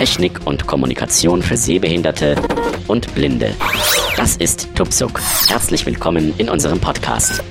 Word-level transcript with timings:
Technik 0.00 0.46
und 0.46 0.66
Kommunikation 0.66 1.42
für 1.42 1.58
Sehbehinderte 1.58 2.34
und 2.88 3.14
Blinde. 3.14 3.54
Das 4.16 4.34
ist 4.38 4.68
Tupsuk. 4.74 5.20
Herzlich 5.46 5.84
willkommen 5.84 6.32
in 6.38 6.48
unserem 6.48 6.80
Podcast. 6.80 7.42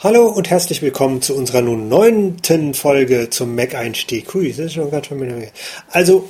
Hallo 0.00 0.26
und 0.26 0.50
herzlich 0.50 0.82
willkommen 0.82 1.22
zu 1.22 1.36
unserer 1.36 1.62
nun 1.62 1.88
neunten 1.88 2.74
Folge 2.74 3.30
zum 3.30 3.54
Mac-Einstieg. 3.54 4.34
Hui, 4.34 4.48
das 4.48 4.58
ist 4.58 4.72
schon 4.72 4.90
ganz 4.90 5.06
schön. 5.06 5.46
Also, 5.88 6.28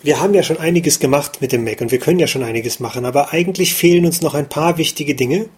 wir 0.00 0.20
haben 0.20 0.32
ja 0.32 0.44
schon 0.44 0.58
einiges 0.58 1.00
gemacht 1.00 1.40
mit 1.40 1.50
dem 1.50 1.64
Mac 1.64 1.80
und 1.80 1.90
wir 1.90 1.98
können 1.98 2.20
ja 2.20 2.28
schon 2.28 2.44
einiges 2.44 2.78
machen, 2.78 3.04
aber 3.04 3.32
eigentlich 3.32 3.74
fehlen 3.74 4.06
uns 4.06 4.22
noch 4.22 4.34
ein 4.34 4.48
paar 4.48 4.78
wichtige 4.78 5.16
Dinge. 5.16 5.48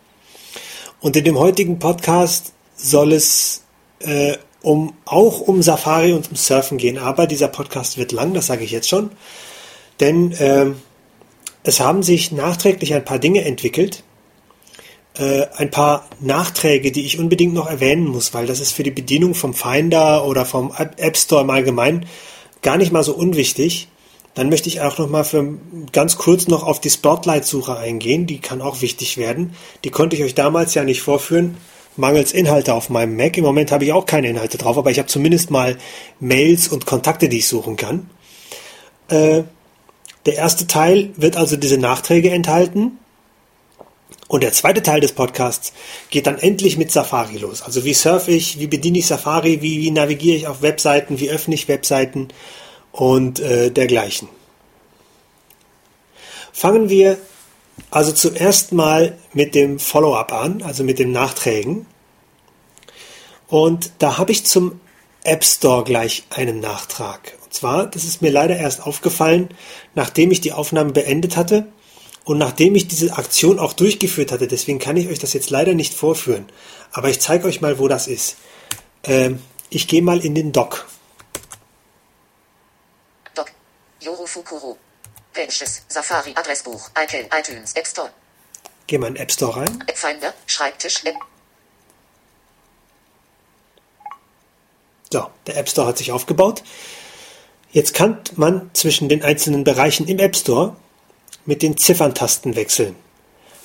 Und 0.99 1.15
in 1.15 1.25
dem 1.25 1.39
heutigen 1.39 1.79
Podcast 1.79 2.55
soll 2.75 3.13
es 3.13 3.65
äh, 3.99 4.39
um, 4.63 4.95
auch 5.05 5.41
um 5.41 5.63
Safari 5.63 6.13
und 6.13 6.31
um 6.31 6.37
Surfen 6.37 6.79
gehen. 6.79 6.99
Aber 6.99 7.27
dieser 7.27 7.49
Podcast 7.49 7.99
wird 7.99 8.13
lang, 8.13 8.35
das 8.35 8.47
sage 8.47 8.65
ich 8.65 8.71
jetzt 8.71 8.89
schon. 8.89 9.11
Denn 10.01 10.33
äh, 10.33 10.67
es 11.63 11.81
haben 11.81 12.03
sich 12.03 12.33
nachträglich 12.33 12.95
ein 12.95 13.05
paar 13.05 13.19
Dinge 13.19 13.45
entwickelt. 13.45 14.03
Äh, 15.19 15.47
ein 15.57 15.71
paar 15.71 16.09
Nachträge, 16.21 16.93
die 16.93 17.05
ich 17.05 17.19
unbedingt 17.19 17.55
noch 17.55 17.69
erwähnen 17.69 18.07
muss, 18.07 18.33
weil 18.33 18.47
das 18.47 18.61
ist 18.61 18.73
für 18.73 18.83
die 18.83 18.91
Bedienung 18.91 19.35
vom 19.35 19.55
Finder 19.55 20.25
oder 20.25 20.45
vom 20.45 20.73
App 20.77 21.17
Store 21.17 21.43
im 21.43 21.51
Allgemeinen 21.51 22.07
gar 22.63 22.77
nicht 22.77 22.93
mal 22.93 23.03
so 23.03 23.15
unwichtig. 23.15 23.89
Dann 24.35 24.49
möchte 24.49 24.69
ich 24.69 24.81
auch 24.81 24.97
noch 24.99 25.11
mal 25.11 25.25
für 25.25 25.59
ganz 25.93 26.17
kurz 26.17 26.47
noch 26.47 26.63
auf 26.63 26.81
die 26.81 26.91
Spotlight-Suche 26.91 27.77
eingehen. 27.77 28.27
Die 28.27 28.39
kann 28.39 28.63
auch 28.63 28.81
wichtig 28.81 29.17
werden. 29.17 29.55
Die 29.83 29.91
konnte 29.91 30.15
ich 30.15 30.23
euch 30.23 30.37
damals 30.37 30.75
ja 30.75 30.85
nicht 30.85 31.03
vorführen, 31.03 31.57
mangels 32.01 32.33
Inhalte 32.33 32.75
auf 32.75 32.91
meinem 32.91 33.17
Mac. 33.17 33.37
Im 33.37 33.45
Moment 33.45 33.71
habe 33.71 33.85
ich 33.85 33.93
auch 33.93 34.07
keine 34.07 34.29
Inhalte 34.29 34.59
drauf, 34.59 34.77
aber 34.77 34.91
ich 34.91 34.99
habe 34.99 35.09
zumindest 35.09 35.51
mal 35.51 35.77
Mails 36.19 36.69
und 36.69 36.87
Kontakte, 36.87 37.29
die 37.29 37.39
ich 37.39 37.49
suchen 37.49 37.77
kann. 37.77 38.11
Äh, 39.09 39.43
der 40.27 40.35
erste 40.37 40.67
Teil 40.67 41.11
wird 41.17 41.37
also 41.37 41.57
diese 41.57 41.79
Nachträge 41.79 42.31
enthalten. 42.31 42.99
Und 44.29 44.43
der 44.43 44.53
zweite 44.53 44.83
Teil 44.83 45.01
des 45.01 45.13
Podcasts 45.13 45.73
geht 46.11 46.27
dann 46.27 46.39
endlich 46.39 46.77
mit 46.79 46.93
Safari 46.93 47.39
los. 47.39 47.63
Also 47.63 47.85
wie 47.85 47.95
surfe 47.95 48.31
ich, 48.31 48.61
wie 48.61 48.69
bediene 48.69 48.99
ich 48.99 49.07
Safari, 49.07 49.61
wie, 49.61 49.81
wie 49.81 49.91
navigiere 49.91 50.37
ich 50.37 50.47
auf 50.47 50.63
Webseiten, 50.63 51.19
wie 51.19 51.31
öffne 51.31 51.55
ich 51.55 51.67
Webseiten 51.67 52.29
und 52.93 53.41
äh, 53.41 53.71
dergleichen. 53.71 54.29
Fangen 56.53 56.89
wir 56.89 57.19
also 57.91 58.13
zuerst 58.13 58.73
mal 58.73 59.19
mit 59.33 59.55
dem 59.55 59.79
Follow-up 59.79 60.33
an, 60.33 60.63
also 60.63 60.85
mit 60.85 60.99
den 60.99 61.13
Nachträgen. 61.13 61.87
Und 63.49 63.93
da 63.99 64.17
habe 64.19 64.33
ich 64.33 64.47
zum 64.47 64.81
App 65.25 65.45
Store 65.45 65.85
gleich 65.85 66.25
einen 66.31 66.61
Nachtrag. 66.61 67.37
Und 67.45 67.53
zwar, 67.53 67.87
das 67.87 68.05
ist 68.05 68.23
mir 68.23 68.31
leider 68.31 68.57
erst 68.57 68.87
aufgefallen, 68.87 69.49
nachdem 69.95 70.31
ich 70.31 70.41
die 70.41 70.53
Aufnahme 70.53 70.93
beendet 70.93 71.37
hatte 71.37 71.67
und 72.25 72.39
nachdem 72.39 72.77
ich 72.77 72.87
diese 72.87 73.17
Aktion 73.17 73.59
auch 73.59 73.73
durchgeführt 73.73 74.31
hatte. 74.31 74.47
Deswegen 74.47 74.79
kann 74.79 74.97
ich 74.97 75.09
euch 75.09 75.19
das 75.19 75.33
jetzt 75.33 75.51
leider 75.51 75.75
nicht 75.75 75.95
vorführen. 75.95 76.47
Aber 76.93 77.11
ich 77.11 77.21
zeige 77.21 77.47
euch 77.47 77.61
mal, 77.61 77.79
wo 77.79 77.89
das 77.89 78.07
ist. 78.07 78.37
Ähm, 79.03 79.43
ich 79.69 79.89
gehe 79.89 80.03
mal 80.03 80.25
in 80.25 80.35
den 80.35 80.53
Doc. 80.53 80.87
Doc. 83.35 83.51
Yoru 84.01 84.27
Fukuro. 84.27 84.79
Pages, 85.33 85.83
Safari, 85.89 86.33
Adressbuch, 86.35 86.91
iTunes, 86.97 87.73
App 87.75 87.87
Store. 87.87 88.11
Geh 88.87 88.99
mal 88.99 89.09
in 89.09 89.15
den 89.15 89.23
App 89.23 89.33
Store 89.33 89.57
rein. 89.57 89.85
App 89.87 89.97
Finder, 89.97 90.35
Schreibtisch, 90.47 91.05
App. 91.05 91.17
So, 95.13 95.31
der 95.47 95.57
App 95.57 95.69
Store 95.69 95.89
hat 95.89 95.99
sich 95.99 96.13
aufgebaut. 96.13 96.63
Jetzt 97.73 97.95
kann 97.95 98.21
man 98.37 98.71
zwischen 98.75 99.09
den 99.09 99.23
einzelnen 99.23 99.65
Bereichen 99.65 100.09
im 100.09 100.19
App 100.19 100.37
Store 100.37 100.77
mit 101.47 101.63
den 101.63 101.77
Zifferntasten 101.77 102.57
wechseln. 102.57 102.97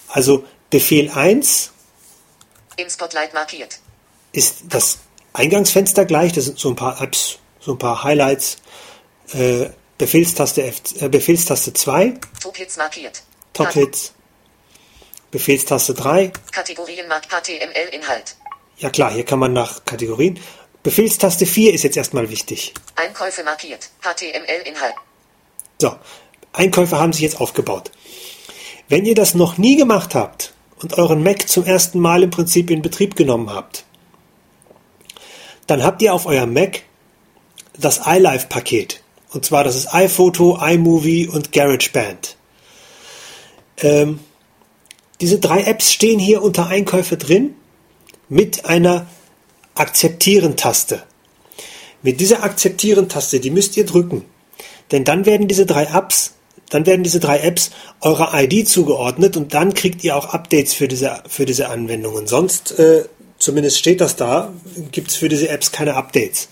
Also 0.07 0.45
Befehl 0.69 1.09
1 1.09 1.72
im 2.78 2.90
Spotlight 2.90 3.34
markiert. 3.34 3.79
Ist 4.31 4.63
das 4.69 5.00
Eingangsfenster 5.34 6.06
gleich, 6.06 6.34
das 6.34 6.45
sind 6.45 6.59
so 6.59 6.69
ein 6.69 6.75
paar 6.75 7.01
Apps, 7.01 7.40
so 7.59 7.73
ein 7.73 7.78
paar 7.78 8.03
Highlights. 8.03 8.57
Äh, 9.34 9.69
Befehlstaste, 9.97 10.63
F, 10.63 10.81
äh, 11.00 11.07
Befehlstaste 11.07 11.73
2. 11.73 12.16
Toplitz 12.41 12.75
markiert. 12.78 13.23
Toplitz. 13.53 14.11
Befehlstaste 15.31 15.94
3. 15.94 16.31
Kategorien 16.51 17.07
mark 17.07 17.28
HTML-Inhalt. 17.29 18.35
Ja 18.78 18.89
klar, 18.89 19.13
hier 19.13 19.23
kann 19.23 19.39
man 19.39 19.53
nach 19.53 19.85
Kategorien. 19.85 20.39
Befehlstaste 20.84 21.45
4 21.45 21.73
ist 21.73 21.84
jetzt 21.84 21.95
erstmal 21.95 22.29
wichtig. 22.29 22.73
Einkäufe 22.95 23.44
markiert. 23.44 23.89
HTML-Inhalt. 24.01 24.95
So, 25.79 25.95
Einkäufe 26.51 26.97
haben 26.97 27.13
sich 27.13 27.22
jetzt 27.22 27.39
aufgebaut. 27.39 27.91
Wenn 28.89 29.05
ihr 29.05 29.16
das 29.16 29.34
noch 29.34 29.57
nie 29.57 29.78
gemacht 29.78 30.13
habt 30.13 30.53
und 30.81 30.97
euren 30.97 31.23
Mac 31.23 31.47
zum 31.47 31.66
ersten 31.66 32.00
Mal 32.00 32.23
im 32.23 32.31
Prinzip 32.31 32.69
in 32.69 32.81
Betrieb 32.81 33.16
genommen 33.16 33.50
habt, 33.50 33.85
dann 35.67 35.84
habt 35.84 36.01
ihr 36.01 36.13
auf 36.13 36.25
eurem 36.25 36.53
Mac 36.53 36.84
das 37.78 38.01
iLife-Paket. 38.05 39.01
Und 39.35 39.44
zwar, 39.44 39.66
das 39.66 39.75
ist 39.75 39.94
iPhoto, 39.94 40.57
iMovie 40.66 41.28
und 41.28 41.51
GarageBand. 41.51 42.38
Ähm, 43.79 44.22
diese 45.19 45.40
drei 45.40 45.63
Apps 45.63 45.91
stehen 45.91 46.19
hier 46.19 46.41
unter 46.41 46.68
Einkäufe 46.68 47.18
drin 47.18 47.53
mit 48.29 48.63
einer 48.63 49.07
Akzeptieren-Taste. 49.75 51.03
Mit 52.01 52.22
dieser 52.22 52.44
Akzeptieren-Taste, 52.44 53.41
die 53.41 53.50
müsst 53.50 53.75
ihr 53.75 53.85
drücken. 53.85 54.23
Denn 54.91 55.03
dann 55.03 55.25
werden 55.25 55.50
diese 55.50 55.66
drei 55.66 55.84
Apps, 55.84 56.35
dann 56.69 56.85
werden 56.85 57.03
diese 57.03 57.19
drei 57.19 57.40
Apps 57.40 57.72
eurer 58.00 58.41
ID 58.41 58.69
zugeordnet 58.69 59.35
und 59.35 59.53
dann 59.53 59.73
kriegt 59.73 60.02
ihr 60.06 60.16
auch 60.16 60.28
Updates 60.28 60.73
für 60.73 60.88
diese, 60.88 61.22
für 61.28 61.46
diese 61.46 61.67
Anwendungen. 61.67 62.25
Sonst, 62.28 62.79
äh, 62.79 63.03
zumindest 63.38 63.79
steht 63.79 64.00
das 64.00 64.16
da, 64.16 64.53
gibt 64.94 65.12
es 65.12 65.17
für 65.17 65.28
diese 65.28 65.50
Apps 65.50 65.73
keine 65.73 65.96
Updates. 65.96 66.47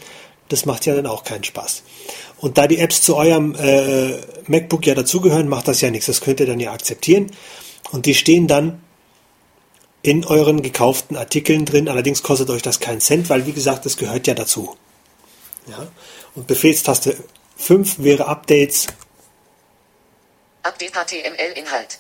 Das 0.50 0.66
macht 0.66 0.86
ja 0.86 0.94
dann 0.96 1.08
auch 1.08 1.24
keinen 1.24 1.46
Spaß. 1.46 1.84
Und 2.44 2.58
da 2.58 2.68
die 2.68 2.80
Apps 2.80 3.02
zu 3.02 3.16
eurem 3.16 3.56
äh, 3.56 4.20
MacBook 4.48 4.86
ja 4.86 4.96
dazugehören, 4.96 5.48
macht 5.48 5.70
das 5.70 5.80
ja 5.80 5.90
nichts. 5.90 6.08
Das 6.08 6.20
könnt 6.20 6.42
ihr 6.42 6.46
dann 6.46 6.60
ja 6.60 6.74
akzeptieren. 6.74 7.32
Und 7.94 8.06
die 8.06 8.14
stehen 8.14 8.50
dann 8.50 8.84
in 10.02 10.26
euren 10.26 10.62
gekauften 10.62 11.16
Artikeln 11.16 11.64
drin. 11.64 11.88
Allerdings 11.88 12.22
kostet 12.22 12.50
euch 12.50 12.62
das 12.62 12.82
keinen 12.82 13.00
Cent, 13.00 13.30
weil 13.30 13.46
wie 13.46 13.54
gesagt, 13.54 13.86
das 13.86 13.96
gehört 13.96 14.28
ja 14.28 14.34
dazu. 14.34 14.76
Ja? 15.68 15.88
Und 16.36 16.48
Befehlstaste 16.48 17.16
5 17.56 18.00
wäre 18.00 18.26
Updates. 18.26 18.88
Update 20.64 20.92
HTML-Inhalt. 20.96 22.00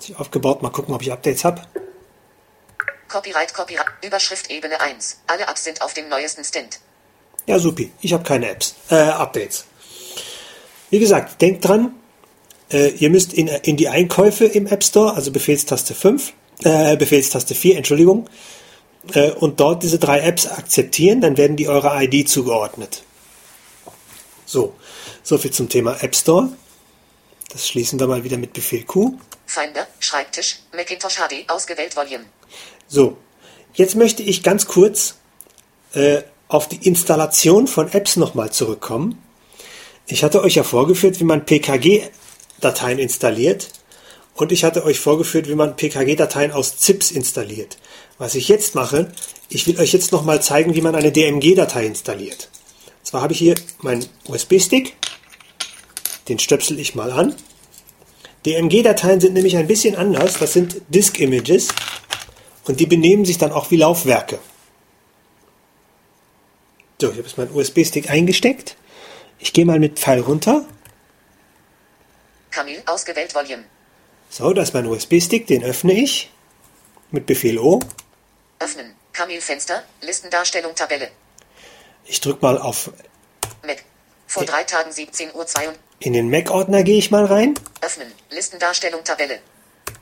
Sich 0.00 0.16
aufgebaut, 0.18 0.60
mal 0.60 0.70
gucken, 0.70 0.92
ob 0.92 1.02
ich 1.02 1.12
Updates 1.12 1.44
habe. 1.44 1.62
Copyright, 3.06 3.54
Copyright, 3.54 3.86
Überschrift 4.04 4.50
Ebene 4.50 4.80
1. 4.80 5.20
Alle 5.28 5.44
Apps 5.44 5.62
sind 5.62 5.82
auf 5.82 5.94
dem 5.94 6.08
neuesten 6.08 6.42
Stand. 6.42 6.80
Ja, 7.46 7.58
supi. 7.58 7.92
Ich 8.00 8.12
habe 8.12 8.24
keine 8.24 8.50
Apps, 8.50 8.74
äh, 8.90 8.94
Updates. 8.94 9.66
Wie 10.90 10.98
gesagt, 10.98 11.40
denkt 11.40 11.64
dran, 11.64 11.94
äh, 12.70 12.88
ihr 12.90 13.10
müsst 13.10 13.32
in, 13.32 13.46
in 13.46 13.76
die 13.76 13.88
Einkäufe 13.88 14.44
im 14.44 14.66
App 14.66 14.82
Store, 14.82 15.14
also 15.14 15.30
Befehlstaste 15.30 15.94
5, 15.94 16.32
äh, 16.64 16.96
Befehlstaste 16.96 17.54
4, 17.54 17.76
Entschuldigung, 17.76 18.28
äh, 19.14 19.30
und 19.30 19.60
dort 19.60 19.82
diese 19.82 19.98
drei 19.98 20.20
Apps 20.20 20.46
akzeptieren, 20.46 21.20
dann 21.20 21.36
werden 21.36 21.56
die 21.56 21.68
eurer 21.68 22.02
ID 22.02 22.28
zugeordnet. 22.28 23.02
So, 24.44 24.74
so 25.22 25.38
viel 25.38 25.52
zum 25.52 25.68
Thema 25.68 26.02
App 26.02 26.14
Store. 26.14 26.48
Das 27.50 27.68
schließen 27.68 27.98
wir 28.00 28.06
mal 28.06 28.24
wieder 28.24 28.36
mit 28.36 28.52
Befehl 28.52 28.84
Q. 28.84 29.18
Finder, 29.46 29.86
Schreibtisch, 30.00 30.60
Macintosh 30.74 31.16
HD, 31.16 31.48
ausgewählt 31.48 31.96
Volume. 31.96 32.24
So, 32.88 33.16
jetzt 33.74 33.94
möchte 33.94 34.22
ich 34.22 34.42
ganz 34.42 34.66
kurz 34.66 35.16
äh, 35.94 36.22
auf 36.48 36.68
die 36.68 36.86
Installation 36.86 37.66
von 37.66 37.92
Apps 37.92 38.16
nochmal 38.16 38.50
zurückkommen. 38.50 39.22
Ich 40.06 40.22
hatte 40.22 40.42
euch 40.42 40.54
ja 40.54 40.62
vorgeführt, 40.62 41.18
wie 41.20 41.24
man 41.24 41.44
PKG-Dateien 41.44 42.98
installiert 42.98 43.68
und 44.34 44.52
ich 44.52 44.64
hatte 44.64 44.84
euch 44.84 45.00
vorgeführt, 45.00 45.48
wie 45.48 45.54
man 45.54 45.76
PKG-Dateien 45.76 46.52
aus 46.52 46.76
ZIPs 46.76 47.10
installiert. 47.10 47.78
Was 48.18 48.34
ich 48.34 48.48
jetzt 48.48 48.74
mache, 48.74 49.10
ich 49.48 49.66
will 49.66 49.78
euch 49.80 49.92
jetzt 49.92 50.12
nochmal 50.12 50.40
zeigen, 50.42 50.74
wie 50.74 50.82
man 50.82 50.94
eine 50.94 51.10
DMG-Datei 51.10 51.86
installiert. 51.86 52.48
Und 52.86 53.06
zwar 53.06 53.22
habe 53.22 53.32
ich 53.32 53.40
hier 53.40 53.56
meinen 53.80 54.06
USB-Stick, 54.28 54.94
den 56.28 56.38
stöpsel 56.38 56.78
ich 56.78 56.94
mal 56.94 57.10
an. 57.10 57.34
DMG-Dateien 58.44 59.20
sind 59.20 59.34
nämlich 59.34 59.56
ein 59.56 59.66
bisschen 59.66 59.96
anders, 59.96 60.38
das 60.38 60.52
sind 60.52 60.80
Disk-Images 60.88 61.68
und 62.64 62.78
die 62.78 62.86
benehmen 62.86 63.24
sich 63.24 63.38
dann 63.38 63.52
auch 63.52 63.70
wie 63.72 63.76
Laufwerke. 63.76 64.38
So, 67.00 67.08
ich 67.10 67.18
habe 67.18 67.26
jetzt 67.28 67.36
meinen 67.36 67.54
USB-Stick 67.54 68.10
eingesteckt. 68.10 68.76
Ich 69.38 69.52
gehe 69.52 69.66
mal 69.66 69.78
mit 69.78 69.98
Pfeil 69.98 70.20
runter. 70.20 70.64
Kamil, 72.50 72.82
ausgewählt 72.86 73.34
Volume. 73.34 73.64
So, 74.30 74.52
das 74.54 74.68
ist 74.68 74.74
mein 74.74 74.86
USB-Stick, 74.86 75.46
den 75.46 75.62
öffne 75.62 75.92
ich. 75.92 76.30
Mit 77.10 77.26
Befehl 77.26 77.58
O. 77.58 77.80
Öffnen. 78.58 78.94
Kamil 79.12 79.40
Fenster, 79.40 79.82
Listendarstellung 80.00 80.74
Tabelle. 80.74 81.10
Ich 82.06 82.20
drücke 82.20 82.44
mal 82.44 82.58
auf, 82.58 82.90
Mac. 83.64 83.82
Vor 84.26 84.44
drei 84.44 84.64
Tagen 84.64 84.90
17 84.92 85.34
Uhr 85.34 85.46
2 85.46 85.68
und 85.68 85.78
in 86.00 86.12
den 86.12 86.28
Mac-Ordner 86.30 86.82
gehe 86.82 86.98
ich 86.98 87.10
mal 87.10 87.24
rein. 87.24 87.54
öffnen. 87.80 88.10
Listendarstellung 88.30 89.04
Tabelle. 89.04 89.38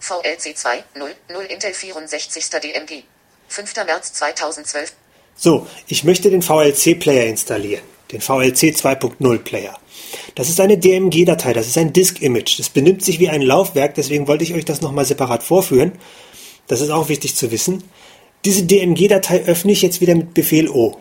VLC 0.00 0.56
2 0.56 0.84
0 0.94 1.14
0 1.28 1.44
Intel 1.44 1.74
64. 1.74 2.50
DMG. 2.50 3.04
5. 3.48 3.76
März 3.84 4.12
2012. 4.14 4.92
So, 5.36 5.66
ich 5.86 6.04
möchte 6.04 6.30
den 6.30 6.42
VLC-Player 6.42 7.26
installieren. 7.26 7.82
Den 8.12 8.20
VLC 8.20 8.74
2.0 8.74 9.38
Player. 9.38 9.78
Das 10.34 10.48
ist 10.48 10.60
eine 10.60 10.78
DMG-Datei, 10.78 11.52
das 11.52 11.66
ist 11.66 11.78
ein 11.78 11.92
Disk-Image. 11.92 12.58
Das 12.58 12.68
benimmt 12.68 13.04
sich 13.04 13.18
wie 13.18 13.28
ein 13.28 13.42
Laufwerk, 13.42 13.94
deswegen 13.94 14.28
wollte 14.28 14.44
ich 14.44 14.54
euch 14.54 14.64
das 14.64 14.80
nochmal 14.80 15.04
separat 15.04 15.42
vorführen. 15.42 15.92
Das 16.66 16.80
ist 16.80 16.90
auch 16.90 17.08
wichtig 17.08 17.34
zu 17.36 17.50
wissen. 17.50 17.84
Diese 18.44 18.64
DMG-Datei 18.64 19.44
öffne 19.44 19.72
ich 19.72 19.82
jetzt 19.82 20.00
wieder 20.00 20.14
mit 20.14 20.34
Befehl 20.34 20.68
O. 20.68 21.00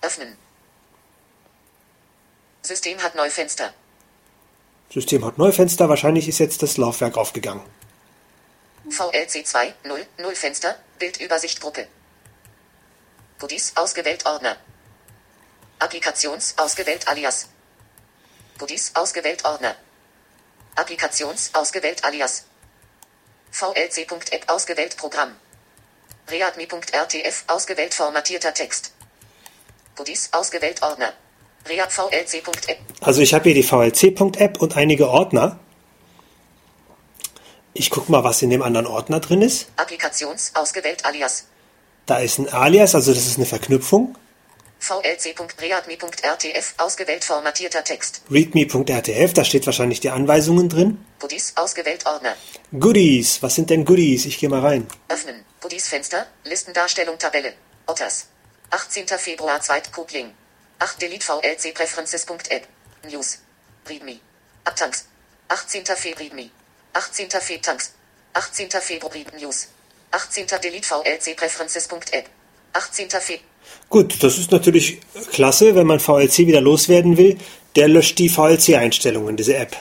Öffnen. 0.00 0.36
System 2.62 2.98
hat 2.98 3.14
Neufenster. 3.14 3.72
System 4.92 5.24
hat 5.24 5.38
Neufenster, 5.38 5.88
wahrscheinlich 5.88 6.28
ist 6.28 6.38
jetzt 6.38 6.62
das 6.62 6.76
Laufwerk 6.76 7.16
aufgegangen. 7.16 7.62
VLC 8.88 9.46
2 9.46 9.74
0 9.84 10.06
0 10.18 10.34
Fenster. 10.34 10.76
Bildübersicht 10.98 11.60
Gruppe. 11.60 11.86
Goodies 13.42 13.72
ausgewählt 13.74 14.24
Ordner. 14.24 14.56
Applikations 15.80 16.54
ausgewählt 16.56 17.08
Alias. 17.08 17.48
Goodies 18.56 18.92
ausgewählt 18.94 19.44
Ordner. 19.44 19.74
Applikations 20.76 21.50
ausgewählt 21.52 22.04
Alias. 22.04 22.44
VLC.app 23.50 24.48
ausgewählt 24.48 24.96
Programm. 24.96 25.32
Readme.rtf 26.28 27.44
ausgewählt 27.48 27.94
formatierter 27.94 28.54
Text. 28.54 28.92
Goodies 29.96 30.32
ausgewählt 30.32 30.80
Ordner. 30.80 31.12
Read 31.68 31.90
VLC.app 31.90 32.78
Also 33.00 33.22
ich 33.22 33.34
habe 33.34 33.50
hier 33.50 33.54
die 33.54 33.64
VLC.app 33.64 34.62
und 34.62 34.76
einige 34.76 35.08
Ordner. 35.08 35.58
Ich 37.74 37.90
gucke 37.90 38.12
mal, 38.12 38.22
was 38.22 38.40
in 38.42 38.50
dem 38.50 38.62
anderen 38.62 38.86
Ordner 38.86 39.18
drin 39.18 39.42
ist. 39.42 39.66
Applikations 39.74 40.52
ausgewählt 40.54 41.04
Alias. 41.04 41.48
Da 42.06 42.18
ist 42.18 42.38
ein 42.38 42.48
Alias, 42.48 42.94
also 42.94 43.14
das 43.14 43.26
ist 43.26 43.36
eine 43.36 43.46
Verknüpfung. 43.46 44.16
VLC.readme.rtf 44.80 46.74
ausgewählt 46.78 47.24
formatierter 47.24 47.84
Text. 47.84 48.22
readme.rtf, 48.28 49.32
da 49.32 49.44
steht 49.44 49.64
wahrscheinlich 49.66 50.00
die 50.00 50.10
Anweisungen 50.10 50.68
drin. 50.68 50.98
Goodies 51.20 51.52
ausgewählt 51.56 52.04
Ordner. 52.04 52.34
Goodies, 52.78 53.42
was 53.42 53.54
sind 53.54 53.70
denn 53.70 53.84
Goodies? 53.84 54.26
Ich 54.26 54.38
gehe 54.38 54.48
mal 54.48 54.60
rein. 54.60 54.88
Öffnen. 55.08 55.44
Goodies 55.60 55.86
Fenster. 55.86 56.26
Listendarstellung 56.42 57.16
Tabelle. 57.16 57.52
Otters. 57.86 58.26
18. 58.70 59.06
Februar 59.18 59.60
2. 59.60 59.82
Kobling. 59.92 60.32
8 60.80 61.00
Delete 61.00 61.24
VLC 61.24 61.72
Preferences.app. 61.72 62.66
News. 63.08 63.38
Readme. 63.88 64.18
Abtanks. 64.64 65.06
18. 65.48 65.84
Februar. 65.84 66.48
18. 66.94 67.30
Febtanks. 67.30 67.92
18. 68.32 68.70
Februar 68.80 69.14
News. 69.38 69.68
18. 70.12 70.46
Delete 70.62 70.86
VLC 70.86 71.36
Preferences.app. 71.36 72.28
18. 72.74 73.10
Februar. 73.10 73.48
Gut, 73.88 74.22
das 74.22 74.38
ist 74.38 74.50
natürlich 74.50 75.00
klasse, 75.32 75.74
wenn 75.74 75.86
man 75.86 76.00
VLC 76.00 76.46
wieder 76.46 76.60
loswerden 76.60 77.16
will. 77.16 77.38
Der 77.76 77.88
löscht 77.88 78.18
die 78.18 78.28
VLC-Einstellungen, 78.28 79.36
diese 79.36 79.56
App. 79.56 79.76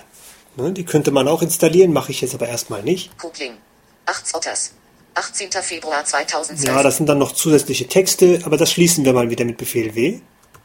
Ne, 0.56 0.72
die 0.72 0.86
könnte 0.86 1.12
man 1.12 1.28
auch 1.28 1.42
installieren, 1.42 1.94
mache 1.94 2.12
ich 2.12 2.22
jetzt 2.22 2.34
aber 2.34 2.48
erstmal 2.48 2.84
nicht. 2.84 3.18
Kobling. 3.18 3.54
8 4.06 4.34
Otters. 4.34 4.74
18. 5.14 5.52
Februar 5.52 6.04
2012. 6.04 6.68
Ja, 6.68 6.84
das 6.84 6.98
sind 6.98 7.08
dann 7.08 7.18
noch 7.18 7.34
zusätzliche 7.34 7.88
Texte, 7.88 8.40
aber 8.44 8.58
das 8.58 8.72
schließen 8.72 9.04
wir 9.06 9.14
mal 9.14 9.30
wieder 9.30 9.46
mit 9.46 9.58
Befehl 9.58 9.94
W. 9.96 10.20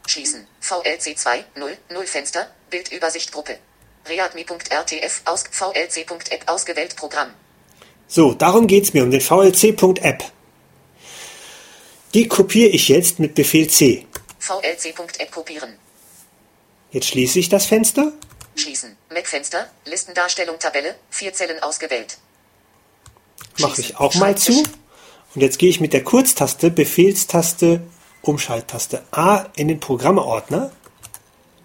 Schließen. 0.07 0.47
VLC 0.61 1.17
2 1.17 1.45
0 1.57 1.77
0 1.91 2.07
Fenster. 2.07 2.49
Bildübersicht 2.71 3.33
Gruppe. 3.33 3.59
Readme.rtf 4.09 5.23
aus 5.25 5.45
VLC.app 5.51 6.49
ausgewählt 6.49 6.97
Programm. 6.97 7.31
So, 8.09 8.35
darum 8.35 8.67
geht's 8.67 8.95
mir, 8.95 9.03
um 9.03 9.11
den 9.11 9.21
VLC.app. 9.21 10.25
Die 12.15 12.29
kopiere 12.29 12.71
ich 12.71 12.89
jetzt 12.89 13.19
mit 13.19 13.35
Befehl 13.35 13.69
C. 13.69 14.07
VLC.app 14.39 15.31
kopieren. 15.31 15.77
Jetzt 16.93 17.09
schließe 17.09 17.39
ich 17.39 17.49
das 17.49 17.67
Fenster. 17.67 18.13
Schließen. 18.55 18.97
Mac-Fenster. 19.13 19.69
Listendarstellung 19.85 20.59
Tabelle. 20.59 20.95
Vier 21.11 21.33
Zellen 21.33 21.63
ausgewählt. 21.63 22.19
Mache 23.59 23.81
ich 23.81 23.97
auch 23.97 24.15
mal 24.15 24.37
zu. 24.37 24.63
Und 25.35 25.43
jetzt 25.43 25.59
gehe 25.59 25.69
ich 25.69 25.81
mit 25.81 25.93
der 25.93 26.05
Kurztaste, 26.05 26.71
Befehlstaste, 26.71 27.83
Umschalttaste 28.23 29.05
A 29.11 29.47
in 29.57 29.69
den 29.69 29.81
Programmeordner. 29.81 30.73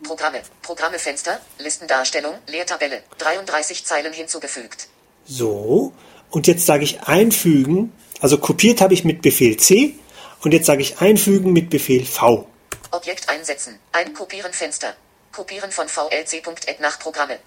Programme. 0.04 0.42
Programme 0.62 1.00
Fenster. 1.00 1.40
Listendarstellung. 1.60 2.34
Leertabelle. 2.48 3.04
33 3.20 3.86
Zeilen 3.86 4.12
hinzugefügt. 4.12 4.90
So. 5.26 5.94
Und 6.32 6.48
jetzt 6.48 6.66
sage 6.66 6.84
ich 6.84 7.02
einfügen. 7.02 7.92
Also 8.22 8.38
kopiert 8.38 8.82
habe 8.82 8.94
ich 8.94 9.04
mit 9.04 9.22
Befehl 9.22 9.58
C. 9.58 9.96
Und 10.42 10.54
jetzt 10.54 10.66
sage 10.66 10.82
ich 10.82 11.00
einfügen 11.00 11.54
mit 11.54 11.70
Befehl 11.70 12.06
V. 12.06 12.48
Objekt 12.92 13.30
einsetzen. 13.30 13.80
Ein 13.92 14.14
Kopieren 14.14 14.54
Fenster. 14.54 14.96
Kopieren 15.32 15.72
von 15.72 15.88
VLC.app 15.88 16.80
nach 16.80 17.00
Programme. 17.00 17.38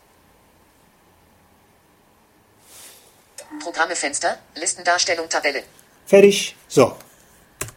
Programme 3.63 3.97
Fenster. 3.97 4.39
Listendarstellung 4.55 5.29
Tabelle. 5.29 5.63
Fertig. 6.07 6.55
So. 6.69 6.97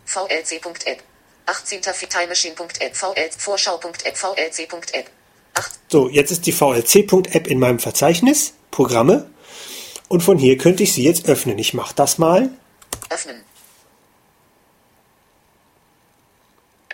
VLC.app. 0.05 1.03
18. 1.45 1.81
Fittimemachine.app. 1.83 2.95
VL 2.95 3.29
Vorschau.app. 3.37 4.17
VLC.app. 4.17 5.09
8. 5.53 5.71
So, 5.89 6.09
jetzt 6.09 6.31
ist 6.31 6.45
die 6.45 6.51
VLC.app 6.51 7.47
in 7.47 7.59
meinem 7.59 7.79
Verzeichnis. 7.79 8.53
Programme. 8.71 9.29
Und 10.07 10.21
von 10.21 10.37
hier 10.37 10.57
könnte 10.57 10.83
ich 10.83 10.93
sie 10.93 11.03
jetzt 11.03 11.27
öffnen. 11.27 11.57
Ich 11.59 11.73
mache 11.73 11.93
das 11.95 12.17
mal. 12.17 12.49
Öffnen. 13.09 13.43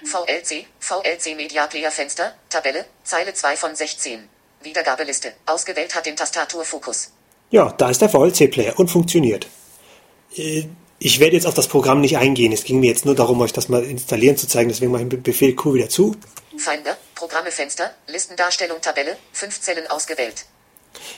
VLC, 0.03 0.65
VLC 0.79 1.35
Media 1.35 1.65
Player 1.67 1.91
Fenster, 1.91 2.33
Tabelle, 2.49 2.85
Zeile 3.03 3.33
2 3.33 3.55
von 3.55 3.75
16. 3.75 4.27
Wiedergabeliste. 4.61 5.33
Ausgewählt 5.45 5.95
hat 5.95 6.05
den 6.05 6.15
Tastaturfokus. 6.15 7.11
Ja, 7.51 7.71
da 7.71 7.89
ist 7.89 8.01
der 8.01 8.09
VLC-Player 8.09 8.77
und 8.79 8.89
funktioniert. 8.89 9.47
Äh, 10.35 10.65
Ich 10.99 11.19
werde 11.19 11.35
jetzt 11.35 11.45
auf 11.45 11.53
das 11.53 11.67
Programm 11.67 11.99
nicht 12.01 12.17
eingehen. 12.17 12.53
Es 12.53 12.63
ging 12.63 12.79
mir 12.79 12.87
jetzt 12.87 13.05
nur 13.05 13.13
darum, 13.15 13.41
euch 13.41 13.51
das 13.51 13.67
mal 13.67 13.83
installieren 13.83 14.37
zu 14.37 14.47
zeigen. 14.47 14.69
Deswegen 14.69 14.91
mache 14.91 15.03
ich 15.03 15.11
mit 15.11 15.23
Befehl 15.23 15.53
Q 15.53 15.73
wieder 15.73 15.89
zu. 15.89 16.15
Finder, 16.57 16.97
Programme 17.13 17.51
Fenster, 17.51 17.93
Listendarstellung 18.07 18.79
Tabelle, 18.81 19.17
5 19.33 19.59
Zellen 19.61 19.87
ausgewählt. 19.87 20.45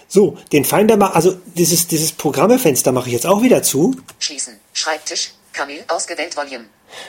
So, 0.07 0.37
den 0.51 0.65
Finder 0.65 1.15
also 1.15 1.37
dieses, 1.55 1.87
dieses 1.87 2.11
Programmefenster 2.11 2.91
mache 2.91 3.07
ich 3.07 3.13
jetzt 3.13 3.25
auch 3.25 3.41
wieder 3.41 3.63
zu. 3.63 3.95
Schließen. 4.19 4.59
Schreibtisch, 4.73 5.31
Camille, 5.53 5.83
ausgewählt 5.87 6.35
Volume. 6.35 6.65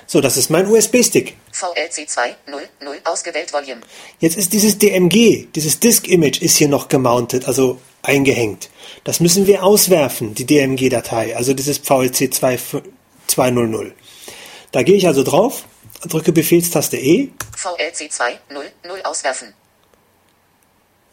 So, 0.07 0.21
das 0.21 0.37
ist 0.37 0.51
mein 0.51 0.67
USB-Stick. 0.67 1.37
VLC 1.53 2.09
2, 2.09 2.37
0, 2.49 2.69
0, 2.81 3.01
ausgewählt 3.05 3.53
Volume. 3.53 3.81
Jetzt 4.19 4.37
ist 4.37 4.53
dieses 4.53 4.79
DMG, 4.79 5.47
dieses 5.55 5.79
Disk-Image 5.81 6.43
ist 6.43 6.57
hier 6.57 6.69
noch 6.69 6.89
gemountet, 6.89 7.47
also 7.47 7.79
eingehängt. 8.03 8.71
Das 9.05 9.21
müssen 9.21 9.47
wir 9.47 9.63
auswerfen, 9.65 10.35
die 10.35 10.47
DMG-Datei, 10.47 11.37
also 11.37 11.55
dieses 11.55 11.79
VLC 11.79 12.33
2 12.33 12.59
200. 13.27 13.93
Da 14.73 14.83
gehe 14.83 14.97
ich 14.97 15.07
also 15.07 15.23
drauf, 15.23 15.65
drücke 16.09 16.33
Befehlstaste 16.33 16.97
E, 16.97 17.31
VLC 17.57 18.11
2, 18.11 18.39
0, 18.51 18.65
0, 18.85 19.03
auswerfen. 19.03 19.55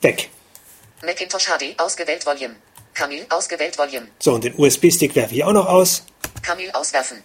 weg. 0.01 0.29
Macintosh 1.03 1.48
HD, 1.48 1.77
ausgewählt 1.77 2.25
Volume. 2.25 2.55
Camille, 2.93 3.25
ausgewählt 3.29 3.77
Volume. 3.77 4.07
So, 4.19 4.33
und 4.33 4.43
den 4.43 4.53
USB-Stick 4.57 5.15
werfe 5.15 5.36
ich 5.36 5.43
auch 5.43 5.51
noch 5.51 5.67
aus. 5.67 6.03
Camille, 6.41 6.74
auswerfen. 6.74 7.22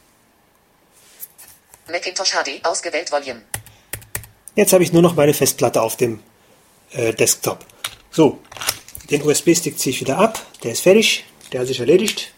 Macintosh 1.89 2.33
HD, 2.33 2.65
ausgewählt 2.65 3.13
Volume. 3.13 3.43
Jetzt 4.57 4.73
habe 4.73 4.83
ich 4.83 4.93
nur 4.93 5.03
noch 5.03 5.15
meine 5.15 5.33
Festplatte 5.33 5.81
auf 5.81 5.97
dem 5.97 6.21
äh, 6.91 7.13
Desktop. 7.13 7.65
So, 8.11 8.41
den 9.11 9.23
USB-Stick 9.23 9.79
ziehe 9.79 9.95
ich 9.95 10.01
wieder 10.01 10.19
ab. 10.19 10.45
Der 10.65 10.73
ist 10.73 10.81
fertig. 10.81 11.25
Der 11.53 11.61
hat 11.61 11.69
sich 11.69 11.79
erledigt. 11.79 12.33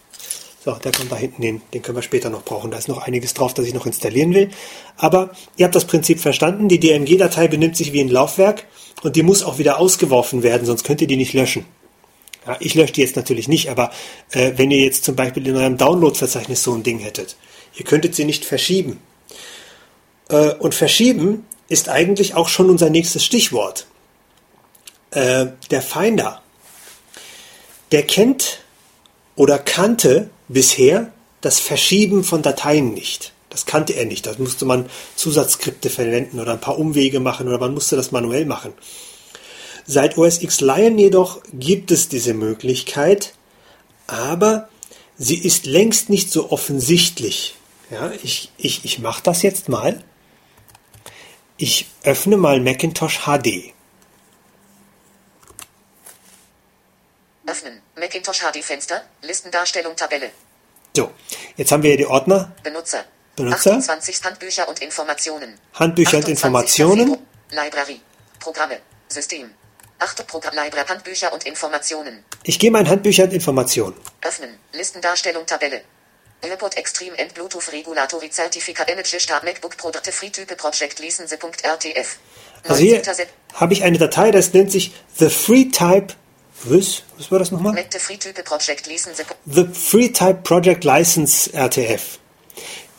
So, 0.62 0.72
der 0.72 0.92
kommt 0.92 1.10
da 1.10 1.16
hinten 1.16 1.42
hin. 1.42 1.62
Den 1.72 1.80
können 1.80 1.96
wir 1.96 2.02
später 2.02 2.28
noch 2.28 2.44
brauchen. 2.44 2.70
Da 2.70 2.76
ist 2.76 2.88
noch 2.88 2.98
einiges 2.98 3.32
drauf, 3.32 3.54
das 3.54 3.64
ich 3.64 3.72
noch 3.72 3.86
installieren 3.86 4.34
will. 4.34 4.50
Aber 4.98 5.30
ihr 5.56 5.64
habt 5.64 5.74
das 5.74 5.86
Prinzip 5.86 6.20
verstanden. 6.20 6.68
Die 6.68 6.78
DMG-Datei 6.78 7.48
benimmt 7.48 7.78
sich 7.78 7.94
wie 7.94 8.00
ein 8.00 8.08
Laufwerk 8.08 8.66
und 9.02 9.16
die 9.16 9.22
muss 9.22 9.42
auch 9.42 9.58
wieder 9.58 9.78
ausgeworfen 9.78 10.42
werden, 10.42 10.66
sonst 10.66 10.84
könnt 10.84 11.00
ihr 11.00 11.06
die 11.06 11.16
nicht 11.16 11.32
löschen. 11.32 11.64
Ja, 12.46 12.56
ich 12.60 12.74
lösche 12.74 12.94
die 12.94 13.02
jetzt 13.02 13.16
natürlich 13.16 13.48
nicht, 13.48 13.68
aber 13.68 13.90
äh, 14.30 14.52
wenn 14.56 14.70
ihr 14.70 14.80
jetzt 14.80 15.04
zum 15.04 15.14
Beispiel 15.14 15.46
in 15.46 15.56
eurem 15.56 15.76
Download-Verzeichnis 15.76 16.62
so 16.62 16.74
ein 16.74 16.82
Ding 16.82 16.98
hättet, 16.98 17.36
ihr 17.76 17.84
könntet 17.84 18.14
sie 18.14 18.24
nicht 18.24 18.44
verschieben. 18.44 19.00
Äh, 20.28 20.54
und 20.54 20.74
verschieben 20.74 21.46
ist 21.68 21.88
eigentlich 21.88 22.34
auch 22.34 22.48
schon 22.48 22.70
unser 22.70 22.90
nächstes 22.90 23.24
Stichwort. 23.24 23.86
Äh, 25.10 25.46
der 25.70 25.82
Finder, 25.82 26.40
der 27.92 28.04
kennt 28.04 28.60
oder 29.36 29.58
kannte 29.58 30.30
bisher 30.48 31.12
das 31.40 31.60
Verschieben 31.60 32.24
von 32.24 32.42
Dateien 32.42 32.94
nicht. 32.94 33.32
Das 33.50 33.66
kannte 33.66 33.92
er 33.92 34.06
nicht. 34.06 34.26
Da 34.26 34.34
musste 34.38 34.64
man 34.64 34.88
Zusatzskripte 35.16 35.90
verwenden 35.90 36.40
oder 36.40 36.52
ein 36.52 36.60
paar 36.60 36.78
Umwege 36.78 37.20
machen 37.20 37.48
oder 37.48 37.58
man 37.58 37.74
musste 37.74 37.96
das 37.96 38.12
manuell 38.12 38.46
machen. 38.46 38.72
Seit 39.86 40.16
OS 40.16 40.40
X 40.40 40.60
Lion 40.60 40.96
jedoch 40.98 41.42
gibt 41.52 41.90
es 41.90 42.08
diese 42.08 42.32
Möglichkeit, 42.32 43.34
aber 44.06 44.68
sie 45.18 45.36
ist 45.36 45.66
längst 45.66 46.10
nicht 46.10 46.30
so 46.30 46.52
offensichtlich. 46.52 47.56
Ja, 47.90 48.12
ich 48.22 48.52
ich, 48.56 48.84
ich 48.84 49.00
mache 49.00 49.22
das 49.24 49.42
jetzt 49.42 49.68
mal. 49.68 50.04
Ich 51.56 51.88
öffne 52.04 52.36
mal 52.36 52.60
Macintosh 52.60 53.22
HD. 53.26 53.74
Öffnen. 57.46 57.82
Macintosh 57.96 58.38
HD 58.38 58.64
Fenster. 58.64 59.02
Listendarstellung 59.22 59.96
Tabelle. 59.96 60.30
So, 60.96 61.10
jetzt 61.56 61.72
haben 61.72 61.82
wir 61.82 61.90
hier 61.90 61.98
die 61.98 62.06
Ordner. 62.06 62.52
Benutzer. 62.62 63.04
Benutzer. 63.44 63.72
28 63.76 64.22
Handbücher 64.24 64.68
und 64.68 64.80
Informationen. 64.82 65.58
Handbücher 65.74 66.18
und 66.18 66.24
28. 66.24 66.30
Informationen. 66.30 67.18
Library. 67.50 68.00
Programme. 68.38 68.78
System. 69.08 69.50
8. 69.98 70.26
Programm 70.26 70.54
Library 70.54 70.86
Handbücher 70.88 71.32
und 71.32 71.44
Informationen. 71.44 72.24
Ich 72.44 72.58
gehe 72.58 72.70
mein 72.70 72.88
Handbücher 72.88 73.24
und 73.24 73.32
Informationen. 73.32 73.96
Öffnen. 74.22 74.58
Listendarstellung 74.72 75.44
Tabelle. 75.46 75.82
Airport 76.42 76.78
Extreme 76.78 77.18
and 77.18 77.34
Bluetooth 77.34 77.70
Regulatory 77.70 78.30
Certificate 78.30 78.88
Energy 78.90 79.20
Start 79.20 79.44
MacBook 79.44 79.76
Produkte 79.76 80.10
Free-Type 80.10 80.56
Project 80.56 80.98
License.rtf. 80.98 82.16
Also 82.64 82.80
hier 82.82 82.94
19. 82.96 83.14
Sep- 83.14 83.28
habe 83.54 83.72
ich 83.74 83.82
eine 83.82 83.98
Datei, 83.98 84.30
das 84.30 84.52
nennt 84.54 84.72
sich 84.72 84.94
The 85.18 85.28
Free 85.28 85.66
Type. 85.66 86.14
Was? 86.64 87.02
Was 87.18 87.30
war 87.30 87.38
das 87.38 87.50
nochmal? 87.50 87.84
The 87.90 87.98
Free 87.98 88.16
Type 90.08 90.34
Project 90.44 90.84
License 90.84 91.50
RTF. 91.52 92.18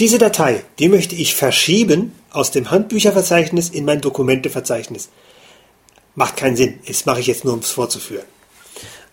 Diese 0.01 0.17
Datei, 0.17 0.63
die 0.79 0.89
möchte 0.89 1.13
ich 1.13 1.35
verschieben 1.35 2.15
aus 2.31 2.49
dem 2.49 2.71
Handbücherverzeichnis 2.71 3.69
in 3.69 3.85
mein 3.85 4.01
Dokumenteverzeichnis. 4.01 5.09
Macht 6.15 6.37
keinen 6.37 6.55
Sinn. 6.55 6.79
Das 6.87 7.05
mache 7.05 7.19
ich 7.19 7.27
jetzt 7.27 7.45
nur, 7.45 7.53
um 7.53 7.59
es 7.59 7.69
vorzuführen. 7.69 8.25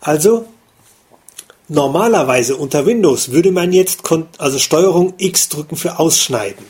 Also, 0.00 0.48
normalerweise 1.68 2.56
unter 2.56 2.86
Windows 2.86 3.32
würde 3.32 3.52
man 3.52 3.74
jetzt 3.74 4.00
also 4.38 4.58
Steuerung 4.58 5.12
X 5.18 5.50
drücken 5.50 5.76
für 5.76 5.98
Ausschneiden. 5.98 6.64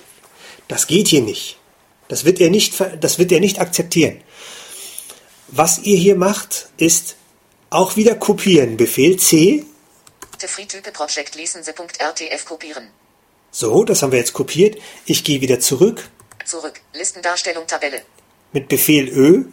Das 0.67 0.89
geht 0.89 1.07
hier 1.07 1.23
nicht. 1.23 1.57
Das 2.09 2.25
wird 2.25 2.41
er 2.41 2.51
nicht, 2.51 2.75
das 3.01 3.21
wird 3.21 3.31
er 3.31 3.39
nicht 3.39 3.61
akzeptieren. 3.61 4.21
Was 5.47 5.79
ihr 5.79 5.97
hier 5.97 6.17
macht, 6.17 6.71
ist 6.77 7.15
auch 7.71 7.95
wieder 7.95 8.17
kopieren. 8.17 8.77
Befehl 8.77 9.17
C. 9.17 9.65
The 10.41 10.49
Free-Type 10.49 10.91
Project 10.91 11.37
License.rtf 11.37 12.45
kopieren. 12.47 12.89
So, 13.50 13.85
das 13.85 14.02
haben 14.02 14.12
wir 14.12 14.19
jetzt 14.19 14.33
kopiert. 14.33 14.78
Ich 15.07 15.25
gehe 15.25 15.40
wieder 15.40 15.61
zurück 15.61 16.09
Zurück. 16.45 16.81
Listendarstellung 16.95 17.67
Tabelle. 17.67 18.02
mit 18.52 18.69
Befehl 18.69 19.09
Ö. 19.09 19.45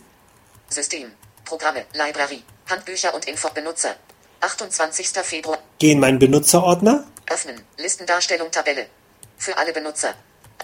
System. 0.70 1.12
Programme. 1.44 1.86
Library. 1.94 2.42
Handbücher 2.70 3.14
und 3.14 3.26
Info 3.28 3.50
Benutzer. 3.50 3.96
28. 4.42 5.08
Februar. 5.24 5.60
Gehe 5.80 5.92
in 5.94 6.00
meinen 6.00 6.20
Benutzerordner. 6.20 7.06
Öffnen. 7.30 7.62
Listendarstellung 7.78 8.50
Tabelle. 8.52 8.88
Für 9.38 9.58
alle 9.58 9.74
Benutzer. 9.74 10.14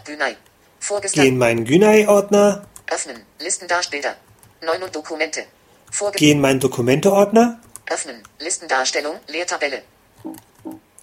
Günei. 0.05 0.29
Gehe 0.29 0.33
in 0.33 0.37
Vorgeschlagen. 0.79 1.37
meinen 1.37 1.65
Günei-Ordner. 1.65 2.65
Öffnen. 2.89 3.23
Listendarstellung. 3.39 4.13
9 4.61 4.83
und 4.83 4.95
Dokumente. 4.95 5.45
Vorge 5.91 6.17
Gehe 6.17 6.31
in 6.31 6.41
meinen 6.41 6.59
Dokumente-Ordner. 6.59 7.59
Öffnen. 7.89 8.23
Listendarstellung. 8.39 9.19
Leertabelle. 9.27 9.83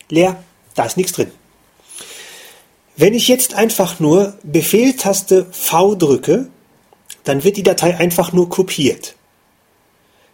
Leer. 0.09 0.43
Da 0.75 0.87
ist 0.87 0.97
nichts 0.97 1.13
drin. 1.13 1.33
Wenn 2.99 3.15
ich 3.15 3.29
jetzt 3.29 3.55
einfach 3.55 4.01
nur 4.01 4.37
Befehltaste 4.43 5.47
V 5.53 5.95
drücke, 5.95 6.49
dann 7.23 7.45
wird 7.45 7.57
die 7.57 7.63
Datei 7.63 7.97
einfach 7.97 8.33
nur 8.33 8.49
kopiert. 8.49 9.15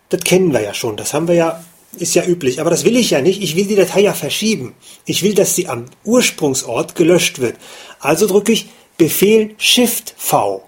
Das 0.09 0.23
kennen 0.23 0.51
wir 0.55 0.63
ja 0.63 0.73
schon, 0.73 0.97
das 0.97 1.13
haben 1.13 1.29
wir 1.29 1.35
ja, 1.35 1.63
ist 1.99 2.15
ja 2.15 2.25
üblich, 2.25 2.63
aber 2.63 2.71
das 2.71 2.87
will 2.87 2.97
ich 2.97 3.11
ja 3.11 3.21
nicht, 3.21 3.43
ich 3.43 3.55
will 3.55 3.67
die 3.67 3.75
Datei 3.75 4.01
ja 4.01 4.15
verschieben. 4.15 4.75
Ich 5.05 5.23
will, 5.23 5.35
dass 5.35 5.55
sie 5.55 5.69
am 5.69 5.85
Ursprungsort 6.05 6.95
gelöscht 6.95 7.39
wird. 7.39 7.57
Also 8.01 8.27
drücke 8.27 8.53
ich 8.53 8.71
Befehl 8.97 9.55
Shift 9.59 10.15
V. 10.17 10.67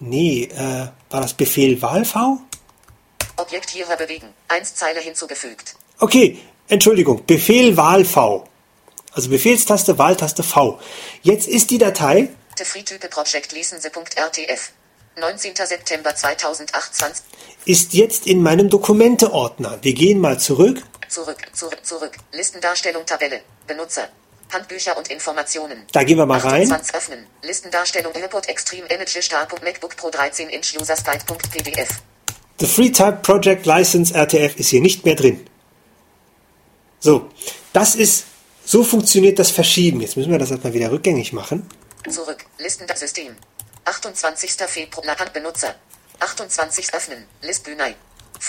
Nee, 0.00 0.44
äh, 0.56 0.86
war 1.10 1.20
das 1.20 1.34
Befehl 1.34 1.82
Wahl 1.82 2.06
V? 2.06 2.38
Objekt 3.36 3.68
hierher 3.68 3.98
bewegen. 3.98 4.28
1 4.48 4.74
Zeile 4.74 5.00
hinzugefügt. 5.00 5.74
Okay, 5.98 6.38
Entschuldigung, 6.68 7.26
Befehl 7.26 7.76
Wahl 7.76 8.06
V. 8.06 8.48
Also 9.12 9.28
Befehlstaste, 9.28 9.98
Wahltaste 9.98 10.42
V. 10.42 10.80
Jetzt 11.22 11.46
ist 11.46 11.70
die 11.70 11.78
Datei 11.78 12.30
The 12.56 12.64
Free-Type 12.64 13.08
Project 13.08 13.52
License.rtf. 13.52 14.72
19. 15.18 15.54
September 15.54 16.14
2028. 16.14 17.24
ist 17.66 17.92
jetzt 17.92 18.26
in 18.26 18.42
meinem 18.42 18.70
Dokumente-Ordner. 18.70 19.78
Wir 19.82 19.92
gehen 19.92 20.20
mal 20.20 20.40
zurück. 20.40 20.82
Zurück, 21.08 21.46
zurück, 21.52 21.84
zurück. 21.84 22.12
Listendarstellung 22.32 23.04
Tabelle. 23.04 23.42
Benutzer. 23.66 24.08
Handbücher 24.50 24.96
und 24.96 25.08
Informationen. 25.08 25.86
Da 25.92 26.04
gehen 26.04 26.16
wir 26.16 26.26
mal 26.26 26.38
rein. 26.38 26.62
28 26.62 26.94
öffnen. 26.94 27.26
Listendarstellung 27.42 28.14
Airport 28.14 28.48
Extreme 28.48 28.90
Energy 28.90 29.20
Star. 29.20 29.46
MacBook 29.62 29.96
Pro 29.96 30.10
13 30.10 30.48
Inch 30.48 30.74
Users 30.78 31.04
Guide.pdf. 31.04 31.88
The 32.60 32.66
Free 32.66 32.90
Type 32.90 33.18
Project 33.22 33.66
License 33.66 34.14
RTF 34.14 34.56
ist 34.56 34.68
hier 34.68 34.80
nicht 34.80 35.04
mehr 35.04 35.16
drin. 35.16 35.46
So, 37.00 37.28
das 37.72 37.94
ist, 37.94 38.24
so 38.64 38.84
funktioniert 38.84 39.38
das 39.38 39.50
Verschieben. 39.50 40.00
Jetzt 40.00 40.16
müssen 40.16 40.30
wir 40.30 40.38
das 40.38 40.50
erstmal 40.50 40.72
wieder 40.72 40.90
rückgängig 40.90 41.32
machen. 41.32 41.68
Zurück. 42.08 42.44
Listensystem. 42.58 43.36
28. 43.84 44.52
Februar. 44.52 45.16
Hand 45.18 45.32
Benutzer. 45.32 45.74
28 46.20 46.94
öffnen. 46.94 47.24
List 47.42 47.64
Günei. 47.64 47.94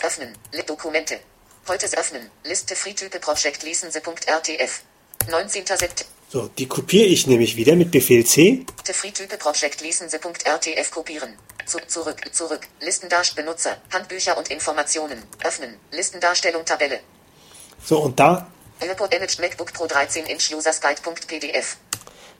Öffnen. 0.03 0.33
Lit 0.51 0.69
Dokumente. 0.69 1.19
Heute 1.67 1.85
öffnen. 1.97 2.29
Liste 2.43 2.75
Free-Type 2.75 3.19
Project 3.19 3.63
License.rtf. 3.63 4.81
19. 5.29 5.65
September. 5.65 6.11
So, 6.29 6.49
die 6.57 6.67
kopiere 6.67 7.05
ich 7.05 7.27
nämlich 7.27 7.55
wieder 7.55 7.75
mit 7.75 7.91
Befehl 7.91 8.25
C. 8.25 8.65
Free-Type 8.83 9.37
Project 9.37 9.81
License.rtf 9.81 10.91
kopieren. 10.91 11.33
Zu, 11.65 11.77
zurück, 11.87 12.21
zurück. 12.31 12.67
Listendarst 12.81 13.35
Benutzer. 13.35 13.77
Handbücher 13.91 14.37
und 14.37 14.49
Informationen. 14.49 15.23
Öffnen. 15.43 15.75
Listendarstellung 15.91 16.65
Tabelle. 16.65 16.99
So, 17.83 17.99
und 17.99 18.19
da, 18.19 18.47
Airport 18.79 19.13
Image 19.13 19.39
MacBook 19.39 19.73
Pro 19.73 19.87
13 19.87 20.25
Inch 20.25 20.53
Users 20.53 20.81
Guide.pdf. 20.81 21.77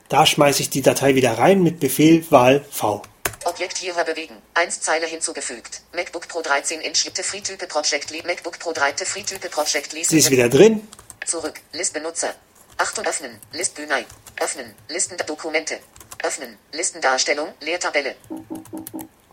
da 0.08 0.26
schmeiße 0.26 0.62
ich 0.62 0.70
die 0.70 0.82
Datei 0.82 1.14
wieder 1.14 1.38
rein 1.38 1.62
mit 1.62 1.80
Befehl 1.80 2.24
Wahl 2.30 2.64
V. 2.70 3.02
Objekt 3.44 3.78
hierher 3.78 4.04
bewegen. 4.04 4.36
1 4.54 4.80
Zeile 4.80 5.06
hinzugefügt. 5.06 5.82
MacBook 5.92 6.28
Pro 6.28 6.40
13 6.40 6.80
Inch 6.80 7.10
The 7.14 7.22
Free-Type 7.22 7.66
Project 7.66 8.10
MacBook 8.24 8.58
Pro 8.58 8.72
13 8.72 9.06
Free-Type 9.06 9.48
Project 9.50 9.92
Sie 9.92 10.18
ist 10.18 10.30
wieder 10.30 10.48
drin. 10.48 10.88
Zurück. 11.26 11.60
List 11.72 11.92
Benutzer. 11.92 12.34
Achtung 12.78 13.04
öffnen. 13.06 13.38
List 13.52 13.76
Günei. 13.76 14.06
Öffnen. 14.40 14.74
Listen 14.88 15.16
Dokumente. 15.26 15.78
Öffnen. 16.22 16.56
Listendarstellung. 16.72 17.48
Leertabelle. 17.60 18.16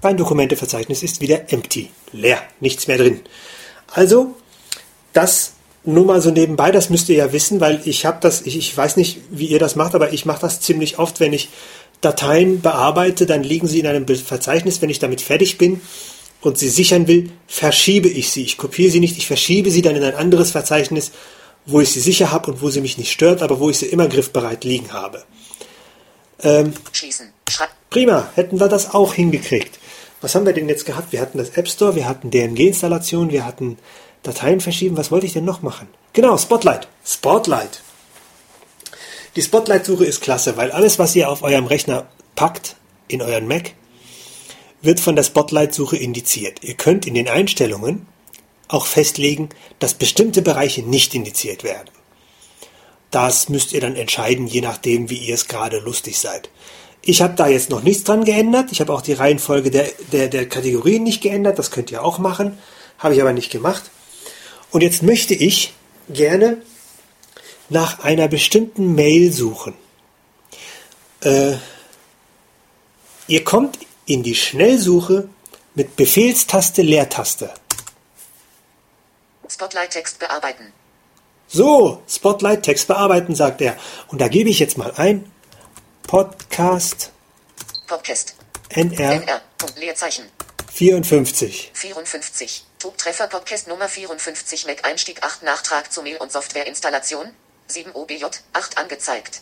Mein 0.02 0.18
Dokumenteverzeichnis 0.18 1.04
ist 1.04 1.22
wieder 1.22 1.52
empty. 1.52 1.92
Leer. 2.12 2.42
Nichts 2.60 2.88
mehr 2.88 2.98
drin. 2.98 3.24
Also, 3.94 4.36
das 5.14 5.54
nur 5.84 6.06
mal 6.06 6.22
so 6.22 6.32
nebenbei, 6.32 6.72
das 6.72 6.90
müsst 6.90 7.10
ihr 7.10 7.16
ja 7.16 7.34
wissen, 7.34 7.60
weil 7.60 7.82
ich 7.86 8.06
habe 8.06 8.20
das, 8.22 8.42
ich, 8.42 8.58
ich 8.58 8.76
weiß 8.76 8.98
nicht, 8.98 9.20
wie 9.32 9.48
ihr 9.48 9.60
das 9.60 9.76
macht, 9.76 9.96
aber 9.96 10.14
ich 10.14 10.26
mache 10.26 10.42
das 10.42 10.60
ziemlich 10.60 11.00
oft, 11.00 11.20
wenn 11.20 11.34
ich 11.34 11.50
Dateien 12.02 12.62
bearbeite, 12.62 13.26
dann 13.26 13.44
liegen 13.44 13.68
sie 13.68 13.80
in 13.80 13.88
einem 13.88 14.08
Verzeichnis, 14.08 14.82
wenn 14.82 14.90
ich 14.90 15.00
damit 15.00 15.22
fertig 15.22 15.58
bin 15.58 15.82
und 16.42 16.58
sie 16.58 16.70
sichern 16.70 17.08
will, 17.08 17.32
verschiebe 17.48 18.10
ich 18.10 18.32
sie. 18.32 18.44
Ich 18.44 18.58
kopiere 18.58 18.92
sie 18.92 19.00
nicht, 19.00 19.18
ich 19.18 19.28
verschiebe 19.28 19.72
sie 19.72 19.82
dann 19.82 19.96
in 19.96 20.04
ein 20.04 20.16
anderes 20.16 20.52
Verzeichnis, 20.52 21.12
wo 21.66 21.80
ich 21.80 21.92
sie 21.92 22.00
sicher 22.00 22.32
habe 22.32 22.52
und 22.52 22.62
wo 22.62 22.70
sie 22.70 22.82
mich 22.82 22.98
nicht 22.98 23.12
stört, 23.12 23.42
aber 23.42 23.60
wo 23.60 23.70
ich 23.70 23.78
sie 23.78 23.86
immer 23.86 24.08
griffbereit 24.08 24.64
liegen 24.64 24.94
habe. 24.94 25.24
Schließen. 26.92 27.30
Schreib. 27.48 27.70
Prima, 27.90 28.30
hätten 28.36 28.60
wir 28.60 28.68
das 28.68 28.94
auch 28.94 29.14
hingekriegt. 29.14 29.80
Was 30.22 30.36
haben 30.36 30.46
wir 30.46 30.54
denn 30.54 30.70
jetzt 30.70 30.86
gehabt? 30.86 31.12
Wir 31.12 31.22
hatten 31.22 31.38
das 31.38 31.50
App 31.50 31.68
Store, 31.68 31.96
wir 31.96 32.08
hatten 32.08 32.32
DMG-Installation, 32.32 33.32
wir 33.32 33.46
hatten 33.46 33.78
Dateien 34.24 34.60
verschieben. 34.60 34.98
Was 34.98 35.12
wollte 35.12 35.26
ich 35.26 35.34
denn 35.34 35.46
noch 35.46 35.62
machen? 35.62 35.88
Genau, 36.14 36.38
Spotlight. 36.38 36.88
Spotlight. 37.06 37.82
Die 39.36 39.42
Spotlight-Suche 39.42 40.06
ist 40.06 40.22
klasse, 40.22 40.58
weil 40.58 40.72
alles, 40.72 41.00
was 41.00 41.16
ihr 41.16 41.30
auf 41.30 41.42
eurem 41.42 41.66
Rechner 41.66 42.08
packt, 42.36 42.76
in 43.08 43.22
euren 43.22 43.48
Mac, 43.48 43.74
wird 44.82 45.00
von 45.00 45.16
der 45.16 45.24
Spotlight-Suche 45.24 45.98
indiziert. 45.98 46.64
Ihr 46.64 46.74
könnt 46.74 47.08
in 47.08 47.14
den 47.14 47.28
Einstellungen 47.28 48.08
auch 48.68 48.86
festlegen, 48.86 49.50
dass 49.80 49.94
bestimmte 49.94 50.42
Bereiche 50.42 50.82
nicht 50.82 51.14
indiziert 51.14 51.64
werden. 51.64 51.90
Das 53.10 53.50
müsst 53.50 53.74
ihr 53.74 53.82
dann 53.82 53.96
entscheiden, 53.96 54.48
je 54.48 54.62
nachdem, 54.62 55.10
wie 55.10 55.18
ihr 55.18 55.36
es 55.36 55.48
gerade 55.48 55.80
lustig 55.80 56.20
seid. 56.20 56.50
Ich 57.02 57.22
habe 57.22 57.34
da 57.36 57.48
jetzt 57.48 57.70
noch 57.70 57.84
nichts 57.84 58.04
dran 58.04 58.26
geändert. 58.26 58.72
Ich 58.72 58.80
habe 58.80 58.94
auch 58.94 59.02
die 59.02 59.14
Reihenfolge 59.14 59.72
der, 59.72 59.88
der, 60.12 60.28
der 60.28 60.48
Kategorien 60.48 61.04
nicht 61.04 61.22
geändert. 61.22 61.60
Das 61.60 61.72
könnt 61.72 61.92
ihr 61.92 62.04
auch 62.04 62.20
machen. 62.20 62.58
Habe 63.00 63.16
ich 63.16 63.22
aber 63.22 63.34
nicht 63.34 63.52
gemacht. 63.52 63.90
Und 64.72 64.82
jetzt 64.82 65.04
möchte 65.04 65.34
ich 65.34 65.74
gerne 66.10 66.62
nach 67.70 68.00
einer 68.00 68.28
bestimmten 68.28 68.96
Mail 68.96 69.32
suchen. 69.32 69.74
Äh, 71.22 71.56
ihr 73.28 73.44
kommt 73.44 73.78
in 74.06 74.24
die 74.24 74.36
Schnellsuche 74.36 75.30
mit 75.76 75.96
Befehlstaste 75.96 76.82
Leertaste. 76.82 77.54
Spotlight-Text 79.48 80.20
bearbeiten. 80.20 80.74
So, 81.48 82.02
Spotlight 82.08 82.64
Text 82.64 82.88
bearbeiten, 82.88 83.36
sagt 83.36 83.60
er. 83.60 83.76
Und 84.08 84.22
da 84.22 84.30
gebe 84.30 84.50
ich 84.50 84.60
jetzt 84.60 84.78
mal 84.78 84.94
ein 84.96 85.30
Podcast 86.04 87.12
Podcast. 87.88 88.36
NR 88.70 89.22
NR. 89.22 89.42
Leerzeichen. 89.76 90.24
54. 90.72 91.72
54. 91.74 92.66
Tubtreffer 92.82 93.28
Podcast 93.28 93.68
Nummer 93.68 93.88
54 93.88 94.66
Mac 94.66 94.84
Einstieg 94.86 95.22
8 95.22 95.44
Nachtrag 95.44 95.92
zu 95.92 96.02
Mail 96.02 96.18
und 96.18 96.32
Softwareinstallation. 96.32 97.32
7 97.68 97.92
OBJ 97.94 98.26
8 98.54 98.78
angezeigt. 98.80 99.42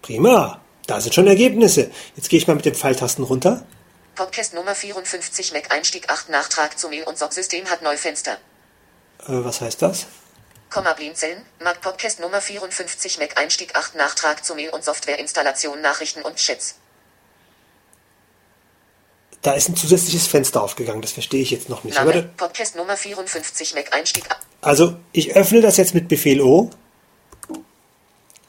Prima. 0.00 0.62
Da 0.86 1.02
sind 1.02 1.14
schon 1.14 1.26
Ergebnisse. 1.26 1.90
Jetzt 2.16 2.30
gehe 2.30 2.38
ich 2.38 2.46
mal 2.46 2.56
mit 2.56 2.64
den 2.64 2.74
Pfeiltasten 2.74 3.24
runter. 3.26 3.66
Podcast 4.14 4.54
Nummer 4.54 4.74
54 4.74 5.52
Mac 5.52 5.70
Einstieg 5.70 6.08
8 6.08 6.30
Nachtrag 6.30 6.78
zu 6.78 6.88
Mail 6.88 7.04
und 7.04 7.18
Soft-System 7.18 7.68
hat 7.68 7.82
Neufenster. 7.82 8.38
Äh, 9.18 9.44
was 9.44 9.60
heißt 9.60 9.82
das? 9.82 10.06
Komma 10.70 10.94
Blinzeln, 10.94 11.44
Mac 11.62 11.82
Podcast 11.82 12.20
Nummer 12.20 12.40
54 12.40 13.18
Mac 13.18 13.38
Einstieg 13.38 13.76
8 13.76 13.96
Nachtrag 13.96 14.46
zu 14.46 14.54
Mail 14.54 14.70
und 14.70 14.82
Softwareinstallation 14.82 15.82
Nachrichten 15.82 16.22
und 16.22 16.36
Chats. 16.36 16.76
Da 19.42 19.52
ist 19.54 19.68
ein 19.68 19.76
zusätzliches 19.76 20.26
Fenster 20.26 20.62
aufgegangen. 20.62 21.00
Das 21.00 21.12
verstehe 21.12 21.40
ich 21.40 21.50
jetzt 21.50 21.68
noch 21.68 21.84
nicht. 21.84 21.94
Name, 21.94 22.30
Podcast 22.36 22.76
Nummer 22.76 22.96
54 22.96 23.74
Mac 23.74 23.94
Einstieg 23.94 24.24
also, 24.62 24.96
ich 25.12 25.34
öffne 25.36 25.62
das 25.62 25.78
jetzt 25.78 25.94
mit 25.94 26.08
Befehl 26.08 26.42
O. 26.42 26.68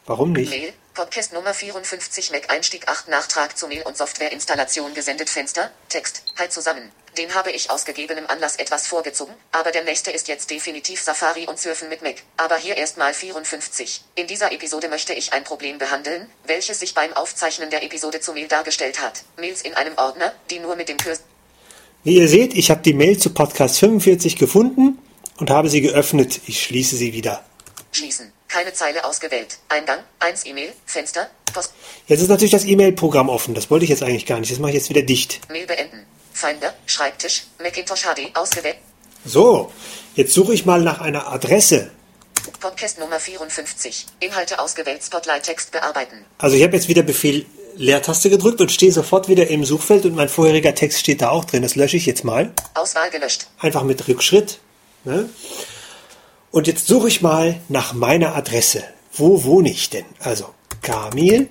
Warum 0.05 0.33
nicht? 0.33 0.49
Mail, 0.49 0.73
Podcast 0.93 1.31
Nummer 1.31 1.53
54 1.53 2.31
Mac 2.31 2.51
Einstieg 2.51 2.89
8 2.89 3.07
Nachtrag 3.07 3.57
zu 3.57 3.67
Mail 3.67 3.83
und 3.83 3.95
Softwareinstallation 3.95 4.93
gesendet 4.93 5.29
Fenster, 5.29 5.71
Text, 5.87 6.23
halt 6.37 6.51
zusammen. 6.51 6.91
Den 7.17 7.35
habe 7.35 7.51
ich 7.51 7.69
aus 7.69 7.83
gegebenem 7.83 8.25
Anlass 8.27 8.55
etwas 8.55 8.87
vorgezogen, 8.87 9.33
aber 9.51 9.71
der 9.71 9.83
nächste 9.83 10.11
ist 10.11 10.29
jetzt 10.29 10.49
definitiv 10.49 11.01
Safari 11.01 11.45
und 11.45 11.59
Surfen 11.59 11.89
mit 11.89 12.01
Mac. 12.01 12.15
Aber 12.37 12.55
hier 12.57 12.77
erstmal 12.77 13.13
54. 13.13 14.01
In 14.15 14.27
dieser 14.27 14.51
Episode 14.53 14.87
möchte 14.87 15.13
ich 15.13 15.33
ein 15.33 15.43
Problem 15.43 15.77
behandeln, 15.77 16.27
welches 16.45 16.79
sich 16.79 16.93
beim 16.93 17.11
Aufzeichnen 17.13 17.69
der 17.69 17.83
Episode 17.83 18.21
zu 18.21 18.31
Mail 18.31 18.47
dargestellt 18.47 19.01
hat. 19.01 19.23
Mails 19.37 19.61
in 19.61 19.73
einem 19.73 19.97
Ordner, 19.97 20.31
die 20.49 20.59
nur 20.59 20.77
mit 20.77 20.87
dem 20.87 20.97
Kurs 20.97 21.21
Wie 22.03 22.15
ihr 22.15 22.29
seht, 22.29 22.53
ich 22.53 22.71
habe 22.71 22.81
die 22.81 22.93
Mail 22.93 23.17
zu 23.17 23.33
Podcast 23.33 23.79
45 23.79 24.37
gefunden 24.37 24.97
und 25.37 25.49
habe 25.49 25.69
sie 25.69 25.81
geöffnet. 25.81 26.39
Ich 26.47 26.63
schließe 26.63 26.95
sie 26.95 27.11
wieder. 27.13 27.43
schließen. 27.91 28.31
Keine 28.47 28.73
Zeile 28.73 29.03
ausgewählt. 29.05 29.59
Eingang, 29.69 29.99
1 30.19 30.45
E-Mail, 30.45 30.71
Fenster, 30.85 31.29
Post, 31.53 31.73
Jetzt 32.07 32.21
ist 32.21 32.27
natürlich 32.29 32.51
das 32.51 32.65
E-Mail-Programm 32.65 33.29
offen. 33.29 33.53
Das 33.53 33.69
wollte 33.69 33.83
ich 33.83 33.89
jetzt 33.89 34.03
eigentlich 34.03 34.25
gar 34.25 34.39
nicht. 34.39 34.51
Das 34.51 34.59
mache 34.59 34.71
ich 34.71 34.77
jetzt 34.77 34.89
wieder 34.89 35.01
dicht. 35.01 35.39
Mail 35.49 35.65
beenden. 35.65 36.05
Finder, 36.31 36.73
Schreibtisch, 36.85 37.43
Macintosh 37.61 38.03
HD 38.03 38.35
ausgewählt. 38.35 38.77
So, 39.25 39.71
jetzt 40.15 40.33
suche 40.33 40.53
ich 40.53 40.65
mal 40.65 40.81
nach 40.81 41.01
einer 41.01 41.27
Adresse. 41.27 41.91
Podcast 42.59 42.99
Nummer 42.99 43.19
54. 43.19 44.05
Inhalte 44.19 44.59
ausgewählt. 44.59 45.03
Spotlight 45.03 45.43
Text 45.43 45.71
bearbeiten. 45.71 46.25
Also 46.39 46.55
ich 46.55 46.63
habe 46.63 46.75
jetzt 46.75 46.87
wieder 46.87 47.03
Befehl 47.03 47.45
Leertaste 47.75 48.29
gedrückt 48.29 48.59
und 48.61 48.71
stehe 48.71 48.91
sofort 48.91 49.27
wieder 49.29 49.47
im 49.47 49.63
Suchfeld 49.63 50.05
und 50.05 50.15
mein 50.15 50.27
vorheriger 50.29 50.75
Text 50.75 50.99
steht 50.99 51.21
da 51.21 51.29
auch 51.29 51.45
drin. 51.45 51.61
Das 51.61 51.75
lösche 51.75 51.97
ich 51.97 52.05
jetzt 52.05 52.23
mal. 52.23 52.51
Auswahl 52.73 53.09
gelöscht. 53.09 53.47
Einfach 53.59 53.83
mit 53.83 54.07
Rückschritt. 54.07 54.59
Ne? 55.03 55.29
Und 56.51 56.67
jetzt 56.67 56.87
suche 56.87 57.07
ich 57.07 57.21
mal 57.21 57.59
nach 57.69 57.93
meiner 57.93 58.35
Adresse. 58.35 58.83
Wo 59.13 59.43
wohne 59.43 59.71
ich 59.71 59.89
denn? 59.89 60.05
Also 60.19 60.53
Kamil, 60.81 61.49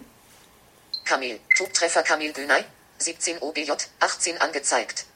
Kamil. 1.04 1.40
Tubtreffer 1.56 2.02
Kamil 2.02 2.32
Günay. 2.32 2.62
17 3.00 3.38
OBJ, 3.38 3.72
18 3.98 4.40
angezeigt. 4.40 5.06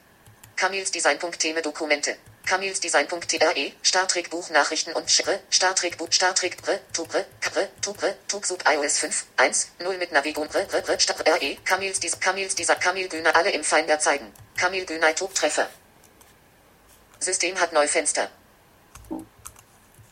Camils 0.55 0.91
Designpunkt 0.91 1.43
Dokumente. 1.63 2.17
Camils 2.45 2.79
Design.tre, 2.79 3.73
Star 3.83 4.07
Trek 4.07 4.29
Buch 4.29 4.51
Nachrichten 4.51 4.93
und 4.93 5.09
Schre, 5.09 5.39
Star 5.51 5.75
Trek 5.75 5.97
Buch, 5.97 6.11
Star 6.11 6.35
Trek 6.35 6.61
Bre, 6.61 6.79
Tubre, 6.93 7.25
Kre, 7.41 7.69
Tubre, 7.81 8.15
Tugsub 8.27 8.63
iOS 8.67 8.99
5, 8.99 9.25
1, 9.37 9.71
0 9.79 9.97
mit 9.97 10.11
Navigum 10.11 10.47
Bre, 10.47 10.65
Bre, 10.65 10.81
Bre, 10.83 10.99
Star 10.99 11.17
RE, 11.25 11.57
Camils 11.65 11.99
Dis, 11.99 12.19
Camils 12.19 12.53
dieser 12.53 12.75
Kamil 12.75 13.09
Güner 13.09 13.35
alle 13.35 13.49
im 13.49 13.63
Finder 13.63 13.99
zeigen. 13.99 14.31
Kamil 14.57 14.85
Güner 14.85 15.15
Tub 15.15 15.33
Treffer. 15.33 15.67
System 17.19 17.59
hat 17.59 17.73
Neufenster. 17.73 18.29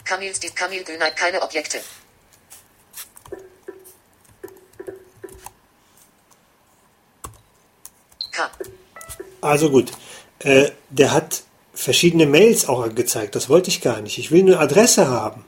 Camils 0.04 0.40
Dis, 0.40 0.56
Camil 0.56 0.84
Güner 0.84 1.12
keine 1.12 1.42
Objekte. 1.44 1.84
Also 9.42 9.70
gut, 9.70 9.92
äh, 10.40 10.72
der 10.90 11.12
hat 11.12 11.44
verschiedene 11.74 12.26
Mails 12.26 12.68
auch 12.68 12.82
angezeigt. 12.82 13.36
Das 13.36 13.50
wollte 13.50 13.70
ich 13.70 13.82
gar 13.82 14.02
nicht. 14.02 14.18
Ich 14.18 14.32
will 14.32 14.42
eine 14.42 14.60
Adresse 14.60 15.08
haben. 15.08 15.46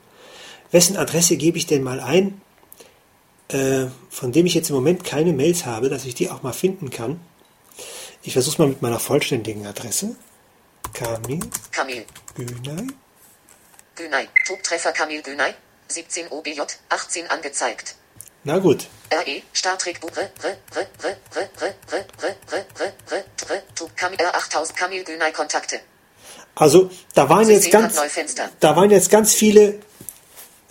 Wessen 0.70 0.96
Adresse 0.96 1.36
gebe 1.36 1.58
ich 1.58 1.66
denn 1.66 1.82
mal 1.82 2.00
ein, 2.00 2.40
äh, 3.48 3.86
von 4.10 4.32
dem 4.32 4.46
ich 4.46 4.54
jetzt 4.54 4.70
im 4.70 4.74
Moment 4.74 5.04
keine 5.04 5.32
Mails 5.32 5.64
habe, 5.64 5.88
dass 5.88 6.04
ich 6.04 6.14
die 6.14 6.30
auch 6.30 6.42
mal 6.42 6.52
finden 6.52 6.90
kann? 6.90 7.20
Ich 8.22 8.32
versuche 8.32 8.54
es 8.54 8.58
mal 8.58 8.68
mit 8.68 8.82
meiner 8.82 8.98
vollständigen 8.98 9.66
Adresse. 9.66 10.16
Kamil 10.92 11.40
Kamil. 11.70 12.04
Günay. 12.34 12.86
Günay. 13.94 14.28
Tubtreffer 14.46 14.92
Kamil 14.92 15.22
Günay. 15.22 15.54
17 15.88 16.28
OBJ. 16.28 16.60
18 16.88 17.26
angezeigt. 17.28 17.94
Na 18.44 18.58
gut, 18.58 18.88
RE. 19.10 19.42
Startrig 19.52 20.00
Buch. 20.00 20.10
Re. 20.16 20.28
Re. 20.42 20.56
Re. 20.74 20.86
Re. 21.04 21.16
Re. 21.34 21.48
Re. 21.60 21.74
Re. 21.92 22.04
Re. 22.22 22.34
Re. 22.52 22.64
Re. 22.80 22.92
Re. 23.10 23.24
Re. 23.50 23.62
Tub 23.74 23.96
Kamil. 23.96 24.18
R8000 24.18 24.74
Kamil 24.74 25.04
Günay 25.04 25.32
Kontakte. 25.32 25.80
also 26.54 26.90
da 27.14 27.28
waren 27.28 27.48
jetzt 27.48 27.70
ganz, 27.70 27.94
da 28.60 28.74
waren 28.76 28.90
jetzt 28.90 29.10
ganz 29.10 29.34
viele, 29.34 29.78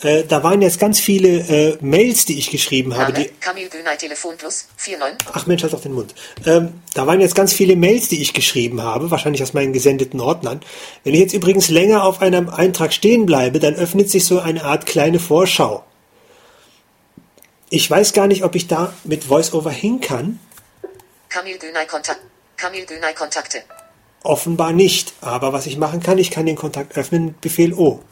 äh, 0.02 0.24
da 0.24 0.43
waren 0.43 0.62
jetzt 0.62 0.80
ganz 0.80 1.00
viele 1.00 1.30
äh, 1.30 1.78
Mails, 1.82 2.26
die 2.26 2.38
ich 2.38 2.50
geschrieben 2.52 2.95
habe, 2.98 3.13
die 3.13 3.30
Kamil 3.39 3.69
Günay 3.69 3.95
Telefon 3.98 4.36
plus. 4.38 4.67
49. 4.86 5.28
Ach 5.34 5.45
Mensch, 5.48 5.63
halt 5.63 5.74
auf 5.74 5.82
den 5.82 5.93
Mund. 5.93 6.13
Ähm, 6.45 6.82
da 6.93 7.08
waren 7.08 7.21
jetzt 7.21 7.36
ganz 7.36 7.54
viele 7.54 7.76
Mails, 7.76 8.10
die 8.10 8.21
ich 8.21 8.34
geschrieben 8.34 8.82
habe, 8.82 9.12
wahrscheinlich 9.12 9.43
aus 9.43 9.54
meinen 9.54 9.71
gesendeten 9.74 10.19
Ordnern. 10.19 10.62
Wenn 11.04 11.13
ich 11.13 11.21
jetzt 11.21 11.34
übrigens 11.34 11.69
länger 11.69 12.04
auf 12.04 12.21
einem 12.21 12.50
Eintrag 12.50 12.91
stehen 12.93 13.26
bleibe, 13.26 13.60
dann 13.60 13.76
öffnet 13.76 14.10
sich 14.10 14.26
so 14.26 14.39
eine 14.39 14.65
Art 14.65 14.86
kleine 14.86 15.19
Vorschau. 15.19 15.84
Ich 17.69 17.89
weiß 17.89 18.13
gar 18.13 18.28
nicht, 18.28 18.43
ob 18.43 18.56
ich 18.56 18.67
da 18.67 18.93
mit 19.04 19.30
VoiceOver 19.30 19.71
hin 19.71 19.99
kann. 19.99 20.39
Kamil 21.30 21.58
Günay 21.58 21.86
Kontakt. 21.88 22.21
Kamil 22.58 22.86
Günay 22.86 23.13
Kontakte. 23.13 23.63
Offenbar 24.23 24.71
nicht. 24.71 25.13
Aber 25.21 25.54
was 25.54 25.65
ich 25.65 25.78
machen 25.78 26.01
kann, 26.01 26.17
ich 26.17 26.32
kann 26.32 26.45
den 26.45 26.56
Kontakt 26.56 26.97
öffnen 26.97 27.25
mit 27.25 27.41
Befehl 27.41 27.73
O. 27.73 28.04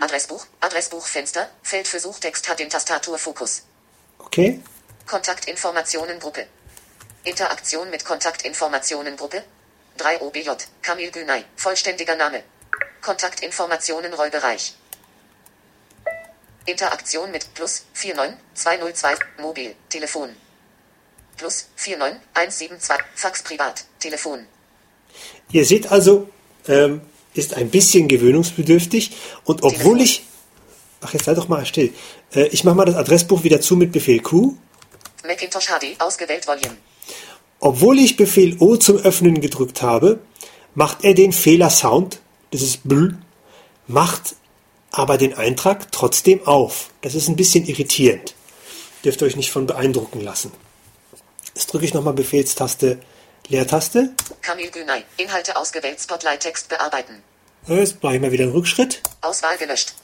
Adressbuch. 0.00 0.46
Adressbuchfenster. 0.60 1.48
Feld 1.62 1.86
für 1.86 2.00
Suchtext 2.00 2.48
hat 2.48 2.58
den 2.58 2.70
Tastaturfokus. 2.70 3.62
Okay? 4.18 4.60
Kontaktinformationengruppe. 5.06 6.46
Interaktion 7.24 7.90
mit 7.90 8.04
Kontaktinformationengruppe. 8.04 9.44
3 9.98 10.22
OBJ. 10.22 10.50
Kamil 10.80 11.10
Günay. 11.10 11.44
Vollständiger 11.56 12.16
Name. 12.16 12.42
Kontaktinformationen 13.00 14.14
Rollbereich. 14.14 14.74
Interaktion 16.66 17.30
mit 17.30 17.54
plus 17.54 17.84
49202 17.94 19.18
Mobil. 19.40 19.74
Telefon. 19.88 20.30
Plus 21.36 21.68
49172 21.76 23.04
Fax 23.14 23.42
Privat. 23.42 23.84
Telefon. 23.98 24.46
Ihr 25.50 25.64
seht 25.64 25.90
also, 25.90 26.28
ähm, 26.68 27.00
ist 27.34 27.54
ein 27.54 27.70
bisschen 27.70 28.08
gewöhnungsbedürftig. 28.08 29.12
Und 29.44 29.62
obwohl 29.62 29.98
Telefon. 29.98 30.00
ich... 30.00 30.22
Ach, 31.00 31.12
jetzt 31.12 31.24
sei 31.24 31.34
doch 31.34 31.48
mal 31.48 31.66
still. 31.66 31.92
Äh, 32.32 32.46
ich 32.48 32.64
mache 32.64 32.76
mal 32.76 32.84
das 32.84 32.94
Adressbuch 32.94 33.42
wieder 33.42 33.60
zu 33.60 33.76
mit 33.76 33.92
Befehl 33.92 34.20
Q. 34.20 34.54
Macintosh 35.26 35.66
HD. 35.66 36.00
Ausgewählt 36.00 36.46
Volume. 36.46 36.76
Obwohl 37.58 37.98
ich 37.98 38.16
Befehl 38.16 38.56
O 38.58 38.76
zum 38.76 38.98
Öffnen 38.98 39.40
gedrückt 39.40 39.82
habe, 39.82 40.20
macht 40.74 41.04
er 41.04 41.14
den 41.14 41.32
Fehlersound, 41.32 42.20
das 42.50 42.62
ist 42.62 42.80
Bl, 42.88 43.16
macht 43.86 44.34
aber 44.92 45.18
den 45.18 45.34
Eintrag 45.34 45.90
trotzdem 45.90 46.46
auf. 46.46 46.90
Das 47.00 47.14
ist 47.14 47.28
ein 47.28 47.36
bisschen 47.36 47.66
irritierend. 47.66 48.34
Dürft 49.04 49.22
ihr 49.22 49.26
euch 49.26 49.36
nicht 49.36 49.50
von 49.50 49.66
beeindrucken 49.66 50.20
lassen. 50.20 50.52
Jetzt 51.54 51.72
drücke 51.72 51.84
ich 51.84 51.94
nochmal 51.94 52.14
Befehlstaste 52.14 53.00
Leertaste. 53.48 54.14
Kamil 54.40 54.70
Günay. 54.70 55.02
Inhalte 55.16 55.56
ausgewählt. 55.56 56.00
Spotlight 56.00 56.40
Text 56.40 56.68
bearbeiten. 56.68 57.22
Jetzt 57.66 58.02
mache 58.02 58.14
ich 58.14 58.20
mal 58.20 58.32
wieder 58.32 58.44
einen 58.44 58.52
Rückschritt. 58.52 59.02
Auswahl 59.20 59.56
gelöscht. 59.58 59.94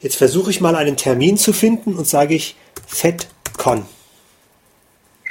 Jetzt 0.00 0.16
versuche 0.16 0.50
ich 0.50 0.60
mal 0.60 0.74
einen 0.74 0.96
Termin 0.96 1.38
zu 1.38 1.52
finden 1.52 1.96
und 1.96 2.08
sage 2.08 2.34
ich 2.34 2.56
FedCon. 2.86 3.86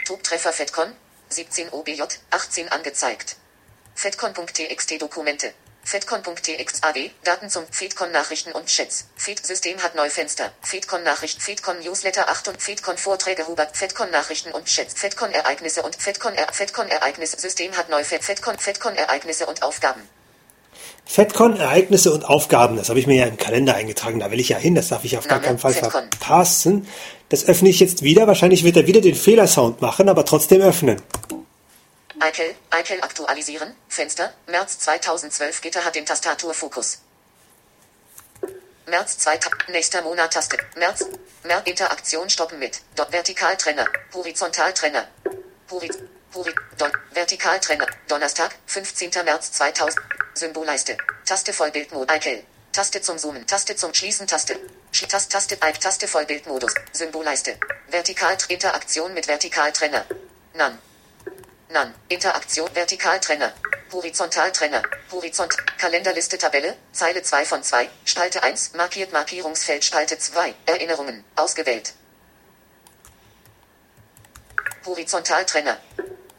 Tubtreffer 0.06 0.54
FedCon. 0.54 0.94
17 1.30 1.70
OBJ. 1.70 2.04
18 2.30 2.70
angezeigt. 2.70 3.36
FedCon.txt 3.96 5.02
Dokumente. 5.02 5.54
Fedcon.txaw, 5.84 7.10
Daten 7.24 7.50
zum 7.50 7.64
Fedcon 7.70 8.12
Nachrichten 8.12 8.52
und 8.52 8.68
Chats. 8.68 9.08
Fed 9.16 9.46
System 9.46 9.82
hat 9.82 9.96
Neufenster. 9.96 10.52
Fedcon 10.62 11.04
Nachricht, 11.04 11.42
Fedcon 11.42 11.80
Newsletter 11.80 12.30
8 12.30 12.50
und 12.50 12.62
Fedcon 12.62 12.98
Vorträge 12.98 13.48
Hubert, 13.48 13.76
Fedcon 13.76 14.12
Nachrichten 14.12 14.52
und 14.52 14.66
Chats. 14.66 14.94
Fedcon 14.94 15.32
Ereignisse 15.32 15.82
und 15.82 15.96
Fedcon 15.96 16.34
er 16.36 16.54
Fedcon 16.54 16.88
Ereignisse 16.88 17.40
System 17.40 17.76
hat 17.76 17.90
Neufenster. 17.90 18.26
Fedcon 18.26 18.58
Fedcon 18.58 18.96
Ereignisse 18.96 19.46
und 19.48 19.64
Aufgaben. 19.64 20.02
FedCon, 21.06 21.58
Ereignisse 21.58 22.14
und 22.14 22.24
Aufgaben. 22.24 22.78
Das 22.78 22.90
habe 22.90 23.00
ich 23.00 23.08
mir 23.08 23.16
ja 23.16 23.26
im 23.26 23.38
Kalender 23.38 23.76
eingetragen. 23.76 24.20
Da 24.20 24.32
will 24.32 24.40
ich 24.40 24.50
ja 24.50 24.58
hin. 24.58 24.76
Das 24.76 24.90
darf 24.90 25.04
ich 25.04 25.18
auf 25.18 25.28
gar 25.28 25.38
Name, 25.38 25.48
keinen 25.48 25.60
Fall 25.60 25.74
FedCon. 25.74 26.04
verpassen. 26.10 26.88
Das 27.28 27.46
öffne 27.46 27.70
ich 27.70 27.80
jetzt 27.80 28.04
wieder. 28.04 28.28
Wahrscheinlich 28.28 28.64
wird 28.64 28.78
er 28.78 28.88
wieder 28.88 29.02
den 29.02 29.16
Fehlersound 29.16 29.82
machen, 29.82 30.08
aber 30.08 30.26
trotzdem 30.26 30.62
öffnen. 30.62 31.02
iCal, 32.22 32.56
iCal 32.72 33.02
aktualisieren, 33.02 33.76
Fenster, 33.90 34.34
März 34.46 34.80
2012 34.80 35.62
Gitter 35.62 35.84
hat 35.84 35.96
den 35.96 36.06
Tastaturfokus. 36.06 37.00
März 38.86 39.18
2, 39.20 39.40
nächster 39.70 40.02
Monat 40.04 40.34
Taste, 40.34 40.58
März, 40.76 41.06
März, 41.44 41.68
Interaktion 41.68 42.30
stoppen 42.30 42.60
mit, 42.60 42.82
dort 42.96 43.12
Vertikaltrenner, 43.12 43.88
Horizontaltrenner, 44.14 45.08
Horiz, 45.72 45.98
Hori, 46.34 46.54
Don, 46.78 46.92
Vertikaltrenner, 47.12 47.88
Donnerstag, 48.08 48.52
15. 48.68 49.12
März 49.26 49.54
2000, 49.54 50.00
Symbolleiste, 50.34 50.98
Taste 51.26 51.54
Vollbildmodus, 51.54 52.16
iCal, 52.16 52.44
Taste 52.72 53.02
zum 53.02 53.18
Zoomen, 53.18 53.48
Taste 53.48 53.76
zum 53.76 53.94
Schließen, 53.94 54.28
Taste, 54.28 54.60
Taste, 54.92 55.30
Taste, 55.30 55.56
Ike, 55.56 55.80
Taste 55.80 56.08
Vollbildmodus, 56.08 56.74
Symbolleiste, 56.92 57.58
Vertikal, 57.90 58.38
Interaktion 58.50 59.14
mit 59.14 59.28
Vertikaltrenner, 59.28 60.06
None. 60.54 60.78
None. 61.72 61.94
Interaktion. 62.10 62.70
Vertikaltrenner. 62.74 63.54
Horizontaltrenner. 63.94 64.84
Horizont. 65.10 65.56
Kalenderliste 65.78 66.38
Tabelle. 66.38 66.76
Zeile 66.92 67.24
2 67.24 67.46
von 67.46 67.64
2. 67.64 67.90
Spalte 68.04 68.44
1. 68.44 68.74
Markiert 68.74 69.14
Markierungsfeld. 69.14 69.82
Spalte 69.86 70.18
2. 70.18 70.54
Erinnerungen. 70.66 71.24
Ausgewählt. 71.38 71.94
Horizontaltrenner. 74.86 75.78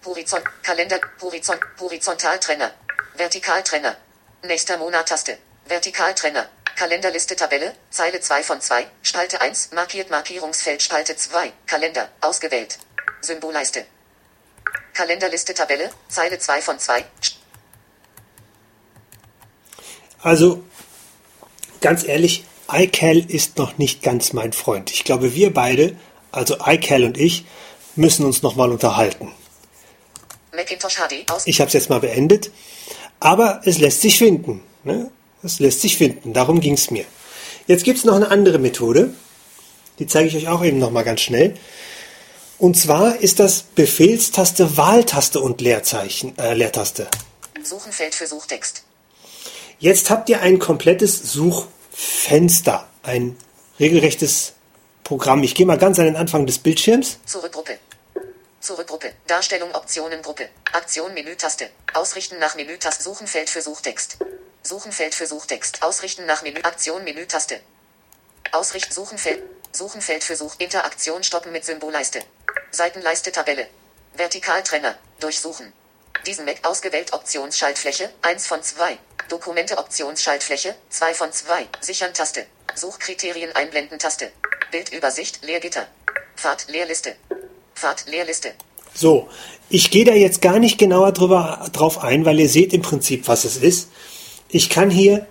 Horizont. 0.05 0.45
Kalender. 0.63 1.01
Horizont. 1.23 1.63
Horizontaltrenner. 1.81 2.71
Vertikaltrenner. 3.15 3.97
Nächster 4.43 4.77
Monat 4.77 5.09
Taste. 5.09 5.39
Vertikaltrenner. 5.65 6.47
Kalenderliste 6.77 7.37
Tabelle. 7.37 7.75
Zeile 7.89 8.21
2 8.21 8.43
von 8.43 8.61
2. 8.61 8.87
Spalte 9.03 9.41
1. 9.41 9.73
Markiert 9.73 10.11
Markierungsfeld. 10.11 10.83
Spalte 10.83 11.17
2. 11.17 11.55
Kalender. 11.67 12.11
Ausgewählt. 12.21 12.79
Symbolleiste. 13.23 13.87
Kalenderliste 14.95 15.55
Tabelle, 15.55 15.91
Zeile 16.09 16.39
2 16.39 16.61
von 16.61 16.79
2. 16.79 17.05
Also, 20.23 20.63
ganz 21.81 22.05
ehrlich, 22.05 22.45
iCal 22.71 23.19
ist 23.19 23.59
noch 23.59 23.79
nicht 23.79 24.03
ganz 24.03 24.33
mein 24.33 24.53
Freund. 24.53 24.93
Ich 24.93 25.05
glaube, 25.05 25.35
wir 25.35 25.53
beide, 25.53 25.97
also 26.31 26.57
iCal 26.65 27.05
und 27.05 27.19
ich, 27.19 27.45
müssen 27.97 28.25
uns 28.25 28.43
nochmal 28.43 28.71
unterhalten. 28.71 29.33
Macintosh 30.55 30.97
HD 30.97 31.31
aus. 31.31 31.47
Ich 31.47 31.61
habe 31.61 31.69
es 31.69 31.75
jetzt 31.75 31.91
mal 31.91 32.01
beendet, 32.01 32.51
aber 33.21 33.61
es 33.65 33.79
lässt 33.79 34.01
sich 34.01 34.19
finden. 34.19 34.63
Ne? 34.85 35.11
Es 35.43 35.59
lässt 35.59 35.81
sich 35.81 35.97
finden, 35.97 36.33
darum 36.33 36.61
ging 36.61 36.75
es 36.75 36.91
mir. 36.91 37.05
Jetzt 37.67 37.85
gibt 37.85 37.99
es 37.99 38.05
noch 38.05 38.15
eine 38.15 38.31
andere 38.31 38.59
Methode, 38.59 39.15
die 39.99 40.07
zeige 40.07 40.29
ich 40.29 40.37
euch 40.37 40.49
auch 40.49 40.65
eben 40.65 40.79
nochmal 40.79 41.05
ganz 41.05 41.21
schnell. 41.21 41.55
Und 42.63 42.77
zwar 42.77 43.17
ist 43.17 43.41
das 43.41 43.65
Befehlstaste, 43.65 44.77
Wahltaste 44.77 45.41
und 45.41 45.61
Leerzeichen, 45.61 46.39
äh, 46.39 46.55
Leertaste. 46.55 47.09
Suchenfeld 47.61 48.15
für 48.15 48.29
Suchtext. 48.29 48.85
Jetzt 49.81 50.11
habt 50.11 50.29
ihr 50.29 50.43
ein 50.43 50.61
komplettes 50.61 51.33
Suchfenster, 51.33 52.89
ein 53.03 53.37
regelrechtes 53.81 54.53
Programm. 55.03 55.43
Ich 55.43 55.57
gehe 55.57 55.67
mal 55.67 55.77
ganz 55.77 55.99
an 55.99 56.05
den 56.05 56.15
Anfang 56.15 56.47
des 56.47 56.59
Bildschirms. 56.59 57.19
Zurückgruppe. 57.27 57.79
Zurückgruppe. 58.61 59.11
Darstellung 59.27 59.75
Optionengruppe. 59.75 60.49
Aktion 60.73 61.15
Menütaste. 61.15 61.69
Ausrichten 61.95 62.39
nach 62.39 62.55
Menütaste. 62.55 63.03
Suchenfeld 63.03 63.51
für 63.51 63.61
Suchtext. 63.61 64.19
Suchenfeld 64.63 65.17
für 65.17 65.27
Suchtext. 65.27 65.83
Ausrichten 65.83 66.27
nach 66.27 66.45
Menü. 66.45 66.61
Aktion 66.63 67.03
Menütaste. 67.03 67.59
Ausrichten 68.53 68.93
Suchenfeld. 68.95 69.43
Suchenfeld 69.73 70.23
für 70.23 70.37
Such. 70.37 70.57
Interaktion 70.59 71.23
stoppen 71.23 71.51
mit 71.51 71.65
Symbolleiste. 71.65 72.21
Seitenleiste 72.75 73.31
Tabelle. 73.33 73.67
Vertikaltrenner. 74.15 74.95
Durchsuchen. 75.21 75.75
Diesen 76.27 76.47
Mac 76.47 76.57
ausgewählt 76.63 77.13
Optionsschaltfläche 77.13 78.09
1 78.23 78.47
von 78.47 78.63
2. 78.63 78.97
Dokumente 79.29 79.77
Optionsschaltfläche 79.77 80.75
2 80.89 81.13
von 81.15 81.31
2. 81.31 81.67
Sichern 81.81 82.15
Taste. 82.15 82.47
Suchkriterien 82.75 83.55
einblenden 83.55 83.99
Taste. 83.99 84.33
Bildübersicht 84.71 85.45
Leergitter. 85.45 85.87
Pfad 86.37 86.67
Leerliste. 86.69 87.17
Pfad 87.75 88.07
Leerliste. 88.07 88.53
So, 88.95 89.29
ich 89.69 89.91
gehe 89.91 90.07
da 90.07 90.13
jetzt 90.15 90.41
gar 90.41 90.59
nicht 90.59 90.79
genauer 90.79 91.13
drüber, 91.13 91.69
drauf 91.75 91.99
ein, 91.99 92.25
weil 92.25 92.41
ihr 92.41 92.49
seht 92.49 92.73
im 92.73 92.81
Prinzip, 92.81 93.29
was 93.29 93.45
es 93.45 93.59
ist. 93.59 93.91
Ich 94.49 94.71
kann 94.71 94.89
hier 94.89 95.27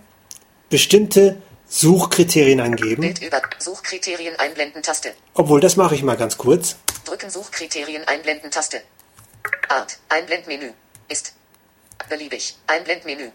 bestimmte 0.69 1.41
Suchkriterien 1.67 2.59
angeben, 2.59 3.01
Bildüber 3.01 3.41
Suchkriterien 3.57 4.35
einblenden 4.37 4.83
Taste. 4.83 5.13
obwohl 5.33 5.59
das 5.59 5.75
mache 5.75 5.95
ich 5.95 6.03
mal 6.03 6.17
ganz 6.17 6.37
kurz. 6.37 6.75
Drücken 7.05 7.29
Suchkriterien 7.29 8.07
einblenden 8.07 8.51
Taste. 8.51 8.83
Art 9.69 9.97
Einblendmenü 10.09 10.73
ist 11.07 11.33
beliebig. 12.09 12.55
Einblendmenü. 12.67 13.31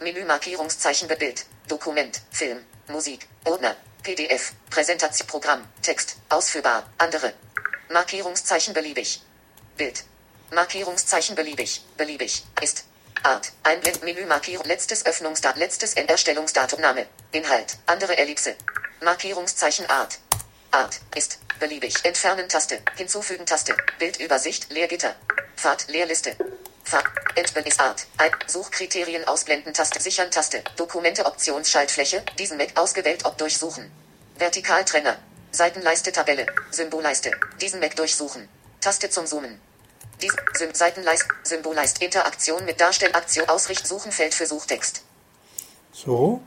Menü 0.00 0.24
Markierungszeichen 0.24 1.08
Bild. 1.08 1.46
Dokument, 1.68 2.20
Film, 2.30 2.64
Musik, 2.88 3.26
Ordner, 3.44 3.76
PDF, 4.02 4.52
Präsentation, 4.70 5.26
Programm, 5.26 5.66
Text, 5.82 6.16
ausführbar, 6.28 6.88
andere. 6.98 7.34
Markierungszeichen 7.90 8.74
beliebig. 8.74 9.20
Bild. 9.76 10.04
Markierungszeichen 10.52 11.36
beliebig, 11.36 11.82
beliebig, 11.96 12.44
ist. 12.62 12.84
Art, 13.22 13.52
Einblendmenü 13.64 14.26
Markierung, 14.26 14.64
letztes 14.66 15.04
Öffnungsdatum, 15.04 15.60
letztes 15.60 15.94
Erstellungsdatum, 15.94 16.80
Name, 16.80 17.06
Inhalt, 17.32 17.76
andere 17.86 18.16
Ellipse. 18.16 18.56
Markierungszeichen 19.02 19.88
Art. 19.90 20.18
Art, 20.70 21.00
ist, 21.14 21.38
beliebig, 21.58 21.94
entfernen 22.04 22.48
Taste, 22.48 22.80
hinzufügen 22.96 23.46
Taste, 23.46 23.74
Bildübersicht, 23.98 24.70
Leergitter. 24.70 25.14
Pfad, 25.56 25.88
Leerliste. 25.88 26.36
Pfad, 26.84 27.04
ein, 28.16 28.30
Suchkriterien 28.46 29.26
ausblenden 29.26 29.72
Taste, 29.72 30.00
sichern 30.00 30.30
Taste, 30.30 30.62
Dokumente 30.76 31.26
Optionsschaltfläche, 31.26 32.22
diesen 32.38 32.58
Mac 32.58 32.70
ausgewählt, 32.76 33.24
ob 33.24 33.38
durchsuchen. 33.38 33.90
Vertikaltrenner. 34.36 35.18
Seitenleiste 35.50 36.12
Tabelle, 36.12 36.46
Symbolleiste, 36.70 37.30
diesen 37.60 37.80
Mac 37.80 37.96
durchsuchen. 37.96 38.48
Taste 38.80 39.08
zum 39.08 39.26
Zoomen. 39.26 39.60
Dies, 40.20 40.34
Sym 40.54 40.74
Seitenleist, 40.74 41.26
Symbolleist, 41.44 42.02
Interaktion 42.02 42.64
mit 42.64 42.80
Darstellaktion, 42.80 43.48
Ausricht, 43.48 43.86
Suchenfeld 43.86 44.34
für 44.34 44.46
Suchtext. 44.46 45.02
So, 45.92 46.42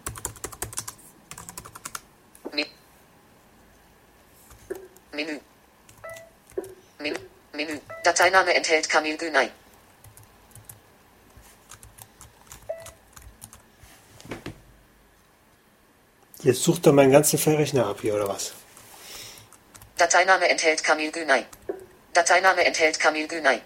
Menü. 5.13 5.39
Menü. 6.99 7.17
Menü. 7.53 7.79
Dateiname 8.05 8.51
enthält 8.51 8.87
Kamil 8.87 9.17
Günay. 9.17 9.51
jetzt 16.43 16.63
sucht 16.63 16.85
er 16.87 16.93
meinen 16.93 17.11
ganzen 17.11 17.37
Verrechner 17.37 17.85
ab 17.85 18.01
hier, 18.01 18.15
oder 18.15 18.27
was? 18.27 18.53
Dateiname 19.97 20.47
enthält 20.49 20.83
Kamil 20.83 21.11
Günay. 21.11 21.45
Dateiname 22.13 22.63
enthält 22.63 22.99
Kamil 22.99 23.27
Günay. 23.27 23.61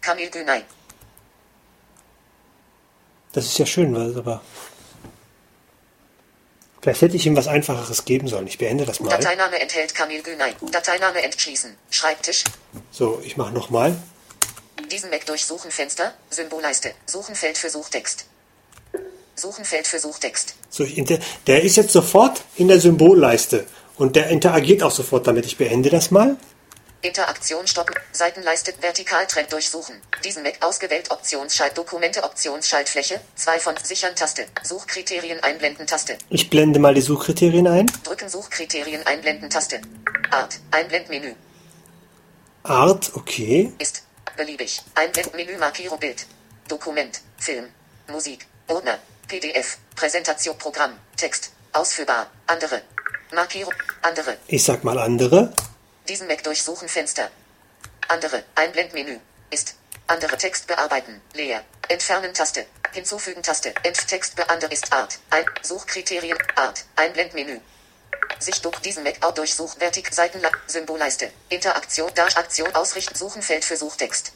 Kamil 0.00 0.30
Günay. 0.30 0.62
Das 3.32 3.44
ist 3.44 3.58
ja 3.58 3.66
schön, 3.66 3.94
weil 3.94 4.16
aber. 4.18 4.42
Vielleicht 6.88 7.02
hätte 7.02 7.16
ich 7.16 7.26
ihm 7.26 7.36
was 7.36 7.48
Einfacheres 7.48 8.06
geben 8.06 8.28
sollen. 8.28 8.46
Ich 8.46 8.56
beende 8.56 8.86
das 8.86 9.00
mal. 9.00 9.10
Dateiname 9.10 9.60
enthält 9.60 9.94
Kamil 9.94 10.22
Günay. 10.22 10.54
Dateiname 10.72 11.20
entschließen. 11.20 11.76
Schreibtisch. 11.90 12.44
So, 12.90 13.20
ich 13.22 13.36
mache 13.36 13.52
nochmal. 13.52 13.94
Diesen 14.90 15.10
Mac 15.10 15.26
durchsuchen 15.26 15.70
Fenster. 15.70 16.14
Symbolleiste. 16.30 16.92
Suchenfeld 17.04 17.58
für 17.58 17.68
Suchtext. 17.68 18.24
Suchenfeld 19.34 19.86
für 19.86 19.98
Suchtext. 19.98 20.54
So, 20.70 20.86
der 21.46 21.62
ist 21.62 21.76
jetzt 21.76 21.92
sofort 21.92 22.40
in 22.56 22.68
der 22.68 22.80
Symbolleiste 22.80 23.66
und 23.98 24.16
der 24.16 24.28
interagiert 24.28 24.82
auch 24.82 24.90
sofort 24.90 25.26
damit. 25.26 25.44
Ich 25.44 25.58
beende 25.58 25.90
das 25.90 26.10
mal. 26.10 26.38
Interaktion 27.00 27.66
stoppen. 27.66 27.94
Seitenleiste 28.12 28.74
Vertikaltrend 28.80 29.52
durchsuchen. 29.52 30.00
Diesen 30.24 30.42
Mac 30.42 30.56
ausgewählt 30.60 31.10
Optionsschalt 31.10 31.78
Dokumente 31.78 32.24
Optionsschaltfläche 32.24 33.20
2 33.36 33.60
von 33.60 33.76
sichern 33.82 34.16
Taste. 34.16 34.46
Suchkriterien 34.64 35.40
einblenden 35.42 35.86
Taste. 35.86 36.18
Ich 36.28 36.50
blende 36.50 36.80
mal 36.80 36.94
die 36.94 37.00
Suchkriterien 37.00 37.66
ein. 37.68 37.86
Drücken 38.04 38.28
Suchkriterien 38.28 39.06
einblenden 39.06 39.48
Taste. 39.48 39.80
Art 40.30 40.58
Einblendmenü 40.72 41.34
Art, 42.64 43.12
okay. 43.14 43.72
ist 43.78 44.02
Beliebig. 44.36 44.82
Einblenden 44.94 45.36
Menü 45.36 45.56
Markierung 45.58 45.98
Bild. 45.98 46.26
Dokument. 46.68 47.20
Film. 47.38 47.66
Musik. 48.08 48.46
Ordner. 48.66 48.98
PDF. 49.26 49.78
Präsentation 49.96 50.56
Programm. 50.58 50.92
Text. 51.16 51.52
Ausführbar. 51.72 52.26
Andere. 52.46 52.82
Markierung. 53.34 53.74
Andere. 54.02 54.36
Ich 54.46 54.62
sag 54.64 54.84
mal 54.84 54.98
andere. 54.98 55.52
Diesen 56.08 56.26
Mac 56.26 56.42
durchsuchen 56.42 56.88
Fenster. 56.88 57.30
Andere. 58.08 58.42
Einblendmenü. 58.54 59.18
Ist. 59.50 59.74
Andere 60.06 60.38
Text 60.38 60.66
bearbeiten. 60.66 61.20
Leer. 61.34 61.62
Entfernen 61.88 62.32
Taste. 62.32 62.64
Hinzufügen 62.92 63.42
Taste. 63.42 63.74
Enttext 63.82 64.34
beander 64.34 64.72
ist 64.72 64.90
Art. 64.90 65.18
Ein. 65.28 65.44
Suchkriterien. 65.62 66.38
Art. 66.56 66.86
Einblendmenü. 66.96 67.60
Sich 68.38 68.62
durch 68.62 68.78
diesen 68.78 69.04
Mac 69.04 69.18
auch 69.20 69.34
durchsuch 69.34 69.76
Vertik 69.76 70.14
Seiten 70.14 70.40
Symbolleiste. 70.66 71.30
Interaktion 71.50 72.10
Dash 72.14 72.36
Aktion 72.38 72.74
ausrichten 72.74 73.14
Suchen 73.14 73.42
Feld 73.42 73.64
für 73.66 73.76
Suchtext. 73.76 74.32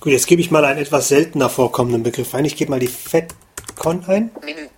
Gut, 0.00 0.12
jetzt 0.12 0.26
gebe 0.26 0.40
ich 0.40 0.50
mal 0.50 0.64
einen 0.64 0.80
etwas 0.80 1.06
seltener 1.06 1.48
vorkommenden 1.48 2.02
Begriff 2.02 2.34
ein. 2.34 2.44
Ich 2.44 2.56
gebe 2.56 2.72
mal 2.72 2.80
die 2.80 2.88
FedCon 2.88 4.04
ein. 4.08 4.32
Menü. 4.42 4.68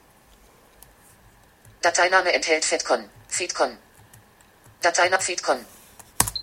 Dateiname 1.80 2.32
enthält 2.34 2.66
FedCon. 2.66 3.08
FeedCon. 3.28 3.78
Dateiname 4.82 5.22
FeedCon. 5.22 5.64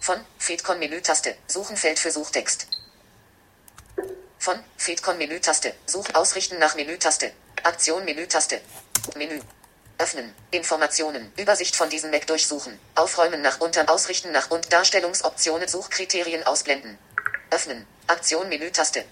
Von 0.02 0.26
FeedCon 0.40 0.80
Menütaste. 0.80 1.36
Suchen 1.46 1.78
Feld 1.78 2.00
für 2.00 2.10
Suchtext. 2.10 2.66
Von 4.40 4.60
FeedCon 4.76 5.20
Menütaste. 5.20 5.76
Such 5.86 6.16
ausrichten 6.16 6.58
nach 6.58 6.74
Menütaste. 6.74 7.32
Aktion 7.62 8.04
Menütaste. 8.04 8.62
Menü. 9.16 9.40
Öffnen. 10.00 10.34
Informationen. 10.50 11.32
Übersicht 11.38 11.76
von 11.76 11.88
diesem 11.92 12.10
Mac 12.10 12.26
durchsuchen. 12.26 12.80
Aufräumen 12.96 13.44
nach 13.44 13.62
unten. 13.62 13.88
Ausrichten 13.90 14.32
nach 14.32 14.50
und 14.50 14.74
Darstellungsoptionen. 14.74 15.68
Suchkriterien 15.68 16.48
ausblenden. 16.48 16.98
Öffnen. 17.52 17.86
Aktion 18.08 18.50
Menütaste. 18.50 19.06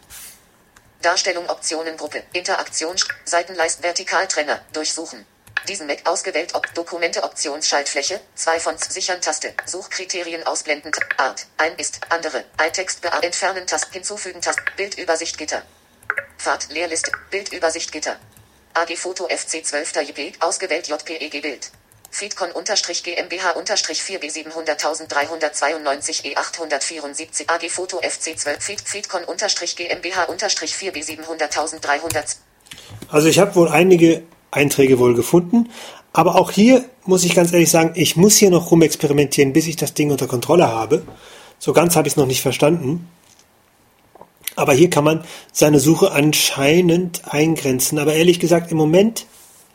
Darstellung 1.04 1.48
Optionen 1.50 1.98
Gruppe. 1.98 2.24
Interaktion. 2.34 2.96
Seitenleist 3.26 3.84
Vertikaltrenner. 3.84 4.66
Durchsuchen. 4.74 5.28
Diesen 5.68 5.88
Mac 5.88 6.02
ausgewählt. 6.06 6.56
Ob 6.56 6.74
Dokumente 6.74 7.24
Optionsschaltfläche. 7.24 8.20
2 8.36 8.60
von 8.60 8.78
sichern 8.78 9.22
Taste. 9.22 9.54
Suchkriterien 9.66 10.46
ausblenden. 10.46 10.92
Art. 11.18 11.46
Ein 11.58 11.76
ist. 11.76 12.00
Andere. 12.10 12.46
Ein 12.58 12.74
Text. 12.74 13.04
Entfernen 13.22 13.68
Taste. 13.68 13.92
Hinzufügen 13.92 14.42
Taste. 14.42 14.62
Bildübersicht 14.78 15.38
Gitter. 15.38 15.64
Pfad. 16.38 16.70
Leerliste. 16.70 17.12
Bildübersicht 17.30 17.92
Gitter. 17.92 18.18
AG 18.74 18.96
Foto 18.96 19.28
FC 19.28 19.66
12. 19.66 19.96
JPEG. 19.96 20.42
Ausgewählt 20.42 20.88
JPEG 20.88 21.42
Bild. 21.42 21.72
Feedcon 22.12 22.50
GmbH 22.54 23.52
4B 23.52 24.32
700392 24.32 26.26
E 26.26 26.36
874 26.36 27.50
AG 27.50 27.70
Foto 27.70 28.02
FC 28.02 28.38
12 28.38 28.64
Feed, 28.64 28.82
Feedcon 28.82 29.22
GmbH 29.26 30.26
4B 30.26 31.04
700300 31.04 32.38
Also 33.10 33.28
ich 33.28 33.40
habe 33.40 33.56
wohl 33.56 33.70
einige 33.70 34.24
Einträge 34.52 35.00
wohl 35.00 35.14
gefunden, 35.14 35.70
aber 36.14 36.36
auch 36.36 36.52
hier 36.52 36.86
muss 37.06 37.24
ich 37.24 37.36
ganz 37.36 37.54
ehrlich 37.54 37.70
sagen, 37.70 37.92
ich 37.96 38.16
muss 38.16 38.38
hier 38.38 38.50
noch 38.50 38.72
rumexperimentieren, 38.72 39.54
bis 39.54 39.68
ich 39.68 39.76
das 39.76 39.94
Ding 39.94 40.12
unter 40.12 40.28
Kontrolle 40.28 40.68
habe. 40.68 41.04
So 41.60 41.74
ganz 41.74 41.96
habe 41.96 42.08
ich 42.08 42.14
es 42.14 42.18
noch 42.18 42.26
nicht 42.26 42.42
verstanden. 42.42 43.08
Aber 44.56 44.74
hier 44.74 44.90
kann 44.90 45.04
man 45.04 45.24
seine 45.52 45.80
Suche 45.80 46.12
anscheinend 46.12 47.22
eingrenzen. 47.26 48.00
Aber 48.00 48.14
ehrlich 48.14 48.40
gesagt, 48.40 48.72
im 48.72 48.78
Moment, 48.78 49.26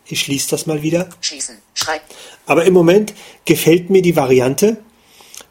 ich 0.06 0.20
schließe 0.20 0.50
das 0.50 0.66
mal 0.66 0.82
wieder. 0.82 1.08
Schließen. 1.20 1.56
Schreib. 1.72 2.02
Aber 2.46 2.64
im 2.64 2.74
Moment 2.74 3.14
gefällt 3.44 3.90
mir 3.90 4.02
die 4.02 4.16
Variante 4.16 4.78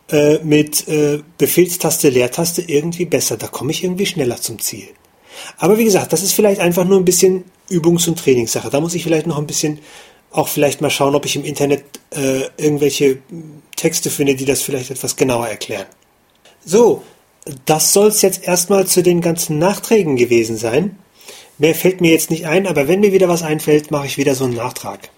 äh, 0.10 0.38
mit 0.44 0.88
äh, 0.88 1.22
Befehlstaste, 1.38 2.10
Leertaste 2.10 2.62
irgendwie 2.62 3.06
besser. 3.06 3.38
Da 3.38 3.48
komme 3.48 3.72
ich 3.72 3.84
irgendwie 3.84 4.06
schneller 4.06 4.38
zum 4.38 4.60
Ziel. 4.60 4.90
Aber 5.58 5.78
wie 5.78 5.86
gesagt, 5.86 6.14
das 6.14 6.24
ist 6.24 6.34
vielleicht 6.34 6.62
einfach 6.62 6.86
nur 6.86 7.00
ein 7.00 7.06
bisschen 7.06 7.46
Übungs- 7.70 8.08
und 8.08 8.20
Trainingssache. 8.20 8.70
Da 8.70 8.80
muss 8.80 8.96
ich 8.96 9.04
vielleicht 9.04 9.28
noch 9.28 9.38
ein 9.38 9.48
bisschen 9.48 9.80
auch 10.32 10.48
vielleicht 10.48 10.82
mal 10.82 10.90
schauen, 10.90 11.16
ob 11.16 11.26
ich 11.26 11.36
im 11.36 11.44
Internet 11.44 11.84
äh, 12.12 12.42
irgendwelche 12.58 13.20
Texte 13.76 14.10
finde, 14.10 14.36
die 14.36 14.46
das 14.46 14.62
vielleicht 14.62 14.90
etwas 14.90 15.16
genauer 15.16 15.48
erklären. 15.48 15.86
So, 16.66 17.04
das 17.66 17.94
soll 17.94 18.08
es 18.08 18.22
jetzt 18.22 18.44
erstmal 18.48 18.88
zu 18.88 19.04
den 19.04 19.22
ganzen 19.22 19.60
Nachträgen 19.60 20.16
gewesen 20.16 20.58
sein. 20.58 20.98
Mehr 21.58 21.76
fällt 21.76 22.02
mir 22.02 22.12
jetzt 22.12 22.32
nicht 22.32 22.48
ein, 22.48 22.66
aber 22.66 22.88
wenn 22.88 23.02
mir 23.02 23.14
wieder 23.14 23.30
was 23.30 23.44
einfällt, 23.44 23.92
mache 23.92 24.08
ich 24.08 24.18
wieder 24.18 24.34
so 24.34 24.46
einen 24.46 24.56
Nachtrag. 24.56 25.10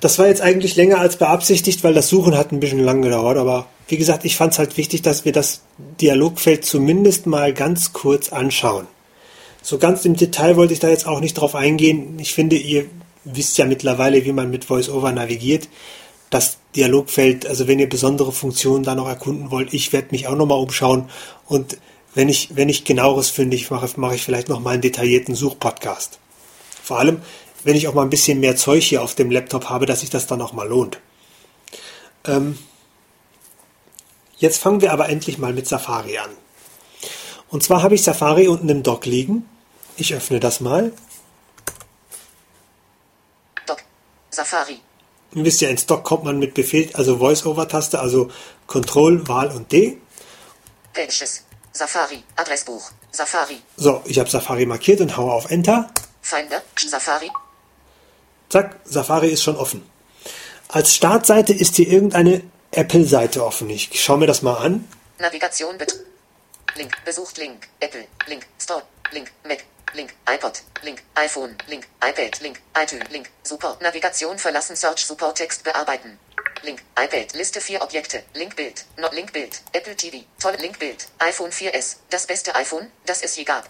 Das 0.00 0.18
war 0.18 0.26
jetzt 0.26 0.42
eigentlich 0.42 0.76
länger 0.76 0.98
als 0.98 1.16
beabsichtigt, 1.16 1.84
weil 1.84 1.94
das 1.94 2.08
Suchen 2.08 2.36
hat 2.36 2.52
ein 2.52 2.60
bisschen 2.60 2.80
lang 2.80 3.02
gedauert, 3.02 3.38
aber 3.38 3.66
wie 3.88 3.96
gesagt, 3.96 4.24
ich 4.24 4.36
fand 4.36 4.52
es 4.52 4.58
halt 4.58 4.76
wichtig, 4.76 5.02
dass 5.02 5.24
wir 5.24 5.32
das 5.32 5.60
Dialogfeld 6.00 6.64
zumindest 6.64 7.26
mal 7.26 7.52
ganz 7.52 7.92
kurz 7.92 8.30
anschauen. 8.30 8.86
So 9.62 9.78
ganz 9.78 10.04
im 10.04 10.16
Detail 10.16 10.56
wollte 10.56 10.74
ich 10.74 10.80
da 10.80 10.88
jetzt 10.88 11.06
auch 11.06 11.20
nicht 11.20 11.34
drauf 11.34 11.54
eingehen. 11.54 12.18
Ich 12.18 12.34
finde, 12.34 12.56
ihr 12.56 12.86
wisst 13.24 13.56
ja 13.58 13.64
mittlerweile, 13.64 14.24
wie 14.24 14.32
man 14.32 14.50
mit 14.50 14.68
VoiceOver 14.68 15.12
navigiert. 15.12 15.68
Das 16.30 16.58
Dialogfeld, 16.76 17.46
also 17.46 17.66
wenn 17.68 17.78
ihr 17.78 17.88
besondere 17.88 18.32
Funktionen 18.32 18.84
da 18.84 18.94
noch 18.94 19.08
erkunden 19.08 19.50
wollt, 19.50 19.72
ich 19.72 19.92
werde 19.92 20.08
mich 20.10 20.26
auch 20.26 20.36
nochmal 20.36 20.58
umschauen 20.58 21.08
und 21.46 21.78
wenn 22.14 22.28
ich, 22.28 22.50
wenn 22.54 22.68
ich 22.68 22.84
genaueres 22.84 23.30
finde, 23.30 23.56
ich 23.56 23.70
mache, 23.70 23.88
mache 23.98 24.14
ich 24.14 24.22
vielleicht 24.22 24.48
nochmal 24.48 24.74
einen 24.74 24.82
detaillierten 24.82 25.34
Suchpodcast. 25.34 26.18
Vor 26.82 26.98
allem, 26.98 27.22
wenn 27.64 27.76
ich 27.76 27.88
auch 27.88 27.94
mal 27.94 28.02
ein 28.02 28.10
bisschen 28.10 28.40
mehr 28.40 28.56
Zeug 28.56 28.84
hier 28.84 29.02
auf 29.02 29.14
dem 29.14 29.30
Laptop 29.30 29.68
habe, 29.68 29.86
dass 29.86 30.00
sich 30.00 30.10
das 30.10 30.26
dann 30.26 30.40
auch 30.40 30.52
mal 30.52 30.68
lohnt. 30.68 31.00
Ähm, 32.26 32.58
jetzt 34.36 34.58
fangen 34.58 34.80
wir 34.80 34.92
aber 34.92 35.08
endlich 35.08 35.38
mal 35.38 35.52
mit 35.52 35.66
Safari 35.66 36.18
an. 36.18 36.30
Und 37.48 37.62
zwar 37.62 37.82
habe 37.82 37.94
ich 37.94 38.02
Safari 38.02 38.48
unten 38.48 38.68
im 38.68 38.82
Dock 38.82 39.06
liegen. 39.06 39.48
Ich 39.96 40.14
öffne 40.14 40.40
das 40.40 40.60
mal. 40.60 40.92
Doc. 43.66 43.82
Safari. 44.30 44.80
Ihr 45.34 45.44
wisst 45.44 45.60
ja, 45.60 45.68
ins 45.68 45.86
Dock 45.86 46.04
kommt 46.04 46.24
man 46.24 46.38
mit 46.38 46.54
Befehl, 46.54 46.90
also 46.94 47.18
Voice-Over-Taste, 47.18 47.98
also 47.98 48.30
Control, 48.66 49.26
Wahl 49.28 49.50
und 49.50 49.70
D. 49.72 49.98
Pages. 50.92 51.44
Safari. 51.72 52.22
Adressbuch. 52.36 52.90
Safari. 53.10 53.58
So, 53.76 54.02
ich 54.04 54.18
habe 54.18 54.30
Safari 54.30 54.66
markiert 54.66 55.00
und 55.00 55.16
haue 55.16 55.32
auf 55.32 55.50
Enter. 55.50 55.90
Finder. 56.22 56.62
Safari. 56.76 57.30
Zack, 58.48 58.76
Safari 58.84 59.30
ist 59.30 59.42
schon 59.42 59.56
offen. 59.56 59.88
Als 60.68 60.94
Startseite 60.94 61.52
ist 61.52 61.76
hier 61.76 61.88
irgendeine 61.88 62.42
Apple-Seite 62.72 63.44
offen. 63.44 63.70
Ich 63.70 64.02
schaue 64.02 64.18
mir 64.18 64.26
das 64.26 64.42
mal 64.42 64.56
an. 64.56 64.88
Navigation 65.18 65.78
bet. 65.78 65.94
Link. 66.76 66.92
Besucht 67.04 67.38
Link. 67.38 67.68
Apple. 67.80 68.06
Link. 68.26 68.46
Store. 68.58 68.82
Link. 69.12 69.30
Mac. 69.46 69.64
Link. 69.94 70.12
iPod. 70.28 70.62
Link. 70.82 71.02
iPhone. 71.14 71.56
Link. 71.68 71.86
iPad. 72.04 72.40
Link. 72.40 72.60
iTunes. 72.76 73.08
Link. 73.10 73.30
Support. 73.44 73.80
Navigation 73.80 74.38
verlassen. 74.38 74.74
Search. 74.74 75.04
Support. 75.06 75.38
Text 75.38 75.62
bearbeiten. 75.62 76.18
Link. 76.62 76.82
iPad. 76.98 77.32
Liste 77.34 77.60
4 77.60 77.80
Objekte. 77.82 78.24
Link 78.34 78.56
Bild. 78.56 78.84
No, 78.96 79.08
Link 79.12 79.32
Bild. 79.32 79.62
Apple 79.72 79.94
TV. 79.94 80.24
Toll. 80.40 80.56
Link 80.60 80.80
Bild. 80.80 81.06
iPhone 81.20 81.52
4S. 81.52 81.96
Das 82.10 82.26
beste 82.26 82.54
iPhone, 82.56 82.90
das 83.06 83.22
es 83.22 83.36
je 83.36 83.44
gab. 83.44 83.68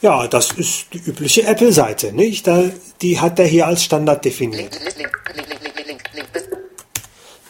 Ja, 0.00 0.28
das 0.28 0.52
ist 0.52 0.86
die 0.92 0.98
übliche 0.98 1.44
Apple-Seite, 1.44 2.12
nicht? 2.12 2.46
Da, 2.46 2.70
die 3.02 3.18
hat 3.18 3.38
er 3.38 3.46
hier 3.46 3.66
als 3.66 3.82
Standard 3.82 4.24
definiert. 4.24 4.78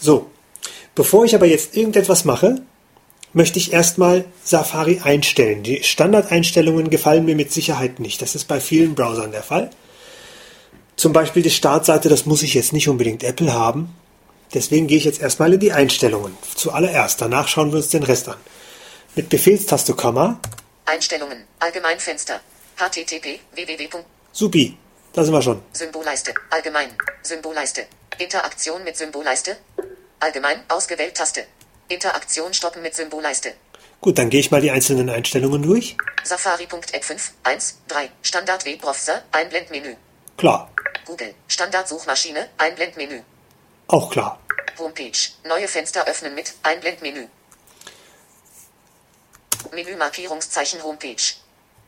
So, 0.01 0.31
bevor 0.95 1.25
ich 1.25 1.35
aber 1.35 1.47
jetzt 1.47 1.77
irgendetwas 1.77 2.25
mache, 2.25 2.63
möchte 3.35 3.59
ich 3.59 3.73
erstmal 3.73 4.25
Safari 4.43 5.01
einstellen. 5.05 5.63
Die 5.63 5.83
Standardeinstellungen 5.83 6.89
gefallen 6.89 7.27
mir 7.27 7.37
mit 7.37 7.53
Sicherheit 7.53 8.01
nicht. 8.01 8.23
Das 8.23 8.35
ist 8.35 8.49
bei 8.49 8.61
vielen 8.61 8.95
Browsern 8.95 9.33
der 9.33 9.43
Fall. 9.43 9.71
Zum 10.97 11.13
Beispiel 11.13 11.43
die 11.43 11.51
Startseite, 11.51 12.09
das 12.09 12.25
muss 12.25 12.43
ich 12.43 12.55
jetzt 12.55 12.73
nicht 12.73 12.89
unbedingt 12.89 13.23
Apple 13.23 13.53
haben. 13.53 13.95
Deswegen 14.55 14.87
gehe 14.87 14.97
ich 14.97 15.05
jetzt 15.05 15.21
erstmal 15.21 15.53
in 15.53 15.61
die 15.61 15.73
Einstellungen. 15.73 16.33
Zuallererst, 16.55 17.21
danach 17.21 17.49
schauen 17.49 17.71
wir 17.71 17.77
uns 17.77 17.91
den 17.91 18.03
Rest 18.03 18.29
an. 18.29 18.37
Mit 19.15 19.29
Befehlstaste 19.29 19.93
Komma 19.93 20.41
Einstellungen. 20.89 21.45
Allgemeinfenster. 21.61 22.41
http 22.77 23.41
www. 23.53 23.89
supi, 24.33 24.77
da 25.13 25.25
sind 25.25 25.35
wir 25.35 25.43
schon. 25.43 25.63
Symbolleiste. 25.73 26.33
Allgemein. 26.51 26.91
Symbolleiste. 27.23 27.87
Interaktion 28.19 28.83
mit 28.85 28.97
Symbolleiste. 28.97 29.57
Allgemein. 30.21 30.63
Ausgewählt 30.69 31.15
Taste. 31.15 31.45
Interaktion 31.89 32.53
stoppen 32.55 32.83
mit 32.83 32.95
Symbolleiste. 32.95 33.55
Gut, 34.01 34.17
dann 34.19 34.31
gehe 34.31 34.41
ich 34.41 34.51
mal 34.51 34.61
die 34.61 34.71
einzelnen 34.71 35.11
Einstellungen 35.11 35.63
durch. 35.63 35.97
Safari.app 36.25 37.05
5, 37.05 37.33
1, 37.43 37.79
3. 37.89 38.11
Standard 38.23 38.65
Webbrowser, 38.65 39.23
Einblendmenü. 39.33 39.97
Klar, 40.37 40.71
Google. 41.05 41.35
Standardsuchmaschine, 41.49 42.49
Einblendmenü. 42.59 43.23
auch 43.89 44.11
klar. 44.11 44.39
Homepage. 44.79 45.19
Neue 45.45 45.67
Fenster 45.67 46.07
öffnen 46.07 46.35
mit 46.35 46.55
Einblendmenü. 46.63 47.27
Menü 49.73 49.97
Markierungszeichen 49.97 50.83
Homepage. 50.83 51.35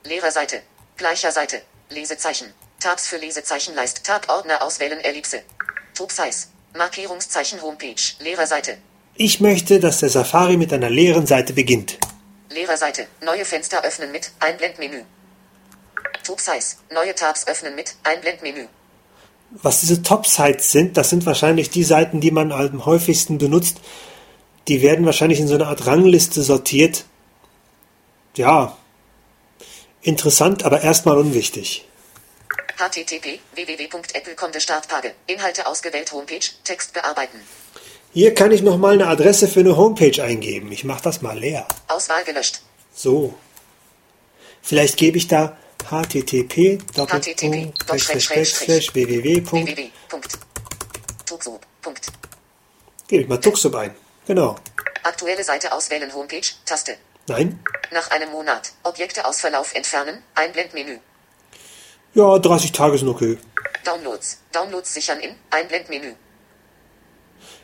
Lehrerseite. 0.05 0.63
Gleicher 0.97 1.33
Seite. 1.33 1.63
Lesezeichen. 1.91 2.53
Tabs 2.81 3.09
für 3.09 3.17
Lesezeichenleist. 3.17 4.05
Tab 4.05 4.29
Ordner 4.29 4.63
auswählen 4.63 5.01
Ellipse. 5.01 5.43
Top 5.95 6.13
Size. 6.13 6.49
Markierungszeichen 6.77 7.61
Homepage. 7.63 8.03
Lehrerseite. 8.21 8.79
Ich 9.15 9.41
möchte, 9.41 9.81
dass 9.81 10.01
der 10.01 10.09
Safari 10.09 10.57
mit 10.57 10.73
einer 10.73 10.91
leeren 10.91 11.27
Seite 11.27 11.53
beginnt. 11.53 11.99
Lehrerseite. 12.51 13.07
Neue 13.23 13.45
Fenster 13.45 13.85
öffnen 13.85 14.13
mit 14.13 14.31
Einblendmenü. 14.41 15.03
Top 16.25 16.41
Size. 16.41 16.77
Neue 16.91 17.15
Tabs 17.15 17.47
öffnen 17.47 17.75
mit 17.75 17.95
Einblendmenü. 18.05 18.67
Was 19.51 19.81
diese 19.81 20.03
Top-Sites 20.03 20.71
sind, 20.71 20.97
das 20.97 21.11
sind 21.11 21.27
wahrscheinlich 21.27 21.71
die 21.71 21.83
Seiten, 21.83 22.21
die 22.21 22.31
man 22.31 22.53
am 22.53 22.87
häufigsten 22.87 23.39
benutzt. 23.39 23.79
Die 24.69 24.81
werden 24.81 25.05
wahrscheinlich 25.07 25.41
in 25.41 25.49
so 25.49 25.57
einer 25.57 25.67
Art 25.67 25.87
Rangliste 25.87 26.43
sortiert. 26.43 27.05
Ja, 28.37 28.77
interessant, 30.03 30.65
aber 30.65 30.83
erstmal 30.83 31.19
unwichtig. 31.19 31.87
http 32.79 33.41
www.apple.com 33.55 34.61
Startpage. 34.61 35.13
Inhalte 35.27 35.67
ausgewählt 35.67 36.13
Homepage. 36.13 36.41
Text 36.65 36.93
bearbeiten. 36.93 37.41
Hier 38.13 38.35
kann 38.35 38.51
ich 38.51 38.63
nochmal 38.63 38.95
eine 38.95 39.07
Adresse 39.07 39.47
für 39.47 39.61
eine 39.61 39.77
Homepage 39.77 40.23
eingeben. 40.23 40.73
Ich 40.73 40.85
mache 40.85 41.03
das 41.03 41.23
mal 41.23 41.39
leer. 41.39 41.67
Auswahl 41.89 42.25
gelöscht. 42.25 42.61
So. 42.95 43.35
Vielleicht 44.63 44.97
gebe 44.97 45.17
ich 45.19 45.29
da 45.29 45.57
http 45.89 46.81
www. 48.95 49.43
Gebe 53.09 53.23
ich 53.23 53.29
mal 53.29 53.41
Tuxub 53.41 53.75
ein. 53.75 53.95
Genau. 54.27 54.57
Aktuelle 55.03 55.45
Seite 55.45 55.73
auswählen 55.73 56.13
Homepage. 56.15 56.47
Taste. 56.65 56.97
Nein? 57.31 57.63
Nach 57.93 58.11
einem 58.11 58.33
Monat. 58.33 58.73
Objekte 58.83 59.25
aus 59.25 59.41
Verlauf 59.41 59.73
entfernen. 59.77 60.25
Einblendmenü. 60.35 60.99
Ja, 62.13 62.39
30 62.39 62.73
Tage 62.73 62.99
sind 62.99 63.09
okay. 63.09 63.39
Downloads. 63.85 64.39
Downloads 64.51 64.93
sichern 64.93 65.21
in 65.21 65.37
Einblendmenü. 65.51 66.15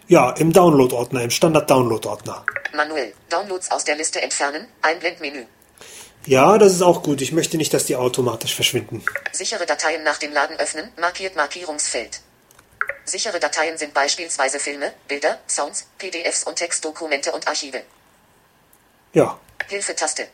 Ja, 0.06 0.30
im 0.30 0.52
Download-Ordner, 0.52 1.22
im 1.22 1.30
Standard-Download-Ordner. 1.30 2.44
Manuell. 2.74 3.12
Downloads 3.28 3.72
aus 3.72 3.82
der 3.82 3.96
Liste 3.96 4.22
entfernen. 4.22 4.68
Einblendmenü. 4.82 5.46
Ja, 6.26 6.58
das 6.58 6.72
ist 6.72 6.82
auch 6.82 7.02
gut. 7.02 7.20
Ich 7.20 7.32
möchte 7.32 7.56
nicht, 7.56 7.74
dass 7.74 7.86
die 7.86 7.96
automatisch 7.96 8.54
verschwinden. 8.54 9.04
Sichere 9.32 9.66
Dateien 9.66 10.04
nach 10.04 10.18
dem 10.18 10.32
Laden 10.32 10.56
öffnen. 10.60 10.92
Markiert 10.96 11.34
Markierungsfeld. 11.34 12.20
Sichere 13.04 13.40
Dateien 13.40 13.76
sind 13.78 13.94
beispielsweise 13.94 14.60
Filme, 14.60 14.92
Bilder, 15.08 15.40
Sounds, 15.48 15.88
PDFs 15.98 16.44
und 16.44 16.54
Textdokumente 16.54 17.32
und 17.32 17.48
Archive. 17.48 17.82
Ja, 19.12 19.40
Hilfetaste. 19.68 20.28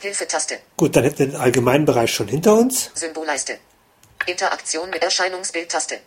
Hilfetaste. 0.00 0.58
gut, 0.76 0.94
dann 0.94 1.04
hätten 1.04 1.18
wir 1.18 1.26
den 1.26 1.36
allgemeinen 1.36 1.86
Bereich 1.86 2.12
schon 2.12 2.28
hinter 2.28 2.54
uns. 2.54 2.90
Symbolleiste. 2.94 3.58
Interaktion 4.26 4.90
mit 4.90 5.02
Erscheinungsbildtaste. 5.02 5.98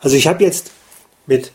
Also 0.00 0.16
ich 0.16 0.26
habe 0.26 0.44
jetzt 0.44 0.70
mit 1.26 1.52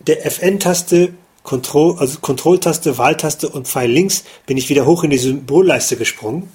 der 0.00 0.24
FN-Taste, 0.26 1.14
Control, 1.42 1.98
also 1.98 2.18
Kontrolltaste, 2.20 2.98
Wahltaste 2.98 3.48
und 3.48 3.68
Pfeil 3.68 3.90
links 3.90 4.24
bin 4.46 4.56
ich 4.56 4.68
wieder 4.68 4.86
hoch 4.86 5.04
in 5.04 5.10
die 5.10 5.18
Symbolleiste 5.18 5.96
gesprungen 5.96 6.52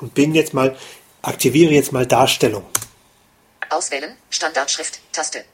und 0.00 0.14
bin 0.14 0.34
jetzt 0.34 0.54
mal, 0.54 0.76
aktiviere 1.22 1.72
jetzt 1.72 1.92
mal 1.92 2.06
Darstellung. 2.06 2.64
Auswählen. 3.70 4.16
Standardschrift. 4.30 5.00
Taste. 5.12 5.44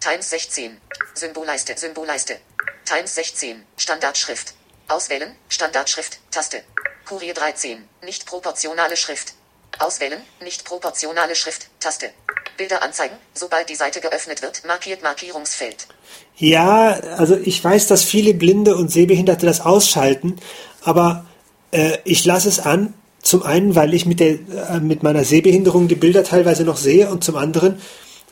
Times 0.00 0.30
16. 0.30 0.78
Symbolleiste. 1.14 1.76
Symbolleiste. 1.76 2.38
Times 2.84 3.14
16. 3.14 3.62
Standardschrift. 3.76 4.54
Auswählen. 4.88 5.34
Standardschrift. 5.48 6.18
Taste. 6.30 6.62
Kurier 7.06 7.34
13. 7.34 7.78
Nicht 8.04 8.26
proportionale 8.26 8.96
Schrift. 8.96 9.34
Auswählen. 9.78 10.20
Nicht 10.42 10.64
proportionale 10.64 11.34
Schrift. 11.34 11.68
Taste. 11.80 12.10
Bilder 12.56 12.82
anzeigen. 12.82 13.16
Sobald 13.34 13.68
die 13.68 13.74
Seite 13.74 14.00
geöffnet 14.00 14.42
wird, 14.42 14.64
markiert 14.66 15.02
Markierungsfeld. 15.02 15.88
Ja, 16.36 16.90
also 17.16 17.36
ich 17.36 17.62
weiß, 17.62 17.86
dass 17.86 18.04
viele 18.04 18.34
Blinde 18.34 18.76
und 18.76 18.90
Sehbehinderte 18.90 19.46
das 19.46 19.60
ausschalten, 19.60 20.36
aber 20.82 21.26
äh, 21.70 21.98
ich 22.04 22.24
lasse 22.24 22.48
es 22.48 22.60
an. 22.60 22.94
Zum 23.22 23.42
einen, 23.42 23.74
weil 23.74 23.94
ich 23.94 24.04
mit, 24.04 24.20
der, 24.20 24.34
äh, 24.34 24.80
mit 24.80 25.02
meiner 25.02 25.24
Sehbehinderung 25.24 25.88
die 25.88 25.94
Bilder 25.94 26.24
teilweise 26.24 26.64
noch 26.64 26.76
sehe 26.76 27.08
und 27.08 27.24
zum 27.24 27.36
anderen, 27.36 27.80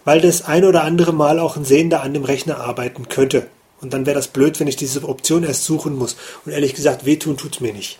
weil 0.04 0.20
das 0.20 0.42
ein 0.42 0.64
oder 0.64 0.84
andere 0.84 1.12
Mal 1.12 1.38
auch 1.38 1.56
ein 1.56 1.64
Sehender 1.64 2.02
an 2.02 2.12
dem 2.12 2.24
Rechner 2.24 2.58
arbeiten 2.58 3.08
könnte. 3.08 3.48
Und 3.82 3.92
dann 3.92 4.06
wäre 4.06 4.14
das 4.14 4.28
blöd, 4.28 4.58
wenn 4.60 4.68
ich 4.68 4.76
diese 4.76 5.02
Option 5.06 5.44
erst 5.44 5.64
suchen 5.64 5.96
muss. 5.96 6.16
Und 6.44 6.52
ehrlich 6.52 6.74
gesagt, 6.74 7.04
wehtun 7.04 7.36
tut's 7.36 7.60
mir 7.60 7.72
nicht. 7.72 7.98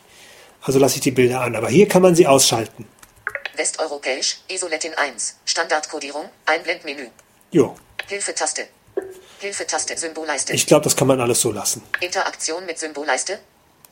Also 0.62 0.78
lasse 0.78 0.94
ich 0.96 1.00
die 1.02 1.10
Bilder 1.10 1.40
an. 1.40 1.56
Aber 1.56 1.68
hier 1.68 1.88
kann 1.88 2.02
man 2.02 2.14
sie 2.14 2.26
ausschalten. 2.26 2.86
Westeuropäisch. 3.56 4.38
Isoletin 4.48 4.94
1. 4.94 5.36
Standardkodierung. 5.44 6.26
Einblendmenü. 6.46 7.08
Jo, 7.50 7.74
Hilfetaste. 8.08 8.68
Hilfetaste. 9.40 9.96
Symbolleiste. 9.98 10.52
ich 10.52 10.66
glaube, 10.66 10.84
das 10.84 10.96
kann 10.96 11.08
man 11.08 11.20
alles 11.20 11.40
so 11.40 11.50
lassen. 11.50 11.82
Interaktion 12.00 12.64
mit 12.64 12.78
Symbolleiste. 12.78 13.40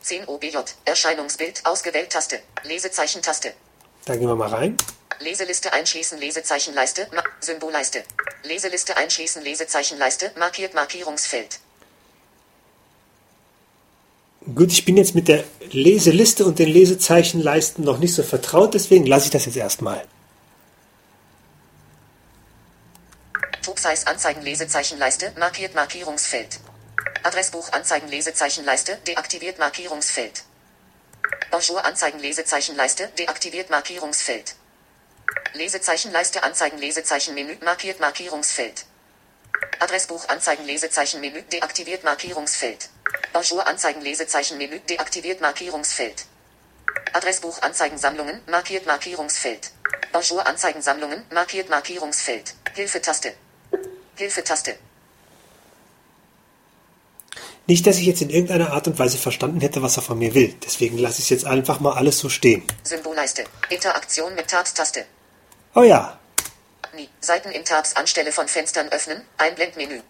10 0.01 0.25
OBJ. 0.27 0.57
Erscheinungsbild. 0.85 1.61
Ausgewählt 1.65 2.09
Taste. 2.09 2.39
Lesezeichen-Taste. 2.63 3.53
Da 4.05 4.15
gehen 4.15 4.27
wir 4.27 4.35
mal 4.35 4.49
rein. 4.49 4.77
Leseliste 5.19 5.73
einschließen 5.73 6.17
Lesezeichenleiste. 6.19 7.07
Symbolleiste. 7.41 8.03
Leseliste 8.43 8.97
einschließen 8.97 9.43
Lesezeichenleiste. 9.43 10.31
Markiert 10.37 10.73
Markierungsfeld. 10.73 11.59
Gut, 14.43 14.71
ich 14.71 14.85
bin 14.85 14.97
jetzt 14.97 15.13
mit 15.13 15.27
der 15.27 15.43
Leseliste 15.69 16.45
und 16.45 16.57
den 16.57 16.67
Lesezeichenleisten 16.67 17.85
noch 17.85 17.99
nicht 17.99 18.15
so 18.15 18.23
vertraut, 18.23 18.73
deswegen 18.73 19.05
lasse 19.05 19.25
ich 19.25 19.31
das 19.31 19.45
jetzt 19.45 19.55
erstmal. 19.55 20.03
Topsize 23.61 24.07
Anzeigen 24.07 24.41
Lesezeichenleiste. 24.41 25.31
Markiert 25.37 25.75
Markierungsfeld. 25.75 26.59
Adressbuch 27.21 27.71
Anzeigen 27.71 28.07
Lesezeichenleiste. 28.07 28.97
Deaktiviert 29.07 29.59
Markierungsfeld. 29.59 30.43
Bonjour 31.51 31.85
Anzeigen 31.85 32.19
Lesezeichenleiste. 32.19 33.09
Deaktiviert 33.19 33.69
Markierungsfeld. 33.69 34.55
Lesezeichenleiste 35.53 36.41
Anzeigen 36.41 36.79
Lesezeichenmenü. 36.79 37.57
Markiert 37.63 37.99
Markierungsfeld. 37.99 38.85
Adressbuch 39.79 40.27
Anzeigen 40.29 40.65
Lesezeichenmenü. 40.65 41.43
Deaktiviert 41.43 42.03
Markierungsfeld. 42.03 42.89
Bonjour 43.33 43.65
Anzeigen 43.67 44.01
Lesezeichenmenü. 44.01 44.79
Deaktiviert 44.89 45.41
Markierungsfeld. 45.41 46.25
Adressbuch 47.13 47.61
Anzeigen 47.61 47.97
Sammlungen. 47.97 48.41
Markiert 48.47 48.85
Markierungsfeld. 48.85 49.71
Bonjour 50.11 50.45
Anzeigen 50.45 50.81
Sammlungen. 50.81 51.23
Markiert 51.31 51.69
Markierungsfeld. 51.69 52.55
Hilfetaste. 52.75 53.33
Hilfetaste. 54.15 54.75
Nicht, 57.67 57.85
dass 57.87 57.97
ich 57.97 58.05
jetzt 58.05 58.21
in 58.21 58.29
irgendeiner 58.29 58.73
Art 58.73 58.87
und 58.87 58.99
Weise 58.99 59.17
verstanden 59.17 59.61
hätte, 59.61 59.81
was 59.81 59.97
er 59.97 60.03
von 60.03 60.17
mir 60.17 60.33
will. 60.33 60.53
Deswegen 60.65 60.97
lasse 60.97 61.19
ich 61.19 61.25
es 61.25 61.29
jetzt 61.29 61.45
einfach 61.45 61.79
mal 61.79 61.93
alles 61.93 62.19
so 62.19 62.27
stehen. 62.27 62.63
Symbolleiste. 62.83 63.45
Interaktion 63.69 64.35
mit 64.35 64.47
Tabs-Taste. 64.47 65.05
Oh 65.73 65.83
ja, 65.83 66.19
Nie. 66.93 67.09
Seiten 67.21 67.51
in 67.51 67.63
Tabs 67.63 67.95
anstelle 67.95 68.31
von 68.31 68.47
Fenstern 68.47 68.89
öffnen. 68.89 69.21
Einblendmenü. 69.37 70.01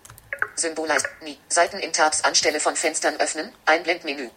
Symbolleiste. 0.56 1.10
Nie. 1.24 1.38
Seiten 1.50 1.80
in 1.80 1.94
Tabs 1.94 2.24
anstelle 2.24 2.60
von 2.60 2.76
Fenstern 2.76 3.16
öffnen. 3.20 3.52
Einblendmenü. 3.66 4.30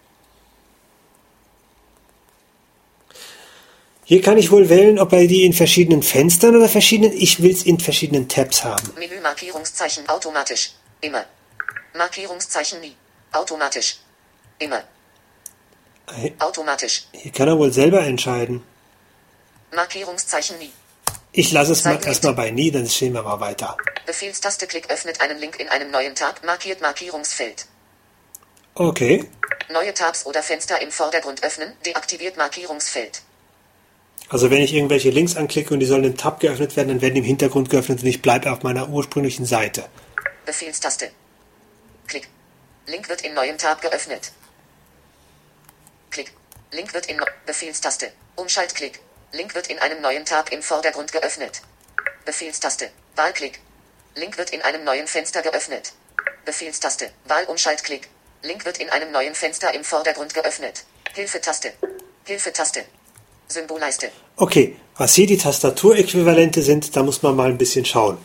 hier 4.05 4.21
kann 4.21 4.37
ich 4.37 4.51
wohl 4.51 4.69
wählen, 4.69 4.99
ob 4.99 5.13
er 5.13 5.27
die 5.27 5.45
in 5.45 5.55
verschiedenen 5.55 6.03
Fenstern 6.03 6.55
oder 6.57 6.69
verschiedenen. 6.69 7.13
Ich 7.13 7.43
will 7.43 7.51
es 7.51 7.63
in 7.65 7.81
verschiedenen 7.81 8.29
Tabs 8.29 8.63
haben. 8.63 8.93
Menü 8.99 9.19
Markierungszeichen 9.21 10.09
automatisch. 10.09 10.73
Immer. 11.01 11.25
Markierungszeichen 11.95 12.81
nie. 12.81 12.95
Automatisch. 13.33 13.97
Immer. 14.59 14.85
Automatisch. 16.39 17.07
Hier 17.13 17.33
kann 17.33 17.49
er 17.49 17.59
wohl 17.59 17.73
selber 17.73 18.01
entscheiden. 18.03 18.63
Markierungszeichen 19.75 20.59
nie. 20.59 20.73
Ich 21.37 21.51
lasse 21.51 21.73
es 21.73 21.83
mal 21.83 21.99
erstmal 22.07 22.35
bei 22.35 22.53
nie, 22.53 22.71
dann 22.71 22.89
stehen 22.89 23.13
wir 23.13 23.25
mal 23.25 23.41
weiter. 23.41 23.77
Befehlstaste 24.07 24.69
Klick 24.69 24.89
öffnet 24.89 25.21
einen 25.21 25.37
Link 25.41 25.59
in 25.59 25.69
einem 25.69 25.91
neuen 25.91 26.15
Tab. 26.15 26.45
Markiert 26.45 26.81
Markierungsfeld. 26.81 27.67
Okay. 28.77 29.25
Neue 29.73 29.93
Tabs 29.95 30.27
oder 30.27 30.45
Fenster 30.45 30.81
im 30.81 30.93
Vordergrund 30.93 31.43
öffnen. 31.43 31.73
Deaktiviert 31.85 32.37
Markierungsfeld. 32.37 33.23
Also 34.29 34.53
wenn 34.53 34.63
ich 34.63 34.73
irgendwelche 34.73 35.11
Links 35.11 35.35
anklicke 35.35 35.75
und 35.75 35.81
die 35.81 35.87
sollen 35.87 36.05
im 36.05 36.17
Tab 36.17 36.39
geöffnet 36.39 36.77
werden, 36.77 36.91
dann 36.91 37.01
werden 37.01 37.15
die 37.15 37.21
im 37.23 37.27
Hintergrund 37.27 37.69
geöffnet 37.69 38.03
und 38.03 38.07
ich 38.07 38.23
bleibe 38.23 38.53
auf 38.53 38.63
meiner 38.63 38.89
ursprünglichen 38.89 39.45
Seite. 39.45 39.87
Befehlstaste. 40.47 41.11
Klick. 42.07 42.29
Link 42.87 43.09
wird 43.09 43.23
in 43.23 43.35
neuem 43.35 43.59
Tab 43.59 43.83
geöffnet. 43.83 44.31
Klick. 46.13 46.33
Link 46.71 46.95
wird 46.95 47.07
in 47.07 47.21
Befehlstaste. 47.45 48.13
Umschaltklick. 48.37 49.01
Link 49.35 49.55
wird 49.57 49.67
in 49.67 49.81
einem 49.81 50.01
neuen 50.01 50.25
Tab 50.25 50.53
im 50.53 50.63
Vordergrund 50.63 51.11
geöffnet. 51.11 51.61
Befehlstaste. 52.25 52.91
Wahlklick. 53.17 53.61
Link 54.15 54.39
wird 54.39 54.51
in 54.51 54.63
einem 54.63 54.85
neuen 54.85 55.09
Fenster 55.09 55.43
geöffnet. 55.43 55.93
Befehlstaste. 56.45 57.11
Wahlumschaltklick. 57.25 58.09
Link 58.43 58.65
wird 58.65 58.79
in 58.79 58.91
einem 58.91 59.11
neuen 59.11 59.35
Fenster 59.35 59.75
im 59.75 59.83
Vordergrund 59.83 60.35
geöffnet. 60.35 60.85
Hilfetaste. 61.15 61.73
Hilfetaste. 62.25 62.85
Symbolleiste. 63.49 64.13
Okay, 64.37 64.77
was 64.97 65.15
hier 65.15 65.27
die 65.27 65.37
Tastaturäquivalente 65.37 66.63
sind, 66.63 66.95
da 66.95 67.03
muss 67.03 67.23
man 67.23 67.35
mal 67.35 67.51
ein 67.51 67.59
bisschen 67.59 67.85
schauen. 67.85 68.19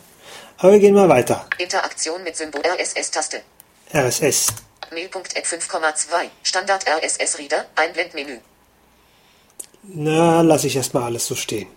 Aber 0.58 0.72
wir 0.72 0.78
gehen 0.78 0.94
mal 0.94 1.08
weiter. 1.08 1.48
Interaktion 1.58 2.22
mit 2.22 2.36
Symbol 2.36 2.62
RSS-Taste. 2.64 3.42
RSS. 3.92 4.46
Mail.app 4.92 5.44
5,2. 5.44 6.30
Standard 6.44 6.84
RSS 6.88 7.38
Reader. 7.38 7.66
Einblendmenü. 7.74 8.38
Na, 9.82 10.42
lasse 10.42 10.66
ich 10.66 10.76
erstmal 10.76 11.04
alles 11.04 11.26
so 11.26 11.34
stehen. 11.34 11.68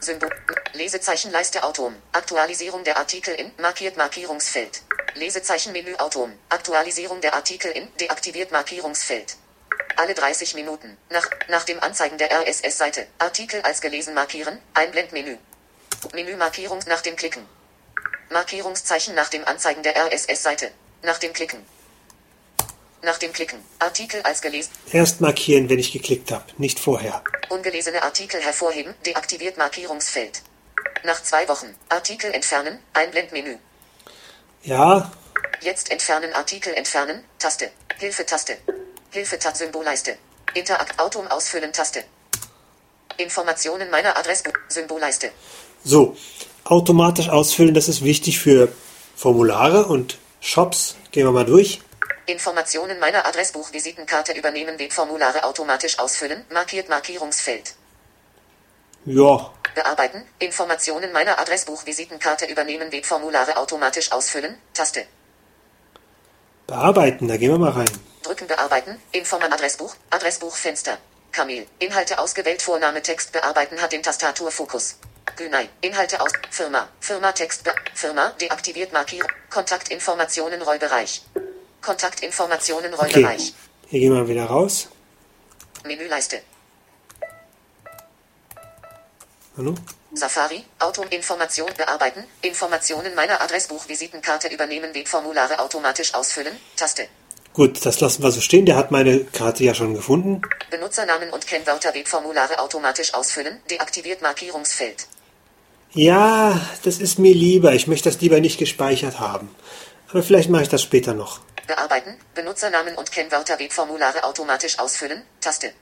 Symbol. 0.00 0.30
Lesezeichenleiste 0.72 1.62
Autom. 1.64 1.94
Aktualisierung 2.12 2.84
der 2.84 2.96
Artikel 2.96 3.34
in 3.34 3.50
markiert 3.58 3.96
Markierungsfeld. 3.96 4.82
Lesezeichenmenü 5.14 5.96
Autom. 5.96 6.32
Aktualisierung 6.48 7.20
der 7.20 7.34
Artikel 7.34 7.70
in 7.72 7.88
deaktiviert 8.00 8.52
Markierungsfeld. 8.52 9.36
Alle 9.96 10.14
30 10.14 10.54
Minuten. 10.54 10.96
Nach, 11.10 11.28
nach 11.48 11.64
dem 11.64 11.80
Anzeigen 11.80 12.18
der 12.18 12.30
RSS-Seite. 12.32 13.06
Artikel 13.18 13.60
als 13.62 13.80
gelesen 13.80 14.14
markieren. 14.14 14.58
Einblendmenü. 14.74 15.36
Menü 16.14 16.36
Markierung 16.36 16.80
nach 16.86 17.00
dem 17.02 17.16
Klicken. 17.16 17.46
Markierungszeichen 18.30 19.14
nach 19.14 19.28
dem 19.28 19.44
Anzeigen 19.44 19.82
der 19.82 19.96
RSS-Seite. 19.96 20.70
Nach 21.02 21.18
dem 21.18 21.32
Klicken. 21.32 21.64
Nach 23.02 23.18
dem 23.18 23.32
Klicken. 23.32 23.58
Artikel 23.80 24.22
als 24.22 24.40
gelesen. 24.42 24.70
Erst 24.92 25.20
markieren, 25.20 25.68
wenn 25.68 25.78
ich 25.78 25.92
geklickt 25.92 26.30
habe, 26.30 26.44
nicht 26.58 26.78
vorher. 26.78 27.22
Ungelesene 27.48 28.02
Artikel 28.02 28.40
hervorheben. 28.40 28.94
Deaktiviert 29.06 29.56
Markierungsfeld. 29.58 30.42
Nach 31.04 31.20
zwei 31.22 31.48
Wochen. 31.48 31.74
Artikel 31.88 32.32
entfernen. 32.32 32.78
Einblendmenü. 32.94 33.56
Ja, 34.62 35.10
Jetzt 35.60 35.90
entfernen 35.92 36.32
Artikel 36.32 36.74
entfernen. 36.74 37.22
Taste. 37.38 37.70
Hilfe-Taste. 37.98 38.56
Hilfe-Tab 39.10 39.56
Symbolleiste. 39.56 40.16
Interakt 40.54 40.98
Autom 40.98 41.26
ausfüllen 41.28 41.72
Taste. 41.72 42.02
Informationen 43.16 43.90
meiner 43.90 44.16
Adressbuch 44.16 44.54
Symbolleiste. 44.68 45.30
so. 45.84 46.16
Automatisch 46.64 47.28
ausfüllen, 47.28 47.74
das 47.74 47.88
ist 47.88 48.04
wichtig 48.04 48.38
für 48.38 48.72
Formulare 49.16 49.86
und 49.86 50.18
Shops. 50.40 50.94
Gehen 51.10 51.26
wir 51.26 51.32
mal 51.32 51.44
durch. 51.44 51.80
Informationen 52.26 52.98
meiner 52.98 53.26
Adressbuch 53.26 53.72
Visitenkarte 53.72 54.32
übernehmen 54.32 54.78
Webformulare 54.78 55.44
automatisch 55.44 55.98
ausfüllen. 55.98 56.44
Markiert 56.50 56.88
Markierungsfeld. 56.88 57.74
Ja, 59.04 59.52
Bearbeiten. 59.74 60.24
Informationen 60.38 61.12
meiner 61.12 61.38
Adressbuch 61.38 61.86
Visitenkarte 61.86 62.46
übernehmen 62.46 62.92
Webformulare 62.92 63.56
automatisch 63.56 64.12
ausfüllen. 64.12 64.58
Taste. 64.74 65.06
bearbeiten, 66.72 67.28
da 67.28 67.36
gehen 67.36 67.50
wir 67.50 67.58
mal 67.58 67.70
rein. 67.70 67.90
Drücken 68.22 68.46
bearbeiten. 68.46 69.00
Informa 69.12 69.46
Adressbuch. 69.46 69.94
Adressbuchfenster. 70.10 70.98
Kamel. 71.32 71.66
Inhalte 71.78 72.18
ausgewählt. 72.18 72.62
Vorname 72.62 73.02
Text 73.02 73.32
bearbeiten 73.32 73.80
hat 73.80 73.92
den 73.92 74.02
Tastaturfokus. 74.02 74.96
Günay. 75.36 75.68
Inhalte 75.80 76.20
aus. 76.20 76.32
Firma. 76.50 76.88
Firma 77.00 77.32
Text. 77.32 77.64
Firma. 77.94 78.30
Deaktiviert 78.40 78.92
Markierung. 78.92 79.30
Kontaktinformationen 79.50 80.62
Rollbereich. 80.62 81.22
Kontaktinformationen 81.82 82.94
Okay, 82.94 83.12
Rollbereich. 83.14 83.52
hier 83.88 84.00
gehen 84.00 84.14
wir 84.14 84.26
wieder 84.28 84.46
raus. 84.46 84.88
Menüleiste. 85.84 86.40
Hallo? 89.56 89.74
Safari, 90.14 90.64
Auto, 90.78 91.02
Information 91.10 91.70
bearbeiten, 91.76 92.24
Informationen 92.42 93.14
meiner 93.14 93.40
Adressbuch, 93.40 93.88
Visitenkarte 93.88 94.48
übernehmen, 94.48 94.94
Webformulare 94.94 95.58
automatisch 95.58 96.14
ausfüllen, 96.14 96.54
Taste. 96.76 97.06
Gut, 97.54 97.84
das 97.84 98.00
lassen 98.00 98.22
wir 98.22 98.30
so 98.30 98.40
stehen. 98.40 98.64
Der 98.64 98.76
hat 98.76 98.90
meine 98.90 99.24
Karte 99.24 99.62
ja 99.64 99.74
schon 99.74 99.94
gefunden. 99.94 100.40
Benutzernamen 100.70 101.30
und 101.30 101.46
Kennwörter, 101.46 101.92
Webformulare 101.94 102.58
automatisch 102.58 103.12
ausfüllen, 103.12 103.60
deaktiviert 103.70 104.22
Markierungsfeld. 104.22 105.06
Ja, 105.92 106.58
das 106.84 106.98
ist 106.98 107.18
mir 107.18 107.34
lieber. 107.34 107.74
Ich 107.74 107.86
möchte 107.86 108.08
das 108.10 108.20
lieber 108.22 108.40
nicht 108.40 108.58
gespeichert 108.58 109.20
haben. 109.20 109.54
Aber 110.10 110.22
vielleicht 110.22 110.48
mache 110.48 110.62
ich 110.62 110.68
das 110.70 110.80
später 110.82 111.12
noch. 111.12 111.40
Bearbeiten, 111.66 112.18
Benutzernamen 112.34 112.94
und 112.96 113.12
Kennwörter, 113.12 113.58
Webformulare 113.58 114.24
automatisch 114.24 114.78
ausfüllen, 114.78 115.22
Taste. 115.40 115.72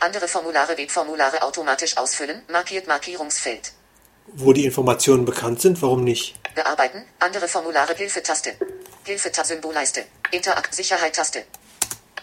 Andere 0.00 0.28
Formulare, 0.28 0.76
Webformulare 0.78 1.42
automatisch 1.42 1.96
ausfüllen, 1.96 2.42
markiert 2.48 2.86
Markierungsfeld. 2.86 3.72
Wo 4.26 4.52
die 4.52 4.64
Informationen 4.64 5.24
bekannt 5.24 5.60
sind, 5.60 5.80
warum 5.82 6.04
nicht? 6.04 6.34
Bearbeiten, 6.54 7.04
andere 7.18 7.48
Formulare, 7.48 7.94
Hilfe-Taste. 7.94 8.54
Hilfe-Tab, 9.04 9.46
Symbolleiste. 9.46 10.04
Interakt, 10.30 10.74
Sicherheit-Taste. 10.74 11.44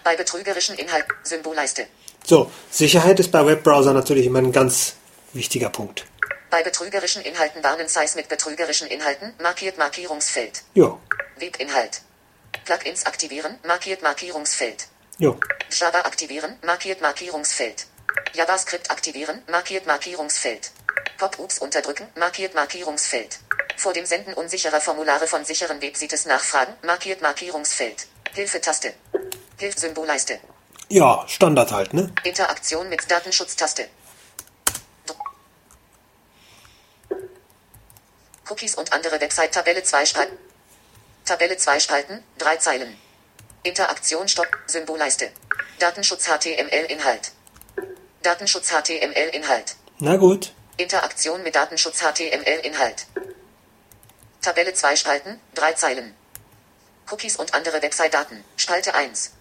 Bei 0.03 0.16
betrügerischen 0.16 0.76
Inhalt, 0.78 1.06
Symbolleiste. 1.24 1.88
So, 2.24 2.51
Sicherheit 2.70 3.20
ist 3.20 3.32
bei 3.32 3.45
Webbrowser 3.45 3.93
natürlich 3.93 4.26
immer 4.28 4.39
ein 4.39 4.51
ganz 4.51 4.95
wichtiger 5.34 5.70
Punkt. 5.70 6.06
Bei 6.49 6.64
betrügerischen 6.64 7.24
Inhalten 7.24 7.64
warnen 7.64 7.88
Size 7.88 8.16
mit 8.16 8.30
betrügerischen 8.30 8.88
Inhalten, 8.88 9.34
markiert 9.41 9.78
Markierungsfeld. 9.78 10.64
Jo, 10.74 10.99
Webinhalt. 11.38 12.01
Plugins 12.66 13.05
aktivieren, 13.05 13.59
markiert 13.63 14.01
Markierungsfeld. 14.01 14.88
jo. 15.20 15.39
Java 15.70 15.99
aktivieren, 16.01 16.57
markiert 16.63 17.01
Markierungsfeld. 17.01 17.88
JavaScript 18.34 18.89
aktivieren, 18.91 19.43
markiert 19.47 19.86
Markierungsfeld. 19.86 20.72
Pop-ups 21.18 21.59
unterdrücken, 21.59 22.07
markiert 22.16 22.55
Markierungsfeld. 22.55 23.39
Vor 23.78 23.93
dem 23.93 24.05
Senden 24.05 24.34
unsicherer 24.34 24.82
Formulare 24.82 25.28
von 25.28 25.45
sicheren 25.45 25.82
Websites 25.82 26.26
nachfragen, 26.26 26.74
markiert 26.84 27.22
Markierungsfeld. 27.22 28.07
Hilfe-Taste. 28.34 28.93
Hilf-Symbolleiste. 29.57 30.39
Ja, 30.89 31.26
Standard 31.28 31.72
halt, 31.72 31.93
ne? 31.93 32.11
Interaktion 32.24 32.89
mit 32.89 33.09
Datenschutztaste. 33.09 33.88
Cookies 38.49 38.76
und 38.76 38.93
andere 38.93 39.20
Website 39.22 39.53
Tabelle 39.53 39.84
2 39.84 40.05
Spalten. 40.05 40.38
Tabelle 41.26 41.57
2 41.57 41.80
Spalten, 41.80 42.23
3 42.38 42.57
Zeilen. 42.57 42.97
Interaktion 43.63 44.28
Stopp, 44.28 44.47
Symbolleiste. 44.67 45.32
Datenschutz 45.80 46.28
HTML 46.28 46.86
Inhalt. 46.88 47.32
Datenschutz 48.21 48.69
HTML 48.69 49.30
Inhalt. 49.34 49.76
Na 49.97 50.17
gut. 50.17 50.53
Interaktion 50.78 51.41
mit 51.41 51.55
Datenschutz 51.55 52.01
HTML 52.01 52.59
Inhalt. 52.63 53.07
Tabelle 54.39 54.76
2 54.76 54.95
Spalten, 54.95 55.41
3 55.55 55.73
Zeilen. 55.73 56.15
Cookies 57.09 57.38
und 57.38 57.55
andere 57.55 57.82
Website-Daten. 57.82 58.43
Spalte 58.55 58.93
1. 58.93 59.32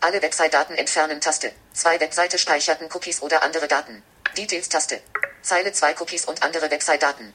Alle 0.00 0.22
Website-Daten 0.22 0.74
entfernen 0.74 1.20
Taste. 1.20 1.50
Zwei 1.72 1.98
Webseite 1.98 2.38
speicherten 2.38 2.88
Cookies 2.94 3.20
oder 3.20 3.42
andere 3.42 3.66
Daten. 3.66 4.04
Details 4.36 4.68
Taste. 4.68 5.00
Zeile 5.42 5.72
2 5.72 5.96
Cookies 6.00 6.24
und 6.24 6.44
andere 6.44 6.70
Website-Daten. 6.70 7.34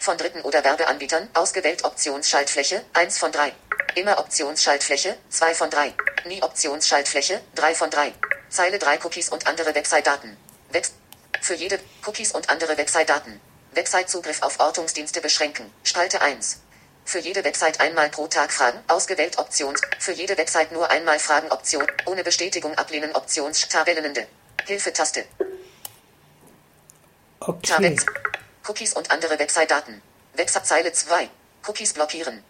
Von 0.00 0.18
Dritten 0.18 0.42
oder 0.42 0.64
Werbeanbietern 0.64 1.28
ausgewählt 1.34 1.84
Optionsschaltfläche 1.84 2.84
1 2.92 3.18
von 3.18 3.32
3. 3.32 3.52
Immer 3.94 4.18
Optionsschaltfläche 4.18 5.16
2 5.28 5.54
von 5.54 5.70
3. 5.70 5.94
Nie 6.26 6.42
Optionsschaltfläche 6.42 7.40
3 7.54 7.74
von 7.74 7.90
3. 7.90 8.12
Zeile 8.48 8.78
3 8.78 8.98
Cookies 9.04 9.28
und 9.28 9.46
andere 9.46 9.74
Website-Daten. 9.74 10.36
Webs 10.70 10.92
für 11.40 11.54
jede 11.54 11.78
Cookies 12.06 12.32
und 12.32 12.48
andere 12.50 12.76
Website-Daten. 12.76 13.40
Website-Zugriff 13.74 14.42
auf 14.42 14.60
Ortungsdienste 14.60 15.20
beschränken. 15.20 15.72
Spalte 15.84 16.20
1. 16.20 16.60
Für 17.04 17.18
jede 17.18 17.44
Website 17.44 17.80
einmal 17.80 18.10
pro 18.10 18.26
Tag 18.28 18.52
Fragen, 18.52 18.78
ausgewählt 18.86 19.38
Options. 19.38 19.80
Für 19.98 20.12
jede 20.12 20.36
Website 20.38 20.72
nur 20.72 20.90
einmal 20.90 21.18
Fragen 21.18 21.50
Option. 21.50 21.86
Ohne 22.06 22.22
Bestätigung 22.22 22.76
ablehnen 22.76 23.14
Options. 23.14 23.68
Tabellenende. 23.68 24.26
Hilfe-Taste. 24.66 25.24
Okay. 27.40 27.96
Tabs. 27.96 28.06
Cookies 28.66 28.92
und 28.92 29.10
andere 29.10 29.38
Website-Daten. 29.38 30.00
Website-Zeile 30.34 30.92
2. 30.92 31.28
Cookies 31.66 31.92
blockieren. 31.94 32.44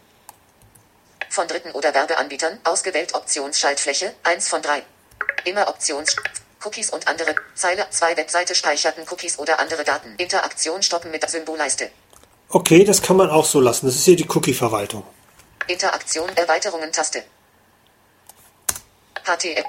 Von 1.31 1.49
Dritten 1.49 1.71
oder 1.73 1.95
Werbeanbietern 1.95 2.59
ausgewählt 2.65 3.15
Optionsschaltfläche 3.15 4.15
1 4.23 4.49
von 4.49 4.61
3. 4.61 4.83
Immer 5.45 5.69
Options. 5.69 6.15
Cookies 6.63 6.91
und 6.91 7.09
andere. 7.09 7.35
Zeile 7.55 7.87
2 7.89 8.19
Webseite 8.19 8.55
speicherten 8.55 9.07
Cookies 9.11 9.39
oder 9.39 9.59
andere 9.59 9.85
Daten. 9.85 10.15
Interaktion 10.19 10.83
stoppen 10.83 11.11
mit 11.11 11.23
der 11.23 11.31
Symbolleiste. 11.31 11.91
Okay, 12.51 12.85
das 12.85 13.01
kann 13.01 13.17
man 13.17 13.31
auch 13.31 13.47
so 13.47 13.61
lassen. 13.61 13.87
Das 13.87 13.95
ist 13.95 14.05
hier 14.05 14.17
die 14.17 14.29
Cookie-Verwaltung. 14.29 15.05
Interaktion 15.67 16.29
Erweiterungen 16.37 16.93
Taste. 16.93 17.25
HTML. 19.25 19.65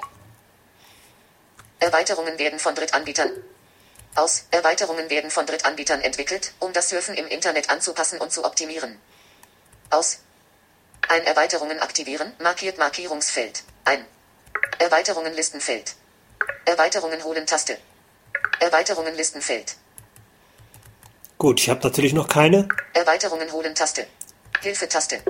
Erweiterungen 1.78 2.38
werden 2.38 2.58
von 2.58 2.74
Drittanbietern 2.74 3.30
aus. 4.14 4.46
Erweiterungen 4.50 5.10
werden 5.10 5.30
von 5.30 5.46
Drittanbietern 5.46 6.00
entwickelt, 6.00 6.52
um 6.60 6.72
das 6.72 6.88
Surfen 6.90 7.14
im 7.14 7.26
Internet 7.26 7.70
anzupassen 7.70 8.18
und 8.20 8.32
zu 8.32 8.44
optimieren. 8.44 8.98
Aus. 9.90 10.20
Ein 11.08 11.22
Erweiterungen 11.24 11.80
aktivieren, 11.80 12.32
markiert 12.38 12.78
Markierungsfeld. 12.78 13.62
Ein. 13.84 14.04
Erweiterungen 14.78 15.34
Listenfeld. 15.34 15.94
Erweiterungen 16.64 17.22
holen 17.24 17.46
Taste. 17.46 17.78
Erweiterungen 18.60 19.14
Listenfeld. 19.14 19.76
Gut, 21.38 21.60
ich 21.60 21.68
habe 21.68 21.80
natürlich 21.82 22.12
noch 22.14 22.28
keine. 22.28 22.68
Erweiterungen 22.94 23.52
holen 23.52 23.74
Taste. 23.74 24.06
Hilfe-Taste. 24.62 25.22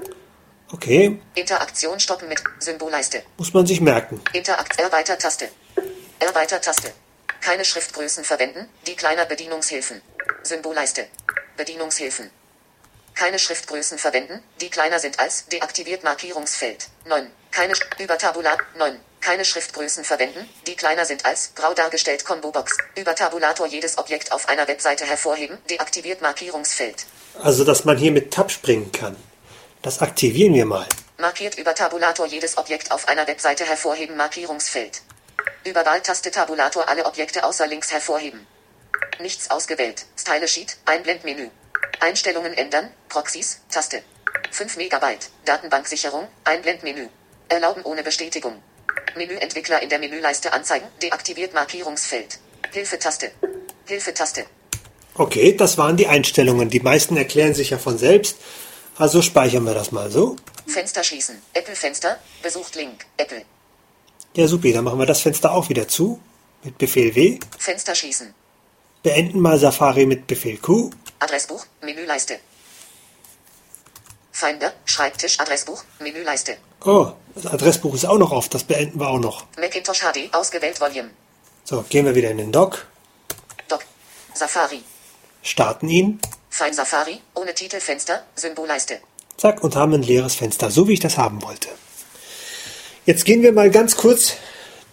Okay, 0.73 1.21
Interaktion 1.35 2.01
stoppen 2.01 2.29
mit 2.29 2.43
Symbolleiste. 2.59 3.23
muss 3.37 3.53
man 3.53 3.67
sich 3.67 3.81
merken. 3.81 4.21
Interakt 4.33 4.79
Erweitertaste. 4.79 5.49
Erweitertaste. 6.19 6.93
Keine 7.45 7.67
Schriftgrößen 7.67 8.25
verwenden, 8.25 8.71
die 8.87 8.97
kleiner 8.97 9.27
Bedienungshilfen. 9.27 10.01
Symbolleiste. 10.43 11.07
Bedienungshilfen. 11.59 12.31
Keine 13.15 13.39
Schriftgrößen 13.39 13.99
verwenden, 13.99 14.43
die 14.63 14.71
kleiner 14.71 14.99
sind 14.99 15.19
als 15.19 15.45
deaktiviert 15.49 16.05
Markierungsfeld. 16.05 16.89
9. 17.05 17.31
Keine 17.51 17.77
Sch 17.77 17.83
über 17.99 18.17
Tabulat 18.17 18.61
9. 18.79 18.99
Keine 19.21 19.45
Schriftgrößen 19.45 20.05
verwenden, 20.05 20.49
die 20.67 20.75
kleiner 20.75 21.05
sind 21.05 21.27
als 21.27 21.55
grau 21.55 21.75
dargestellt 21.75 22.25
Combo-Box. 22.25 22.79
Über 22.97 23.15
Tabulator 23.15 23.67
jedes 23.67 23.99
Objekt 23.99 24.33
auf 24.33 24.49
einer 24.49 24.67
Webseite 24.67 25.05
hervorheben, 25.05 25.59
deaktiviert 25.69 26.23
Markierungsfeld. 26.23 27.05
Also, 27.43 27.65
dass 27.65 27.85
man 27.85 27.99
hier 27.99 28.13
mit 28.13 28.33
Tab 28.33 28.51
springen 28.53 28.91
kann. 28.91 29.17
Das 29.83 30.01
aktivieren 30.01 30.55
wir 30.55 30.65
mal. 30.65 30.87
Markiert 31.19 31.59
über 31.59 31.75
Tabulator 31.75 32.25
jedes 32.25 32.57
Objekt 32.57 32.91
auf 32.91 33.07
einer 33.07 33.27
Webseite 33.27 33.67
hervorheben 33.67 34.17
Markierungsfeld. 34.17 35.03
Über 35.65 35.87
Wahltaste 35.87 36.31
Tabulator 36.31 36.89
alle 36.89 37.07
Objekte 37.07 37.43
außer 37.43 37.67
links 37.67 37.91
hervorheben. 37.91 38.47
Nichts 39.19 39.51
ausgewählt. 39.51 40.05
Style 40.19 40.47
Sheet, 40.47 40.77
Einblendmenü. 40.85 41.49
Einstellungen 42.01 42.53
ändern, 42.53 42.91
Proxys, 43.09 43.61
Taste. 43.71 44.03
5 44.51 44.77
Megabyte, 44.77 45.31
Datenbanksicherung, 45.47 46.29
Einblendmenü. 46.45 47.09
Erlauben 47.49 47.83
ohne 47.85 48.03
Bestätigung. 48.03 48.63
Menüentwickler 49.17 49.81
in 49.81 49.89
der 49.89 49.99
Menüleiste 49.99 50.53
anzeigen, 50.53 50.87
deaktiviert 51.03 51.55
Markierungsfeld. 51.55 52.39
Hilfetaste. 52.73 53.31
Hilfetaste. 53.87 54.45
Okay, 55.15 55.57
das 55.57 55.79
waren 55.79 55.97
die 55.97 56.09
Einstellungen. 56.09 56.69
Die 56.69 56.81
meisten 56.81 57.17
erklären 57.17 57.55
sich 57.55 57.71
ja 57.71 57.79
von 57.79 57.97
selbst. 57.97 58.37
Also 58.97 59.23
speichern 59.23 59.65
wir 59.65 59.75
das 59.75 59.93
mal 59.93 60.11
so. 60.11 60.37
Fenster 60.67 61.05
schließen. 61.05 61.41
Apple 61.55 61.77
Fenster. 61.77 62.19
Besucht 62.43 62.75
Link. 62.75 63.07
Apple. 63.17 63.45
Ja, 64.37 64.49
super, 64.49 64.73
dann 64.73 64.85
machen 64.85 64.99
wir 64.99 65.07
das 65.07 65.21
Fenster 65.21 65.53
auch 65.53 65.69
wieder 65.69 65.87
zu. 65.87 66.21
Mit 66.65 66.79
Befehl 66.79 67.15
W. 67.15 67.39
Fenster 67.59 67.95
schließen. 67.95 68.35
Beenden 69.03 69.39
mal 69.39 69.59
Safari 69.59 70.07
mit 70.07 70.27
Befehl 70.27 70.57
Q. 70.59 70.91
Adressbuch. 71.21 71.67
Menüleiste. 71.83 72.39
Finder. 74.33 74.73
Schreibtisch. 74.87 75.39
Adressbuch. 75.39 75.85
Menüleiste. 76.01 76.57
Oh, 76.85 77.13
das 77.35 77.47
Adressbuch 77.47 77.95
ist 77.95 78.07
auch 78.07 78.19
noch 78.19 78.33
auf. 78.33 78.49
Das 78.49 78.65
beenden 78.65 78.99
wir 78.99 79.09
auch 79.09 79.21
noch. 79.21 79.47
Macintosh 79.59 80.01
HD. 80.01 80.35
Ausgewählt 80.35 80.81
Volume. 80.81 81.11
So, 81.65 81.85
gehen 81.89 82.05
wir 82.07 82.15
wieder 82.15 82.31
in 82.31 82.39
den 82.39 82.51
Dock. 82.51 82.87
Doc. 83.69 83.85
Safari. 84.35 84.83
Starten 85.43 85.89
ihn. 85.89 86.21
Fein 86.51 86.75
Safari. 86.75 87.21
Ohne 87.35 87.55
Titelfenster. 87.55 88.25
Symbolleiste. 88.35 89.01
Zack, 89.37 89.63
und 89.63 89.77
haben 89.77 89.93
ein 89.95 90.03
leeres 90.03 90.35
Fenster, 90.35 90.71
so 90.71 90.89
wie 90.89 90.95
ich 90.95 91.01
das 91.01 91.19
haben 91.19 91.43
wollte. 91.43 91.69
Jetzt 93.07 93.25
gehen 93.25 93.43
wir 93.43 93.53
mal 93.53 93.71
ganz 93.71 93.97
kurz 93.97 94.35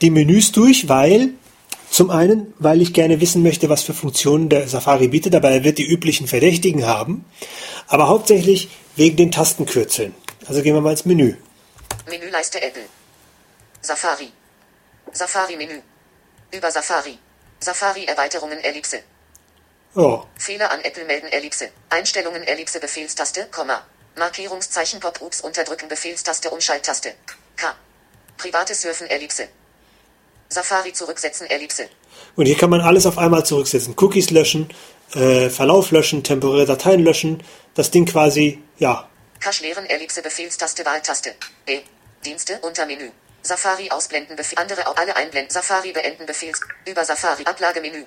die 0.02 0.10
Menüs 0.10 0.52
durch, 0.52 0.90
weil 0.90 1.30
zum 1.90 2.10
einen, 2.10 2.54
weil 2.60 2.82
ich 2.82 2.94
gerne 2.94 3.22
wissen 3.22 3.44
möchte, 3.44 3.70
was 3.70 3.84
für 3.84 3.94
Funktionen 3.94 4.50
der 4.50 4.68
Safari 4.68 5.08
bietet, 5.08 5.36
aber 5.36 5.50
er 5.50 5.64
wird 5.64 5.78
die 5.78 5.86
üblichen 5.86 6.28
Verdächtigen 6.28 6.86
haben, 6.86 7.26
aber 7.88 8.08
hauptsächlich 8.08 8.70
wegen 8.96 9.18
den 9.18 9.32
Tastenkürzeln. 9.32 10.14
Also 10.48 10.62
gehen 10.62 10.74
wir 10.74 10.82
mal 10.82 10.92
ins 10.92 11.06
Menü. 11.06 11.36
Menüleiste 12.10 12.62
Apple. 12.62 12.84
Safari. 13.82 14.32
Safari-Menü. 15.14 15.82
Über 16.52 16.72
Safari. 16.72 17.18
Safari-Erweiterungen 17.60 18.60
Ellipse. 18.60 19.00
Oh, 19.96 20.24
Fehler 20.38 20.72
an 20.72 20.82
Apple 20.82 21.06
melden 21.06 21.28
Ellipse. 21.28 21.70
Einstellungen 21.90 22.44
Ellipse 22.44 22.80
Befehlstaste, 22.80 23.48
Komma. 23.52 23.84
Markierungszeichen 24.18 25.00
Pop-Ups 25.00 25.42
unterdrücken 25.42 25.88
Befehlstaste 25.88 26.50
Umschalttaste. 26.50 27.14
K. 27.56 27.76
Privates 28.42 28.82
Surfen 28.82 29.08
Ellipse. 29.08 29.48
Safari 30.50 30.92
zurücksetzen 30.94 31.48
Ellipse. 31.48 31.84
und 32.36 32.46
hier 32.46 32.58
kann 32.58 32.70
man 32.70 32.82
alles 32.82 33.06
auf 33.06 33.18
einmal 33.18 33.46
zurücksetzen. 33.46 33.96
Cookies 34.02 34.32
löschen, 34.32 34.70
äh, 35.14 35.50
Verlauf 35.50 35.92
löschen, 35.92 36.24
temporäre 36.24 36.66
Dateien 36.66 37.04
löschen, 37.04 37.44
das 37.76 37.92
Ding 37.92 38.06
quasi, 38.06 38.62
ja, 38.80 39.08
Cache 39.40 39.64
leeren 39.64 39.86
Ellipse 39.88 40.22
Befehlstaste 40.22 40.86
Wahltaste. 40.86 41.36
E. 41.68 41.82
Dienste 42.26 42.60
unter 42.62 42.86
Menü. 42.86 43.10
Safari 43.42 43.90
ausblenden 43.90 44.36
Befehl. 44.36 44.60
Andere 44.60 44.88
auch 44.88 44.96
alle 44.98 45.16
einblenden. 45.16 45.50
Safari 45.52 45.92
beenden 45.94 46.26
Befehls. 46.28 46.60
Über 46.86 47.04
Safari 47.06 47.44
Ablagemenü. 47.46 48.06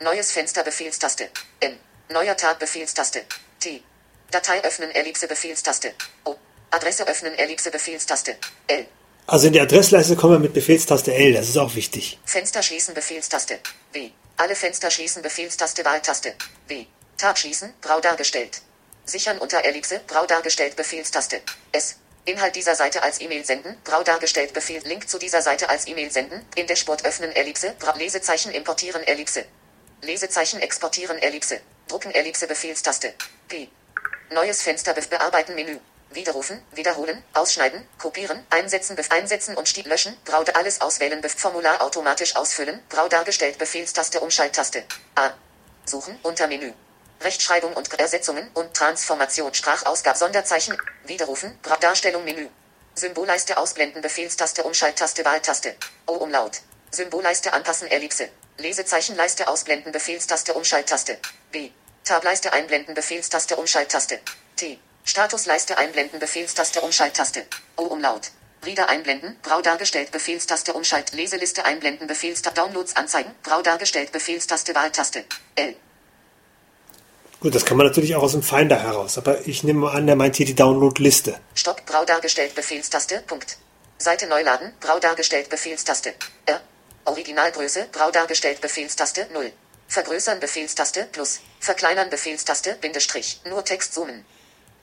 Neues 0.00 0.32
Fenster 0.32 0.62
Befehlstaste. 0.62 1.30
N. 1.60 1.78
Neuer 2.10 2.36
Tab 2.36 2.58
Befehlstaste. 2.58 3.22
T. 3.60 3.82
Datei 4.30 4.62
öffnen 4.62 4.90
Ellipse 4.90 5.26
Befehlstaste. 5.26 5.94
O. 6.24 6.34
Adresse 6.70 7.06
öffnen 7.06 7.34
Ellipse 7.34 7.70
Befehlstaste. 7.70 8.36
L. 8.66 8.86
Also 9.26 9.46
in 9.46 9.54
die 9.54 9.60
Adressleiste 9.60 10.16
kommen 10.16 10.34
wir 10.34 10.38
mit 10.38 10.52
Befehlstaste 10.52 11.14
L, 11.14 11.32
das 11.32 11.48
ist 11.48 11.56
auch 11.56 11.74
wichtig. 11.74 12.18
Fenster 12.26 12.62
schließen 12.62 12.92
Befehlstaste. 12.92 13.58
W. 13.92 14.10
Alle 14.36 14.54
Fenster 14.54 14.90
schließen 14.90 15.22
Befehlstaste 15.22 15.82
Wahltaste. 15.84 16.34
W. 16.68 16.84
Tab 17.16 17.38
schließen, 17.38 17.72
grau 17.80 18.00
dargestellt. 18.00 18.60
Sichern 19.06 19.38
unter 19.38 19.64
Ellipse, 19.64 20.02
grau 20.06 20.26
dargestellt 20.26 20.76
Befehlstaste. 20.76 21.40
S. 21.72 21.96
Inhalt 22.26 22.54
dieser 22.54 22.74
Seite 22.74 23.02
als 23.02 23.20
E-Mail 23.20 23.44
senden, 23.44 23.76
grau 23.84 24.02
dargestellt 24.02 24.52
Befehl, 24.52 24.82
Link 24.84 25.08
zu 25.08 25.18
dieser 25.18 25.40
Seite 25.40 25.70
als 25.70 25.86
E-Mail 25.86 26.10
senden, 26.10 26.44
in 26.54 26.66
Dashboard 26.66 27.04
öffnen 27.04 27.32
Ellipse, 27.32 27.74
grau, 27.78 27.96
Lesezeichen 27.96 28.52
importieren 28.52 29.02
Ellipse. 29.04 29.46
Lesezeichen 30.02 30.60
exportieren 30.60 31.18
Ellipse. 31.18 31.60
Drucken 31.88 32.12
Ellipse 32.12 32.46
Befehlstaste. 32.46 33.14
P. 33.48 33.68
Neues 34.30 34.62
Fenster 34.62 34.92
be 34.92 35.02
bearbeiten 35.02 35.54
Menü. 35.54 35.78
Widerrufen, 36.14 36.62
wiederholen, 36.70 37.22
ausschneiden, 37.32 37.86
kopieren, 37.98 38.46
einsetzen, 38.48 38.94
bef 38.94 39.10
einsetzen 39.10 39.56
und 39.56 39.68
stieg 39.68 39.86
löschen, 39.86 40.16
grau 40.24 40.44
alles 40.54 40.80
auswählen, 40.80 41.20
bef 41.20 41.34
Formular 41.34 41.82
automatisch 41.82 42.36
ausfüllen, 42.36 42.80
grau 42.88 43.08
dargestellt 43.08 43.58
Befehlstaste 43.58 44.20
Umschalttaste. 44.20 44.84
A. 45.16 45.30
Suchen, 45.84 46.16
unter 46.22 46.46
Menü. 46.46 46.72
Rechtschreibung 47.20 47.72
und 47.72 47.92
Ersetzungen 47.98 48.48
und 48.54 48.74
Transformation, 48.74 49.52
Sprachausgabe, 49.54 50.16
Sonderzeichen, 50.16 50.76
widerrufen, 51.04 51.58
grau 51.62 51.76
Darstellung 51.76 52.24
Menü. 52.24 52.48
Symbolleiste 52.94 53.58
ausblenden, 53.58 54.00
Befehlstaste 54.00 54.62
Umschalttaste 54.62 55.24
Wahltaste. 55.24 55.74
O 56.06 56.12
Umlaut. 56.12 56.60
Symbolleiste 56.92 57.52
anpassen, 57.52 57.88
Ellipse. 57.88 58.28
Lesezeichenleiste 58.58 59.48
ausblenden, 59.48 59.90
Befehlstaste 59.90 60.54
Umschalttaste. 60.54 61.18
B. 61.50 61.70
Tableiste 62.04 62.52
einblenden, 62.52 62.94
Befehlstaste 62.94 63.56
Umschalttaste. 63.56 64.20
T. 64.54 64.78
Statusleiste 65.06 65.76
einblenden, 65.76 66.18
Befehlstaste 66.18 66.80
Umschalttaste. 66.80 67.44
O 67.76 67.82
Umlaut. 67.82 68.30
Reader 68.64 68.88
einblenden, 68.88 69.36
grau 69.42 69.60
dargestellt, 69.60 70.10
Befehlstaste 70.10 70.72
Umschalt, 70.72 71.12
Leseliste 71.12 71.66
einblenden, 71.66 72.06
Befehlstaste 72.06 72.58
Downloads 72.58 72.96
anzeigen, 72.96 73.30
grau 73.42 73.60
dargestellt, 73.60 74.12
Befehlstaste 74.12 74.74
Wahltaste. 74.74 75.24
L. 75.56 75.76
Gut, 77.40 77.54
das 77.54 77.66
kann 77.66 77.76
man 77.76 77.86
natürlich 77.86 78.16
auch 78.16 78.22
aus 78.22 78.32
dem 78.32 78.42
Finder 78.42 78.82
heraus, 78.82 79.18
aber 79.18 79.46
ich 79.46 79.62
nehme 79.62 79.90
an, 79.90 80.06
der 80.06 80.16
meint 80.16 80.36
hier 80.36 80.46
die 80.46 80.54
Download-Liste. 80.54 81.38
Stopp, 81.54 81.84
grau 81.86 82.06
dargestellt, 82.06 82.54
Befehlstaste, 82.54 83.22
Punkt. 83.26 83.58
Seite 83.98 84.26
neu 84.26 84.42
laden, 84.42 84.72
grau 84.80 84.98
dargestellt, 84.98 85.50
Befehlstaste. 85.50 86.14
R. 86.46 86.62
Originalgröße, 87.04 87.88
grau 87.92 88.10
dargestellt, 88.10 88.62
Befehlstaste, 88.62 89.28
0. 89.34 89.52
Vergrößern, 89.86 90.40
Befehlstaste, 90.40 91.06
plus. 91.12 91.40
Verkleinern, 91.60 92.08
Befehlstaste, 92.08 92.76
Bindestrich. 92.80 93.42
Nur 93.44 93.62
Text 93.62 93.92
zoomen. 93.92 94.24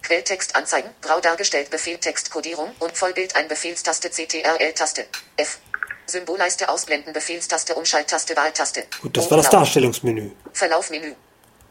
Quelltext 0.01 0.55
anzeigen, 0.55 0.89
grau 1.01 1.19
dargestellt, 1.19 1.69
Befehl 1.69 1.97
Textkodierung 1.97 2.71
und 2.79 2.97
Vollbild 2.97 3.35
ein 3.35 3.47
Befehlstaste 3.47 4.09
CTRL-Taste. 4.09 5.05
F. 5.37 5.59
Symbolleiste 6.05 6.69
ausblenden, 6.69 7.13
Befehlstaste 7.13 7.75
Umschalttaste 7.75 8.35
Wahltaste. 8.35 8.83
Gut, 9.01 9.15
das 9.15 9.29
war 9.29 9.37
das. 9.37 9.49
Darstellungsmenü. 9.49 10.31
Verlaufmenü. 10.53 11.15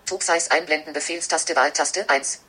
Top-Size 0.07 0.51
einblenden, 0.51 0.93
Befehlstaste 0.93 1.55
Wahltaste 1.55 2.09
1. 2.09 2.41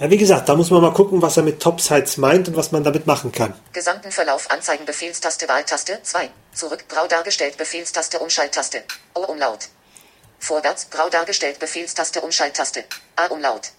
Ja, 0.00 0.10
wie 0.10 0.16
gesagt, 0.16 0.48
da 0.48 0.56
muss 0.56 0.70
man 0.70 0.82
mal 0.82 0.92
gucken, 0.92 1.22
was 1.22 1.36
er 1.36 1.44
mit 1.44 1.60
Topsites 1.60 2.16
meint 2.16 2.48
und 2.48 2.56
was 2.56 2.72
man 2.72 2.82
damit 2.82 3.06
machen 3.06 3.30
kann. 3.30 3.54
Gesamten 3.72 4.10
Verlauf 4.10 4.50
anzeigen, 4.50 4.84
Befehlstaste 4.86 5.48
Wahltaste 5.48 6.00
2. 6.02 6.30
Zurück, 6.52 6.84
grau 6.88 7.06
dargestellt, 7.06 7.56
Befehlstaste 7.56 8.18
Umschalttaste. 8.18 8.82
O 9.14 9.20
Umlaut. 9.20 9.68
Vorwärts, 10.40 10.90
grau 10.90 11.08
dargestellt, 11.08 11.60
Befehlstaste 11.60 12.22
Umschalttaste. 12.22 12.84
A 13.14 13.26
Umlaut. 13.26 13.70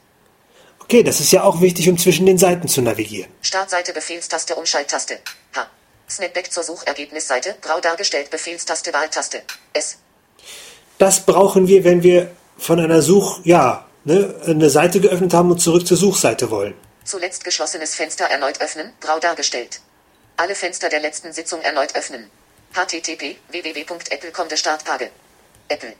Okay, 0.85 1.01
das 1.01 1.19
ist 1.19 1.31
ja 1.31 1.41
auch 1.43 1.61
wichtig, 1.61 1.89
um 1.89 1.97
zwischen 1.97 2.27
den 2.27 2.37
Seiten 2.37 2.67
zu 2.67 2.79
navigieren. 2.83 3.31
Startseite 3.41 3.91
Befehlstaste 3.91 4.55
Umschalttaste. 4.55 5.17
H. 5.55 5.67
Snapback 6.07 6.51
zur 6.51 6.61
Suchergebnisseite, 6.61 7.55
grau 7.59 7.79
dargestellt, 7.79 8.29
Befehlstaste 8.29 8.93
Wahltaste. 8.93 9.41
S. 9.73 9.97
Das 10.99 11.25
brauchen 11.25 11.67
wir, 11.67 11.83
wenn 11.83 12.03
wir 12.03 12.29
von 12.59 12.79
einer 12.79 13.01
Such, 13.01 13.39
ja, 13.43 13.87
ne, 14.03 14.35
eine 14.45 14.69
Seite 14.69 14.99
geöffnet 14.99 15.33
haben 15.33 15.49
und 15.49 15.59
zurück 15.59 15.87
zur 15.87 15.97
Suchseite 15.97 16.51
wollen. 16.51 16.75
Zuletzt 17.03 17.43
geschlossenes 17.43 17.95
Fenster 17.95 18.25
erneut 18.25 18.61
öffnen, 18.61 18.93
grau 19.01 19.17
dargestellt. 19.17 19.81
Alle 20.37 20.53
Fenster 20.53 20.89
der 20.89 20.99
letzten 20.99 21.33
Sitzung 21.33 21.61
erneut 21.61 21.95
öffnen. 21.95 22.29
http 22.73 23.37
www.apple.com 23.49 24.49
der 24.49 24.57
Startpage. 24.57 25.09
Apple. 25.67 25.95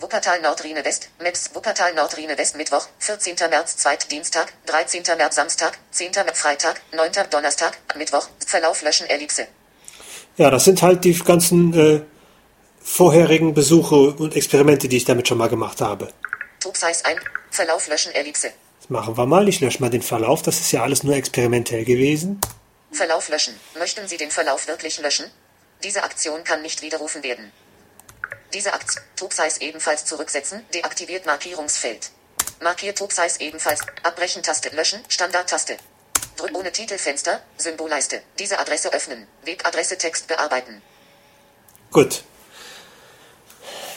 Wuppertal 0.00 0.40
Nordrheine 0.40 0.84
West, 0.84 1.10
Maps 1.22 1.50
Wuppertal 1.54 1.94
Nordrheine 1.94 2.36
West 2.36 2.56
Mittwoch, 2.56 2.88
14. 2.98 3.36
März 3.50 3.76
2. 3.76 3.96
Dienstag, 4.10 4.52
13. 4.66 5.02
März 5.16 5.36
Samstag, 5.36 5.78
10. 5.90 6.10
März 6.24 6.40
Freitag, 6.40 6.80
9. 6.92 7.12
Donnerstag, 7.30 7.78
Mittwoch, 7.96 8.28
Verlauf 8.46 8.82
löschen 8.82 9.06
Ellipse. 9.08 9.46
Ja, 10.36 10.50
das 10.50 10.64
sind 10.64 10.82
halt 10.82 11.04
die 11.04 11.14
ganzen 11.14 11.74
äh, 11.74 12.02
vorherigen 12.82 13.54
Besuche 13.54 13.94
und 13.94 14.34
Experimente, 14.34 14.88
die 14.88 14.96
ich 14.96 15.04
damit 15.04 15.28
schon 15.28 15.38
mal 15.38 15.48
gemacht 15.48 15.80
habe. 15.80 16.08
Top 16.60 16.76
Size 16.76 17.04
ein, 17.04 17.18
Verlauf 17.50 17.86
löschen 17.88 18.12
Ellipse. 18.12 18.52
Jetzt 18.80 18.90
Machen 18.90 19.16
wir 19.16 19.26
mal. 19.26 19.48
Ich 19.48 19.60
lösche 19.60 19.80
mal 19.80 19.90
den 19.90 20.02
Verlauf. 20.02 20.42
Das 20.42 20.58
ist 20.58 20.72
ja 20.72 20.82
alles 20.82 21.02
nur 21.04 21.14
experimentell 21.14 21.84
gewesen. 21.84 22.40
Verlauf 22.90 23.28
löschen. 23.28 23.54
Möchten 23.78 24.08
Sie 24.08 24.16
den 24.16 24.30
Verlauf 24.30 24.66
wirklich 24.66 25.00
löschen? 25.00 25.26
Diese 25.84 26.02
Aktion 26.02 26.44
kann 26.44 26.62
nicht 26.62 26.82
widerrufen 26.82 27.22
werden. 27.22 27.52
Diese 28.54 28.72
Aktion. 28.72 29.02
Topsize 29.16 29.60
ebenfalls 29.60 30.04
zurücksetzen. 30.04 30.64
Deaktiviert 30.74 31.26
Markierungsfeld. 31.26 32.10
Markiert 32.60 32.98
Topsize 32.98 33.40
ebenfalls. 33.40 33.80
Abbrechen-Taste. 34.02 34.70
Löschen. 34.70 35.02
Standard-Taste. 35.08 35.76
Drück 36.36 36.54
ohne 36.56 36.70
Titelfenster. 36.72 37.42
Symbolleiste. 37.56 38.22
Diese 38.38 38.58
Adresse 38.58 38.92
öffnen. 38.92 39.26
Webadresse 39.44 39.96
Text 39.96 40.26
bearbeiten. 40.26 40.82
Gut. 41.90 42.24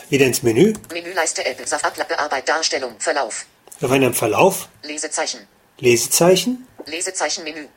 Wieder 0.09 0.25
ins 0.25 0.43
Menü. 0.43 0.73
Menüleiste 0.91 1.45
Apple. 1.45 1.67
Safat 1.67 2.07
Bearbeit 2.07 2.47
Darstellung. 2.47 2.99
Verlauf. 2.99 3.45
Waren 3.81 4.03
im 4.03 4.13
Verlauf. 4.13 4.69
Lesezeichen. 4.83 5.47
Lesezeichen. 5.79 6.67
Lesezeichen 6.85 7.43
Menü. 7.43 7.67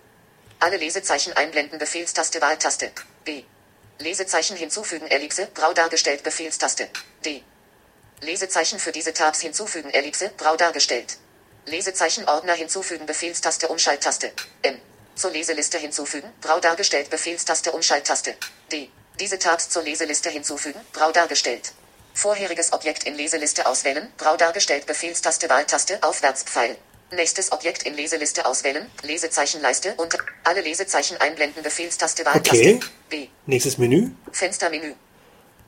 Alle 0.60 0.76
Lesezeichen 0.76 1.32
einblenden 1.34 1.78
Befehlstaste 1.78 2.40
Wahltaste. 2.40 2.92
B. 3.24 3.42
Lesezeichen 4.00 4.56
hinzufügen 4.56 5.08
Ellipse 5.08 5.48
grau 5.54 5.72
dargestellt 5.72 6.22
Befehlstaste. 6.22 6.88
D. 7.24 7.42
Lesezeichen 8.20 8.78
für 8.78 8.92
diese 8.92 9.12
Tabs 9.12 9.40
hinzufügen 9.40 9.90
Ellipse 9.90 10.30
grau 10.36 10.56
dargestellt. 10.56 11.18
Lesezeichen 11.66 12.28
Ordner 12.28 12.54
hinzufügen 12.54 13.06
Befehlstaste 13.06 13.66
Umschalttaste. 13.66 14.32
M. 14.62 14.80
Zur 15.16 15.32
Leseliste 15.32 15.78
hinzufügen 15.78 16.32
grau 16.40 16.60
dargestellt 16.60 17.10
Befehlstaste 17.10 17.72
Umschalttaste. 17.72 18.36
D. 18.70 18.88
Diese 19.18 19.40
Tabs 19.40 19.68
zur 19.68 19.82
Leseliste 19.82 20.30
hinzufügen 20.30 20.80
grau 20.92 21.10
dargestellt. 21.10 21.72
Vorheriges 22.14 22.72
Objekt 22.72 23.02
in 23.02 23.16
Leseliste 23.16 23.66
auswählen 23.66 24.12
grau 24.16 24.36
dargestellt 24.36 24.86
Befehlstaste 24.86 25.48
Wahltaste 25.48 26.00
Aufwärtspfeil. 26.04 26.76
Nächstes 27.10 27.52
Objekt 27.52 27.84
in 27.84 27.94
Leseliste 27.94 28.44
auswählen, 28.44 28.86
Lesezeichenleiste 29.02 29.94
und 29.96 30.16
alle 30.44 30.60
Lesezeichen 30.60 31.16
einblenden, 31.16 31.62
Befehlstaste 31.62 32.24
Wahltaste. 32.26 32.58
Okay. 32.58 32.80
B. 33.08 33.28
Nächstes 33.46 33.78
Menü. 33.78 34.10
Fenstermenü. 34.30 34.92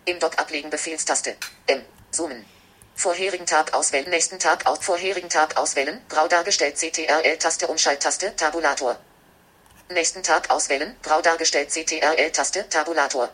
Im 0.04 0.18
Dock 0.18 0.38
ablegen, 0.38 0.68
Befehlstaste. 0.68 1.36
M. 1.66 1.80
Zoomen. 2.10 2.44
Vorherigen 2.94 3.46
Tab 3.46 3.72
auswählen, 3.72 4.10
nächsten 4.10 4.38
Tab 4.38 4.66
aus, 4.66 4.80
vorherigen 4.82 5.30
Tab 5.30 5.56
auswählen, 5.56 6.02
grau 6.10 6.28
dargestellt, 6.28 6.76
CTRL-Taste, 6.76 7.68
Umschalttaste, 7.68 8.36
Tabulator. 8.36 8.96
Nächsten 9.90 10.22
Tab 10.22 10.50
auswählen, 10.50 10.94
grau 11.02 11.22
dargestellt, 11.22 11.70
CTRL-Taste, 11.70 12.68
Tabulator. 12.68 13.30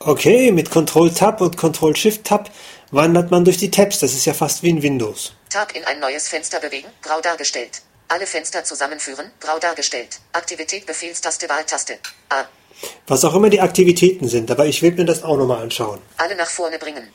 Okay, 0.00 0.50
mit 0.50 0.70
Control-Tab 0.70 1.40
und 1.40 1.56
Control-Shift-Tab 1.56 2.50
wandert 2.90 3.30
man 3.30 3.44
durch 3.44 3.58
die 3.58 3.70
Tabs. 3.70 4.00
Das 4.00 4.12
ist 4.12 4.24
ja 4.24 4.34
fast 4.34 4.64
wie 4.64 4.70
in 4.70 4.82
Windows. 4.82 5.34
Tab 5.54 5.76
in 5.76 5.84
ein 5.84 6.00
neues 6.00 6.26
Fenster 6.26 6.58
bewegen, 6.58 6.88
grau 7.00 7.20
dargestellt. 7.20 7.82
Alle 8.08 8.26
Fenster 8.26 8.64
zusammenführen, 8.64 9.30
grau 9.38 9.60
dargestellt. 9.60 10.18
Aktivität 10.32 10.84
Befehlstaste 10.84 11.48
Wahltaste. 11.48 12.00
A. 12.28 12.46
Was 13.06 13.24
auch 13.24 13.36
immer 13.36 13.50
die 13.50 13.60
Aktivitäten 13.60 14.28
sind, 14.28 14.50
aber 14.50 14.66
ich 14.66 14.82
will 14.82 14.90
mir 14.90 15.04
das 15.04 15.22
auch 15.22 15.36
nochmal 15.36 15.62
anschauen. 15.62 16.02
Alle 16.16 16.34
nach 16.34 16.50
vorne 16.50 16.80
bringen. 16.80 17.08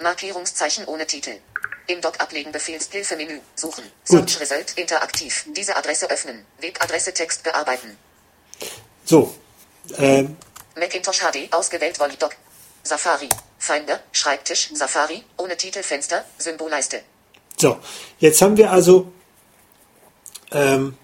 Markierungszeichen 0.00 0.84
ohne 0.84 1.04
Titel. 1.04 1.34
Im 1.88 2.00
Dock 2.00 2.20
ablegen 2.20 2.52
Befehlshilfemenü. 2.52 3.40
Suchen. 3.56 3.82
Gut. 4.06 4.30
Search 4.30 4.40
Result 4.40 4.78
interaktiv. 4.78 5.44
Diese 5.48 5.74
Adresse 5.74 6.08
öffnen. 6.08 6.46
Webadresse 6.60 7.12
Text 7.12 7.42
bearbeiten. 7.42 7.98
So, 9.04 9.34
ähm, 9.98 10.36
Macintosh 10.76 11.22
HD 11.22 11.52
ausgewählt 11.52 11.98
Volley 11.98 12.16
Dock. 12.16 12.36
Safari. 12.84 13.28
Finder. 13.58 13.98
Schreibtisch. 14.12 14.70
Safari. 14.74 15.24
Ohne 15.38 15.56
Titelfenster. 15.56 16.24
Symbolleiste. 16.38 17.02
So. 17.64 17.78
Jetzt 18.18 18.42
haben 18.42 18.58
wir 18.58 18.70
also 18.70 19.06
ähm, 20.52 20.94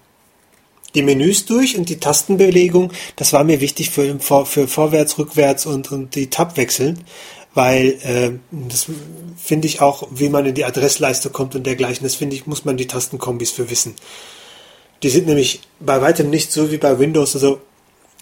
die 0.93 1.01
Menüs 1.01 1.45
durch 1.45 1.75
und 1.75 1.89
die 1.89 1.99
Tastenbelegung. 1.99 2.91
Das 3.15 3.33
war 3.33 3.43
mir 3.43 3.61
wichtig 3.61 3.89
für, 3.89 4.19
für, 4.19 4.67
vorwärts, 4.67 5.17
rückwärts 5.17 5.65
und, 5.65 5.91
und 5.91 6.13
die 6.13 6.29
Tab-Wechseln, 6.29 7.03
weil 7.55 7.97
äh, 8.03 8.31
das 8.51 8.85
finde 9.37 9.67
ich 9.67 9.81
auch, 9.81 10.07
wie 10.11 10.29
man 10.29 10.45
in 10.45 10.53
die 10.53 10.65
Adressleiste 10.65 11.31
kommt 11.31 11.55
und 11.55 11.65
dergleichen. 11.65 12.03
Das 12.03 12.13
finde 12.13 12.35
ich, 12.35 12.45
muss 12.45 12.63
man 12.63 12.77
die 12.77 12.87
Tastenkombis 12.87 13.49
für 13.49 13.71
wissen. 13.71 13.95
Die 15.01 15.09
sind 15.09 15.25
nämlich 15.25 15.61
bei 15.79 15.99
weitem 15.99 16.29
nicht 16.29 16.51
so 16.51 16.71
wie 16.71 16.77
bei 16.77 16.99
Windows. 16.99 17.33
Also 17.33 17.59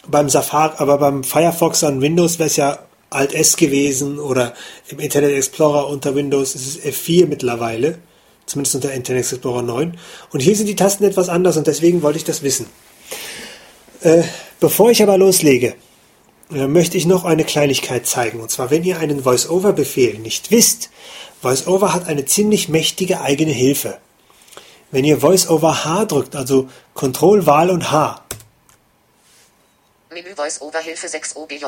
beim 0.08 0.30
Safari, 0.30 0.76
aber 0.78 0.98
beim 0.98 1.26
Firefox 1.26 1.84
an 1.84 2.00
Windows 2.02 2.40
wäre 2.40 2.48
es 2.48 2.56
ja 2.56 2.80
Alt 3.10 3.34
S 3.34 3.58
gewesen 3.58 4.20
oder 4.20 4.54
im 4.88 5.00
Internet 5.00 5.32
Explorer 5.32 5.90
unter 5.90 6.16
Windows 6.16 6.56
ist 6.56 6.68
es 6.68 6.96
F4 6.96 7.26
mittlerweile, 7.26 7.98
zumindest 8.50 8.76
unter 8.76 8.92
Internet 8.92 9.32
Explorer 9.32 9.62
9. 9.62 9.98
Und 10.32 10.40
hier 10.40 10.56
sind 10.56 10.68
die 10.68 10.76
Tasten 10.76 11.04
etwas 11.04 11.30
anders 11.30 11.58
und 11.58 11.68
deswegen 11.68 12.02
wollte 12.02 12.18
ich 12.18 12.24
das 12.24 12.44
wissen. 12.44 12.68
Äh, 14.02 14.24
bevor 14.60 14.92
ich 14.92 15.04
aber 15.04 15.18
loslege, 15.18 15.76
äh, 16.52 16.68
möchte 16.68 16.98
ich 16.98 17.06
noch 17.06 17.26
eine 17.26 17.44
Kleinigkeit 17.44 18.08
zeigen. 18.08 18.40
Und 18.40 18.50
zwar, 18.50 18.72
wenn 18.72 18.84
ihr 18.84 19.00
einen 19.00 19.24
Voice-Over-Befehl 19.24 20.20
nicht 20.20 20.52
wisst, 20.52 20.90
Voice-Over 21.42 21.94
hat 21.94 22.08
eine 22.08 22.26
ziemlich 22.26 22.70
mächtige 22.70 23.22
eigene 23.22 23.52
Hilfe. 23.52 23.98
Wenn 24.92 25.06
ihr 25.06 25.20
Voice-Over 25.20 25.86
H 25.86 26.06
drückt, 26.06 26.36
also 26.36 26.68
Control, 26.96 27.46
Wahl 27.46 27.70
und 27.70 27.92
H, 27.92 28.24
Menü 30.12 30.36
Voice 30.36 30.60
Over 30.60 30.80
Hilfe 30.80 31.08
6 31.08 31.36
OBJ. 31.36 31.66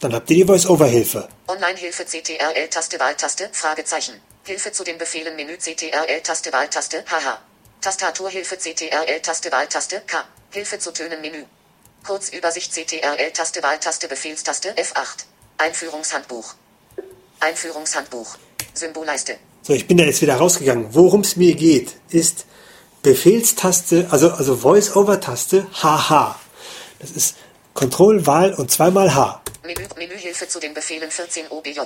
dann 0.00 0.14
habt 0.14 0.30
ihr 0.30 0.36
die 0.36 0.44
Voice-Over-Hilfe. 0.44 1.28
Online-Hilfe 1.48 2.04
CTRL-Taste 2.06 2.98
Wahltaste, 2.98 3.50
Fragezeichen. 3.52 4.14
Hilfe 4.46 4.70
zu 4.70 4.84
den 4.84 4.96
Befehlen 4.96 5.34
Menü 5.34 5.56
CTRL-Taste 5.58 6.52
Wahltaste, 6.52 7.04
haha. 7.10 7.40
Tastaturhilfe 7.80 8.56
CTRL-Taste 8.56 9.50
Wahltaste, 9.50 10.02
K. 10.06 10.24
Hilfe 10.52 10.78
zu 10.78 10.92
Tönen 10.92 11.20
Menü. 11.20 11.44
Kurzübersicht 12.06 12.72
CTRL-Taste 12.72 13.60
Wahltaste 13.64 14.06
Befehlstaste 14.06 14.72
F8. 14.74 15.24
Einführungshandbuch. 15.58 16.54
Einführungshandbuch. 17.40 18.36
Symbolleiste. 18.72 19.36
So, 19.62 19.72
ich 19.72 19.88
bin 19.88 19.96
da 19.96 20.04
jetzt 20.04 20.22
wieder 20.22 20.36
rausgegangen. 20.36 20.94
Worum 20.94 21.22
es 21.22 21.34
mir 21.34 21.56
geht, 21.56 21.96
ist 22.10 22.46
Befehlstaste, 23.02 24.06
also, 24.12 24.30
also 24.30 24.56
Voice-Over-Taste, 24.58 25.66
HH. 25.82 26.38
Das 27.00 27.10
ist 27.10 27.36
Control, 27.74 28.24
Wahl 28.28 28.54
und 28.54 28.70
zweimal 28.70 29.12
H. 29.12 29.42
Menü, 29.64 29.88
Menühilfe 29.96 30.46
zu 30.46 30.60
den 30.60 30.72
Befehlen 30.72 31.10
14 31.10 31.48
OBJ. 31.48 31.80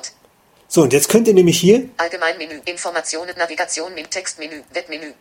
So, 0.73 0.83
und 0.83 0.93
jetzt 0.93 1.09
könnt 1.09 1.27
ihr 1.27 1.35
nämlich 1.35 1.59
hier 1.59 1.89
Allgemeinmenü, 1.97 2.61
Informationen, 2.65 3.35
Navigation, 3.37 3.93
Min 3.93 4.09
Textmenü, 4.09 4.63
Webmenü. 4.73 5.15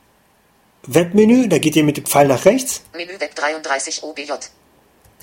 Webmenü, 0.83 1.47
da 1.49 1.57
geht 1.57 1.75
ihr 1.75 1.83
mit 1.83 1.97
dem 1.97 2.05
Pfeil 2.05 2.27
nach 2.27 2.45
rechts. 2.45 2.83
Menü 2.93 3.19
Web 3.19 3.33
33 3.33 4.03
OBJ. 4.03 4.31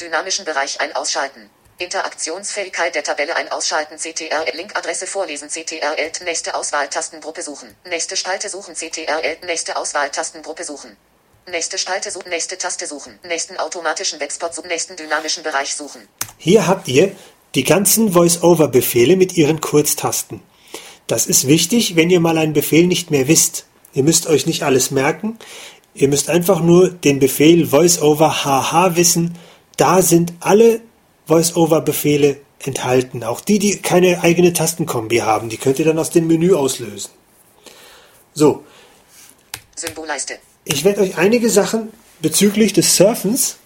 Dynamischen 0.00 0.44
Bereich 0.44 0.80
ein 0.80 0.96
ausschalten. 0.96 1.48
Interaktionsfähigkeit 1.78 2.96
der 2.96 3.04
Tabelle 3.04 3.36
ein 3.36 3.52
ausschalten 3.52 3.98
CTRL 3.98 4.56
Linkadresse 4.56 5.06
vorlesen 5.06 5.48
CTRL 5.48 6.10
nächste 6.24 6.56
Auswahltastengruppe 6.56 7.42
suchen. 7.42 7.76
Nächste 7.88 8.16
Spalte 8.16 8.48
suchen 8.48 8.74
CTRL 8.74 9.36
nächste 9.46 9.76
Auswahltastengruppe 9.76 10.64
suchen. 10.64 10.96
Nächste 11.48 11.78
Spalte 11.78 12.10
suchen, 12.10 12.30
nächste 12.30 12.58
Taste 12.58 12.88
suchen, 12.88 13.20
nächsten 13.22 13.56
automatischen 13.58 14.18
Webspot 14.18 14.52
suchen, 14.52 14.66
nächsten 14.66 14.96
dynamischen 14.96 15.44
Bereich 15.44 15.76
suchen. 15.76 16.08
Hier 16.36 16.66
habt 16.66 16.88
ihr 16.88 17.14
die 17.56 17.64
ganzen 17.64 18.12
Voice-Over-Befehle 18.12 19.16
mit 19.16 19.36
ihren 19.36 19.60
Kurztasten. 19.60 20.40
Das 21.06 21.26
ist 21.26 21.46
wichtig, 21.46 21.96
wenn 21.96 22.10
ihr 22.10 22.20
mal 22.20 22.36
einen 22.36 22.52
Befehl 22.52 22.86
nicht 22.86 23.10
mehr 23.10 23.28
wisst. 23.28 23.66
Ihr 23.94 24.02
müsst 24.02 24.26
euch 24.26 24.46
nicht 24.46 24.62
alles 24.62 24.90
merken. 24.90 25.38
Ihr 25.94 26.08
müsst 26.08 26.28
einfach 26.28 26.60
nur 26.60 26.90
den 26.90 27.18
Befehl 27.18 27.66
Voice-Over 27.66 28.44
HH 28.44 28.96
wissen. 28.96 29.38
Da 29.78 30.02
sind 30.02 30.34
alle 30.40 30.82
Voice-Over-Befehle 31.26 32.40
enthalten. 32.58 33.24
Auch 33.24 33.40
die, 33.40 33.58
die 33.58 33.78
keine 33.78 34.22
eigene 34.22 34.52
Tastenkombi 34.52 35.18
haben, 35.18 35.48
die 35.48 35.56
könnt 35.56 35.78
ihr 35.78 35.86
dann 35.86 35.98
aus 35.98 36.10
dem 36.10 36.26
Menü 36.26 36.54
auslösen. 36.54 37.10
So, 38.34 38.64
Symbolleiste. 39.74 40.34
ich 40.64 40.84
werde 40.84 41.00
euch 41.00 41.16
einige 41.16 41.48
Sachen 41.48 41.90
bezüglich 42.20 42.74
des 42.74 42.96
Surfens 42.96 43.56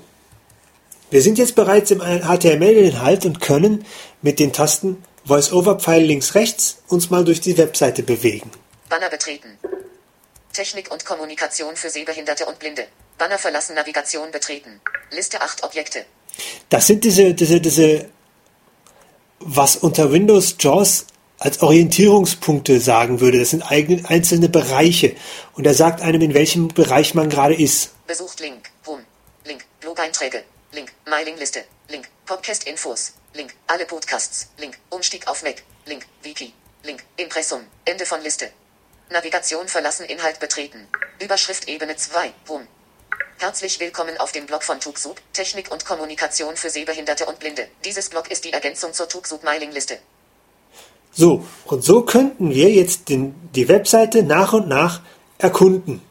wir 1.10 1.22
sind 1.22 1.38
jetzt 1.38 1.56
bereits 1.56 1.90
im 1.90 2.00
HTML-Inhalt 2.00 3.26
und 3.26 3.40
können 3.40 3.84
mit 4.22 4.38
den 4.38 4.52
Tasten 4.52 5.02
Voice-Over-Pfeil 5.24 6.02
links 6.02 6.34
rechts 6.34 6.82
uns 6.88 7.10
mal 7.10 7.24
durch 7.24 7.40
die 7.40 7.58
Webseite 7.58 8.02
bewegen. 8.02 8.50
Banner 8.88 9.10
betreten. 9.10 9.58
Technik 10.60 10.92
und 10.92 11.06
Kommunikation 11.06 11.74
für 11.74 11.88
Sehbehinderte 11.88 12.44
und 12.44 12.58
Blinde. 12.58 12.86
Banner 13.16 13.38
verlassen 13.38 13.74
Navigation 13.76 14.30
betreten. 14.30 14.82
Liste 15.10 15.40
8 15.40 15.62
Objekte. 15.62 16.04
Das 16.68 16.86
sind 16.86 17.02
diese, 17.02 17.32
diese, 17.32 17.62
diese 17.62 18.10
was 19.38 19.76
unter 19.76 20.12
Windows 20.12 20.56
JAWS 20.60 21.06
als 21.38 21.62
Orientierungspunkte 21.62 22.78
sagen 22.78 23.20
würde. 23.20 23.38
Das 23.38 23.48
sind 23.48 23.62
einzelne 23.62 24.50
Bereiche. 24.50 25.16
Und 25.54 25.66
er 25.66 25.72
sagt 25.72 26.02
einem, 26.02 26.20
in 26.20 26.34
welchem 26.34 26.68
Bereich 26.68 27.14
man 27.14 27.30
gerade 27.30 27.54
ist. 27.54 27.92
Besucht 28.06 28.40
Link. 28.40 28.70
Home. 28.86 29.04
Link. 29.46 29.64
Blog-Einträge. 29.80 30.44
Link. 30.72 30.92
Mailingliste. 31.08 31.64
Link. 31.88 32.06
Podcast-Infos. 32.26 33.14
Link. 33.32 33.54
Alle 33.66 33.86
Podcasts. 33.86 34.50
Link. 34.58 34.76
Umstieg 34.90 35.26
auf 35.26 35.42
Mac. 35.42 35.62
Link. 35.86 36.04
Wiki. 36.22 36.52
Link. 36.82 37.02
Impressum. 37.16 37.62
Ende 37.86 38.04
von 38.04 38.20
Liste. 38.20 38.50
Navigation 39.10 39.66
verlassen. 39.66 40.06
Inhalt 40.06 40.38
betreten. 40.38 40.86
Überschrift 41.20 41.68
Ebene 41.68 41.96
2. 41.96 42.32
Home. 42.48 42.66
Herzlich 43.38 43.80
willkommen 43.80 44.16
auf 44.18 44.30
dem 44.30 44.46
Blog 44.46 44.62
von 44.62 44.78
TugSub, 44.78 45.20
Technik 45.32 45.72
und 45.72 45.84
Kommunikation 45.84 46.56
für 46.56 46.70
Sehbehinderte 46.70 47.26
und 47.26 47.40
Blinde. 47.40 47.66
Dieses 47.84 48.08
Blog 48.08 48.30
ist 48.30 48.44
die 48.44 48.52
Ergänzung 48.52 48.92
zur 48.92 49.08
TugSub 49.08 49.42
Mailingliste. 49.42 49.98
So, 51.12 51.44
und 51.64 51.82
so 51.82 52.02
könnten 52.02 52.50
wir 52.50 52.70
jetzt 52.70 53.08
den, 53.08 53.34
die 53.54 53.68
Webseite 53.68 54.22
nach 54.22 54.52
und 54.52 54.68
nach 54.68 55.00
erkunden. 55.38 56.02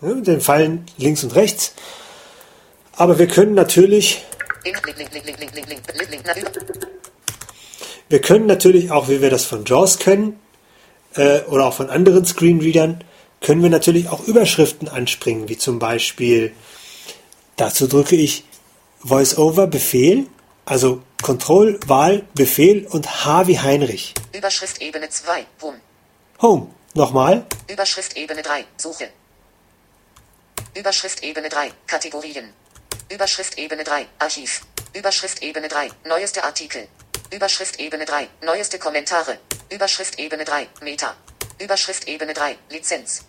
Ja, 0.00 0.12
dann 0.14 0.40
fallen 0.40 0.86
links 0.96 1.22
und 1.22 1.36
rechts. 1.36 1.72
Aber 2.96 3.20
wir 3.20 3.28
können 3.28 3.54
natürlich. 3.54 4.24
Wir 8.08 8.20
können 8.20 8.46
natürlich 8.46 8.90
auch, 8.90 9.08
wie 9.08 9.22
wir 9.22 9.30
das 9.30 9.44
von 9.44 9.64
JAWS 9.64 10.00
können, 10.00 10.40
äh, 11.14 11.40
oder 11.42 11.66
auch 11.66 11.74
von 11.74 11.90
anderen 11.90 12.24
Screenreadern, 12.24 13.04
können 13.40 13.62
wir 13.62 13.70
natürlich 13.70 14.08
auch 14.08 14.26
Überschriften 14.26 14.88
anspringen, 14.88 15.48
wie 15.48 15.58
zum 15.58 15.78
Beispiel, 15.78 16.52
dazu 17.56 17.88
drücke 17.88 18.16
ich 18.16 18.44
Voice-Over 19.00 19.66
Befehl, 19.66 20.26
also 20.64 21.02
Control, 21.22 21.78
Wahl, 21.86 22.24
Befehl 22.34 22.86
und 22.86 23.24
H 23.24 23.46
wie 23.46 23.58
Heinrich. 23.58 24.14
Überschrift 24.32 24.80
Ebene 24.80 25.08
2, 25.08 25.46
Home. 25.62 25.80
Home. 26.40 26.68
Nochmal. 26.94 27.46
Überschrift 27.70 28.16
Ebene 28.16 28.42
3, 28.42 28.64
Suche. 28.76 29.08
Überschrift 30.74 31.22
Ebene 31.22 31.48
3, 31.48 31.70
Kategorien. 31.86 32.50
Überschrift 33.10 33.58
Ebene 33.58 33.84
3, 33.84 34.06
Archiv. 34.18 34.62
Überschrift 34.94 35.42
Ebene 35.42 35.68
3, 35.68 35.88
neueste 36.06 36.44
Artikel. 36.44 36.86
Überschrift 37.32 37.80
Ebene 37.80 38.04
3, 38.04 38.28
neueste 38.44 38.78
Kommentare. 38.78 39.38
Überschrift 39.70 40.18
Ebene 40.18 40.44
3, 40.44 40.68
Meta. 40.82 41.16
Überschrift 41.58 42.06
Ebene 42.06 42.34
3, 42.34 42.56
Lizenz. 42.70 43.24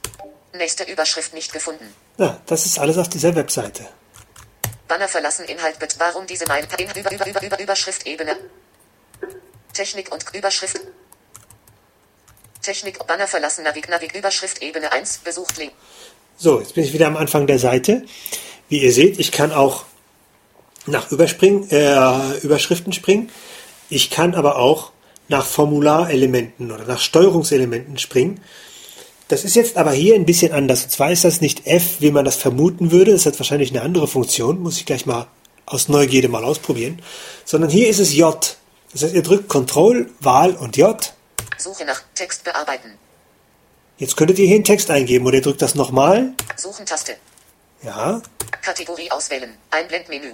Nächste 0.53 0.83
Überschrift 0.83 1.33
nicht 1.33 1.53
gefunden. 1.53 1.93
Ja, 2.17 2.41
das 2.45 2.65
ist 2.65 2.77
alles 2.79 2.97
auf 2.97 3.07
dieser 3.07 3.33
Webseite. 3.33 3.87
Banner 4.89 5.07
verlassen 5.07 5.45
Inhalt 5.45 5.79
mit 5.79 5.97
warum 5.99 6.27
diese 6.27 6.45
Mail 6.47 6.67
über, 6.77 6.99
über, 6.99 7.27
über, 7.27 7.41
über 7.43 7.59
Überschrift 7.59 8.05
Ebene. 8.05 8.35
Technik 9.71 10.11
und 10.11 10.25
Überschrift. 10.35 10.81
Technik 12.61 13.07
Banner 13.07 13.27
verlassen 13.27 13.63
Navig 13.63 13.87
Navig 13.87 14.13
Überschrift 14.13 14.61
Ebene 14.61 14.91
1 14.91 15.19
besucht 15.19 15.57
Link. 15.57 15.71
So, 16.37 16.59
jetzt 16.59 16.75
bin 16.75 16.83
ich 16.83 16.91
wieder 16.91 17.07
am 17.07 17.15
Anfang 17.15 17.47
der 17.47 17.59
Seite. 17.59 18.03
Wie 18.67 18.81
ihr 18.83 18.91
seht, 18.91 19.17
ich 19.17 19.31
kann 19.31 19.53
auch 19.53 19.85
nach 20.85 21.09
Überspringen, 21.11 21.69
äh, 21.69 22.37
Überschriften 22.39 22.91
springen. 22.91 23.31
Ich 23.93 24.09
kann 24.09 24.33
aber 24.33 24.57
auch 24.57 24.91
nach 25.27 25.45
Formularelementen 25.45 26.71
oder 26.71 26.85
nach 26.85 26.99
Steuerungselementen 26.99 27.99
springen. 27.99 28.41
Das 29.27 29.43
ist 29.43 29.55
jetzt 29.55 29.77
aber 29.77 29.91
hier 29.91 30.15
ein 30.15 30.25
bisschen 30.25 30.51
anders. 30.51 30.83
Und 30.85 30.89
zwar 30.89 31.11
ist 31.11 31.23
das 31.23 31.41
nicht 31.41 31.67
F, 31.67 31.97
wie 31.99 32.09
man 32.09 32.25
das 32.25 32.35
vermuten 32.35 32.89
würde. 32.89 33.11
Das 33.11 33.27
hat 33.27 33.37
wahrscheinlich 33.37 33.69
eine 33.69 33.83
andere 33.83 34.07
Funktion. 34.07 34.61
Muss 34.61 34.77
ich 34.77 34.87
gleich 34.87 35.05
mal 35.05 35.27
aus 35.67 35.89
Neugierde 35.89 36.27
mal 36.27 36.43
ausprobieren. 36.43 37.03
Sondern 37.45 37.69
hier 37.69 37.87
ist 37.87 37.99
es 37.99 38.15
J. 38.15 38.57
Das 38.93 39.03
heißt, 39.03 39.13
ihr 39.13 39.21
drückt 39.21 39.47
Ctrl, 39.47 40.09
Wahl 40.21 40.55
und 40.55 40.75
J. 40.75 41.13
Suche 41.59 41.85
nach 41.85 42.01
Text 42.15 42.43
bearbeiten. 42.43 42.97
Jetzt 43.99 44.17
könntet 44.17 44.39
ihr 44.39 44.47
hier 44.47 44.55
einen 44.55 44.63
Text 44.63 44.89
eingeben 44.89 45.27
oder 45.27 45.35
ihr 45.35 45.43
drückt 45.43 45.61
das 45.61 45.75
nochmal. 45.75 46.33
Suchen 46.57 46.87
Taste. 46.87 47.15
Ja. 47.83 48.23
Kategorie 48.63 49.11
auswählen. 49.11 49.53
Einblendmenü. 49.69 50.31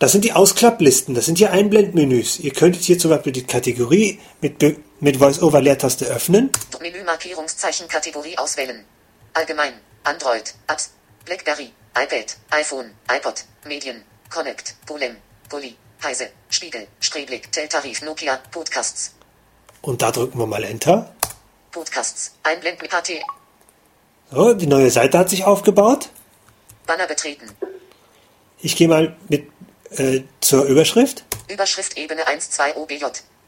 Das 0.00 0.10
sind 0.12 0.24
die 0.24 0.32
Ausklapplisten, 0.32 1.14
das 1.14 1.26
sind 1.26 1.38
hier 1.38 1.52
Einblendmenüs. 1.52 2.40
Ihr 2.40 2.52
könntet 2.52 2.82
hier 2.82 2.98
zum 2.98 3.10
Beispiel 3.10 3.32
die 3.32 3.44
Kategorie 3.44 4.18
mit, 4.40 4.60
mit 5.00 5.16
Voice-Over-Leertaste 5.18 6.06
öffnen. 6.06 6.50
Menü-Markierungszeichen 6.80 7.86
Kategorie 7.88 8.36
auswählen. 8.36 8.84
Allgemein, 9.34 9.74
Android, 10.02 10.54
Apps, 10.66 10.90
Blackberry, 11.24 11.70
iPad, 11.96 12.36
iPhone, 12.50 12.90
iPod, 13.08 13.44
Medien, 13.66 14.02
Connect, 14.30 14.74
Golem, 14.86 15.16
Bully, 15.48 15.76
Heise, 16.02 16.28
Spiegel, 16.50 16.86
Spreeblick, 17.00 17.50
Teltarif, 17.52 18.02
Nokia, 18.02 18.38
Podcasts. 18.50 19.14
Und 19.80 20.02
da 20.02 20.10
drücken 20.10 20.38
wir 20.38 20.46
mal 20.46 20.64
Enter. 20.64 21.14
Podcasts, 21.70 22.32
Einblend 22.42 22.82
mit 22.82 22.92
HT. 22.92 23.22
So, 24.30 24.54
die 24.54 24.66
neue 24.66 24.90
Seite 24.90 25.18
hat 25.18 25.30
sich 25.30 25.44
aufgebaut. 25.44 26.10
Banner 26.86 27.06
betreten. 27.06 27.48
Ich 28.60 28.76
gehe 28.76 28.88
mal 28.88 29.16
mit 29.28 29.53
äh, 29.98 30.22
zur 30.40 30.64
Überschrift. 30.64 31.24
Überschrift 31.48 31.96
Ebene 31.96 32.26
1 32.26 32.50
2 32.50 32.76
OBJ. 32.76 33.04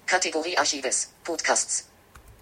Kategorie 0.07 0.57
Archives. 0.57 1.11
Podcasts. 1.25 1.87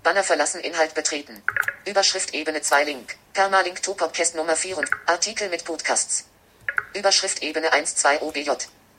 Banner 0.03 0.23
verlassen 0.23 0.61
Inhalt 0.61 0.95
betreten. 0.95 1.43
Überschrift 1.87 2.35
Ebene 2.35 2.61
2 2.61 2.85
Link. 2.85 3.17
Permalink 3.33 3.83
to 3.83 3.95
Podcast 3.95 4.37
Nummer 4.37 4.55
4 4.55 4.79
und 4.79 4.91
Artikel 5.07 5.49
mit 5.49 5.65
Podcasts. 5.65 6.25
Überschrift 6.95 7.43
Ebene 7.43 7.73
1 7.73 7.97
2 7.97 8.21
OBJ. 8.21 8.51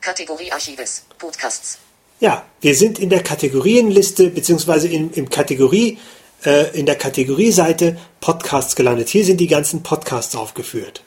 Kategorie 0.01 0.51
Archives. 0.51 1.03
Podcasts. 1.17 1.77
Ja, 2.19 2.45
wir 2.61 2.75
sind 2.75 2.97
in 2.97 3.09
der 3.09 3.21
Kategorienliste 3.21 4.29
beziehungsweise 4.29 4.87
in, 4.87 5.11
im 5.13 5.29
Kategorie, 5.29 5.99
äh, 6.43 6.77
in 6.77 6.85
der 6.85 6.95
Kategorieseite 6.95 7.97
Podcasts 8.19 8.75
gelandet. 8.75 9.09
Hier 9.09 9.25
sind 9.25 9.37
die 9.37 9.47
ganzen 9.47 9.83
Podcasts 9.83 10.35
aufgeführt. 10.35 11.04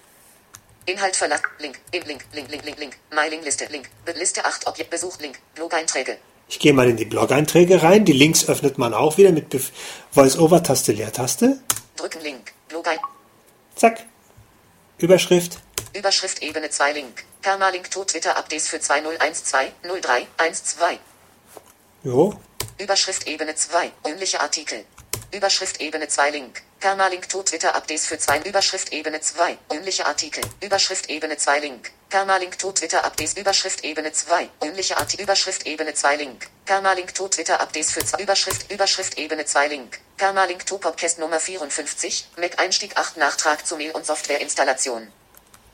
Inhalt 0.88 1.16
verlassen. 1.16 1.44
Link. 1.58 1.78
Im 1.90 2.02
Link. 2.04 2.24
Link. 2.32 2.50
Link. 2.50 2.64
Link. 2.64 2.78
Link. 2.78 2.96
Mailingliste. 3.12 3.66
Link. 3.66 3.90
Liste 4.14 4.44
8 4.44 4.66
Objekt. 4.66 4.90
Besucht. 4.90 5.20
Link. 5.20 5.38
Blog-Einträge. 5.54 6.16
Ich 6.48 6.58
gehe 6.58 6.72
mal 6.72 6.88
in 6.88 6.96
die 6.96 7.04
Blog-Einträge 7.04 7.82
rein. 7.82 8.06
Die 8.06 8.12
Links 8.12 8.48
öffnet 8.48 8.78
man 8.78 8.94
auch 8.94 9.18
wieder 9.18 9.32
mit 9.32 9.54
Voice-Over-Taste, 10.12 10.92
Leertaste. 10.92 11.60
Drücken 11.96 12.22
Link. 12.22 12.52
Blog-Ein. 12.68 12.98
Zack. 13.74 14.06
Überschrift. 14.96 15.58
Überschrift 15.94 16.42
Ebene 16.42 16.70
2 16.70 16.92
Link. 16.92 17.24
Permalink 17.42 17.90
to 17.90 18.04
Twitter 18.04 18.36
Updates 18.36 18.68
für 18.68 18.80
2012 18.80 19.72
03 19.82 20.26
12. 20.52 20.98
Jo. 22.02 22.34
Überschrift 22.78 23.26
Ebene 23.26 23.54
2. 23.54 23.92
Ähnliche 24.06 24.40
Artikel. 24.40 24.84
Überschrift 25.32 25.80
Ebene 25.80 26.08
2 26.08 26.30
Link. 26.30 26.62
Permalink 26.80 27.28
to 27.28 27.42
Twitter 27.42 27.74
Updates 27.74 28.06
für 28.06 28.20
2. 28.20 28.42
Überschrift 28.42 28.92
Ebene 28.92 29.20
2. 29.20 29.58
Ähnliche 29.72 30.06
Artikel. 30.06 30.44
Überschrift 30.60 31.10
Ebene 31.10 31.36
2 31.36 31.58
Link. 31.58 31.90
Permalink 32.08 32.56
to 32.56 32.70
Twitter 32.70 33.04
Updates. 33.04 33.36
Überschrift 33.36 33.82
Ebene 33.82 34.12
2. 34.12 34.48
Ähnliche 34.62 34.96
Artikel. 34.96 35.24
Überschrift 35.24 35.66
Ebene 35.66 35.92
2 35.92 36.14
Link. 36.14 36.46
Permalink 36.66 37.12
to 37.16 37.26
Twitter 37.26 37.60
Updates 37.60 37.90
für 37.90 38.04
2. 38.04 38.22
Überschrift 38.22 38.70
Überschrift 38.70 39.18
Ebene 39.18 39.44
2 39.44 39.66
Link. 39.66 39.98
Permalink 40.18 40.66
to 40.66 40.78
Podcast 40.78 41.18
Nummer 41.18 41.40
54. 41.40 42.28
Mac 42.36 42.60
Einstieg 42.60 42.96
8 42.96 43.16
Nachtrag 43.16 43.66
zu 43.66 43.76
Mail 43.76 43.90
und 43.90 44.06
Softwareinstallation. 44.06 45.10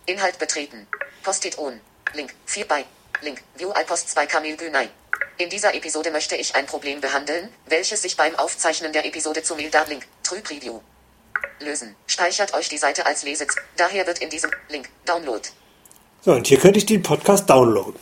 Inhalt 0.07 0.39
betreten. 0.39 0.87
Post-it 1.23 1.59
on. 1.59 1.83
Link. 2.15 2.33
4 2.47 2.67
bei. 2.67 2.87
Link. 3.21 3.43
View 3.57 3.75
iPost 3.79 4.09
2 4.09 4.25
Kamil 4.25 4.57
Günay. 4.57 4.89
In 5.37 5.51
dieser 5.51 5.75
Episode 5.75 6.11
möchte 6.11 6.37
ich 6.37 6.55
ein 6.55 6.65
Problem 6.65 7.03
behandeln, 7.03 7.53
welches 7.67 8.01
sich 8.01 8.17
beim 8.17 8.35
Aufzeichnen 8.37 8.95
der 8.95 9.05
Episode 9.05 9.43
zu 9.43 9.55
Mail-Link, 9.55 10.07
Trüb-Review 10.23 10.81
lösen. 11.61 11.95
Speichert 12.07 12.55
euch 12.55 12.69
die 12.69 12.79
Seite 12.79 13.07
als 13.07 13.23
Lesez. 13.23 13.55
Daher 13.77 14.07
wird 14.07 14.21
in 14.21 14.31
diesem 14.31 14.51
Link 14.69 14.89
Download. 15.05 15.41
So, 16.23 16.33
und 16.33 16.47
hier 16.47 16.59
könnte 16.59 16.79
ich 16.79 16.87
den 16.87 17.03
Podcast 17.03 17.51
downloaden. 17.51 18.01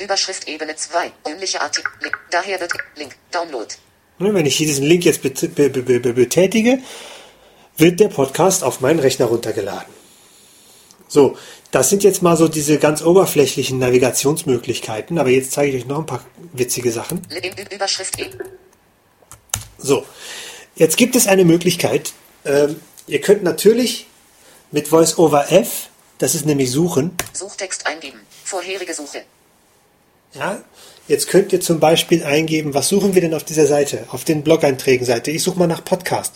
Überschrift 0.00 0.48
Ebene 0.48 0.76
2. 0.76 1.12
Ähnliche 1.26 1.60
Artikel. 1.60 1.90
Daher 2.30 2.60
wird 2.60 2.72
Link 2.96 3.16
Download. 3.30 3.66
Und 4.18 4.34
wenn 4.34 4.46
ich 4.46 4.56
hier 4.56 4.66
diesen 4.66 4.84
Link 4.86 5.04
jetzt 5.04 5.22
betätige, 5.22 6.78
wird 7.76 8.00
der 8.00 8.08
Podcast 8.08 8.64
auf 8.64 8.80
meinen 8.80 9.00
Rechner 9.00 9.26
runtergeladen. 9.26 9.92
So, 11.08 11.36
das 11.70 11.90
sind 11.90 12.04
jetzt 12.04 12.22
mal 12.22 12.36
so 12.36 12.46
diese 12.46 12.78
ganz 12.78 13.02
oberflächlichen 13.02 13.78
Navigationsmöglichkeiten, 13.78 15.18
aber 15.18 15.30
jetzt 15.30 15.52
zeige 15.52 15.76
ich 15.76 15.82
euch 15.82 15.88
noch 15.88 15.98
ein 15.98 16.06
paar 16.06 16.24
witzige 16.52 16.92
Sachen. 16.92 17.26
Überschrift 17.72 18.18
E. 18.20 18.30
So, 19.78 20.04
jetzt 20.76 20.96
gibt 20.96 21.16
es 21.16 21.26
eine 21.26 21.44
Möglichkeit. 21.44 22.12
Ähm, 22.44 22.80
ihr 23.06 23.20
könnt 23.20 23.42
natürlich 23.42 24.06
mit 24.70 24.90
VoiceOver 24.90 25.50
F, 25.52 25.88
das 26.18 26.34
ist 26.34 26.46
nämlich 26.46 26.70
Suchen. 26.70 27.16
Suchtext 27.32 27.86
eingeben. 27.86 28.20
Vorherige 28.44 28.94
Suche. 28.94 29.22
Ja, 30.32 30.62
jetzt 31.08 31.28
könnt 31.28 31.52
ihr 31.52 31.60
zum 31.60 31.80
Beispiel 31.80 32.24
eingeben, 32.24 32.72
was 32.72 32.88
suchen 32.88 33.14
wir 33.14 33.20
denn 33.20 33.34
auf 33.34 33.44
dieser 33.44 33.66
Seite, 33.66 34.06
auf 34.10 34.24
den 34.24 34.44
Blog-Einträgen-Seite. 34.44 35.30
Ich 35.30 35.42
suche 35.42 35.58
mal 35.58 35.66
nach 35.66 35.84
Podcast. 35.84 36.34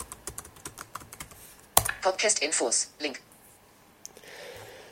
Podcast-Infos, 2.02 2.88
Link. 2.98 3.20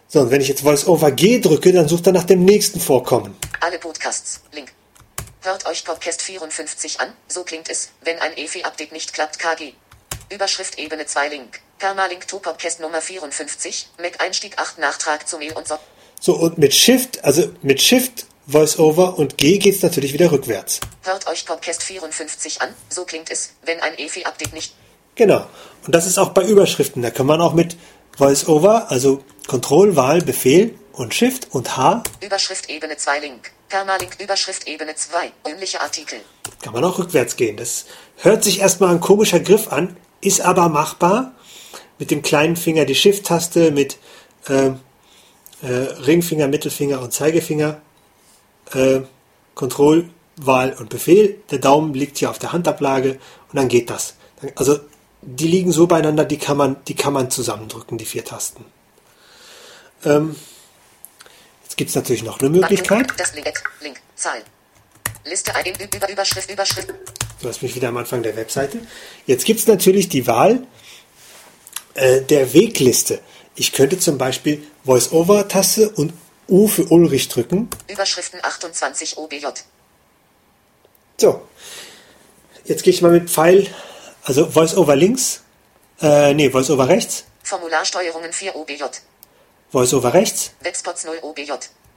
So, 0.09 0.21
und 0.21 0.31
wenn 0.31 0.41
ich 0.41 0.49
jetzt 0.49 0.63
Voice 0.63 0.87
over 0.87 1.11
G 1.11 1.41
drücke, 1.41 1.73
dann 1.73 1.89
sucht 1.89 2.07
er 2.07 2.13
nach 2.13 2.25
dem 2.25 2.45
nächsten 2.45 2.81
Vorkommen. 2.81 3.37
Alle 3.61 3.79
Podcasts. 3.79 4.43
Link. 4.53 4.73
Hört 5.43 5.67
euch 5.67 5.85
Podcast 5.85 6.23
54 6.23 7.01
an, 7.01 7.13
so 7.27 7.43
klingt 7.43 7.69
es, 7.69 7.91
wenn 8.03 8.19
ein 8.19 8.37
EFI-Update 8.37 8.93
nicht 8.93 9.13
klappt. 9.13 9.39
KG. 9.39 9.73
Überschrift 10.33 10.79
Ebene 10.79 11.05
2 11.05 11.29
Link. 11.29 11.61
Permalink 11.79 12.27
to 12.27 12.39
Podcast 12.39 12.81
Nummer 12.81 13.03
54, 13.03 13.89
Mac 14.01 14.23
Einstieg 14.23 14.59
8 14.59 14.79
Nachtrag 14.79 15.29
zu 15.29 15.37
Mail 15.37 15.53
und 15.53 15.69
so. 15.69 15.77
So, 16.21 16.35
und 16.35 16.57
mit 16.57 16.73
Shift, 16.73 17.23
also 17.25 17.53
mit 17.63 17.83
Shift, 17.83 18.27
VoiceOver 18.47 19.19
und 19.19 19.37
G 19.37 19.59
geht's 19.59 19.83
natürlich 19.83 20.13
wieder 20.13 20.33
rückwärts. 20.33 20.81
Hört 21.03 21.27
euch 21.27 21.45
Podcast 21.45 21.83
54 21.83 22.63
an, 22.63 22.75
so 22.89 23.05
klingt 23.05 23.31
es, 23.31 23.53
wenn 23.65 23.81
ein 23.81 23.99
EFI-Update 23.99 24.53
nicht. 24.55 24.75
Genau. 25.17 25.47
Und 25.85 25.95
das 25.95 26.07
ist 26.07 26.19
auch 26.19 26.31
bei 26.31 26.45
Überschriften. 26.45 27.03
Da 27.03 27.11
kann 27.11 27.27
man 27.27 27.41
auch 27.41 27.53
mit 27.53 27.77
VoiceOver, 28.17 28.91
also 28.91 29.23
Control, 29.49 29.97
Wahl, 29.97 30.23
Befehl 30.23 30.79
und 30.93 31.15
Shift 31.15 31.49
und 31.51 31.77
H, 31.77 32.03
Überschrift 32.21 32.71
Ebene 32.71 32.97
2 32.97 33.19
Link. 33.21 33.51
Permalink 33.69 34.19
Überschrift 34.21 34.67
Ebene 34.67 34.95
2, 34.95 35.33
ähnliche 35.49 35.81
Artikel. 35.81 36.21
kann 36.63 36.73
man 36.73 36.85
auch 36.85 36.99
rückwärts 36.99 37.37
gehen. 37.37 37.57
Das 37.57 37.87
hört 38.17 38.45
sich 38.45 38.61
erstmal 38.61 38.91
ein 38.91 39.01
komischer 39.01 39.41
Griff 39.41 39.73
an, 39.73 39.97
ist 40.23 40.41
aber 40.41 40.71
machbar. 40.71 41.35
Mit 41.99 42.11
dem 42.11 42.23
kleinen 42.23 42.57
Finger 42.57 42.87
die 42.87 42.95
Shift-Taste, 42.95 43.71
mit 43.71 43.99
äh, 44.49 44.71
äh, 45.63 45.69
Ringfinger, 46.07 46.49
Mittelfinger 46.49 47.01
und 47.01 47.13
Zeigefinger, 47.13 47.81
äh, 48.73 49.01
Control, 49.55 50.09
Wahl 50.37 50.73
und 50.73 50.89
Befehl. 50.89 51.41
Der 51.51 51.59
Daumen 51.59 51.95
liegt 51.95 52.19
hier 52.19 52.31
auf 52.31 52.39
der 52.39 52.53
Handablage 52.53 53.13
und 53.13 53.57
dann 53.57 53.69
geht 53.69 53.91
das. 53.91 54.15
Also 54.57 54.81
die 55.21 55.47
liegen 55.47 55.71
so 55.71 55.87
beieinander, 55.87 56.25
die 56.25 56.39
kann 56.39 56.57
man, 56.57 56.77
die 56.89 56.97
kann 56.97 57.13
man 57.13 57.31
zusammendrücken, 57.31 57.99
die 57.99 58.05
vier 58.05 58.25
Tasten. 58.25 58.65
Ähm, 60.05 60.35
jetzt 61.63 61.77
gibt 61.77 61.91
es 61.91 61.97
natürlich 61.97 62.25
noch 62.25 62.41
eine 62.41 62.51
Möglichkeit. 62.51 63.13
Das 63.17 63.35
Link, 63.35 63.47
Link, 63.81 64.01
Zahl. 64.17 64.43
Liste 65.25 65.53
Überschrift, 66.11 66.51
Überschrift. 66.51 66.89
Du 67.43 67.49
hast 67.49 67.61
mich 67.61 67.75
wieder 67.75 67.89
am 67.89 67.97
Anfang 67.97 68.23
der 68.23 68.37
Webseite. 68.37 68.79
Jetzt 69.27 69.45
gibt 69.45 69.59
es 69.59 69.67
natürlich 69.67 70.09
die 70.09 70.29
Wahl 70.29 70.65
äh, 71.95 72.21
der 72.21 72.55
Wegliste. 72.55 73.21
Ich 73.57 73.73
könnte 73.73 73.99
zum 73.99 74.17
Beispiel 74.17 74.63
Voice-Over-Taste 74.85 75.91
und 75.91 76.15
U 76.49 76.69
für 76.69 76.85
Ulrich 76.85 77.29
drücken. 77.29 77.69
Überschriften 77.89 78.39
28 78.43 79.19
OBJ. 79.19 79.47
So. 81.19 81.43
Jetzt 82.65 82.85
gehe 82.85 82.93
ich 82.93 83.03
mal 83.03 83.11
mit 83.11 83.29
Pfeil, 83.29 83.67
also 84.23 84.49
Voice-Over 84.49 84.95
links, 84.95 85.43
äh, 86.01 86.33
nee, 86.35 86.49
Voice-Over 86.49 86.89
rechts, 86.89 87.25
Formularsteuerungen 87.43 88.33
4 88.33 88.55
OBJ. 88.55 88.85
Voice-Over 89.73 90.15
rechts, 90.15 90.53
Webspots 90.61 91.05
0 91.05 91.19
OBJ. 91.23 91.51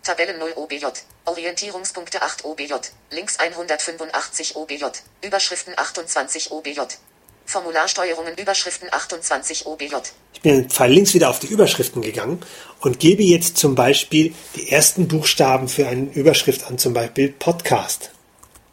Tabellen 0.05 0.37
0 0.37 0.53
OBJ. 0.55 0.85
Orientierungspunkte 1.25 2.21
8 2.21 2.45
OBJ. 2.45 2.73
Links 3.09 3.39
185 3.39 4.55
OBJ. 4.55 4.85
Überschriften 5.23 5.73
28 5.75 6.51
OBJ. 6.51 6.79
Formularsteuerungen 7.47 8.35
Überschriften 8.37 8.87
28 8.91 9.65
OBJ. 9.65 9.95
Ich 10.33 10.41
bin 10.41 10.57
mit 10.57 10.71
Pfeil 10.71 10.91
links 10.91 11.15
wieder 11.15 11.31
auf 11.31 11.39
die 11.39 11.47
Überschriften 11.47 12.03
gegangen 12.03 12.39
und 12.81 12.99
gebe 12.99 13.23
jetzt 13.23 13.57
zum 13.57 13.73
Beispiel 13.73 14.35
die 14.55 14.71
ersten 14.71 15.07
Buchstaben 15.07 15.67
für 15.67 15.87
eine 15.87 16.11
Überschrift 16.13 16.67
an, 16.67 16.77
zum 16.77 16.93
Beispiel 16.93 17.31
Podcast. 17.31 18.11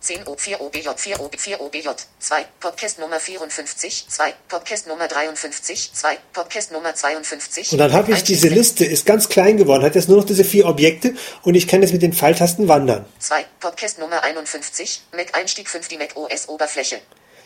10 0.02 0.26
O 0.26 0.36
4 0.36 0.60
OBJ 0.60 0.88
4 0.96 1.20
OB 1.20 1.38
4 1.38 1.60
OBJ 1.60 1.88
2 2.18 2.44
Podcast 2.58 2.98
Nummer 2.98 3.20
54 3.20 4.06
2 4.08 4.34
Podcast 4.48 4.88
Nummer 4.88 5.06
53 5.06 5.92
2 5.94 6.18
Podcast 6.32 6.72
Nummer 6.72 6.92
52 6.92 7.70
Und 7.70 7.78
dann 7.78 7.92
habe 7.92 8.10
ich 8.10 8.24
diese 8.24 8.48
Liste, 8.48 8.84
ist 8.84 9.06
ganz 9.06 9.28
klein 9.28 9.56
geworden, 9.56 9.84
hat 9.84 9.94
jetzt 9.94 10.08
nur 10.08 10.18
noch 10.18 10.24
diese 10.24 10.42
vier 10.42 10.66
Objekte 10.66 11.14
und 11.42 11.54
ich 11.54 11.68
kann 11.68 11.82
jetzt 11.82 11.92
mit 11.92 12.02
den 12.02 12.12
Pfeiltasten 12.12 12.66
wandern. 12.66 13.04
2 13.20 13.44
Podcast 13.60 14.00
Nummer 14.00 14.24
51 14.24 15.02
Mac 15.12 15.36
Einstieg 15.36 15.70
5 15.70 15.86
die 15.86 15.98
Mac 15.98 16.16
OS 16.16 16.48
Oberfläche. 16.48 17.00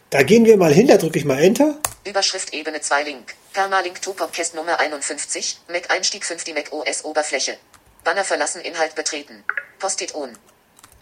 Da 0.08 0.22
gehen 0.22 0.46
wir 0.46 0.56
mal 0.56 0.72
hin, 0.72 0.86
da 0.86 0.96
drücke 0.96 1.18
ich 1.18 1.26
mal 1.26 1.38
Enter. 1.38 1.78
Überschrift 2.04 2.54
Ebene 2.54 2.80
2 2.80 3.02
Link. 3.02 3.34
Permalink 3.52 4.00
to 4.00 4.14
Podcast 4.14 4.54
Nummer 4.54 4.80
51 4.80 5.58
Mac 5.68 5.90
Einstieg 5.90 6.24
5 6.24 6.42
die 6.44 6.54
Mac 6.54 6.72
OS 6.72 7.04
Oberfläche. 7.04 7.58
Banner 8.02 8.24
verlassen 8.24 8.62
Inhalt 8.62 8.94
betreten. 8.94 9.44
Post-it 9.78 10.14
on 10.14 10.30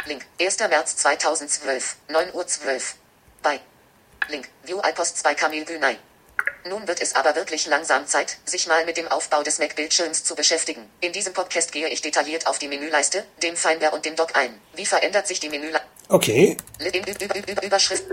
Link 0.07 0.26
1. 0.38 0.59
März 0.59 0.96
2012 0.96 1.96
9 2.09 2.34
Uhr 2.34 2.46
12 2.46 2.96
bei 3.42 3.59
Link 4.28 4.48
View 4.62 4.78
iPost 4.86 5.16
2 5.18 5.34
Kamil 5.34 5.64
Günay 5.64 5.96
Nun 6.68 6.86
wird 6.86 7.00
es 7.00 7.14
aber 7.14 7.34
wirklich 7.36 7.66
langsam 7.66 8.07
Zeit, 8.07 8.36
sich 8.44 8.66
mal 8.66 8.84
mit 8.84 8.98
dem 8.98 9.09
Aufbau 9.09 9.42
des 9.42 9.59
Mac-Bildschirms 9.59 10.24
zu 10.24 10.34
beschäftigen. 10.34 10.90
In 11.00 11.12
diesem 11.12 11.32
Podcast 11.32 11.72
gehe 11.72 11.88
ich 11.88 12.02
detailliert 12.02 12.46
auf 12.46 12.59
die 12.59 12.68
Menüleiste, 12.68 13.24
dem 13.42 13.57
Finder 13.57 13.94
und 13.94 14.05
dem 14.05 14.14
Dock 14.14 14.36
ein. 14.36 14.61
Wie 14.74 14.84
verändert 14.84 15.26
sich 15.26 15.40
die 15.40 15.48
Menüleiste? 15.48 15.88
Okay, 16.09 16.59
Über, 16.80 16.98
über, 16.98 17.48
über, 17.48 17.62
Überschrift, 17.62 18.05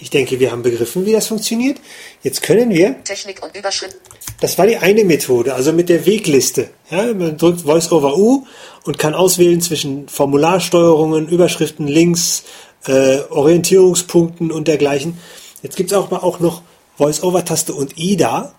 ich 0.00 0.10
denke, 0.10 0.40
wir 0.40 0.50
haben 0.50 0.62
begriffen, 0.62 1.04
wie 1.04 1.12
das 1.12 1.26
funktioniert. 1.26 1.78
Jetzt 2.22 2.42
können 2.42 2.70
wir, 2.70 3.04
Technik 3.04 3.42
und 3.42 3.54
Überschrift, 3.54 3.96
das 4.40 4.56
war 4.56 4.66
die 4.66 4.78
eine 4.78 5.04
Methode, 5.04 5.54
also 5.54 5.72
mit 5.72 5.88
der 5.88 6.06
Wegliste. 6.06 6.70
Ja, 6.90 7.12
man 7.12 7.36
drückt 7.36 7.60
Voice-over 7.60 8.16
U 8.16 8.46
und 8.84 8.98
kann 8.98 9.14
auswählen 9.14 9.60
zwischen 9.60 10.08
Formularsteuerungen, 10.08 11.28
Überschriften, 11.28 11.86
Links, 11.86 12.44
äh, 12.86 13.18
Orientierungspunkten 13.28 14.50
und 14.50 14.66
dergleichen. 14.68 15.18
Jetzt 15.62 15.76
gibt 15.76 15.92
es 15.92 15.96
auch 15.96 16.10
mal 16.10 16.18
auch 16.18 16.40
noch 16.40 16.62
Voice-over-Taste 16.96 17.74
und 17.74 17.98
IDA. 17.98 18.54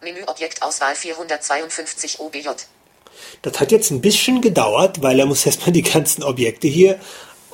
Menüobjektauswahl 0.00 0.94
452 0.94 2.20
OBJ. 2.20 2.48
Das 3.42 3.60
hat 3.60 3.70
jetzt 3.70 3.90
ein 3.90 4.00
bisschen 4.00 4.40
gedauert, 4.40 5.02
weil 5.02 5.20
er 5.20 5.26
muss 5.26 5.44
erstmal 5.44 5.72
die 5.72 5.82
ganzen 5.82 6.22
Objekte 6.22 6.68
hier 6.68 6.98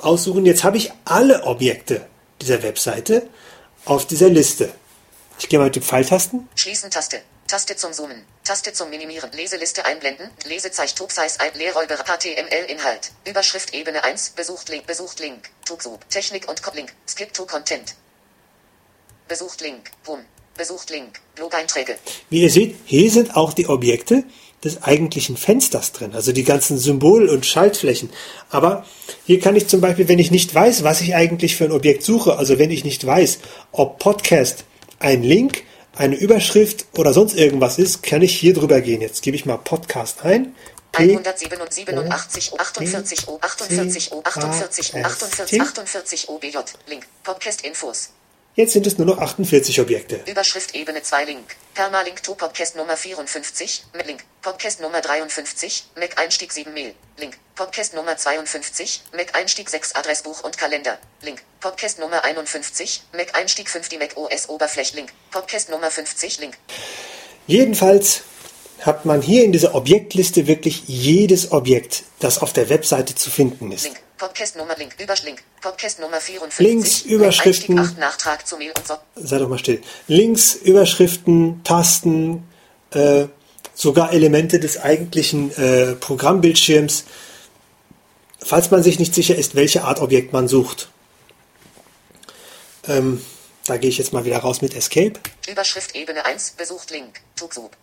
aussuchen. 0.02 0.46
Jetzt 0.46 0.64
habe 0.64 0.76
ich 0.76 0.92
alle 1.04 1.44
Objekte 1.44 2.06
dieser 2.40 2.62
Webseite 2.62 3.28
auf 3.84 4.06
dieser 4.06 4.28
Liste. 4.28 4.72
Ich 5.38 5.48
gehe 5.48 5.58
mal 5.58 5.66
mit 5.66 5.76
den 5.76 5.82
Pfeiltasten. 5.82 6.48
Schließen 6.54 6.90
Taste. 6.90 7.20
Taste 7.46 7.76
zum 7.76 7.92
Zoomen. 7.92 8.24
Taste 8.42 8.72
zum 8.72 8.90
Minimieren. 8.90 9.30
Leseliste 9.32 9.84
einblenden. 9.84 10.30
Lesezeichen 10.46 10.96
Tubsize 10.96 11.38
ein 11.38 11.52
Leerräuber 11.54 11.96
HTML 11.96 12.64
Inhalt. 12.68 13.12
Überschrift 13.26 13.72
Ebene 13.74 14.02
1. 14.02 14.30
Besucht 14.30 14.68
Link. 14.68 14.86
Besucht 14.86 15.20
Link. 15.20 15.50
Tubsub. 15.64 16.08
Technik 16.10 16.48
und 16.48 16.60
Link. 16.74 16.92
Skip 17.06 17.32
to 17.32 17.46
Content. 17.46 17.94
Besucht 19.28 19.60
Link. 19.60 19.90
Boom. 20.04 20.20
Besucht 20.56 20.90
Link. 20.90 21.20
Blog-Einträge. 21.34 21.98
Wie 22.30 22.42
ihr 22.42 22.50
seht, 22.50 22.76
hier 22.84 23.10
sind 23.10 23.36
auch 23.36 23.52
die 23.52 23.68
Objekte 23.68 24.24
des 24.64 24.82
eigentlichen 24.82 25.36
Fensters 25.36 25.92
drin, 25.92 26.14
also 26.14 26.32
die 26.32 26.44
ganzen 26.44 26.78
Symbol- 26.78 27.28
und 27.28 27.46
Schaltflächen. 27.46 28.10
Aber 28.50 28.84
hier 29.24 29.40
kann 29.40 29.56
ich 29.56 29.68
zum 29.68 29.80
Beispiel, 29.80 30.08
wenn 30.08 30.18
ich 30.18 30.30
nicht 30.30 30.54
weiß, 30.54 30.82
was 30.82 31.00
ich 31.00 31.14
eigentlich 31.14 31.56
für 31.56 31.64
ein 31.64 31.72
Objekt 31.72 32.02
suche, 32.02 32.36
also 32.36 32.58
wenn 32.58 32.70
ich 32.70 32.84
nicht 32.84 33.06
weiß, 33.06 33.38
ob 33.72 33.98
Podcast 33.98 34.64
ein 34.98 35.22
Link, 35.22 35.62
eine 35.94 36.16
Überschrift 36.16 36.86
oder 36.96 37.12
sonst 37.12 37.36
irgendwas 37.36 37.78
ist, 37.78 38.02
kann 38.02 38.22
ich 38.22 38.36
hier 38.36 38.54
drüber 38.54 38.80
gehen. 38.80 39.00
Jetzt 39.00 39.22
gebe 39.22 39.36
ich 39.36 39.46
mal 39.46 39.56
Podcast 39.56 40.24
ein. 40.24 40.54
P 40.92 41.16
187 41.16 42.52
O 42.52 42.56
48 42.58 43.28
O 43.28 43.38
48 43.40 44.12
O 44.12 44.20
48 44.22 44.94
O 44.94 45.02
48 45.02 45.60
48 45.60 46.28
OBJ. 46.28 46.56
Link. 46.86 47.06
Podcast 47.22 47.62
Infos. 47.62 48.10
Jetzt 48.56 48.72
sind 48.72 48.86
es 48.86 48.96
nur 48.96 49.06
noch 49.06 49.18
48 49.18 49.82
Objekte. 49.82 50.18
Überschrift 50.26 50.74
Ebene 50.74 51.02
2 51.02 51.26
Link. 51.26 51.44
Permalink 51.74 52.22
to 52.22 52.34
Podcast 52.34 52.74
Nummer 52.74 52.96
54. 52.96 53.84
Mit 53.94 54.06
Link. 54.06 54.24
Podcast 54.40 54.80
Nummer 54.80 55.02
53. 55.02 55.84
Mac 55.94 56.18
Einstieg 56.18 56.50
7 56.50 56.72
Mail. 56.72 56.94
Link. 57.18 57.36
Podcast 57.54 57.92
Nummer 57.92 58.16
52. 58.16 59.02
Mac 59.14 59.34
Einstieg 59.34 59.68
6 59.68 59.94
Adressbuch 59.94 60.42
und 60.42 60.56
Kalender. 60.56 60.96
Link. 61.20 61.42
Podcast 61.60 61.98
Nummer 61.98 62.24
51. 62.24 63.02
Mac 63.12 63.38
Einstieg 63.38 63.68
5 63.68 63.90
die 63.90 63.98
Mac 63.98 64.16
OS 64.16 64.48
Oberfläche. 64.48 64.96
Link. 64.96 65.12
Podcast 65.30 65.68
Nummer 65.68 65.90
50. 65.90 66.38
Link. 66.38 66.56
Jedenfalls 67.46 68.22
hat 68.80 69.04
man 69.04 69.20
hier 69.20 69.44
in 69.44 69.52
dieser 69.52 69.74
Objektliste 69.74 70.46
wirklich 70.46 70.84
jedes 70.86 71.52
Objekt, 71.52 72.04
das 72.20 72.38
auf 72.38 72.54
der 72.54 72.70
Webseite 72.70 73.14
zu 73.14 73.28
finden 73.28 73.70
ist. 73.70 73.84
Link. 73.84 74.05
Podcast 74.18 74.56
Nummer 74.56 74.76
Link. 74.76 74.94
Überschlink. 74.98 75.42
Podcast 75.60 76.00
Nummer 76.00 76.20
54. 76.20 76.66
Links, 76.66 77.02
Überschriften. 77.02 77.78
Einstieg 77.78 77.96
8 77.96 78.00
Nachtrag 78.00 78.46
zu 78.46 78.56
Mail 78.56 78.72
und 78.76 78.86
so. 78.86 78.94
Sei 79.16 79.38
doch 79.38 79.48
mal 79.48 79.58
still. 79.58 79.82
Links, 80.08 80.54
Überschriften, 80.54 81.62
Tasten, 81.64 82.44
äh, 82.92 83.26
sogar 83.74 84.12
Elemente 84.12 84.58
des 84.58 84.78
eigentlichen 84.78 85.54
äh, 85.56 85.94
Programmbildschirms, 85.94 87.04
falls 88.42 88.70
man 88.70 88.82
sich 88.82 88.98
nicht 88.98 89.14
sicher 89.14 89.36
ist, 89.36 89.54
welche 89.54 89.84
Art 89.84 90.00
Objekt 90.00 90.32
man 90.32 90.48
sucht. 90.48 90.88
Ähm, 92.88 93.24
da 93.66 93.76
gehe 93.76 93.90
ich 93.90 93.98
jetzt 93.98 94.12
mal 94.12 94.24
wieder 94.24 94.38
raus 94.38 94.62
mit 94.62 94.74
Escape. 94.74 95.20
Überschrift 95.48 95.94
Ebene 95.94 96.24
1. 96.24 96.52
Besucht 96.52 96.90
Link. 96.90 97.20
Tugsub. 97.34 97.76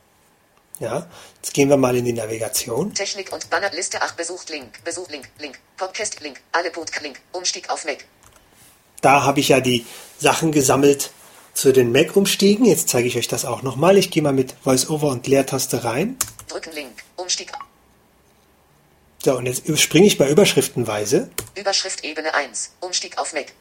Ja, 0.80 1.08
jetzt 1.36 1.54
gehen 1.54 1.70
wir 1.70 1.78
mal 1.78 1.96
in 1.96 2.06
die 2.06 2.14
Navigation. 2.14 2.94
Technik 2.94 3.32
und 3.32 3.50
Banner 3.50 3.72
Liste 3.72 4.02
8 4.02 4.18
besucht 4.18 4.50
Link. 4.50 4.84
Besuch 4.84 5.08
Link. 5.10 5.30
Link. 5.40 5.60
Podcast 5.78 6.20
Link. 6.22 6.42
Alle 6.52 6.72
Podcast 6.72 7.04
Link. 7.04 7.20
Umstieg 7.32 7.70
auf 7.70 7.86
Mac. 7.86 8.06
Da 9.02 9.24
habe 9.24 9.40
ich 9.40 9.50
ja 9.50 9.60
die 9.60 9.86
Sachen 10.20 10.52
gesammelt 10.52 11.12
zu 11.54 11.72
den 11.72 11.92
Mac-Umstiegen. 11.92 12.66
Jetzt 12.66 12.90
zeige 12.90 13.08
ich 13.08 13.18
euch 13.18 13.28
das 13.28 13.46
auch 13.46 13.62
nochmal. 13.62 13.98
Ich 13.98 14.10
gehe 14.10 14.24
mal 14.24 14.34
mit 14.34 14.56
VoiceOver 14.64 15.10
und 15.10 15.28
Leertaste 15.28 15.84
rein. 15.84 16.18
Drücken 16.48 16.74
Link. 16.74 17.04
Umstieg. 17.18 17.52
So, 19.24 19.38
und 19.38 19.46
jetzt 19.46 19.80
springe 19.80 20.08
ich 20.08 20.18
bei 20.18 20.28
Überschriftenweise. 20.28 21.30
Überschrift 21.56 22.04
Ebene 22.04 22.34
1. 22.34 22.72
Umstieg 22.80 23.18
auf 23.20 23.34
Mac. 23.34 23.54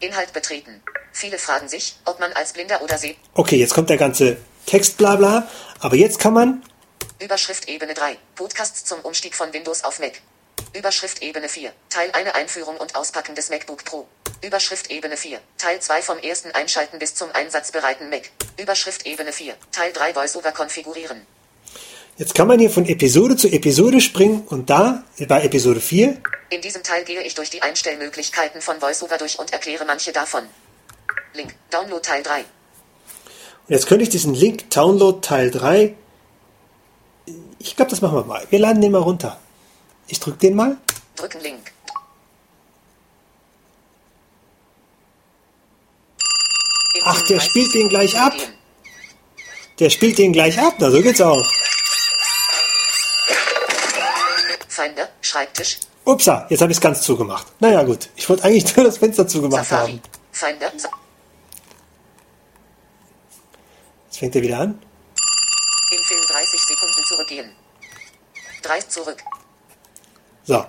Inhalt 0.00 0.32
betreten. 0.32 0.80
Viele 1.12 1.38
fragen 1.38 1.68
sich, 1.68 1.96
ob 2.06 2.18
man 2.18 2.32
als 2.32 2.54
Blinder 2.54 2.82
oder 2.82 2.98
Seh. 2.98 3.14
Okay, 3.34 3.56
jetzt 3.56 3.74
kommt 3.74 3.90
der 3.90 3.98
ganze 3.98 4.38
Text, 4.66 4.96
bla 4.96 5.16
bla. 5.16 5.48
Aber 5.80 5.96
jetzt 5.96 6.18
kann 6.18 6.34
man. 6.34 6.62
Überschrift 7.20 7.68
Ebene 7.68 7.94
3. 7.94 8.16
Podcasts 8.34 8.84
zum 8.84 9.00
Umstieg 9.00 9.34
von 9.34 9.52
Windows 9.52 9.84
auf 9.84 9.98
Mac. 10.00 10.20
Überschrift 10.76 11.22
Ebene 11.22 11.48
4. 11.48 11.72
Teil 11.88 12.10
1 12.12 12.34
Einführung 12.34 12.76
und 12.76 12.94
Auspacken 12.96 13.34
des 13.34 13.50
MacBook 13.50 13.84
Pro. 13.84 14.06
Überschrift 14.42 14.90
Ebene 14.90 15.16
4. 15.16 15.40
Teil 15.58 15.80
2 15.80 16.02
vom 16.02 16.18
ersten 16.18 16.50
Einschalten 16.50 16.98
bis 16.98 17.14
zum 17.14 17.30
einsatzbereiten 17.32 18.10
Mac. 18.10 18.30
Überschrift 18.58 19.06
Ebene 19.06 19.32
4. 19.32 19.54
Teil 19.72 19.92
3 19.92 20.14
VoiceOver 20.14 20.52
konfigurieren. 20.52 21.26
Jetzt 22.16 22.34
kann 22.34 22.46
man 22.46 22.60
hier 22.60 22.70
von 22.70 22.86
Episode 22.86 23.36
zu 23.36 23.48
Episode 23.48 24.00
springen 24.00 24.46
und 24.48 24.70
da, 24.70 25.02
bei 25.26 25.42
Episode 25.42 25.80
4, 25.80 26.22
In 26.50 26.60
diesem 26.60 26.84
Teil 26.84 27.04
gehe 27.04 27.22
ich 27.22 27.34
durch 27.34 27.50
die 27.50 27.62
Einstellmöglichkeiten 27.62 28.60
von 28.60 28.80
VoiceOver 28.80 29.18
durch 29.18 29.38
und 29.38 29.52
erkläre 29.52 29.84
manche 29.84 30.12
davon. 30.12 30.44
Link. 31.32 31.54
Download 31.70 32.00
Teil 32.00 32.22
3. 32.22 32.44
jetzt 33.68 33.86
könnte 33.86 34.02
ich 34.04 34.10
diesen 34.10 34.34
Link 34.34 34.70
Download 34.70 35.20
Teil 35.20 35.50
3, 35.50 35.94
ich 37.58 37.76
glaube, 37.76 37.90
das 37.90 38.02
machen 38.02 38.16
wir 38.16 38.24
mal. 38.24 38.46
Wir 38.50 38.58
laden 38.58 38.82
den 38.82 38.92
mal 38.92 39.00
runter. 39.00 39.38
Ich 40.06 40.20
drücke 40.20 40.38
den 40.38 40.54
mal. 40.54 40.76
Drücken 41.16 41.40
Link. 41.40 41.72
In 46.94 47.00
Ach, 47.04 47.18
der 47.26 47.40
35 47.40 47.50
spielt 47.50 47.74
den 47.74 47.88
gleich 47.88 48.18
ab. 48.18 48.34
Der 49.78 49.90
spielt 49.90 50.18
den 50.18 50.32
gleich 50.32 50.58
ab, 50.58 50.74
na 50.78 50.90
so 50.90 51.00
geht's 51.02 51.20
auch. 51.20 51.44
Finder. 54.68 55.08
Schreibtisch. 55.20 55.78
Upsa, 56.04 56.46
jetzt 56.50 56.60
habe 56.60 56.70
ich 56.70 56.78
es 56.78 56.82
ganz 56.82 57.02
zugemacht. 57.02 57.46
Naja 57.60 57.82
gut, 57.82 58.10
ich 58.14 58.28
wollte 58.28 58.44
eigentlich 58.44 58.76
nur 58.76 58.84
das 58.84 58.98
Fenster 58.98 59.26
zugemacht 59.26 59.66
Safari. 59.66 59.92
haben. 59.92 60.02
Finder. 60.32 60.70
Jetzt 64.14 64.20
fängt 64.20 64.36
er 64.36 64.42
wieder 64.42 64.60
an. 64.60 64.78
in 65.90 65.98
35 65.98 66.60
Sekunden 66.60 67.04
zurückgehen. 67.08 67.50
3 68.62 68.80
zurück. 68.82 69.16
So. 70.44 70.64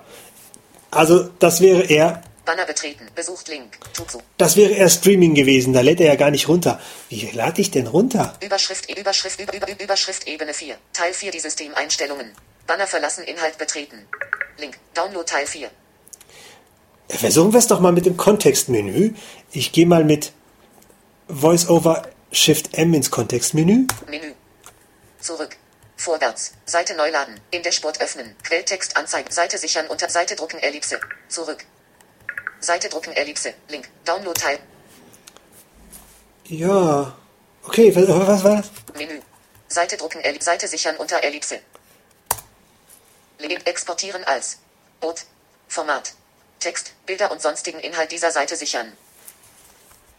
Also 0.90 1.30
das 1.38 1.62
wäre 1.62 1.84
eher, 1.84 2.24
Banner 2.44 2.66
betreten. 2.66 3.08
Besucht 3.14 3.48
Link. 3.48 3.78
Tutsu. 3.94 4.18
das 4.40 4.56
wäre 4.56 4.72
eher 4.72 4.90
Streaming 4.90 5.36
gewesen. 5.36 5.74
Da 5.74 5.82
lädt 5.82 6.00
er 6.00 6.08
ja 6.08 6.16
gar 6.16 6.32
nicht 6.32 6.48
runter. 6.48 6.82
Wie 7.10 7.30
lade 7.34 7.62
ich 7.62 7.70
denn 7.70 7.86
runter? 7.86 8.36
Überschrift, 8.44 8.90
Überschrift, 8.90 9.40
über, 9.40 9.56
über, 9.56 9.80
Überschrift 9.80 10.28
Ebene 10.28 10.56
4. 10.56 10.76
Teil 10.94 11.14
4 11.14 11.30
die 11.30 11.40
Systemeinstellungen. 11.40 12.32
Banner 12.66 12.88
verlassen, 12.88 13.26
Inhalt 13.26 13.60
betreten. 13.60 14.08
Link. 14.58 14.80
Download 14.96 15.24
Teil 15.24 15.46
4. 15.46 15.70
Ja, 17.12 17.18
Versuchen 17.20 17.54
wir 17.54 17.60
es 17.60 17.68
doch 17.68 17.80
mal 17.80 17.92
mit 17.92 18.08
dem 18.08 18.18
Kontextmenü. 18.18 19.14
Ich 19.52 19.72
gehe 19.72 19.86
mal 19.86 20.04
mit 20.04 20.32
VoiceOver 21.28 22.08
Shift 22.36 22.78
M 22.78 22.94
ins 22.94 23.10
Kontextmenü. 23.10 23.88
Menü. 24.08 24.34
Zurück. 25.22 25.56
Vorwärts. 25.98 26.52
Seite 26.66 26.94
neu 26.98 27.10
laden. 27.10 27.40
In 27.52 27.64
Dashboard 27.64 28.02
öffnen. 28.02 28.36
Quelltext 28.44 28.98
anzeigen. 28.98 29.32
Seite 29.32 29.58
sichern 29.58 29.88
unter 29.88 30.10
Seite 30.10 30.36
drucken 30.36 30.60
Ellipse. 30.60 31.00
Zurück. 31.30 31.66
Seite 32.60 32.90
drucken 32.90 33.14
Ellipse. 33.14 33.54
Link. 33.70 33.88
Download 34.06 34.38
Teil. 34.38 34.60
Ja. 36.44 37.16
Okay, 37.64 37.96
was, 37.96 38.08
was 38.08 38.44
war 38.44 38.58
das? 38.58 38.70
Menü. 38.98 39.22
Seite 39.70 39.96
drucken 39.96 40.22
Ellipse. 40.22 40.46
Seite 40.46 40.68
sichern 40.68 40.98
unter 40.98 41.24
Ellipse. 41.24 41.62
Link 43.40 43.66
exportieren 43.66 44.26
als. 44.26 44.58
Ort. 45.00 45.26
Format. 45.70 46.14
Text, 46.60 46.94
Bilder 47.06 47.32
und 47.32 47.42
sonstigen 47.42 47.80
Inhalt 47.80 48.12
dieser 48.12 48.32
Seite 48.32 48.58
sichern. 48.58 48.92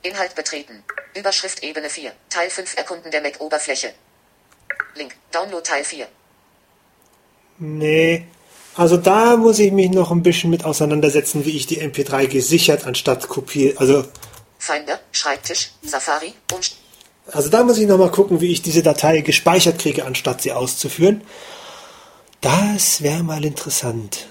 Inhalt 0.03 0.35
betreten. 0.35 0.83
Überschrift 1.17 1.63
Ebene 1.63 1.91
4. 1.91 2.13
Teil 2.31 2.51
5 2.51 2.77
Erkunden 2.77 3.11
der 3.11 3.23
Mac-Oberfläche. 3.23 3.93
Link. 4.95 5.15
Download 5.33 5.63
Teil 5.63 5.85
4. 5.85 6.07
Nee. 7.59 8.27
Also 8.75 8.97
da 8.97 9.37
muss 9.37 9.59
ich 9.59 9.73
mich 9.73 9.91
noch 9.91 10.11
ein 10.11 10.23
bisschen 10.23 10.51
mit 10.51 10.65
auseinandersetzen, 10.65 11.47
wie 11.47 11.57
ich 11.57 11.67
die 11.67 11.81
MP3 11.81 12.27
gesichert 12.27 12.87
anstatt 12.87 13.29
kopiert. 13.29 13.81
Also, 13.81 14.05
Finder, 14.59 15.01
Schreibtisch, 15.13 15.71
Safari, 15.83 16.35
Umst 16.53 16.77
also 17.33 17.49
da 17.49 17.65
muss 17.65 17.79
ich 17.79 17.87
noch 17.87 17.99
mal 17.99 18.11
gucken, 18.11 18.41
wie 18.41 18.53
ich 18.53 18.63
diese 18.63 18.83
Datei 18.83 19.21
gespeichert 19.21 19.81
kriege, 19.81 20.05
anstatt 20.05 20.43
sie 20.43 20.53
auszuführen. 20.53 21.23
Das 22.41 23.03
wäre 23.03 23.23
mal 23.23 23.45
interessant. 23.45 24.29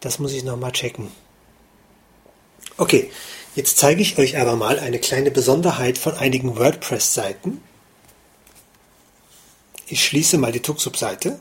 Das 0.00 0.18
muss 0.18 0.32
ich 0.32 0.44
noch 0.44 0.56
mal 0.56 0.70
checken. 0.70 1.10
Okay, 2.76 3.10
jetzt 3.56 3.78
zeige 3.78 4.02
ich 4.02 4.16
euch 4.18 4.38
aber 4.38 4.54
mal 4.54 4.78
eine 4.78 5.00
kleine 5.00 5.30
Besonderheit 5.30 5.98
von 5.98 6.16
einigen 6.16 6.56
WordPress-Seiten. 6.56 7.62
Ich 9.88 10.04
schließe 10.04 10.38
mal 10.38 10.52
die 10.52 10.60
Tuxup-Seite. 10.60 11.38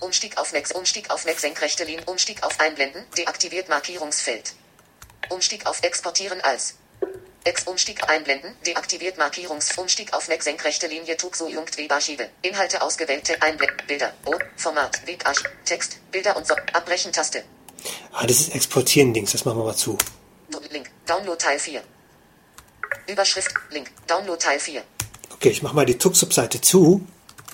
Umstieg 0.00 0.38
auf 0.38 0.52
Mac, 0.52 0.74
Umstieg 0.74 1.10
auf 1.10 1.26
Mac, 1.26 1.38
senkrechte 1.38 1.84
Linie, 1.84 2.04
Umstieg 2.06 2.42
auf 2.42 2.58
Einblenden, 2.60 3.04
deaktiviert 3.18 3.68
Markierungsfeld. 3.68 4.54
Umstieg 5.28 5.66
auf 5.66 5.82
Exportieren 5.82 6.40
als. 6.40 6.76
Ex 7.44 7.64
Umstieg 7.64 8.06
einblenden, 8.08 8.54
deaktiviert 8.66 9.16
Markierungs 9.16 9.76
Umstieg 9.78 10.12
auf 10.12 10.28
Mac 10.28 10.42
senkrechte 10.42 10.88
Linie 10.88 11.16
Tuxo 11.16 11.48
Jungt 11.48 11.78
Webarchive. 11.78 12.28
Inhalte 12.42 12.82
ausgewählte 12.82 13.40
Einblenden, 13.40 13.86
Bilder, 13.86 14.12
O, 14.26 14.34
Format, 14.56 15.06
Webarchiv, 15.06 15.50
Text, 15.64 15.98
Bilder 16.10 16.36
und 16.36 16.46
so, 16.46 16.54
Abbrechen 16.74 17.12
Taste. 17.12 17.44
Ah, 18.12 18.26
das 18.26 18.40
ist 18.40 18.54
Exportieren-Dings, 18.54 19.32
das 19.32 19.44
machen 19.44 19.58
wir 19.58 19.64
mal 19.64 19.76
zu. 19.76 19.96
Link, 20.70 20.90
Download 21.06 21.38
Teil 21.38 21.58
4. 21.58 21.82
Überschrift, 23.08 23.52
Link, 23.70 23.90
Download 24.06 24.38
Teil 24.38 24.58
4. 24.60 24.82
Okay, 25.34 25.50
ich 25.50 25.62
mache 25.62 25.74
mal 25.74 25.86
die 25.86 25.98
Tuxup-Seite 25.98 26.60
zu 26.60 27.06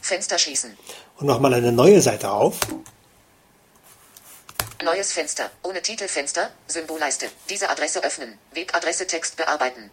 Fenster 0.03 0.39
schließen. 0.39 0.77
und 1.18 1.27
mache 1.27 1.41
mal 1.41 1.53
eine 1.55 1.72
neue 1.72 2.01
Seite 2.01 2.31
auf. 2.31 2.59
Neues 4.85 5.12
Fenster. 5.12 5.51
Ohne 5.62 5.83
Titelfenster. 5.83 6.51
Symbolleiste. 6.66 7.27
Diese 7.49 7.70
Adresse 7.70 8.05
öffnen. 8.05 8.39
Webadresse 8.53 9.07
Text 9.07 9.37
bearbeiten. 9.37 9.91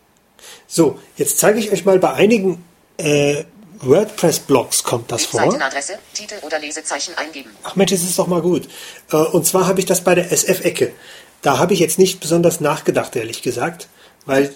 So, 0.67 0.99
jetzt 1.15 1.39
zeige 1.39 1.59
ich 1.59 1.71
euch 1.71 1.85
mal 1.85 1.99
bei 1.99 2.13
einigen 2.13 2.63
äh, 2.97 3.45
WordPress-Blogs 3.85 4.83
kommt 4.83 5.11
das 5.11 5.25
vor. 5.25 5.41
Seitenadresse, 5.41 5.99
Titel 6.13 6.35
oder 6.41 6.59
Lesezeichen 6.59 7.15
eingeben. 7.15 7.51
Ach 7.63 7.75
Mensch, 7.75 7.91
das 7.91 8.03
ist 8.03 8.17
doch 8.17 8.27
mal 8.27 8.41
gut. 8.41 8.67
Äh, 9.11 9.17
und 9.17 9.45
zwar 9.45 9.67
habe 9.67 9.79
ich 9.79 9.85
das 9.85 10.01
bei 10.01 10.15
der 10.15 10.31
SF-Ecke. 10.31 10.93
Da 11.41 11.57
habe 11.57 11.73
ich 11.73 11.79
jetzt 11.79 11.99
nicht 11.99 12.19
besonders 12.19 12.61
nachgedacht, 12.61 13.15
ehrlich 13.15 13.41
gesagt, 13.41 13.87
weil 14.25 14.53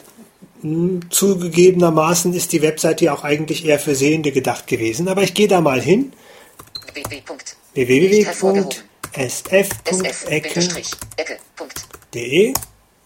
mh, 0.62 1.02
zugegebenermaßen 1.10 2.34
ist 2.34 2.52
die 2.54 2.62
Webseite 2.62 3.06
ja 3.06 3.14
auch 3.14 3.24
eigentlich 3.24 3.66
eher 3.66 3.80
für 3.80 3.96
Sehende 3.96 4.32
gedacht 4.32 4.68
gewesen. 4.68 5.08
Aber 5.08 5.24
ich 5.24 5.34
gehe 5.34 5.48
da 5.48 5.62
mal 5.62 5.82
hin. 5.82 6.14
www.sf.ecke.de 7.74 8.88
sf-ecke. 9.18 10.62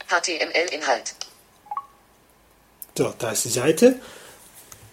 HTML-Inhalt. 0.07 1.15
So, 2.97 3.13
da 3.17 3.31
ist 3.31 3.45
die 3.45 3.49
Seite. 3.49 3.99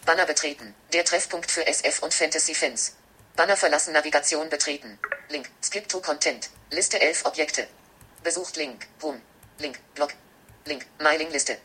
Banner 0.08 0.24
betreten. 0.24 0.72
Der 0.94 1.04
Treffpunkt 1.04 1.50
für 1.50 1.66
SF 1.66 2.02
und 2.02 2.14
Fantasy-Fans. 2.14 2.94
Banner 3.36 3.58
verlassen 3.58 3.92
Navigation 3.92 4.48
betreten. 4.48 4.98
Link. 5.28 5.50
Skip 5.62 5.86
to 5.86 6.00
Content. 6.00 6.48
Liste 6.70 6.98
11 6.98 7.26
Objekte. 7.26 7.66
Besucht 8.24 8.56
Link. 8.56 8.86
Home. 9.02 9.20
Link. 9.58 9.78
Blog. 9.94 10.14
Link. 10.64 10.86
Mailingliste. 10.98 11.58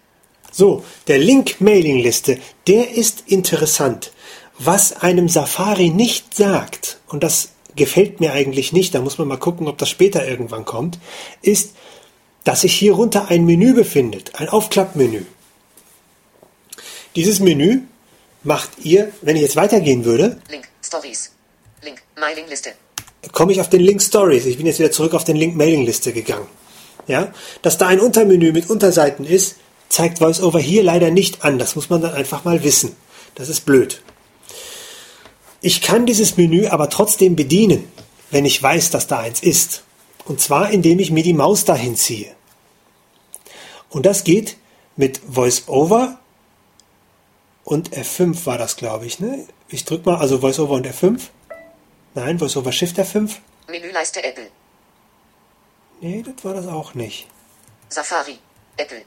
So, 0.52 0.84
der 1.08 1.20
Link 1.20 1.62
Mailingliste, 1.62 2.38
der 2.68 2.92
ist 2.92 3.24
interessant. 3.28 4.12
Was 4.60 4.92
einem 4.92 5.30
Safari 5.30 5.88
nicht 5.88 6.36
sagt, 6.36 7.00
und 7.08 7.24
das 7.24 7.52
gefällt 7.78 8.20
mir 8.20 8.34
eigentlich 8.34 8.74
nicht, 8.74 8.94
da 8.94 9.00
muss 9.00 9.18
man 9.18 9.30
mal 9.30 9.38
gucken, 9.38 9.70
ob 9.70 9.78
das 9.78 9.90
später 9.90 10.28
irgendwann 10.28 10.66
kommt, 10.66 11.00
ist, 11.42 11.76
dass 12.44 12.60
sich 12.60 12.76
hier 12.76 12.92
runter 12.92 13.30
ein 13.30 13.46
Menü 13.46 13.74
befindet, 13.74 14.36
ein 14.36 14.50
Aufklappmenü. 14.50 15.24
Dieses 17.16 17.40
Menü 17.40 17.84
macht 18.44 18.70
ihr, 18.84 19.12
wenn 19.22 19.36
ich 19.36 19.42
jetzt 19.42 19.56
weitergehen 19.56 20.06
würde, 20.06 20.38
Link. 20.50 20.68
Stories. 20.84 21.32
Link. 21.82 22.02
Mailingliste. 22.20 22.74
komme 23.32 23.52
ich 23.52 23.62
auf 23.62 23.70
den 23.70 23.82
Link 23.82 24.02
Stories. 24.02 24.46
Ich 24.46 24.58
bin 24.58 24.66
jetzt 24.66 24.80
wieder 24.80 24.92
zurück 24.92 25.14
auf 25.14 25.24
den 25.24 25.36
Link 25.36 25.56
Mailingliste 25.56 26.14
gegangen. 26.14 26.48
Ja, 27.08 27.34
dass 27.62 27.78
da 27.78 27.88
ein 27.88 28.00
Untermenü 28.00 28.54
mit 28.54 28.70
Unterseiten 28.70 29.26
ist, 29.26 29.58
zeigt 29.90 30.22
VoiceOver 30.22 30.60
hier 30.60 30.84
leider 30.84 31.12
nicht 31.12 31.44
an. 31.44 31.60
Das 31.60 31.76
muss 31.76 31.90
man 31.90 32.02
dann 32.02 32.14
einfach 32.14 32.46
mal 32.46 32.64
wissen. 32.64 32.96
Das 33.36 33.50
ist 33.50 33.66
blöd. 33.66 34.02
Ich 35.62 35.82
kann 35.82 36.06
dieses 36.06 36.38
Menü 36.38 36.68
aber 36.68 36.90
trotzdem 36.90 37.36
bedienen, 37.36 37.88
wenn 38.32 38.46
ich 38.46 38.62
weiß, 38.62 38.90
dass 38.90 39.08
da 39.08 39.20
eins 39.20 39.42
ist. 39.42 39.84
Und 40.26 40.40
zwar, 40.40 40.72
indem 40.72 41.00
ich 41.00 41.12
mir 41.12 41.24
die 41.24 41.34
Maus 41.34 41.66
dahin 41.66 41.96
ziehe. 41.96 42.32
Und 43.90 44.06
das 44.06 44.24
geht 44.24 44.58
mit 44.96 45.22
VoiceOver 45.28 46.20
und 47.64 47.92
F5 47.92 48.46
war 48.46 48.58
das, 48.58 48.76
glaube 48.76 49.06
ich. 49.06 49.20
Ne? 49.20 49.48
Ich 49.68 49.86
drücke 49.86 50.10
mal, 50.10 50.20
also 50.20 50.42
VoiceOver 50.42 50.74
und 50.74 50.88
F5. 50.88 51.22
Nein, 52.14 52.40
VoiceOver 52.40 52.72
Shift 52.72 52.98
F5? 53.00 53.38
Menüleiste 53.68 54.24
Apple. 54.24 54.50
Nee, 56.02 56.24
das 56.24 56.44
war 56.44 56.54
das 56.54 56.68
auch 56.68 56.94
nicht. 56.94 57.28
Safari. 57.90 58.40
Apple. 58.78 59.04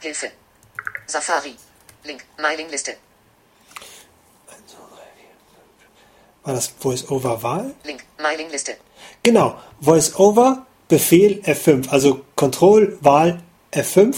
Hilfe. 0.00 0.30
Safari. 1.06 1.54
Link. 2.04 2.24
Mailingliste. 2.38 2.96
War 6.44 6.54
das 6.54 6.72
VoiceOver 6.80 7.42
Wahl? 7.42 7.74
Link. 7.84 8.04
Mailingliste. 8.18 8.76
Genau, 9.22 9.58
VoiceOver 9.80 10.66
Befehl 10.88 11.42
F5, 11.44 11.90
also 11.90 12.24
Control 12.34 12.96
Wahl 13.02 13.42
F5. 13.72 14.16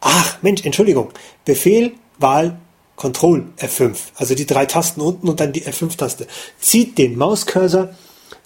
Ach, 0.00 0.42
Mensch, 0.42 0.64
Entschuldigung. 0.64 1.12
Befehl 1.44 1.94
Wahl 2.18 2.58
Control 2.96 3.46
F5, 3.58 3.96
also 4.16 4.34
die 4.34 4.46
drei 4.46 4.66
Tasten 4.66 5.00
unten 5.00 5.28
und 5.28 5.40
dann 5.40 5.52
die 5.52 5.66
F5-Taste. 5.66 6.26
Zieht 6.60 6.96
den 6.96 7.16
Mauscursor 7.16 7.94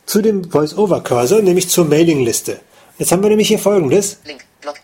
zu 0.07 0.23
dem 0.23 0.53
VoiceOver-Cursor, 0.53 1.43
nämlich 1.43 1.69
zur 1.69 1.85
Mailingliste. 1.85 2.61
Jetzt 2.97 3.13
haben 3.13 3.23
wir 3.23 3.29
nämlich 3.29 3.49
hier 3.49 3.59
folgendes. 3.59 4.19
Link. 4.25 4.45
Block. 4.61 4.77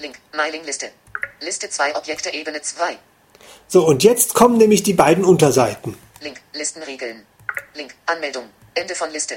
Link. 0.00 0.18
Mailingliste. 0.36 0.90
Liste 1.40 1.70
2 1.70 1.96
Objekte 1.96 2.34
Ebene 2.34 2.60
2. 2.60 2.98
So, 3.68 3.86
und 3.86 4.02
jetzt 4.02 4.34
kommen 4.34 4.58
nämlich 4.58 4.82
die 4.82 4.92
beiden 4.92 5.24
Unterseiten. 5.24 5.96
Link. 6.20 6.40
Listenregeln. 6.52 7.22
Link. 7.74 7.94
Anmeldung. 8.06 8.44
Ende 8.74 8.94
von 8.94 9.10
Liste. 9.12 9.36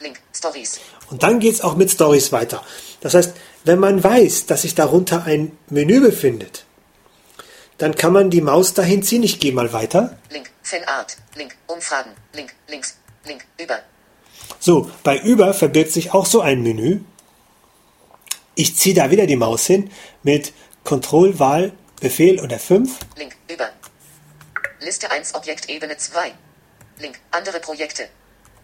Link. 0.00 0.20
Stories. 0.34 0.78
Und 1.10 1.22
dann 1.22 1.40
geht's 1.40 1.62
auch 1.62 1.74
mit 1.74 1.90
Stories 1.90 2.32
weiter. 2.32 2.62
Das 3.00 3.14
heißt, 3.14 3.32
wenn 3.64 3.78
man 3.78 4.04
weiß, 4.04 4.46
dass 4.46 4.62
sich 4.62 4.74
darunter 4.74 5.24
ein 5.24 5.56
Menü 5.68 6.00
befindet, 6.00 6.64
dann 7.80 7.94
kann 7.94 8.12
man 8.12 8.28
die 8.28 8.42
Maus 8.42 8.74
dahin 8.74 9.02
ziehen. 9.02 9.22
Ich 9.22 9.40
gehe 9.40 9.52
mal 9.52 9.72
weiter. 9.72 10.18
Link. 10.28 10.50
Fanart. 10.62 11.16
Link. 11.34 11.56
Umfragen. 11.66 12.10
Link. 12.34 12.54
Links. 12.68 12.98
Link. 13.24 13.46
Über. 13.58 13.78
So, 14.58 14.90
bei 15.02 15.18
Über 15.18 15.54
verbirgt 15.54 15.90
sich 15.90 16.12
auch 16.12 16.26
so 16.26 16.42
ein 16.42 16.62
Menü. 16.62 17.00
Ich 18.54 18.76
ziehe 18.76 18.94
da 18.94 19.10
wieder 19.10 19.24
die 19.26 19.36
Maus 19.36 19.66
hin 19.66 19.90
mit 20.22 20.52
Control, 20.84 21.38
Wahl, 21.38 21.72
Befehl 22.02 22.38
und 22.38 22.52
F5. 22.52 22.90
Link. 23.16 23.34
Über. 23.50 23.70
Liste 24.80 25.10
1 25.10 25.34
Objekt 25.34 25.70
Ebene 25.70 25.96
2. 25.96 26.32
Link. 26.98 27.18
Andere 27.30 27.60
Projekte. 27.60 28.08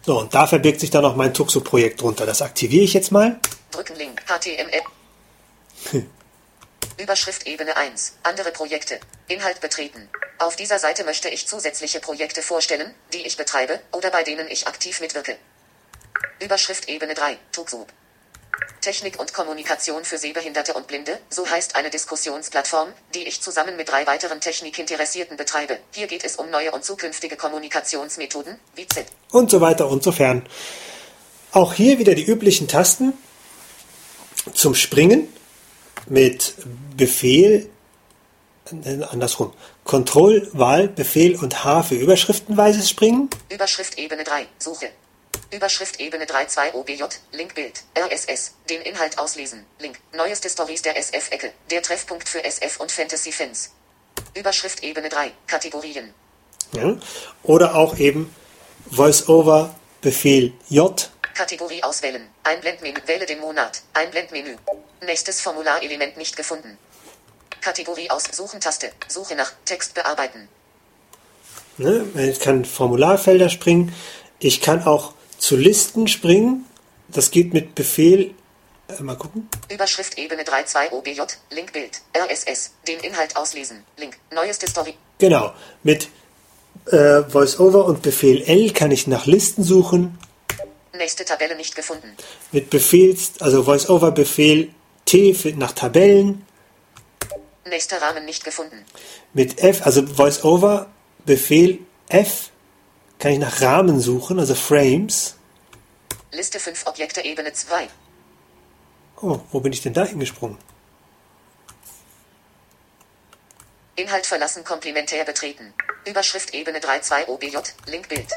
So, 0.05 0.19
und 0.19 0.35
da 0.35 0.45
verbirgt 0.45 0.79
sich 0.79 0.91
dann 0.91 1.01
noch 1.01 1.15
mein 1.15 1.33
Tuxo-Projekt 1.33 2.01
drunter. 2.01 2.27
Das 2.27 2.43
aktiviere 2.43 2.83
ich 2.83 2.93
jetzt 2.93 3.11
mal. 3.11 3.39
Drücken 3.71 3.95
Link. 3.95 4.21
HTML. 4.27 6.03
Überschrift 6.97 7.45
Ebene 7.45 7.77
1. 7.77 8.13
Andere 8.23 8.51
Projekte. 8.51 8.99
Inhalt 9.27 9.61
betreten. 9.61 10.09
Auf 10.39 10.55
dieser 10.55 10.79
Seite 10.79 11.03
möchte 11.03 11.29
ich 11.29 11.47
zusätzliche 11.47 11.99
Projekte 11.99 12.41
vorstellen, 12.41 12.91
die 13.13 13.23
ich 13.25 13.37
betreibe 13.37 13.79
oder 13.91 14.09
bei 14.09 14.23
denen 14.23 14.47
ich 14.47 14.67
aktiv 14.67 14.99
mitwirke. 14.99 15.37
Überschrift 16.39 16.89
Ebene 16.89 17.13
3. 17.13 17.37
Tuxub. 17.51 17.87
Technik 18.81 19.19
und 19.19 19.31
Kommunikation 19.31 20.05
für 20.05 20.17
Sehbehinderte 20.17 20.73
und 20.73 20.87
Blinde, 20.87 21.19
so 21.29 21.47
heißt 21.47 21.75
eine 21.75 21.91
Diskussionsplattform, 21.91 22.91
die 23.13 23.27
ich 23.27 23.41
zusammen 23.41 23.75
mit 23.77 23.89
drei 23.89 24.07
weiteren 24.07 24.41
Technikinteressierten 24.41 25.37
betreibe. 25.37 25.77
Hier 25.91 26.07
geht 26.07 26.23
es 26.23 26.37
um 26.37 26.49
neue 26.49 26.71
und 26.71 26.83
zukünftige 26.83 27.35
Kommunikationsmethoden, 27.35 28.59
wie 28.73 28.87
Z. 28.87 29.05
Und 29.31 29.51
so 29.51 29.61
weiter 29.61 29.87
und 29.87 30.03
so 30.03 30.11
fern. 30.11 30.47
Auch 31.51 31.73
hier 31.73 31.99
wieder 31.99 32.15
die 32.15 32.25
üblichen 32.25 32.67
Tasten 32.67 33.13
zum 34.55 34.73
Springen 34.73 35.31
mit 36.09 36.53
Befehl, 36.95 37.69
andersrum, 39.11 39.53
Control, 39.83 40.49
Wahl, 40.53 40.87
Befehl 40.89 41.35
und 41.35 41.63
H 41.63 41.83
für 41.83 41.95
überschriftenweises 41.95 42.89
Springen. 42.89 43.29
Überschrift 43.49 43.97
Ebene 43.97 44.23
3. 44.23 44.47
Suche. 44.59 44.89
Überschrift 45.51 45.99
Ebene 46.01 46.25
3.2 46.25 46.73
OBJ. 46.73 47.03
Link 47.31 47.55
Bild. 47.55 47.83
RSS. 47.97 48.55
Den 48.69 48.81
Inhalt 48.81 49.17
auslesen. 49.17 49.65
Link. 49.79 49.97
Neueste 50.13 50.49
Stories 50.49 50.81
der 50.81 50.97
SF-Ecke. 50.97 51.53
Der 51.71 51.81
Treffpunkt 51.81 52.27
für 52.27 52.43
SF 52.43 52.81
und 52.81 52.91
Fantasy-Fans. 52.91 53.71
Überschrift 54.33 54.83
Ebene 54.83 55.07
3. 55.07 55.31
Kategorien. 55.47 56.13
Ja. 56.73 56.97
Oder 57.43 57.75
auch 57.75 57.97
eben 57.97 58.35
Voice-Over, 58.91 59.73
Befehl 60.01 60.53
J. 60.67 61.09
Kategorie 61.33 61.81
auswählen. 61.83 62.27
Einblendmenü. 62.47 62.99
Wähle 63.05 63.25
den 63.25 63.39
Monat. 63.39 63.81
Einblendmenü. 63.93 64.55
Nächstes 65.05 65.41
Formularelement 65.41 66.15
nicht 66.17 66.37
gefunden. 66.37 66.77
Kategorie 67.61 68.09
aus. 68.09 68.23
Suchen-Taste. 68.31 68.91
Suche 69.09 69.35
nach 69.35 69.51
Text 69.65 69.93
bearbeiten. 69.93 70.47
Ne? 71.77 72.05
Ich 72.15 72.39
kann 72.39 72.63
Formularfelder 72.63 73.49
springen. 73.49 73.93
Ich 74.39 74.61
kann 74.61 74.83
auch 74.83 75.13
zu 75.37 75.57
Listen 75.57 76.07
springen. 76.07 76.65
Das 77.09 77.31
geht 77.31 77.53
mit 77.53 77.75
Befehl. 77.75 78.33
Äh, 78.87 79.03
mal 79.03 79.17
gucken. 79.17 79.49
Überschrift 79.69 80.17
Ebene 80.17 80.43
3.2 80.43 80.91
OBJ. 80.91 81.21
Link 81.51 81.73
Bild. 81.73 82.01
RSS. 82.15 82.71
Den 82.87 82.99
Inhalt 83.01 83.35
auslesen. 83.35 83.83
Link. 83.97 84.17
Neueste 84.33 84.67
Story. 84.69 84.93
Genau. 85.17 85.53
Mit 85.83 86.07
äh, 86.85 87.23
VoiceOver 87.27 87.85
und 87.85 88.01
Befehl 88.01 88.41
L 88.43 88.71
kann 88.71 88.91
ich 88.91 89.07
nach 89.07 89.25
Listen 89.25 89.63
suchen. 89.63 90.17
Nächste 90.97 91.25
Tabelle 91.25 91.55
nicht 91.55 91.75
gefunden. 91.75 92.15
Mit 92.51 92.69
Befehls, 92.69 93.33
also 93.39 93.65
VoiceOver 93.65 94.11
Befehl 94.11 94.73
T 95.05 95.33
für, 95.33 95.51
nach 95.53 95.71
Tabellen. 95.73 96.45
Nächster 97.65 98.01
Rahmen 98.01 98.25
nicht 98.25 98.43
gefunden. 98.43 98.85
Mit 99.33 99.59
F, 99.59 99.85
also 99.85 100.17
VoiceOver 100.17 100.89
Befehl 101.25 101.79
F 102.09 102.51
kann 103.19 103.33
ich 103.33 103.39
nach 103.39 103.61
Rahmen 103.61 103.99
suchen, 103.99 104.39
also 104.39 104.55
Frames. 104.55 105.35
Liste 106.31 106.59
5 106.59 106.87
Objekte 106.87 107.23
Ebene 107.23 107.53
2. 107.53 107.87
Oh, 109.21 109.39
wo 109.51 109.59
bin 109.59 109.73
ich 109.73 109.81
denn 109.81 109.93
da 109.93 110.05
hingesprungen? 110.05 110.57
Inhalt 113.95 114.27
verlassen 114.27 114.63
komplementär 114.63 115.25
betreten. 115.25 115.73
Überschrift 116.05 116.53
Ebene 116.53 116.79
3.2 116.79 117.27
OBJ. 117.27 117.57
Link 117.87 118.07
Bild. 118.09 118.31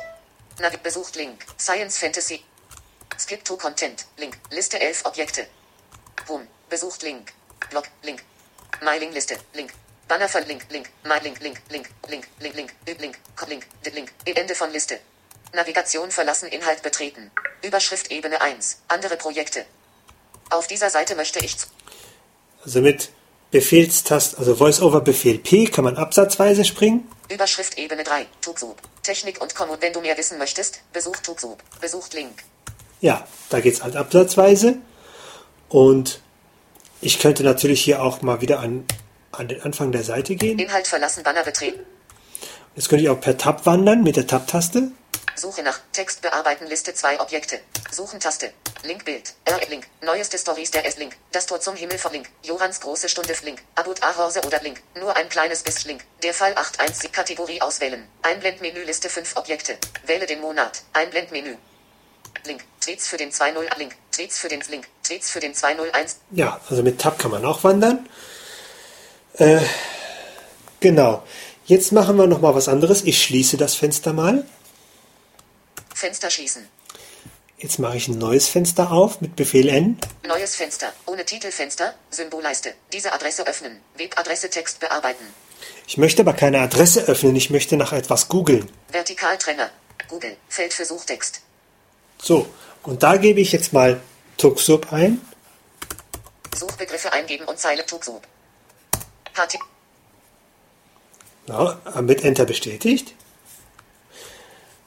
Navi 0.58 0.78
besucht 0.82 1.16
Link. 1.16 1.44
Science 1.58 1.98
Fantasy. 1.98 2.42
Skip 3.20 3.44
to 3.44 3.56
Content. 3.56 4.06
Link. 4.16 4.38
Liste 4.50 4.80
11 4.80 5.04
Objekte. 5.04 5.46
Home. 6.26 6.46
Besucht 6.70 7.02
Link. 7.02 7.34
Blog. 7.68 7.84
Link. 8.02 8.22
Mailing 8.82 9.12
Liste. 9.12 9.36
Link. 9.52 9.72
Banner 10.08 10.26
von 10.26 10.42
Link. 10.46 10.64
Link. 10.70 10.88
My 11.04 11.18
Link. 11.22 11.38
Link. 11.40 11.60
Link. 11.68 11.90
Link. 12.08 12.26
Link. 12.40 12.54
Link. 12.54 12.72
Link. 12.98 13.18
Link. 13.46 13.66
De 13.84 13.92
Link. 13.92 14.12
Ende 14.24 14.54
von 14.54 14.70
Liste. 14.72 15.00
Navigation 15.52 16.10
verlassen. 16.10 16.48
Inhalt 16.48 16.82
betreten. 16.82 17.30
Überschrift 17.60 18.10
Ebene 18.10 18.40
1. 18.40 18.78
Andere 18.88 19.18
Projekte. 19.18 19.66
Auf 20.48 20.66
dieser 20.66 20.88
Seite 20.88 21.14
möchte 21.14 21.44
ich 21.44 21.56
Also 22.64 22.80
mit 22.80 23.10
Befehlstaste, 23.50 24.38
also 24.38 24.58
VoiceOver 24.58 25.02
Befehl 25.02 25.38
P 25.38 25.66
kann 25.66 25.84
man 25.84 25.98
absatzweise 25.98 26.64
springen. 26.64 27.06
Überschrift 27.28 27.76
Ebene 27.76 28.02
3. 28.02 28.26
Tuxub. 28.40 28.80
Technik 29.02 29.42
und 29.42 29.54
Kommun. 29.54 29.76
Wenn 29.80 29.92
du 29.92 30.00
mehr 30.00 30.16
wissen 30.16 30.38
möchtest, 30.38 30.80
besucht 30.94 31.24
Tuxub. 31.24 31.62
Besucht 31.82 32.14
Link. 32.14 32.44
Ja, 33.00 33.26
da 33.48 33.60
geht's 33.60 33.82
halt 33.82 33.96
absatzweise. 33.96 34.76
Und 35.68 36.20
ich 37.00 37.18
könnte 37.18 37.42
natürlich 37.44 37.82
hier 37.82 38.02
auch 38.02 38.22
mal 38.22 38.40
wieder 38.40 38.60
an, 38.60 38.84
an 39.32 39.48
den 39.48 39.62
Anfang 39.62 39.92
der 39.92 40.04
Seite 40.04 40.36
gehen. 40.36 40.58
Inhalt 40.58 40.86
verlassen. 40.86 41.22
Banner 41.22 41.44
betreten. 41.44 41.80
Jetzt 42.76 42.88
könnte 42.88 43.04
ich 43.04 43.10
auch 43.10 43.20
per 43.20 43.38
Tab 43.38 43.66
wandern 43.66 44.02
mit 44.02 44.16
der 44.16 44.26
Tab-Taste. 44.26 44.92
Suche 45.34 45.62
nach 45.62 45.80
Text 45.92 46.20
bearbeiten 46.20 46.66
Liste 46.66 46.92
2 46.92 47.20
Objekte. 47.20 47.60
Suchen 47.90 48.20
Taste. 48.20 48.52
Link 48.84 49.06
Bild. 49.06 49.34
R 49.46 49.58
Link. 49.70 49.86
Neueste 50.02 50.36
Stories 50.36 50.70
der 50.70 50.84
S 50.86 50.98
Link. 50.98 51.16
Das 51.32 51.46
Tor 51.46 51.60
zum 51.60 51.76
Himmel 51.76 51.96
von 51.96 52.12
Link. 52.12 52.28
Jorans 52.42 52.80
große 52.80 53.08
Stunde 53.08 53.34
Link. 53.44 53.62
Abut 53.74 54.02
Ahorse 54.02 54.42
oder 54.46 54.60
Link. 54.62 54.82
Nur 54.98 55.16
ein 55.16 55.28
kleines 55.30 55.62
bis 55.62 55.84
Link. 55.84 56.04
Der 56.22 56.34
Fall 56.34 56.54
81 56.54 57.10
Kategorie 57.10 57.62
auswählen. 57.62 58.06
Einblendmenü 58.22 58.84
Liste 58.84 59.08
5 59.08 59.36
Objekte. 59.36 59.78
Wähle 60.04 60.26
den 60.26 60.42
Monat. 60.42 60.82
Einblendmenü. 60.92 61.56
Link. 62.46 62.64
Tweets 62.80 63.08
für 63.08 63.16
den 63.16 63.30
20 63.30 63.76
Link. 63.78 63.96
Tweets 64.12 64.38
für 64.38 64.48
den 64.48 64.60
Link. 64.70 64.88
Tweets 65.02 65.30
für 65.30 65.40
den 65.40 65.54
201. 65.54 66.16
Ja, 66.30 66.60
also 66.68 66.82
mit 66.82 67.00
Tab 67.00 67.18
kann 67.18 67.30
man 67.30 67.44
auch 67.44 67.62
wandern. 67.64 68.08
Äh, 69.34 69.60
genau. 70.80 71.22
Jetzt 71.66 71.92
machen 71.92 72.16
wir 72.16 72.26
noch 72.26 72.40
mal 72.40 72.54
was 72.54 72.68
anderes. 72.68 73.02
Ich 73.02 73.22
schließe 73.22 73.56
das 73.56 73.74
Fenster 73.74 74.12
mal. 74.12 74.46
Fenster 75.94 76.30
schließen. 76.30 76.68
Jetzt 77.58 77.78
mache 77.78 77.98
ich 77.98 78.08
ein 78.08 78.16
neues 78.16 78.48
Fenster 78.48 78.90
auf 78.90 79.20
mit 79.20 79.36
Befehl 79.36 79.68
N. 79.68 79.98
Neues 80.26 80.56
Fenster. 80.56 80.92
Ohne 81.06 81.26
Titelfenster. 81.26 81.94
Symbolleiste. 82.10 82.72
Diese 82.92 83.12
Adresse 83.12 83.46
öffnen. 83.46 83.80
Webadresse 83.98 84.48
Text 84.48 84.80
bearbeiten. 84.80 85.24
Ich 85.86 85.98
möchte 85.98 86.22
aber 86.22 86.32
keine 86.32 86.60
Adresse 86.60 87.02
öffnen. 87.02 87.36
Ich 87.36 87.50
möchte 87.50 87.76
nach 87.76 87.92
etwas 87.92 88.28
googeln. 88.28 88.70
Vertikaltrenner. 88.88 89.70
Google. 90.08 90.36
Feld 90.48 90.72
für 90.72 90.86
Suchtext. 90.86 91.42
So, 92.22 92.46
und 92.82 93.02
da 93.02 93.16
gebe 93.16 93.40
ich 93.40 93.52
jetzt 93.52 93.72
mal 93.72 94.00
Tuxub 94.36 94.92
ein. 94.92 95.20
Suchbegriffe 96.54 97.12
eingeben 97.12 97.44
und 97.46 97.58
Zeile 97.58 97.84
Tuxub. 97.86 98.22
HT. 99.34 99.58
Ja, 101.46 101.78
mit 102.02 102.22
Enter 102.24 102.44
bestätigt. 102.44 103.14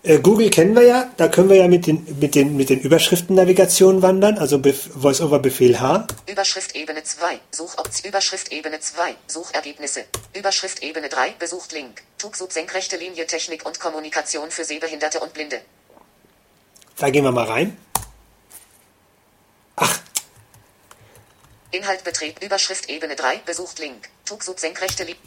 Äh, 0.05 0.19
Google 0.19 0.49
kennen 0.49 0.75
wir 0.75 0.83
ja, 0.83 1.13
da 1.15 1.29
können 1.29 1.49
wir 1.49 1.55
ja 1.55 1.69
mit 1.69 1.87
den, 1.87 2.05
mit 2.19 2.35
den, 2.35 2.57
mit 2.57 2.69
den 2.69 2.81
Überschriften-Navigationen 2.81 4.01
wandern, 4.01 4.37
also 4.37 4.59
Bef 4.59 4.89
Voice-over-Befehl 4.93 5.79
H. 5.79 6.07
Überschrift 6.29 6.75
Ebene 6.75 7.03
2. 7.03 7.39
Suchoption. 7.51 8.09
Überschrift 8.09 8.51
Ebene 8.51 8.81
2. 8.81 9.15
Suchergebnisse. 9.27 10.03
Überschrift 10.33 10.83
Ebene 10.83 11.07
3. 11.07 11.35
Besucht 11.39 11.71
Link. 11.71 12.03
Tugsub 12.17 12.51
senkrechte 12.51 12.97
Linie 12.97 13.27
Technik 13.27 13.65
und 13.65 13.79
Kommunikation 13.79 14.51
für 14.51 14.65
Sehbehinderte 14.65 15.21
und 15.21 15.33
Blinde. 15.33 15.61
Da 16.97 17.09
gehen 17.09 17.23
wir 17.23 17.31
mal 17.31 17.45
rein. 17.45 17.77
Ach, 19.75 19.99
Inhalt 21.71 22.03
betreten. 22.03 22.45
Überschrift 22.45 22.89
Ebene 22.89 23.15
3. 23.15 23.37
Besucht 23.45 23.79
Link. 23.79 24.09
Tugsub 24.25 24.59
senkrechte 24.59 25.03
Linie. 25.03 25.19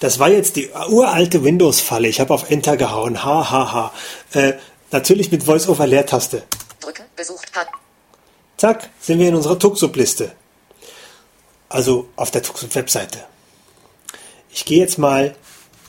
das 0.00 0.18
war 0.18 0.28
jetzt 0.28 0.56
die 0.56 0.70
uralte 0.70 1.44
Windows-Falle. 1.44 2.08
Ich 2.08 2.20
habe 2.20 2.32
auf 2.34 2.50
Enter 2.50 2.76
gehauen. 2.76 3.22
Ha, 3.24 3.50
ha, 3.50 3.72
ha. 3.72 3.92
Äh, 4.32 4.54
natürlich 4.90 5.30
mit 5.30 5.42
Voice-over-Leertaste. 5.44 6.42
Drücken. 6.80 7.04
Besucht 7.16 7.54
hat. 7.54 7.68
Zack, 8.56 8.90
sind 9.00 9.18
wir 9.18 9.28
in 9.28 9.34
unserer 9.34 9.58
Tuxub-Liste. 9.58 10.32
Also 11.68 12.08
auf 12.16 12.30
der 12.30 12.42
Tuxub-Webseite. 12.42 13.24
Ich 14.50 14.64
gehe 14.64 14.78
jetzt 14.80 14.98
mal 14.98 15.34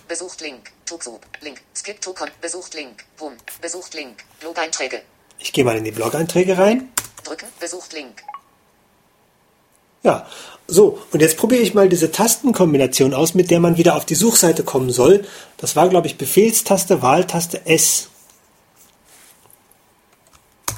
Besucht 0.08 0.42
Link. 0.42 0.72
Tugsub. 0.86 1.26
Link. 1.41 1.62
Skip 1.76 1.99
to 2.02 2.14
con. 2.14 2.30
Besucht 2.41 2.74
Link. 2.74 3.03
Boom. 3.18 3.34
Besucht 3.62 3.94
Link. 3.94 4.24
Blog-Einträge. 4.40 5.02
Ich 5.40 5.52
gehe 5.52 5.64
mal 5.64 5.78
in 5.78 5.84
die 5.84 5.91
Blog-Einträge 5.91 6.57
rein. 6.57 6.90
Drücken. 7.24 7.48
Besucht 7.60 7.94
Link. 7.94 8.24
Ja, 10.03 10.28
so, 10.68 11.02
und 11.12 11.22
jetzt 11.22 11.38
probiere 11.38 11.64
ich 11.64 11.74
mal 11.74 11.90
diese 11.90 12.12
Tastenkombination 12.12 13.16
aus, 13.16 13.34
mit 13.34 13.49
der 13.49 13.60
man 13.60 13.78
wieder 13.78 13.95
auf 13.95 14.06
die 14.06 14.14
Suchseite 14.14 14.64
kommen 14.64 14.91
soll. 14.91 15.26
Das 15.57 15.76
war, 15.76 15.90
glaube 15.90 16.06
ich, 16.06 16.18
Befehlstaste, 16.18 17.02
Wahltaste 17.02 17.66
S. 17.66 18.10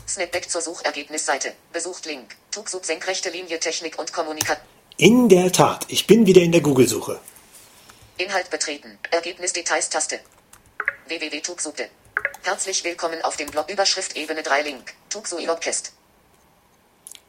Snapback 0.08 0.50
zur 0.50 0.62
Suchergebnisseite. 0.62 1.52
Besucht 1.74 2.06
Link. 2.06 2.38
Tugsub 2.52 2.86
senkrechte 2.86 3.30
Linie 3.30 3.60
Technik 3.60 4.00
und 4.00 4.14
Kommunikation. 4.14 4.66
In 4.96 5.28
der 5.28 5.52
Tat, 5.52 5.86
ich 5.90 6.08
bin 6.08 6.26
wieder 6.26 6.42
in 6.42 6.54
der 6.54 6.62
Google-Suche. 6.62 7.20
Inhalt 8.18 8.50
betreten. 8.50 8.98
Ergebnis 9.12 9.54
Details 9.54 9.90
Taste. 9.90 10.20
www.tugsubde. 11.08 11.88
Herzlich 12.42 12.84
willkommen 12.84 13.22
auf 13.22 13.38
dem 13.38 13.52
Blog 13.52 13.70
Überschrift 13.70 14.18
Ebene 14.18 14.42
3 14.42 14.64
Link. 14.64 14.96
Tugsu 15.12 15.38
Podcast. 15.46 15.92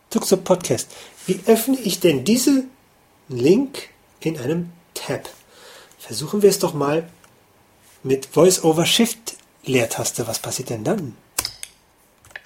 Tuxub 0.09 0.44
Podcast. 0.44 0.90
Wie 1.27 1.40
öffne 1.44 1.78
ich 1.78 2.01
denn 2.01 2.24
diesen 2.24 2.70
Link 3.28 3.90
in 4.20 4.39
einem 4.39 4.73
Tab? 4.94 5.28
Versuchen 5.98 6.40
wir 6.40 6.48
es 6.48 6.59
doch 6.59 6.73
mal 6.73 7.06
mit 8.02 8.24
Voice-over-Shift-Leertaste. 8.24 10.27
Was 10.27 10.39
passiert 10.39 10.70
denn 10.70 10.85
dann? 10.85 11.19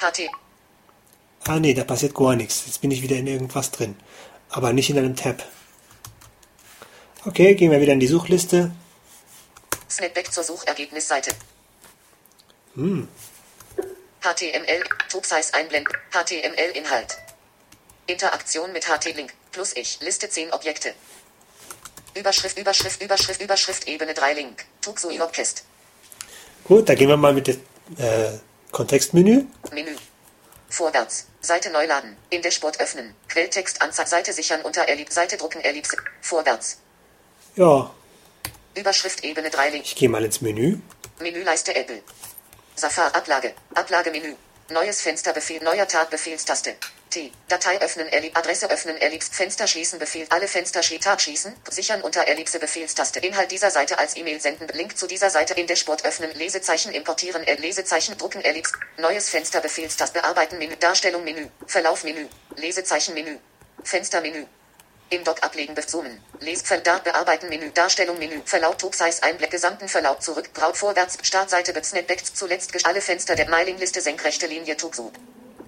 HT. 0.00 0.28
Ah 1.44 1.60
nee, 1.60 1.74
da 1.74 1.84
passiert 1.84 2.16
gar 2.16 2.34
nichts. 2.34 2.64
Jetzt 2.66 2.80
bin 2.80 2.90
ich 2.90 3.02
wieder 3.02 3.16
in 3.16 3.28
irgendwas 3.28 3.70
drin. 3.70 3.94
Aber 4.50 4.72
nicht 4.72 4.90
in 4.90 4.98
einem 4.98 5.14
Tab. 5.14 5.44
Okay, 7.24 7.54
gehen 7.54 7.70
wir 7.70 7.80
wieder 7.80 7.92
in 7.92 8.00
die 8.00 8.08
Suchliste. 8.08 8.72
Snapback 9.88 10.32
zur 10.32 10.42
Suchergebnisseite. 10.42 11.30
HTML. 12.74 14.82
Tubsize 15.08 15.54
einblenden. 15.54 15.94
HTML 16.10 16.72
Inhalt. 16.74 17.18
Interaktion 18.08 18.72
mit 18.72 18.88
HT-Link. 18.88 19.32
Plus 19.52 19.76
ich. 19.76 20.00
Liste 20.00 20.28
10 20.28 20.52
Objekte. 20.52 20.94
Überschrift, 22.14 22.58
Überschrift, 22.58 23.00
Überschrift, 23.00 23.40
Überschrift, 23.40 23.86
Ebene 23.86 24.14
3 24.14 24.34
Link. 24.34 24.64
Tugsu 24.80 25.16
Podcast. 25.16 25.64
Gut, 26.64 26.88
da 26.88 26.96
gehen 26.96 27.08
wir 27.08 27.16
mal 27.16 27.32
mit 27.32 27.46
dem 27.46 27.60
äh, 27.98 28.32
Kontextmenü. 28.72 29.44
Menü. 29.70 29.94
Vorwärts. 30.68 31.26
Seite 31.40 31.70
neu 31.70 31.86
laden. 31.86 32.16
In 32.30 32.42
Dashboard 32.42 32.80
öffnen. 32.80 33.14
Quelltext 33.28 33.80
Anzeige. 33.80 34.10
Seite 34.10 34.32
sichern 34.32 34.62
unter 34.62 34.88
Ellipse. 34.88 35.14
Seite 35.14 35.36
drucken 35.36 35.60
Ellipse. 35.60 35.96
Vorwärts. 36.20 36.78
Ja, 37.56 37.90
Überschrift 38.74 39.24
Ebene 39.24 39.50
3 39.50 39.70
Link. 39.70 39.84
ich 39.84 39.94
gehe 39.94 40.08
mal 40.08 40.24
ins 40.24 40.40
Menü. 40.40 40.78
Menüleiste 41.20 41.74
Apple. 41.74 42.02
Safari 42.74 43.12
Ablage. 43.12 43.54
Ablagemenü. 43.74 44.34
Neues 44.70 45.02
Fenster 45.02 45.34
Befehl. 45.34 45.62
Neuer 45.62 45.86
Tab 45.86 46.10
Befehlstaste. 46.10 46.76
T. 47.10 47.30
Datei 47.48 47.78
öffnen 47.82 48.08
Ellipse. 48.08 48.36
Adresse 48.36 48.70
öffnen 48.70 48.96
Ellipse. 48.96 49.30
Fenster 49.30 49.66
schließen 49.66 49.98
Befehl. 49.98 50.26
Alle 50.30 50.48
Fenster 50.48 50.82
schließen. 50.82 51.02
Tab 51.04 51.20
schließen. 51.20 51.54
Sichern 51.70 52.00
unter 52.00 52.26
Ellipse 52.26 52.58
Befehlstaste. 52.58 53.20
Inhalt 53.20 53.50
dieser 53.50 53.70
Seite 53.70 53.98
als 53.98 54.16
E-Mail 54.16 54.40
senden. 54.40 54.68
Link 54.68 54.96
zu 54.96 55.06
dieser 55.06 55.28
Seite 55.28 55.52
in 55.52 55.66
Dashboard 55.66 56.06
öffnen. 56.06 56.30
Lesezeichen 56.34 56.92
importieren. 56.94 57.44
Lesezeichen 57.44 58.16
drucken 58.16 58.40
Ellipse. 58.40 58.72
Neues 58.96 59.28
Fenster 59.28 59.60
Befehlstaste. 59.60 60.18
Bearbeiten 60.18 60.56
Menü. 60.56 60.74
Darstellung 60.76 61.22
Menü. 61.22 61.48
Verlauf 61.66 62.02
Menü. 62.04 62.26
Lesezeichen 62.56 63.12
Menü. 63.12 63.38
Fenstermenü. 63.84 64.46
Im 65.12 65.24
Dock 65.24 65.42
ablegen 65.42 65.74
bezoomen. 65.74 66.24
Lesfeld 66.40 66.86
da 66.86 66.96
bearbeiten 66.96 67.50
Menü 67.50 67.70
Darstellung 67.70 68.18
Menü 68.18 68.40
Verlauf 68.46 68.78
Topsize 68.78 69.22
Einblick 69.22 69.50
gesamten 69.50 69.86
Verlauf 69.86 70.20
zurück 70.20 70.50
Braut 70.54 70.74
vorwärts 70.74 71.18
Startseite 71.20 71.74
Snapback 71.84 72.24
zuletzt 72.34 72.72
gesch- 72.72 72.86
alle 72.86 73.02
Fenster 73.02 73.34
der 73.34 73.46
Mailingliste 73.50 74.00
senkrechte 74.00 74.46
Linie 74.46 74.74
Tugsub. 74.74 75.12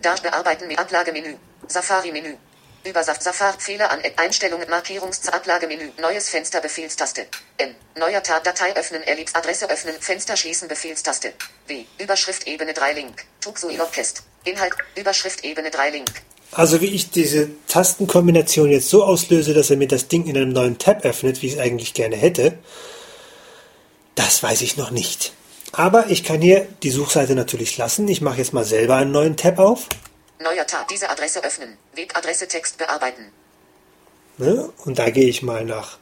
Da 0.00 0.14
bearbeiten 0.14 0.66
mit 0.66 0.78
Ablagemenü 0.78 1.36
Safari 1.68 2.10
Menü 2.10 2.38
Übersaft 2.84 3.22
Safari 3.22 3.60
Fehler 3.60 3.90
an 3.90 4.00
App 4.00 4.18
Einstellungen 4.18 4.70
Markierungs 4.70 5.28
Ablagemenü 5.28 5.90
Neues 5.98 6.30
Fenster 6.30 6.62
Befehlstaste 6.62 7.26
M. 7.58 7.74
Neuer 7.96 8.22
Tab 8.22 8.44
Datei 8.44 8.74
öffnen 8.74 9.02
Ellipse 9.02 9.34
Adresse 9.34 9.68
öffnen 9.68 10.00
Fenster 10.00 10.38
schließen 10.38 10.68
Befehlstaste 10.68 11.34
W. 11.66 11.84
Überschrift 11.98 12.46
Ebene 12.46 12.72
3 12.72 12.94
Link. 12.94 13.26
Tugsu 13.42 13.68
Ilokest 13.68 14.22
Inhalt 14.44 14.72
Überschrift 14.96 15.44
Ebene 15.44 15.70
3 15.70 15.90
Link 15.90 16.10
Also 16.54 16.80
wie 16.80 16.86
ich 16.86 17.10
diese 17.10 17.50
Tastenkombination 17.66 18.70
jetzt 18.70 18.88
so 18.88 19.04
auslöse, 19.04 19.54
dass 19.54 19.70
er 19.70 19.76
mir 19.76 19.88
das 19.88 20.06
Ding 20.06 20.26
in 20.26 20.36
einem 20.36 20.52
neuen 20.52 20.78
Tab 20.78 21.04
öffnet, 21.04 21.42
wie 21.42 21.48
ich 21.48 21.54
es 21.54 21.58
eigentlich 21.58 21.94
gerne 21.94 22.14
hätte, 22.16 22.56
das 24.14 24.40
weiß 24.42 24.62
ich 24.62 24.76
noch 24.76 24.92
nicht. 24.92 25.32
Aber 25.72 26.10
ich 26.10 26.22
kann 26.22 26.40
hier 26.40 26.68
die 26.84 26.90
Suchseite 26.90 27.34
natürlich 27.34 27.76
lassen. 27.76 28.06
Ich 28.06 28.20
mache 28.20 28.38
jetzt 28.38 28.52
mal 28.52 28.64
selber 28.64 28.94
einen 28.94 29.10
neuen 29.10 29.36
Tab 29.36 29.58
auf. 29.58 29.88
Neuer 30.38 30.64
Tab 30.66 30.86
diese 30.88 31.10
Adresse 31.10 31.42
öffnen 31.42 31.76
Webadresse 31.94 32.46
Text 32.46 32.78
bearbeiten 32.78 33.32
Ne? 34.38 34.72
Und 34.84 34.98
da 34.98 35.10
gehe 35.10 35.28
ich 35.28 35.42
mal 35.42 35.64
nach 35.64 35.98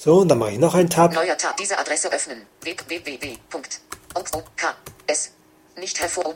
So, 0.04 0.16
und 0.16 0.30
dann 0.30 0.40
mache 0.40 0.54
ich 0.54 0.58
noch 0.58 0.74
einen 0.74 0.90
Tab. 0.90 1.14
Neuer 1.14 1.38
Tab. 1.38 1.56
Diese 1.58 1.78
Adresse 1.78 2.12
öffnen. 2.12 2.48
www.oks. 2.62 3.82
Nicht 5.78 6.00
hervor. 6.00 6.34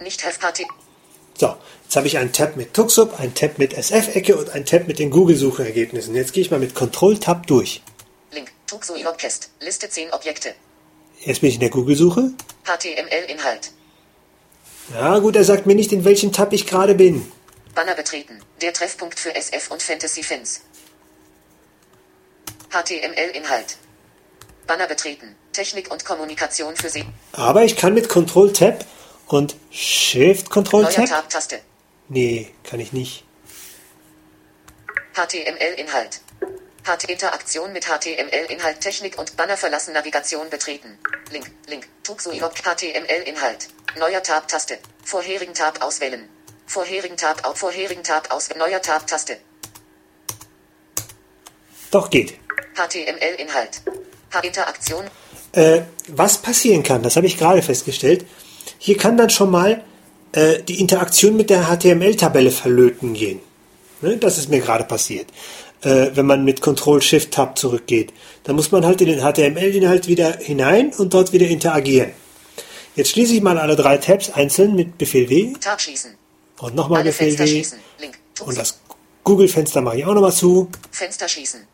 Nicht 0.00 0.24
herv.ht. 0.24 0.66
So, 1.38 1.56
jetzt 1.84 1.94
habe 1.94 2.08
ich 2.08 2.18
einen 2.18 2.32
Tab 2.32 2.56
mit 2.56 2.74
Tuxup, 2.74 3.20
einen 3.20 3.32
Tab 3.36 3.58
mit 3.58 3.74
SF-Ecke 3.74 4.36
und 4.36 4.50
einen 4.50 4.66
Tab 4.66 4.88
mit 4.88 4.98
den 4.98 5.10
Google-Suchergebnissen. 5.10 6.16
Jetzt 6.16 6.32
gehe 6.32 6.42
ich 6.42 6.50
mal 6.50 6.58
mit 6.58 6.74
Control-Tab 6.74 7.46
durch. 7.46 7.80
Link. 8.32 8.50
Tuxo 8.66 8.94
Podcast. 8.94 9.50
Liste 9.60 9.88
10 9.88 10.12
Objekte. 10.12 10.56
Jetzt 11.20 11.42
bin 11.42 11.48
ich 11.48 11.54
in 11.54 11.60
der 11.60 11.70
Google-Suche. 11.70 12.32
HTML-Inhalt. 12.64 13.70
Ja, 14.94 15.20
gut, 15.20 15.36
er 15.36 15.44
sagt 15.44 15.66
mir 15.66 15.76
nicht, 15.76 15.92
in 15.92 16.04
welchem 16.04 16.32
Tab 16.32 16.52
ich 16.52 16.66
gerade 16.66 16.96
bin. 16.96 17.30
Banner 17.76 17.94
betreten. 17.94 18.40
Der 18.60 18.72
Treffpunkt 18.72 19.20
für 19.20 19.32
SF 19.36 19.70
und 19.70 19.80
Fantasy-Fans. 19.80 20.62
HTML-Inhalt. 22.72 23.76
Banner 24.66 24.86
betreten. 24.86 25.36
Technik 25.52 25.90
und 25.90 26.04
Kommunikation 26.04 26.74
für 26.74 26.88
Sie. 26.88 27.04
Aber 27.32 27.64
ich 27.64 27.76
kann 27.76 27.92
mit 27.92 28.08
Control-Tab 28.08 28.86
und 29.26 29.56
Neuer 29.70 29.70
Shift-Control-Tab. 29.70 31.06
Tab-Taste. 31.06 31.60
Nee, 32.08 32.50
kann 32.64 32.80
ich 32.80 32.92
nicht. 32.92 33.24
HTML-Inhalt. 35.14 36.20
HT 36.84 37.04
Interaktion 37.04 37.72
mit 37.72 37.84
HTML-Inhalt 37.84 38.80
Technik 38.80 39.18
und 39.18 39.36
Banner 39.36 39.56
verlassen 39.56 39.94
Navigation 39.94 40.50
betreten. 40.50 40.98
Link, 41.30 41.50
Link, 41.68 41.86
Tuxuiop 42.02 42.54
HTML-Inhalt. 42.54 43.68
Neuer 43.98 44.22
Tab-Taste. 44.22 44.78
Vorherigen 45.04 45.54
Tab 45.54 45.82
auswählen. 45.82 46.28
Vorherigen 46.66 47.16
Tab 47.16 47.46
vorherigen 47.58 48.02
Tab 48.02 48.32
aus 48.32 48.48
neuer 48.56 48.80
Tab-Taste. 48.80 49.38
Doch 51.90 52.08
geht. 52.08 52.41
HTML-Inhalt. 52.74 53.82
H-Interaktion. 54.32 55.04
Äh, 55.52 55.82
was 56.08 56.38
passieren 56.38 56.82
kann, 56.82 57.02
das 57.02 57.16
habe 57.16 57.26
ich 57.26 57.38
gerade 57.38 57.62
festgestellt. 57.62 58.24
Hier 58.78 58.96
kann 58.96 59.16
dann 59.16 59.30
schon 59.30 59.50
mal 59.50 59.84
äh, 60.32 60.62
die 60.62 60.80
Interaktion 60.80 61.36
mit 61.36 61.50
der 61.50 61.64
HTML-Tabelle 61.64 62.50
verlöten 62.50 63.12
gehen. 63.12 63.40
Ne, 64.00 64.16
das 64.16 64.38
ist 64.38 64.48
mir 64.48 64.60
gerade 64.60 64.84
passiert. 64.84 65.28
Äh, 65.82 66.10
wenn 66.14 66.26
man 66.26 66.44
mit 66.44 66.60
Control-Shift-Tab 66.60 67.58
zurückgeht. 67.58 68.12
Dann 68.44 68.56
muss 68.56 68.70
man 68.70 68.86
halt 68.86 69.00
in 69.00 69.08
den 69.08 69.20
HTML-Inhalt 69.20 70.06
wieder 70.06 70.38
hinein 70.38 70.92
und 70.96 71.12
dort 71.12 71.32
wieder 71.32 71.46
interagieren. 71.46 72.12
Jetzt 72.94 73.10
schließe 73.10 73.34
ich 73.34 73.42
mal 73.42 73.58
alle 73.58 73.74
drei 73.74 73.96
Tabs 73.98 74.30
einzeln 74.30 74.74
mit 74.74 74.98
Befehl 74.98 75.28
W 75.28 75.54
Tab 75.60 75.80
schließen. 75.80 76.14
Und 76.60 76.74
nochmal 76.74 77.02
Befehl 77.02 77.36
Fenster 77.36 77.46
W. 77.46 78.10
Und 78.44 78.58
das 78.58 78.78
Google-Fenster 79.24 79.80
mache 79.80 79.98
ich 79.98 80.04
auch 80.04 80.14
nochmal 80.14 80.32
zu. 80.32 80.68
Fenster 80.90 81.28
schließen. 81.28 81.66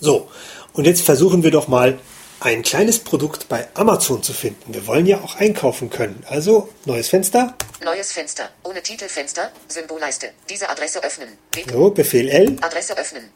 So, 0.00 0.30
und 0.72 0.84
jetzt 0.84 1.02
versuchen 1.02 1.42
wir 1.42 1.50
doch 1.50 1.66
mal 1.68 1.98
ein 2.40 2.62
kleines 2.62 2.98
Produkt 2.98 3.48
bei 3.48 3.66
Amazon 3.74 4.22
zu 4.22 4.34
finden. 4.34 4.74
Wir 4.74 4.86
wollen 4.86 5.06
ja 5.06 5.22
auch 5.22 5.36
einkaufen 5.36 5.88
können. 5.88 6.22
Also, 6.28 6.68
neues 6.84 7.08
Fenster. 7.08 7.54
Neues 7.82 8.12
Fenster. 8.12 8.50
Ohne 8.62 8.82
Titelfenster. 8.82 9.50
Symbolleiste. 9.68 10.32
Diese 10.50 10.68
Adresse 10.68 11.02
öffnen. 11.02 11.38
So, 11.70 11.88
Befehl 11.90 12.28
L. 12.28 12.58
Adresse 12.60 12.98
öffnen. 12.98 13.30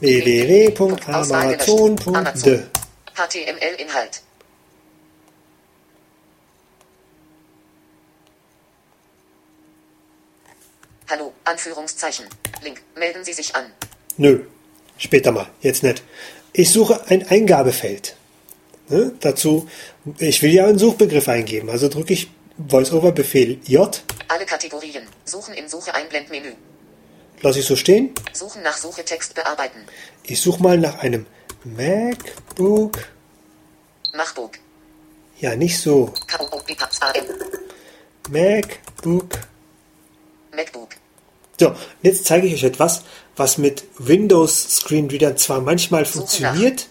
www.amazon.de 0.00 2.62
HTML-Inhalt. 3.16 4.22
Hallo, 11.08 11.32
Anführungszeichen. 11.44 12.26
Link. 12.62 12.82
Melden 12.94 13.24
Sie 13.24 13.32
sich 13.32 13.56
an. 13.56 13.72
Nö, 14.18 14.44
später 14.98 15.32
mal, 15.32 15.48
jetzt 15.60 15.82
nicht. 15.82 16.02
Ich 16.52 16.70
suche 16.70 17.06
ein 17.08 17.26
Eingabefeld. 17.28 18.16
Ne? 18.88 19.12
Dazu, 19.20 19.68
ich 20.18 20.42
will 20.42 20.52
ja 20.52 20.66
einen 20.66 20.78
Suchbegriff 20.78 21.28
eingeben, 21.28 21.68
also 21.70 21.88
drücke 21.88 22.12
ich 22.12 22.30
VoiceOver-Befehl 22.58 23.60
J, 23.66 24.02
Alle 24.28 24.46
Kategorien. 24.46 25.02
Suchen 25.24 25.54
im 25.54 25.68
Suche 25.68 25.94
Einblendmenü. 25.94 26.52
lasse 27.42 27.58
ich 27.60 27.66
so 27.66 27.76
stehen. 27.76 28.12
Suchen 28.32 28.62
nach 28.62 28.76
Suche 28.78 29.04
Text 29.04 29.34
bearbeiten. 29.34 29.80
Ich 30.24 30.40
suche 30.40 30.62
mal 30.62 30.78
nach 30.78 30.98
einem 31.00 31.26
MacBook. 31.64 32.98
Machbook. 34.14 34.52
Ja, 35.38 35.54
nicht 35.54 35.78
so. 35.78 36.14
MacBook. 38.30 39.38
MacBook. 40.54 40.90
So, 41.58 41.74
jetzt 42.02 42.26
zeige 42.26 42.46
ich 42.46 42.54
euch 42.54 42.64
etwas, 42.64 43.02
was 43.36 43.58
mit 43.58 43.84
Windows 43.98 44.76
Screenreadern 44.76 45.36
zwar 45.36 45.60
manchmal 45.60 46.04
funktioniert, 46.04 46.88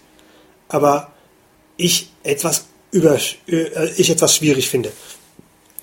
aber 0.67 1.11
ich 1.77 2.11
etwas 2.23 2.65
über, 2.91 3.19
äh, 3.47 3.89
ich 3.97 4.09
etwas 4.09 4.35
schwierig 4.35 4.69
finde. 4.69 4.91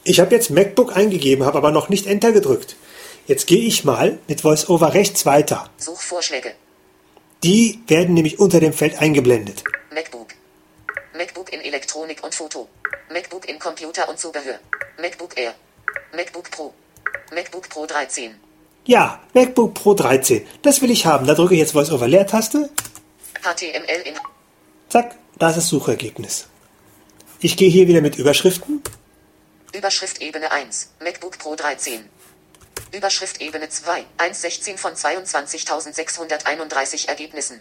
Ich 0.04 0.18
habe 0.18 0.34
jetzt 0.34 0.50
MacBook 0.50 0.96
eingegeben, 0.96 1.44
habe 1.44 1.58
aber 1.58 1.70
noch 1.70 1.88
nicht 1.88 2.06
Enter 2.06 2.32
gedrückt. 2.32 2.76
Jetzt 3.28 3.46
gehe 3.46 3.60
ich 3.60 3.84
mal 3.84 4.18
mit 4.26 4.42
VoiceOver 4.42 4.94
rechts 4.94 5.26
weiter. 5.26 5.70
Suchvorschläge. 5.76 6.52
Die 7.44 7.80
werden 7.86 8.14
nämlich 8.14 8.40
unter 8.40 8.58
dem 8.58 8.72
Feld 8.72 9.00
eingeblendet. 9.00 9.62
MacBook. 9.94 10.28
MacBook 11.16 11.52
in 11.52 11.60
Elektronik 11.60 12.24
und 12.24 12.34
Foto. 12.34 12.68
MacBook 13.12 13.48
in 13.48 13.58
Computer 13.60 14.08
und 14.08 14.18
Zubehör. 14.18 14.58
MacBook 15.00 15.36
Air. 15.36 15.54
MacBook 16.14 16.50
Pro. 16.50 16.74
MacBook 17.32 17.68
Pro 17.68 17.86
13. 17.86 18.34
Ja, 18.84 19.20
MacBook 19.32 19.74
Pro 19.74 19.94
13. 19.94 20.44
Das 20.62 20.82
will 20.82 20.90
ich 20.90 21.06
haben. 21.06 21.26
Da 21.26 21.34
drücke 21.34 21.54
ich 21.54 21.60
jetzt 21.60 21.74
VoiceOver 21.74 22.08
Leertaste. 22.08 22.68
HTML 23.40 24.02
in 24.04 24.14
Zack, 24.88 25.14
da 25.38 25.50
ist 25.50 25.56
das 25.56 25.68
Suchergebnis. 25.68 26.48
Ich 27.40 27.56
gehe 27.56 27.70
hier 27.70 27.86
wieder 27.88 28.00
mit 28.00 28.18
Überschriften. 28.18 28.82
Überschrift 29.72 30.20
Ebene 30.20 30.50
1. 30.50 30.90
MacBook 31.00 31.38
Pro 31.38 31.54
13. 31.54 32.08
Überschrift 32.92 33.40
Ebene 33.40 33.68
2. 33.68 34.04
1.16 34.18 34.76
von 34.76 34.94
22.631 34.94 37.08
Ergebnissen. 37.08 37.60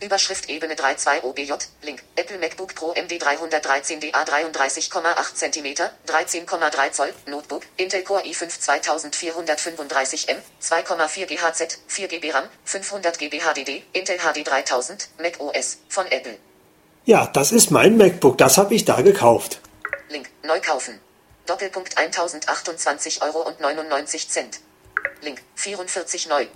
Überschrift 0.00 0.48
Ebene 0.48 0.76
3 0.76 0.94
2 0.94 1.22
OBJ. 1.22 1.52
Link. 1.82 2.02
Apple 2.16 2.38
MacBook 2.38 2.74
Pro 2.74 2.92
MD 2.94 3.18
313 3.18 4.00
DA 4.00 4.22
33,8 4.22 5.34
cm, 5.34 5.90
13,3 6.06 6.92
Zoll. 6.92 7.12
Notebook. 7.26 7.62
Intel 7.76 8.02
Core 8.02 8.22
i5 8.22 8.60
2435M, 8.60 10.36
2,4 10.62 11.26
GHz, 11.26 11.78
4 11.86 12.08
GB 12.08 12.30
RAM, 12.32 12.44
500 12.64 13.18
GB 13.18 13.40
HDD, 13.40 13.82
Intel 13.92 14.18
HD 14.18 14.46
3000, 14.46 15.08
Mac 15.18 15.38
OS. 15.38 15.78
Von 15.88 16.06
Apple. 16.06 16.38
Ja, 17.04 17.26
das 17.26 17.52
ist 17.52 17.70
mein 17.70 17.96
MacBook. 17.96 18.38
Das 18.38 18.56
habe 18.56 18.74
ich 18.74 18.84
da 18.84 19.00
gekauft. 19.02 19.60
Link. 20.08 20.30
Neu 20.42 20.60
kaufen. 20.60 21.00
Doppelpunkt 21.46 21.98
1028 21.98 23.22
Euro 23.22 23.40
und 23.40 23.60
99 23.60 24.28
Cent. 24.28 24.60
Link. 25.20 25.42
44 25.56 26.28
neu. 26.28 26.46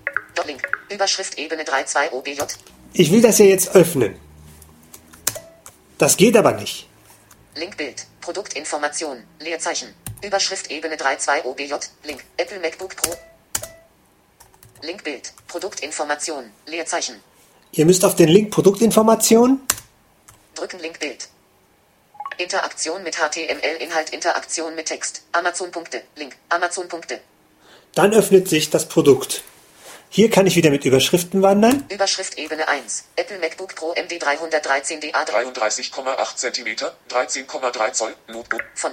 Link. 0.46 0.62
Überschrift 0.90 1.38
Ebene 1.38 1.64
32 1.64 2.12
OBJ. 2.12 2.42
Ich 2.96 3.10
will 3.10 3.20
das 3.20 3.38
ja 3.38 3.46
jetzt 3.46 3.74
öffnen. 3.74 4.14
Das 5.98 6.16
geht 6.16 6.36
aber 6.36 6.52
nicht. 6.52 6.88
Linkbild. 7.56 8.06
Produktinformation. 8.20 9.24
Leerzeichen. 9.40 9.88
Überschrift 10.22 10.70
Ebene 10.70 10.96
32 10.96 11.44
OBJ. 11.44 11.74
Link. 12.04 12.24
Apple 12.36 12.60
MacBook 12.60 12.94
Pro. 12.94 13.12
Linkbild. 14.82 15.32
Produktinformation. 15.48 16.44
Leerzeichen. 16.66 17.16
Ihr 17.72 17.84
müsst 17.84 18.04
auf 18.04 18.14
den 18.14 18.28
Link 18.28 18.52
Produktinformationen. 18.52 19.60
Drücken 20.54 20.78
Linkbild. 20.78 21.28
Interaktion 22.38 23.02
mit 23.02 23.16
HTML-Inhalt, 23.16 24.10
Interaktion 24.10 24.76
mit 24.76 24.86
Text. 24.86 25.24
Amazon-Punkte. 25.32 26.02
Link. 26.14 26.36
Amazon-Punkte. 26.48 27.20
Dann 27.96 28.12
öffnet 28.12 28.48
sich 28.48 28.70
das 28.70 28.86
Produkt. 28.86 29.42
Hier 30.16 30.30
kann 30.30 30.46
ich 30.46 30.54
wieder 30.54 30.70
mit 30.70 30.84
Überschriften 30.84 31.42
wandern. 31.42 31.84
Überschrift 31.88 32.38
Ebene 32.38 32.68
1. 32.68 33.06
Apple 33.16 33.36
MacBook 33.40 33.74
Pro 33.74 33.94
MD 33.94 34.22
313 34.22 35.00
DA 35.00 35.24
33,8 35.24 36.36
cm, 36.36 36.66
13,3 37.10 37.92
Zoll, 37.92 38.14
Notebook. 38.28 38.62
von 38.76 38.92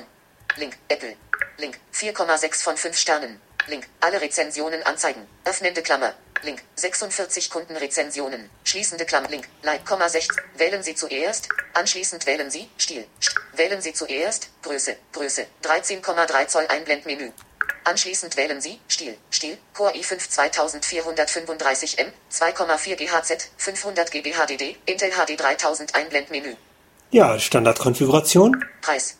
Link 0.57 0.77
Apple. 0.87 1.13
Link 1.59 1.77
4,6 1.93 2.63
von 2.63 2.75
5 2.75 2.97
Sternen. 2.97 3.39
Link 3.67 3.87
alle 3.99 4.21
Rezensionen 4.21 4.83
anzeigen. 4.83 5.27
Öffnende 5.45 5.81
Klammer. 5.81 6.13
Link 6.43 6.61
46 6.75 7.49
Kundenrezensionen. 7.49 8.49
Schließende 8.63 9.05
Klammer. 9.05 9.29
Link 9.29 9.47
Like, 9.61 9.81
6. 9.87 10.27
Wählen 10.57 10.83
Sie 10.83 10.95
zuerst. 10.95 11.47
Anschließend 11.73 12.25
wählen 12.25 12.49
Sie 12.49 12.69
Stil. 12.77 13.05
St 13.21 13.35
wählen 13.53 13.81
Sie 13.81 13.93
zuerst 13.93 14.49
Größe. 14.63 14.95
Größe 15.13 15.45
13,3 15.63 16.47
Zoll 16.47 16.67
Einblendmenü. 16.67 17.31
Anschließend 17.83 18.37
wählen 18.37 18.61
Sie 18.61 18.79
Stil. 18.87 19.17
Stil 19.29 19.57
Core 19.73 19.93
i5 19.93 20.29
2435M 20.29 22.11
2,4 22.31 22.95
GHz 22.95 23.49
500 23.57 24.11
GB 24.11 24.33
HDD 24.33 24.77
Intel 24.85 25.11
HD 25.11 25.39
3000 25.39 25.93
Einblendmenü. 25.95 26.55
Ja, 27.11 27.37
Standardkonfiguration. 27.39 28.65
Preis. 28.81 29.17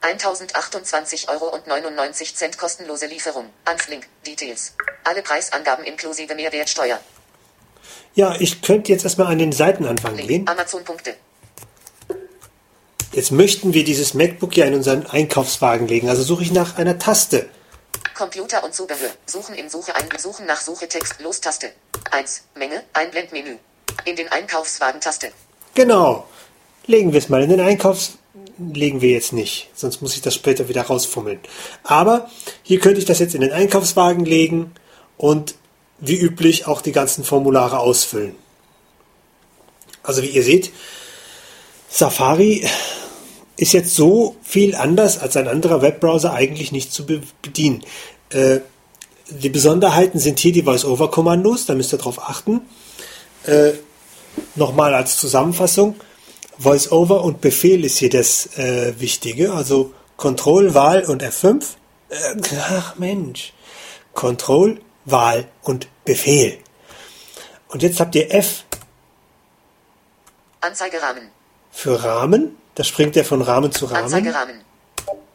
1028 0.00 1.28
Euro 1.28 1.46
und 1.48 1.66
99 1.66 2.36
Cent 2.36 2.56
kostenlose 2.56 3.06
Lieferung. 3.06 3.50
Anflink. 3.64 4.06
Details. 4.26 4.74
Alle 5.04 5.22
Preisangaben 5.22 5.84
inklusive 5.84 6.34
Mehrwertsteuer. 6.34 7.00
Ja, 8.14 8.36
ich 8.38 8.62
könnte 8.62 8.92
jetzt 8.92 9.04
erstmal 9.04 9.28
an 9.32 9.38
den 9.38 9.52
Seitenanfang 9.52 10.16
Link. 10.16 10.28
gehen. 10.28 10.48
Amazon-Punkte. 10.48 11.14
Jetzt 13.12 13.32
möchten 13.32 13.74
wir 13.74 13.84
dieses 13.84 14.14
MacBook 14.14 14.56
ja 14.56 14.66
in 14.66 14.74
unseren 14.74 15.06
Einkaufswagen 15.06 15.88
legen. 15.88 16.08
Also 16.08 16.22
suche 16.22 16.42
ich 16.42 16.52
nach 16.52 16.76
einer 16.76 16.98
Taste. 16.98 17.48
Computer 18.14 18.62
und 18.64 18.74
Zubehör. 18.74 19.10
Suchen 19.26 19.54
in 19.54 19.68
Suche 19.68 19.94
ein. 19.96 20.08
Suchen 20.18 20.46
nach 20.46 20.60
Suche 20.60 20.88
Text. 20.88 21.20
Los-Taste. 21.20 21.72
1. 22.10 22.42
Menge. 22.54 22.84
Einblendmenü. 22.92 23.56
In 24.04 24.16
den 24.16 24.28
Einkaufswagen-Taste. 24.28 25.32
Genau. 25.74 26.28
Legen 26.86 27.12
wir 27.12 27.18
es 27.18 27.28
mal 27.28 27.42
in 27.42 27.50
den 27.50 27.60
Einkaufs... 27.60 28.18
Legen 28.58 29.00
wir 29.00 29.10
jetzt 29.10 29.32
nicht, 29.32 29.68
sonst 29.74 30.02
muss 30.02 30.16
ich 30.16 30.20
das 30.20 30.34
später 30.34 30.68
wieder 30.68 30.82
rausfummeln. 30.82 31.38
Aber 31.84 32.28
hier 32.62 32.80
könnte 32.80 32.98
ich 32.98 33.04
das 33.04 33.20
jetzt 33.20 33.34
in 33.36 33.40
den 33.40 33.52
Einkaufswagen 33.52 34.24
legen 34.24 34.72
und 35.16 35.54
wie 36.00 36.16
üblich 36.16 36.66
auch 36.66 36.80
die 36.80 36.92
ganzen 36.92 37.22
Formulare 37.22 37.78
ausfüllen. 37.78 38.34
Also 40.02 40.22
wie 40.22 40.28
ihr 40.28 40.42
seht, 40.42 40.72
Safari 41.88 42.66
ist 43.56 43.72
jetzt 43.74 43.94
so 43.94 44.36
viel 44.42 44.74
anders 44.74 45.18
als 45.18 45.36
ein 45.36 45.46
anderer 45.46 45.80
Webbrowser 45.82 46.32
eigentlich 46.32 46.72
nicht 46.72 46.92
zu 46.92 47.06
be- 47.06 47.22
bedienen. 47.42 47.84
Äh, 48.30 48.58
die 49.30 49.50
Besonderheiten 49.50 50.18
sind 50.18 50.38
hier 50.38 50.52
die 50.52 50.62
Voice-Over-Kommandos, 50.62 51.66
da 51.66 51.74
müsst 51.74 51.92
ihr 51.92 51.98
drauf 51.98 52.20
achten. 52.28 52.62
Äh, 53.44 53.72
Nochmal 54.54 54.94
als 54.94 55.16
Zusammenfassung. 55.16 55.96
Voice-Over 56.58 57.22
und 57.22 57.40
Befehl 57.40 57.84
ist 57.84 57.98
hier 57.98 58.10
das 58.10 58.46
äh, 58.58 58.94
Wichtige. 58.98 59.52
Also 59.52 59.92
Control, 60.16 60.74
Wahl 60.74 61.04
und 61.04 61.22
F5. 61.22 61.64
Äh, 62.08 62.16
ach 62.60 62.96
Mensch. 62.96 63.52
Control, 64.14 64.80
Wahl 65.04 65.48
und 65.62 65.88
Befehl. 66.04 66.58
Und 67.68 67.82
jetzt 67.82 68.00
habt 68.00 68.14
ihr 68.14 68.32
F 68.34 68.64
Anzeigerahmen. 70.60 71.30
für 71.70 72.02
Rahmen. 72.02 72.56
Da 72.74 72.84
springt 72.84 73.16
er 73.16 73.24
von 73.24 73.42
Rahmen 73.42 73.70
zu 73.70 73.86
Rahmen. 73.86 74.04
Anzeigerahmen. 74.04 74.60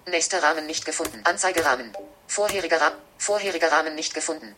Nächster 0.09 0.43
Rahmen 0.43 0.65
nicht 0.67 0.85
gefunden. 0.85 1.21
Anzeigerahmen. 1.23 1.93
Vorheriger 2.27 2.81
Rahmen. 2.81 2.97
Vorheriger 3.17 3.71
Rahmen 3.71 3.95
nicht 3.95 4.13
gefunden. 4.13 4.55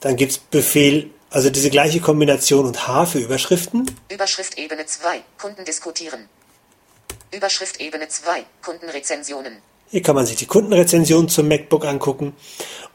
Dann 0.00 0.16
gibt's 0.16 0.38
Befehl, 0.38 1.10
also 1.30 1.50
diese 1.50 1.70
gleiche 1.70 2.00
Kombination 2.00 2.66
und 2.66 2.86
H 2.86 3.06
für 3.06 3.18
Überschriften. 3.18 3.86
Überschrift 4.10 4.58
Ebene 4.58 4.86
2. 4.86 5.22
Kunden 5.38 5.64
diskutieren. 5.64 6.28
Überschrift 7.32 7.80
Ebene 7.80 8.08
2. 8.08 8.44
Kundenrezensionen. 8.62 9.62
Hier 9.88 10.02
kann 10.02 10.14
man 10.14 10.26
sich 10.26 10.36
die 10.36 10.46
Kundenrezension 10.46 11.28
zum 11.28 11.48
MacBook 11.48 11.84
angucken. 11.84 12.36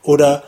oder 0.03 0.43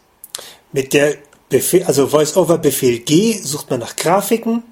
mit 0.71 0.93
der 0.93 1.17
Befehl, 1.49 1.83
also 1.83 2.07
Voice-Over-Befehl 2.07 2.99
G 2.99 3.39
sucht 3.41 3.69
man 3.69 3.79
nach 3.79 3.95
Grafiken. 3.95 4.63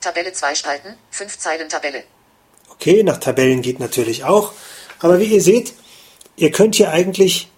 Tabelle 0.00 0.32
2 0.32 0.54
Spalten, 0.54 0.94
5 1.10 1.38
Zeilen 1.38 1.68
Tabelle. 1.68 2.04
Okay, 2.70 3.02
nach 3.02 3.18
Tabellen 3.18 3.62
geht 3.62 3.80
natürlich 3.80 4.24
auch. 4.24 4.52
Aber 5.00 5.20
wie 5.20 5.24
ihr 5.24 5.42
seht, 5.42 5.74
ihr 6.36 6.50
könnt 6.50 6.76
hier 6.76 6.90
eigentlich, 6.90 7.48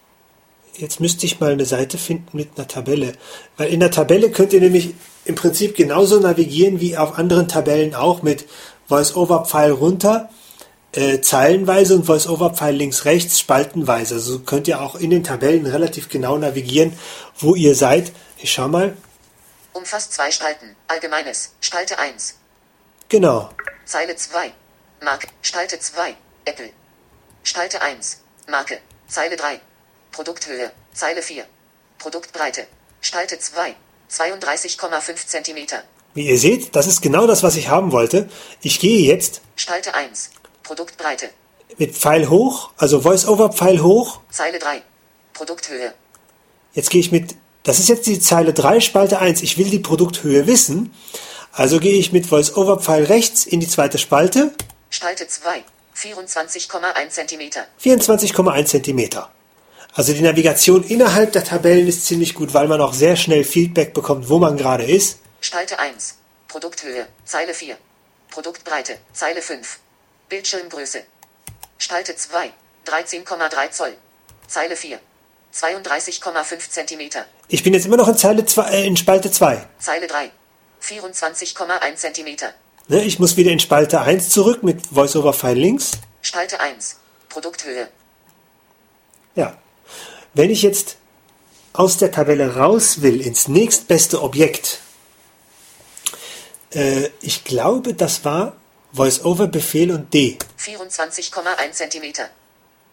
jetzt 0.76 1.00
müsste 1.00 1.26
ich 1.26 1.40
mal 1.40 1.52
eine 1.52 1.66
Seite 1.66 1.98
finden 1.98 2.36
mit 2.36 2.50
einer 2.56 2.68
Tabelle, 2.68 3.14
weil 3.56 3.70
in 3.70 3.80
der 3.80 3.90
Tabelle 3.90 4.30
könnt 4.30 4.52
ihr 4.52 4.60
nämlich 4.60 4.94
im 5.30 5.36
Prinzip 5.36 5.76
genauso 5.76 6.18
navigieren 6.18 6.80
wie 6.80 6.96
auf 6.96 7.16
anderen 7.16 7.48
Tabellen 7.48 7.94
auch 7.94 8.22
mit 8.22 8.46
Voice-Over-Pfeil 8.88 9.70
runter, 9.70 10.28
äh, 10.92 11.20
zeilenweise 11.20 11.94
und 11.94 12.04
Voice-Over-Pfeil 12.04 12.74
links, 12.74 13.04
rechts, 13.04 13.38
spaltenweise. 13.38 14.16
Also 14.16 14.40
könnt 14.40 14.66
ihr 14.66 14.80
auch 14.80 14.96
in 14.96 15.10
den 15.10 15.22
Tabellen 15.22 15.66
relativ 15.66 16.08
genau 16.08 16.36
navigieren, 16.36 16.92
wo 17.38 17.54
ihr 17.54 17.76
seid. 17.76 18.12
Ich 18.38 18.52
schau 18.52 18.66
mal. 18.66 18.96
Umfasst 19.72 20.12
2 20.14 20.32
Spalten. 20.32 20.74
Allgemeines. 20.88 21.52
Spalte 21.60 21.96
1. 21.98 22.34
Genau. 23.08 23.50
Zeile 23.84 24.16
2. 24.16 24.52
Marke. 25.00 25.28
Spalte 25.42 25.78
2. 25.78 26.16
Apple. 26.44 26.70
Spalte 27.44 27.80
1. 27.80 28.18
Marke. 28.48 28.78
Zeile 29.06 29.36
3. 29.36 29.60
Produkthöhe. 30.10 30.72
Zeile 30.92 31.22
4. 31.22 31.44
Produktbreite. 31.98 32.66
Spalte 33.00 33.38
2. 33.38 33.76
32,5 34.12 35.26
cm. 35.26 35.66
Wie 36.14 36.26
ihr 36.28 36.38
seht, 36.38 36.74
das 36.74 36.86
ist 36.86 37.00
genau 37.02 37.26
das, 37.26 37.42
was 37.42 37.56
ich 37.56 37.68
haben 37.68 37.92
wollte. 37.92 38.28
Ich 38.62 38.80
gehe 38.80 39.06
jetzt 39.06 39.40
Spalte 39.56 39.94
1. 39.94 40.30
Produktbreite. 40.62 41.30
mit 41.78 41.96
Pfeil 41.96 42.28
hoch, 42.28 42.70
also 42.76 43.00
Voice-Over-Pfeil 43.00 43.82
hoch. 43.82 44.20
Zeile 44.30 44.58
3. 44.58 44.82
Produkthöhe. 45.34 45.94
Jetzt 46.72 46.90
gehe 46.90 47.00
ich 47.00 47.12
mit, 47.12 47.36
das 47.62 47.78
ist 47.78 47.88
jetzt 47.88 48.06
die 48.06 48.20
Zeile 48.20 48.52
3, 48.52 48.80
Spalte 48.80 49.18
1. 49.20 49.42
Ich 49.42 49.56
will 49.56 49.70
die 49.70 49.78
Produkthöhe 49.78 50.46
wissen. 50.46 50.92
Also 51.52 51.80
gehe 51.80 51.98
ich 51.98 52.12
mit 52.12 52.26
Voice-Over-Pfeil 52.26 53.04
rechts 53.04 53.44
in 53.46 53.60
die 53.60 53.68
zweite 53.68 53.98
Spalte, 53.98 54.52
Spalte 54.90 55.26
2. 55.26 55.62
24,1 55.96 57.08
cm. 57.10 57.50
24,1 57.82 58.64
Zentimeter. 58.66 59.30
Also 59.94 60.12
die 60.12 60.20
Navigation 60.20 60.84
innerhalb 60.84 61.32
der 61.32 61.44
Tabellen 61.44 61.88
ist 61.88 62.06
ziemlich 62.06 62.34
gut, 62.34 62.54
weil 62.54 62.68
man 62.68 62.80
auch 62.80 62.94
sehr 62.94 63.16
schnell 63.16 63.44
Feedback 63.44 63.92
bekommt, 63.92 64.28
wo 64.28 64.38
man 64.38 64.56
gerade 64.56 64.84
ist. 64.84 65.18
Spalte 65.40 65.78
1. 65.78 66.16
Produkthöhe. 66.48 67.06
Zeile 67.24 67.54
4. 67.54 67.76
Produktbreite. 68.30 68.98
Zeile 69.12 69.42
5. 69.42 69.78
Bildschirmgröße. 70.28 71.02
Spalte 71.78 72.14
2. 72.14 72.52
13,3 72.86 73.70
Zoll. 73.70 73.94
Zeile 74.46 74.76
4. 74.76 75.00
32,5 75.52 76.70
cm. 76.70 77.24
Ich 77.48 77.62
bin 77.64 77.74
jetzt 77.74 77.86
immer 77.86 77.96
noch 77.96 78.08
in, 78.08 78.16
Zeile 78.16 78.44
zwei, 78.44 78.70
äh, 78.70 78.86
in 78.86 78.96
Spalte 78.96 79.32
2. 79.32 79.66
Zeile 79.80 80.06
3. 80.06 80.30
24,1 80.80 81.96
cm. 81.96 82.36
Ne, 82.88 83.02
ich 83.02 83.18
muss 83.18 83.36
wieder 83.36 83.50
in 83.50 83.58
Spalte 83.60 84.00
1 84.00 84.30
zurück 84.30 84.62
mit 84.62 84.86
Voice-Over-Pfeil 84.86 85.58
links. 85.58 85.92
Spalte 86.22 86.60
1. 86.60 86.96
Produkthöhe. 87.28 87.88
Ja. 89.34 89.56
Wenn 90.34 90.50
ich 90.50 90.62
jetzt 90.62 90.96
aus 91.72 91.96
der 91.96 92.12
Tabelle 92.12 92.56
raus 92.56 93.02
will 93.02 93.20
ins 93.20 93.48
nächstbeste 93.48 94.22
Objekt, 94.22 94.80
äh, 96.72 97.10
ich 97.20 97.44
glaube, 97.44 97.94
das 97.94 98.24
war 98.24 98.56
Voice-Over-Befehl 98.92 99.90
und 99.92 100.12
D. 100.12 100.38
24,1 100.58 101.72
cm. 101.72 102.12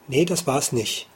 Nee, 0.07 0.25
das 0.25 0.47
war 0.47 0.59
es 0.59 0.71
nicht. 0.71 1.07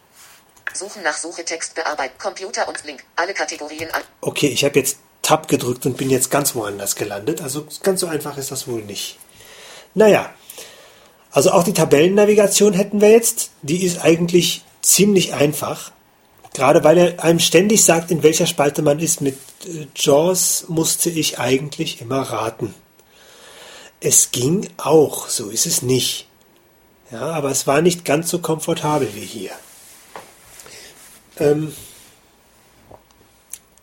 Suchen 0.73 1.03
nach 1.03 1.18
Suche 1.18 1.43
Text 1.43 1.76
bearbeiten. 1.76 2.18
Computer 2.18 2.68
und 2.68 2.84
Link. 2.85 3.03
Alle 3.15 3.34
Kategorien 3.34 3.89
an. 3.91 4.02
Okay, 4.22 4.48
ich 4.48 4.64
habe 4.64 4.80
jetzt 4.80 4.98
Tab 5.22 5.48
gedrückt 5.48 5.85
und 5.85 5.98
bin 5.98 6.10
jetzt 6.10 6.31
ganz 6.31 6.56
woanders 6.56 6.95
gelandet. 6.95 7.41
Also 7.41 7.68
ganz 7.84 7.99
so 7.99 8.07
einfach 8.07 8.38
ist 8.38 8.52
das 8.52 8.68
wohl 8.68 8.81
nicht. 8.81 9.18
Naja, 9.93 10.34
also 11.31 11.52
auch 11.52 11.64
die 11.64 11.73
Tabellennavigation 11.73 12.73
hätten 12.73 13.02
wir 13.02 13.11
jetzt. 13.11 13.52
Die 13.61 13.85
ist 13.85 14.02
eigentlich 14.02 14.64
ziemlich 14.81 15.34
einfach. 15.34 15.91
Gerade 16.53 16.83
weil 16.83 16.97
er 16.97 17.23
einem 17.23 17.39
ständig 17.39 17.83
sagt, 17.83 18.11
in 18.11 18.23
welcher 18.23 18.45
Spalte 18.45 18.81
man 18.81 18.99
ist. 18.99 19.21
Mit 19.21 19.37
äh, 19.65 19.87
JAWS 19.95 20.65
musste 20.67 21.09
ich 21.09 21.39
eigentlich 21.39 22.01
immer 22.01 22.21
raten. 22.21 22.73
Es 23.99 24.31
ging 24.31 24.67
auch, 24.77 25.29
so 25.29 25.49
ist 25.49 25.65
es 25.65 25.81
nicht. 25.81 26.27
Ja, 27.11 27.31
aber 27.31 27.51
es 27.51 27.67
war 27.67 27.81
nicht 27.81 28.05
ganz 28.05 28.29
so 28.29 28.39
komfortabel 28.39 29.09
wie 29.13 29.21
hier. 29.21 29.51
Ähm, 31.37 31.73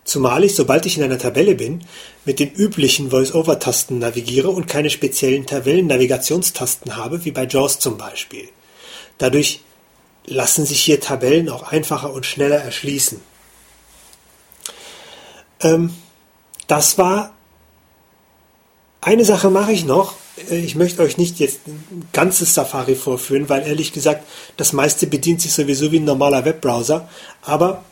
Zumal 0.08 0.42
ich, 0.42 0.54
sobald 0.54 0.86
ich 0.86 0.96
in 0.96 1.04
einer 1.04 1.18
Tabelle 1.18 1.54
bin, 1.54 1.84
mit 2.24 2.40
den 2.40 2.50
üblichen 2.50 3.10
Voice-Over-Tasten 3.10 3.98
navigiere 3.98 4.48
und 4.48 4.66
keine 4.66 4.88
speziellen 4.88 5.44
Tabellen-Navigationstasten 5.44 6.96
habe, 6.96 7.26
wie 7.26 7.30
bei 7.30 7.44
JAWS 7.46 7.78
zum 7.78 7.98
Beispiel. 7.98 8.48
Dadurch 9.18 9.60
lassen 10.28 10.66
sich 10.66 10.80
hier 10.80 11.00
Tabellen 11.00 11.48
auch 11.48 11.64
einfacher 11.72 12.12
und 12.12 12.26
schneller 12.26 12.58
erschließen. 12.58 13.20
Ähm, 15.60 15.94
das 16.66 16.98
war 16.98 17.32
eine 19.00 19.24
Sache 19.24 19.50
mache 19.50 19.72
ich 19.72 19.84
noch. 19.84 20.14
Äh, 20.50 20.58
Ich 20.58 20.74
möchte 20.74 21.02
euch 21.02 21.16
nicht 21.16 21.38
jetzt 21.38 21.66
ein 21.66 22.08
ganzes 22.12 22.54
Safari 22.54 22.94
vorführen, 22.94 23.48
weil 23.48 23.66
ehrlich 23.66 23.92
gesagt, 23.92 24.26
das 24.56 24.72
meiste 24.72 25.06
bedient 25.06 25.40
sich 25.40 25.52
sowieso 25.52 25.92
wie 25.92 26.00
ein 26.00 26.04
normaler 26.04 26.44
Webbrowser. 26.44 27.08
Aber 27.42 27.84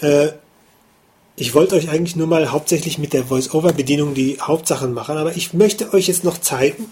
äh, 0.00 0.28
ich 1.36 1.54
wollte 1.54 1.74
euch 1.74 1.90
eigentlich 1.90 2.16
nur 2.16 2.26
mal 2.26 2.50
hauptsächlich 2.50 2.98
mit 2.98 3.12
der 3.12 3.24
Voice-Over-Bedienung 3.24 4.14
die 4.14 4.38
Hauptsachen 4.40 4.94
machen, 4.94 5.18
aber 5.18 5.36
ich 5.36 5.52
möchte 5.52 5.92
euch 5.92 6.06
jetzt 6.06 6.24
noch 6.24 6.38
zeigen, 6.38 6.90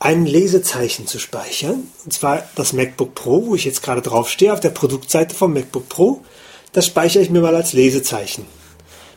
ein 0.00 0.26
Lesezeichen 0.26 1.06
zu 1.06 1.18
speichern. 1.18 1.90
Und 2.04 2.12
zwar 2.12 2.48
das 2.54 2.72
MacBook 2.72 3.14
Pro, 3.14 3.46
wo 3.46 3.54
ich 3.54 3.64
jetzt 3.64 3.82
gerade 3.82 4.02
drauf 4.02 4.30
stehe, 4.30 4.52
auf 4.52 4.60
der 4.60 4.70
Produktseite 4.70 5.34
vom 5.34 5.52
MacBook 5.52 5.88
Pro. 5.88 6.24
Das 6.72 6.86
speichere 6.86 7.22
ich 7.22 7.30
mir 7.30 7.40
mal 7.40 7.56
als 7.56 7.72
Lesezeichen. 7.72 8.46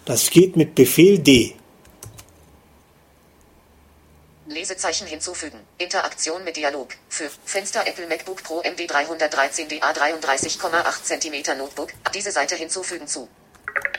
Das 0.05 0.29
geht 0.29 0.55
mit 0.55 0.73
Befehl 0.73 1.19
D. 1.19 1.55
Lesezeichen 4.47 5.07
hinzufügen. 5.07 5.59
Interaktion 5.77 6.43
mit 6.43 6.57
Dialog. 6.57 6.89
Für 7.07 7.29
Fenster 7.45 7.85
Apple 7.87 8.07
MacBook 8.07 8.43
Pro 8.43 8.61
MD 8.61 8.89
313 8.89 9.69
DA 9.69 9.91
33,8 9.91 11.03
cm 11.03 11.57
Notebook. 11.57 11.89
Diese 12.13 12.31
Seite 12.31 12.55
hinzufügen 12.55 13.07
zu. 13.07 13.27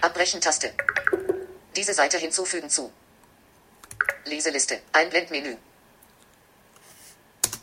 Abbrechen 0.00 0.40
Taste. 0.40 0.72
Diese 1.76 1.94
Seite 1.94 2.18
hinzufügen 2.18 2.68
zu. 2.68 2.90
Leseliste. 4.26 4.80
Einblendmenü. 4.92 5.56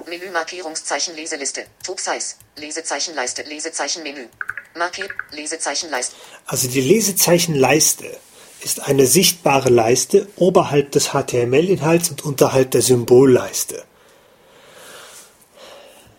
Menü 0.09 0.31
Markierungszeichen 0.31 1.15
Leseliste. 1.15 1.65
Top 1.83 1.99
Size. 1.99 2.35
Lesezeichenleiste. 2.57 3.43
Lesezeichenmenü. 3.43 4.27
Markiert. 4.75 5.11
Lesezeichenleiste. 5.31 6.15
Also 6.45 6.67
die 6.67 6.81
Lesezeichenleiste 6.81 8.17
ist 8.61 8.81
eine 8.81 9.05
sichtbare 9.05 9.69
Leiste 9.69 10.27
oberhalb 10.35 10.91
des 10.91 11.09
HTML-Inhalts 11.13 12.09
und 12.11 12.25
unterhalb 12.25 12.71
der 12.71 12.81
Symbolleiste. 12.81 13.83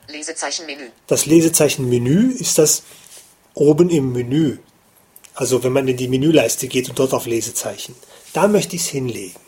Lesezeichenmenü. 0.08 0.90
Das 1.06 1.26
Lesezeichenmenü 1.26 2.32
ist 2.32 2.58
das 2.58 2.82
oben 3.54 3.90
im 3.90 4.12
Menü. 4.12 4.58
Also 5.34 5.62
wenn 5.62 5.72
man 5.72 5.88
in 5.88 5.96
die 5.96 6.08
Menüleiste 6.08 6.66
geht 6.68 6.88
und 6.88 6.98
dort 6.98 7.12
auf 7.12 7.26
Lesezeichen. 7.26 7.94
Da 8.32 8.48
möchte 8.48 8.76
ich 8.76 8.82
es 8.82 8.88
hinlegen. 8.88 9.40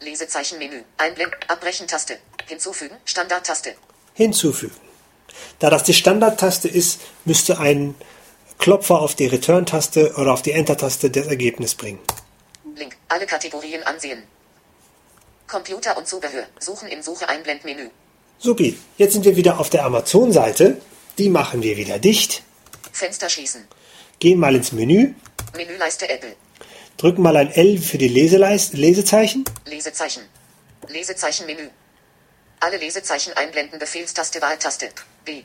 Lesezeichenmenü. 0.00 0.82
Einblenden. 0.96 1.38
Abbrechen-Taste. 1.48 2.18
Hinzufügen. 2.46 2.96
Standardtaste. 3.04 3.74
Hinzufügen. 4.14 4.76
Da 5.58 5.70
das 5.70 5.84
die 5.84 5.94
Standardtaste 5.94 6.68
ist, 6.68 7.00
müsste 7.24 7.58
ein 7.58 7.94
Klopfer 8.58 9.00
auf 9.00 9.14
die 9.14 9.26
Return-Taste 9.26 10.14
oder 10.16 10.32
auf 10.32 10.42
die 10.42 10.52
Enter-Taste 10.52 11.10
das 11.10 11.26
Ergebnis 11.26 11.74
bringen. 11.74 12.00
Link. 12.76 12.96
Alle 13.08 13.26
Kategorien 13.26 13.82
ansehen. 13.84 14.22
Computer 15.46 15.96
und 15.96 16.06
Zubehör. 16.06 16.46
Suchen 16.58 16.88
im 16.88 17.02
Suche-Einblendmenü. 17.02 17.90
Supi, 18.38 18.78
jetzt 18.96 19.12
sind 19.12 19.24
wir 19.24 19.36
wieder 19.36 19.60
auf 19.60 19.70
der 19.70 19.84
Amazon-Seite. 19.84 20.80
Die 21.18 21.28
machen 21.28 21.62
wir 21.62 21.76
wieder 21.76 21.98
dicht. 21.98 22.42
Fenster 22.92 23.28
schließen. 23.28 23.66
Gehen 24.18 24.38
mal 24.38 24.54
ins 24.54 24.72
Menü, 24.72 25.14
Menüleiste 25.56 26.08
Apple. 26.08 26.36
Drücken 27.00 27.22
mal 27.22 27.36
ein 27.36 27.50
L 27.50 27.78
für 27.78 27.96
die 27.96 28.08
Leseleist 28.08 28.74
Lesezeichen. 28.74 29.44
Lesezeichen. 29.64 30.22
Lesezeichenmenü. 30.88 31.70
Alle 32.60 32.76
Lesezeichen 32.76 33.32
einblenden. 33.32 33.78
Befehlstaste. 33.78 34.42
Wahltaste. 34.42 34.90
B. 35.24 35.44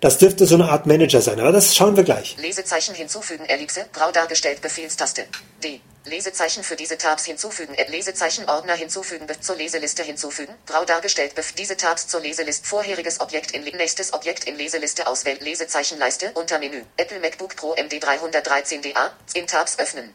Das 0.00 0.18
dürfte 0.18 0.44
so 0.46 0.56
eine 0.56 0.68
Art 0.68 0.86
Manager 0.86 1.20
sein, 1.20 1.38
aber 1.38 1.52
das 1.52 1.76
schauen 1.76 1.96
wir 1.96 2.02
gleich. 2.02 2.36
Lesezeichen 2.38 2.96
hinzufügen. 2.96 3.44
Ellipse. 3.44 3.86
Grau 3.92 4.10
dargestellt. 4.10 4.60
Befehlstaste. 4.60 5.26
D. 5.62 5.80
Lesezeichen 6.04 6.64
für 6.64 6.74
diese 6.74 6.98
Tabs 6.98 7.26
hinzufügen. 7.26 7.76
Lesezeichen 7.90 8.48
Ordner 8.48 8.74
hinzufügen. 8.74 9.26
Zur 9.40 9.54
Leseliste 9.54 10.02
hinzufügen. 10.02 10.54
Grau 10.66 10.84
dargestellt. 10.84 11.36
Bef 11.36 11.52
diese 11.52 11.76
Tabs 11.76 12.08
zur 12.08 12.20
Leseliste. 12.22 12.66
Vorheriges 12.66 13.20
Objekt 13.20 13.52
in 13.52 13.62
nächstes 13.76 14.12
Objekt 14.14 14.44
in 14.44 14.56
Leseliste 14.56 15.06
auswählen. 15.06 15.38
Lesezeichenleiste. 15.40 16.32
Untermenü. 16.34 16.82
Apple 16.96 17.20
MacBook 17.20 17.54
Pro 17.54 17.76
MD 17.76 18.02
313DA. 18.02 19.10
In 19.34 19.46
Tabs 19.46 19.78
öffnen. 19.78 20.12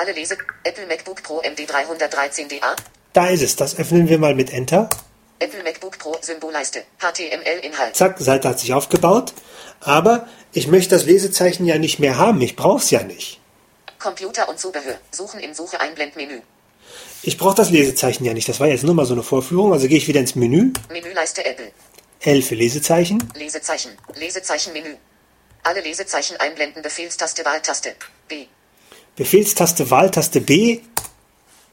Alle 0.00 0.12
Lese. 0.12 0.38
Apple 0.64 0.86
MacBook 0.86 1.22
Pro 1.22 1.42
MD 1.42 1.68
313DA. 1.70 2.74
Da 3.12 3.26
ist 3.26 3.42
es. 3.42 3.56
Das 3.56 3.78
öffnen 3.78 4.08
wir 4.08 4.18
mal 4.18 4.34
mit 4.34 4.50
Enter. 4.50 4.88
Apple 5.38 5.62
MacBook 5.62 5.98
Pro 5.98 6.16
Symbolleiste. 6.22 6.84
HTML-Inhalt. 6.98 7.96
Zack, 7.96 8.18
Seite 8.18 8.48
hat 8.48 8.58
sich 8.58 8.72
aufgebaut. 8.72 9.34
Aber 9.80 10.26
ich 10.54 10.68
möchte 10.68 10.94
das 10.94 11.04
Lesezeichen 11.04 11.66
ja 11.66 11.76
nicht 11.76 11.98
mehr 11.98 12.16
haben. 12.16 12.40
Ich 12.40 12.56
brauche 12.56 12.78
es 12.78 12.90
ja 12.90 13.02
nicht. 13.02 13.40
Computer 13.98 14.48
und 14.48 14.58
Zubehör. 14.58 14.98
Suchen 15.10 15.38
im 15.38 15.52
Suche-Einblendmenü. 15.52 16.40
Ich 17.20 17.36
brauche 17.36 17.56
das 17.56 17.68
Lesezeichen 17.68 18.24
ja 18.24 18.32
nicht. 18.32 18.48
Das 18.48 18.58
war 18.58 18.68
jetzt 18.68 18.84
nur 18.84 18.94
mal 18.94 19.04
so 19.04 19.12
eine 19.12 19.22
Vorführung. 19.22 19.74
Also 19.74 19.86
gehe 19.86 19.98
ich 19.98 20.08
wieder 20.08 20.20
ins 20.20 20.34
Menü. 20.34 20.72
Menüleiste 20.88 21.44
Apple. 21.44 21.72
L 22.20 22.40
für 22.40 22.54
Lesezeichen. 22.54 23.30
Lesezeichen. 23.34 23.90
Lesezeichenmenü. 24.14 24.96
Alle 25.62 25.82
Lesezeichen 25.82 26.38
einblenden. 26.38 26.80
Befehlstaste. 26.80 27.44
Wahltaste. 27.44 27.96
B. 28.28 28.46
Befehlstaste 29.16 29.90
Wahltaste 29.90 30.40
B. 30.40 30.80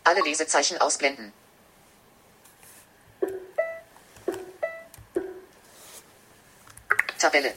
Alle 0.04 0.22
Lesezeichen 0.22 0.78
ausblenden. 0.80 1.32
Tabelle. 7.20 7.54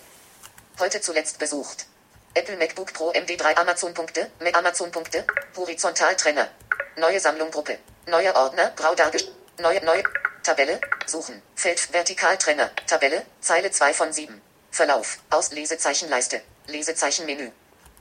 Heute 0.78 1.01
zuletzt 1.01 1.39
besucht. 1.39 1.86
Apple 2.35 2.57
MacBook 2.57 2.93
Pro 2.93 3.11
MD3 3.11 3.57
Amazon 3.57 3.93
Punkte, 3.93 4.31
Mac 4.40 4.57
Amazon 4.57 4.90
Punkte, 4.93 5.24
Horizontal 5.57 6.15
Trenner. 6.16 6.48
Neue 6.97 7.19
Sammlung 7.19 7.51
Gruppe. 7.51 7.78
Neuer 8.07 8.35
Ordner, 8.36 8.73
grau 8.77 8.94
dargestellt. 8.94 9.35
Neue, 9.61 9.85
neue. 9.85 10.02
Tabelle, 10.43 10.81
suchen. 11.07 11.43
Feld, 11.55 11.93
Vertikal 11.93 12.39
Trenner. 12.39 12.70
Tabelle, 12.86 13.27
Zeile 13.40 13.70
2 13.70 13.93
von 13.94 14.12
7. 14.12 14.40
Verlauf, 14.70 15.19
aus 15.31 15.52
Lesezeichenleiste. 15.52 16.40
Lesezeichenmenü. 16.69 17.51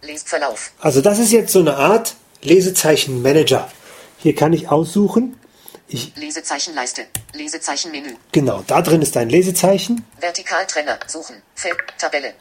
Lesverlauf. 0.02 0.72
Also 0.80 1.02
das 1.02 1.20
ist 1.20 1.32
jetzt 1.32 1.52
so 1.52 1.60
eine 1.60 1.76
Art 1.76 2.16
Lesezeichen-Manager. 2.42 3.70
Hier 4.18 4.36
kann 4.36 4.54
ich 4.54 4.70
aussuchen. 4.70 5.40
Ich, 5.88 6.16
Lesezeichenleiste. 6.16 7.08
Lesezeichenmenü. 7.34 8.16
genau, 8.32 8.64
da 8.68 8.82
drin 8.82 9.02
ist 9.02 9.18
ein 9.18 9.30
Lesezeichen. 9.30 10.06
Vertikaltrenner. 10.20 11.00
Suchen. 11.08 11.42
Feld. 11.56 11.78
Tabelle. 11.98 12.34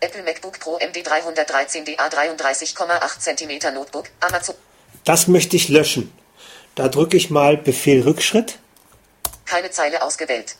Apple 0.00 0.22
MacBook 0.22 0.58
Pro 0.58 0.78
MD 0.78 1.02
313 1.04 1.84
DA 1.84 2.08
33,8 2.08 3.18
cm 3.20 3.74
Notebook. 3.74 4.06
Amazon. 4.20 4.54
Das 5.04 5.28
möchte 5.28 5.56
ich 5.56 5.68
löschen. 5.68 6.12
Da 6.74 6.88
drücke 6.88 7.16
ich 7.16 7.30
mal 7.30 7.56
Befehl 7.56 8.02
Rückschritt. 8.02 8.58
Keine 9.44 9.70
Zeile 9.70 10.02
ausgewählt. 10.02 10.56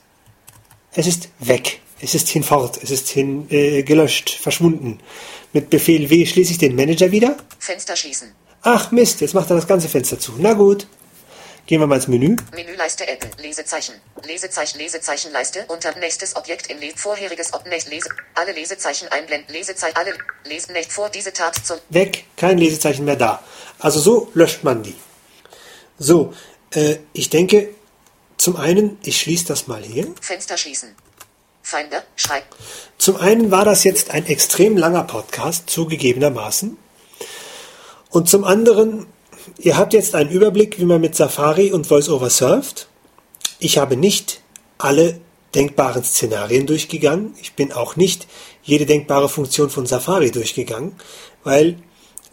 Es 0.94 1.06
ist 1.06 1.28
weg. 1.38 1.80
Es 2.04 2.16
ist 2.16 2.28
hinfort. 2.28 2.80
Es 2.82 2.90
ist 2.90 3.08
hin, 3.08 3.46
äh, 3.48 3.84
gelöscht, 3.84 4.28
verschwunden. 4.28 4.98
Mit 5.52 5.70
Befehl 5.70 6.10
W 6.10 6.26
schließe 6.26 6.50
ich 6.50 6.58
den 6.58 6.74
Manager 6.74 7.12
wieder. 7.12 7.36
Fenster 7.60 7.94
schließen. 7.94 8.32
Ach 8.62 8.90
Mist, 8.90 9.20
jetzt 9.20 9.34
macht 9.34 9.48
er 9.50 9.56
das 9.56 9.68
ganze 9.68 9.88
Fenster 9.88 10.18
zu. 10.18 10.32
Na 10.38 10.52
gut. 10.54 10.88
Gehen 11.66 11.78
wir 11.78 11.86
mal 11.86 11.94
ins 11.94 12.08
Menü. 12.08 12.34
Menüleiste 12.52 13.06
Apple. 13.06 13.30
Lesezeichen. 13.40 13.94
Lesezeichen. 14.26 14.78
Lesezeichenleiste. 14.78 15.64
Unter 15.68 15.96
nächstes 15.96 16.34
Objekt 16.34 16.66
in 16.66 16.80
Le 16.80 16.90
vorheriges 16.96 17.54
Ob 17.54 17.68
nächst 17.68 17.88
Lese. 17.88 18.08
Alle 18.34 18.50
Lesezeichen 18.50 19.06
einblenden. 19.08 19.54
Lesezeichen. 19.54 19.96
Alle 19.96 20.14
lesen 20.44 20.72
nicht 20.72 20.92
vor 20.92 21.08
diese 21.08 21.32
Tab 21.32 21.54
zur 21.64 21.80
Weg, 21.90 22.24
kein 22.36 22.58
Lesezeichen 22.58 23.04
mehr 23.04 23.14
da. 23.14 23.44
Also 23.78 24.00
so 24.00 24.28
löscht 24.34 24.64
man 24.64 24.82
die. 24.82 24.96
So, 25.98 26.34
äh, 26.74 26.96
ich 27.12 27.30
denke, 27.30 27.68
zum 28.38 28.56
einen, 28.56 28.98
ich 29.04 29.20
schließe 29.20 29.44
das 29.46 29.68
mal 29.68 29.82
hier. 29.84 30.12
Fenster 30.20 30.56
schließen. 30.56 30.96
Finder. 31.62 32.02
Schreib. 32.16 32.44
Zum 32.98 33.16
einen 33.16 33.50
war 33.50 33.64
das 33.64 33.84
jetzt 33.84 34.10
ein 34.10 34.26
extrem 34.26 34.76
langer 34.76 35.04
Podcast, 35.04 35.70
zugegebenermaßen. 35.70 36.76
Und 38.10 38.28
zum 38.28 38.44
anderen, 38.44 39.06
ihr 39.58 39.76
habt 39.76 39.92
jetzt 39.94 40.14
einen 40.14 40.30
Überblick, 40.30 40.78
wie 40.78 40.84
man 40.84 41.00
mit 41.00 41.14
Safari 41.14 41.72
und 41.72 41.88
VoiceOver 41.88 42.30
surft. 42.30 42.88
Ich 43.58 43.78
habe 43.78 43.96
nicht 43.96 44.40
alle 44.78 45.20
denkbaren 45.54 46.02
Szenarien 46.02 46.66
durchgegangen. 46.66 47.34
Ich 47.40 47.54
bin 47.54 47.72
auch 47.72 47.96
nicht 47.96 48.26
jede 48.62 48.86
denkbare 48.86 49.28
Funktion 49.28 49.70
von 49.70 49.86
Safari 49.86 50.30
durchgegangen, 50.30 50.96
weil 51.44 51.78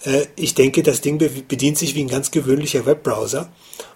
äh, 0.04 0.26
ich 0.36 0.56
denke, 0.56 0.84
das 0.84 1.02
Ding 1.02 1.18
be- 1.18 1.30
bedient 1.30 1.78
sich 1.78 1.96
wie 1.96 2.04
ein 2.04 2.08
ganz 2.08 2.32
gewöhnlicher 2.32 2.86
Webbrowser. 2.86 3.52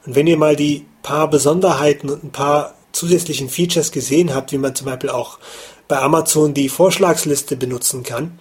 Und 0.05 0.15
wenn 0.15 0.27
ihr 0.27 0.37
mal 0.37 0.55
die 0.55 0.85
paar 1.01 1.29
Besonderheiten 1.29 2.09
und 2.09 2.23
ein 2.23 2.31
paar 2.31 2.75
zusätzlichen 2.93 3.49
Features 3.49 3.91
gesehen 3.91 4.33
habt, 4.33 4.51
wie 4.53 4.57
man 4.57 4.75
zum 4.75 4.85
Beispiel 4.85 5.09
auch 5.09 5.39
bei 5.87 5.99
Amazon 5.99 6.53
die 6.53 6.69
Vorschlagsliste 6.69 7.57
benutzen 7.57 8.03
kann 8.03 8.39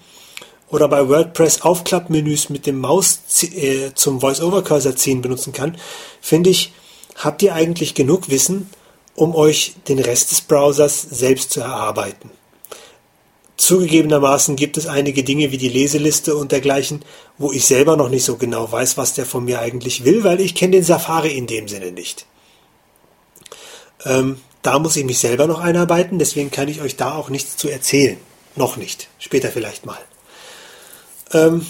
oder 0.69 0.89
bei 0.89 1.09
WordPress 1.09 1.63
Aufklappmenüs 1.63 2.49
mit 2.49 2.67
dem 2.67 2.79
Maus 2.79 3.21
äh, 3.43 3.91
zum 3.95 4.21
Voice-Over-Cursor 4.21 4.97
ziehen 4.97 5.21
benutzen 5.21 5.53
kann, 5.53 5.77
finde 6.21 6.51
ich, 6.51 6.73
habt 7.17 7.43
ihr 7.43 7.55
eigentlich 7.55 7.95
genug 7.95 8.31
Wissen, 8.31 8.71
um 9.15 9.35
euch 9.35 9.75
den 9.89 9.99
Rest 9.99 10.31
des 10.31 10.41
Browsers 10.41 11.03
selbst 11.03 11.51
zu 11.51 11.61
erarbeiten. 11.61 12.31
Zugegebenermaßen 13.59 14.57
gibt 14.57 14.77
es 14.77 14.87
einige 14.87 15.23
Dinge 15.23 15.53
wie 15.53 15.59
die 15.59 15.69
Leseliste 15.69 16.35
und 16.35 16.53
dergleichen, 16.53 17.05
wo 17.39 17.53
ich 17.53 17.67
selber 17.67 17.97
noch 17.97 18.09
nicht 18.09 18.25
so 18.25 18.37
genau 18.37 18.71
weiß, 18.73 18.97
was 18.97 19.15
der 19.15 19.27
von 19.27 19.45
mir 19.45 19.61
eigentlich 19.61 20.05
will, 20.05 20.25
weil 20.25 20.41
ich 20.41 20.55
kenne 20.55 20.73
den 20.73 20.85
Safari 20.85 21.37
in 21.37 21.47
dem 21.47 21.69
Sinne 21.69 21.93
nicht. 21.93 22.27
Ähm, 24.05 24.41
da 24.63 24.79
muss 24.79 24.97
ich 24.97 25.05
mich 25.05 25.19
selber 25.19 25.47
noch 25.47 25.61
einarbeiten, 25.61 26.19
deswegen 26.19 26.51
kann 26.51 26.69
ich 26.69 26.81
euch 26.81 26.97
da 26.97 27.15
auch 27.15 27.31
nichts 27.31 27.57
zu 27.57 27.69
erzählen. 27.69 28.17
Noch 28.55 28.77
nicht. 28.77 29.09
Später 29.19 29.49
vielleicht 29.49 29.87
mal. 29.87 29.99
Ähm, 31.33 31.67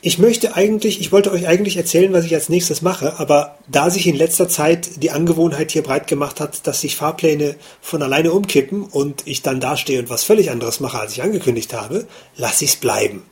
ich 0.00 0.18
möchte 0.18 0.54
eigentlich, 0.54 1.00
ich 1.00 1.10
wollte 1.10 1.32
euch 1.32 1.48
eigentlich 1.48 1.76
erzählen, 1.76 2.12
was 2.12 2.24
ich 2.24 2.32
als 2.32 2.48
nächstes 2.48 2.82
mache, 2.82 3.18
aber 3.18 3.58
da 3.66 3.90
sich 3.90 4.06
in 4.06 4.14
letzter 4.14 4.48
Zeit 4.48 5.02
die 5.02 5.10
Angewohnheit 5.10 5.72
hier 5.72 5.82
breit 5.82 6.06
gemacht 6.06 6.40
hat, 6.40 6.66
dass 6.68 6.82
sich 6.82 6.94
Fahrpläne 6.94 7.56
von 7.80 8.00
alleine 8.02 8.30
umkippen 8.30 8.84
und 8.84 9.26
ich 9.26 9.42
dann 9.42 9.60
dastehe 9.60 9.98
und 9.98 10.08
was 10.08 10.22
völlig 10.22 10.52
anderes 10.52 10.78
mache, 10.78 11.00
als 11.00 11.12
ich 11.12 11.22
angekündigt 11.22 11.74
habe, 11.74 12.06
lasse 12.36 12.64
ich 12.64 12.70
es 12.70 12.76
bleiben. 12.76 13.24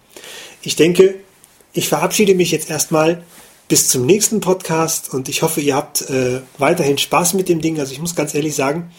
Ich 0.60 0.74
denke, 0.74 1.14
ich 1.73 1.89
verabschiede 1.89 2.35
mich 2.35 2.51
jetzt 2.51 2.68
erstmal 2.68 3.23
bis 3.68 3.88
zum 3.88 4.06
nächsten 4.06 4.40
Podcast 4.40 5.12
und 5.12 5.28
ich 5.28 5.43
hoffe, 5.43 5.60
ihr 5.60 5.74
habt 5.74 6.02
äh, 6.09 6.40
weiterhin 6.59 6.98
Spaß 6.98 7.34
mit 7.34 7.48
dem 7.48 7.60
Ding. 7.60 7.78
Also 7.80 7.93
ich 7.93 8.01
muss 8.01 8.14
ganz 8.14 8.34
ehrlich 8.34 8.55
sagen, 8.55 8.93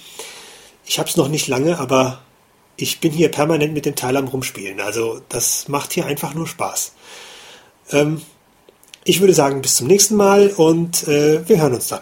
ich 0.86 1.00
habe 1.00 1.10
es 1.10 1.18
noch 1.18 1.30
nicht 1.30 1.48
lange, 1.48 1.80
aber 1.80 2.22
ich 2.76 3.00
bin 3.00 3.12
hier 3.12 3.30
permanent 3.30 3.74
mit 3.74 3.86
dem 3.86 3.96
Teil 3.96 4.18
am 4.18 4.28
Rumspielen. 4.28 4.80
Also 4.82 5.22
das 5.30 5.68
macht 5.68 5.94
hier 5.94 6.06
einfach 6.06 6.34
nur 6.34 6.48
Spaß. 6.48 6.94
Ähm, 7.92 8.22
ich 9.04 9.22
würde 9.22 9.34
sagen, 9.34 9.62
bis 9.62 9.76
zum 9.76 9.88
nächsten 9.88 10.16
Mal 10.16 10.50
und 10.50 11.08
äh, 11.08 11.48
wir 11.48 11.62
hören 11.62 11.74
uns 11.74 11.88
dann. 11.88 12.02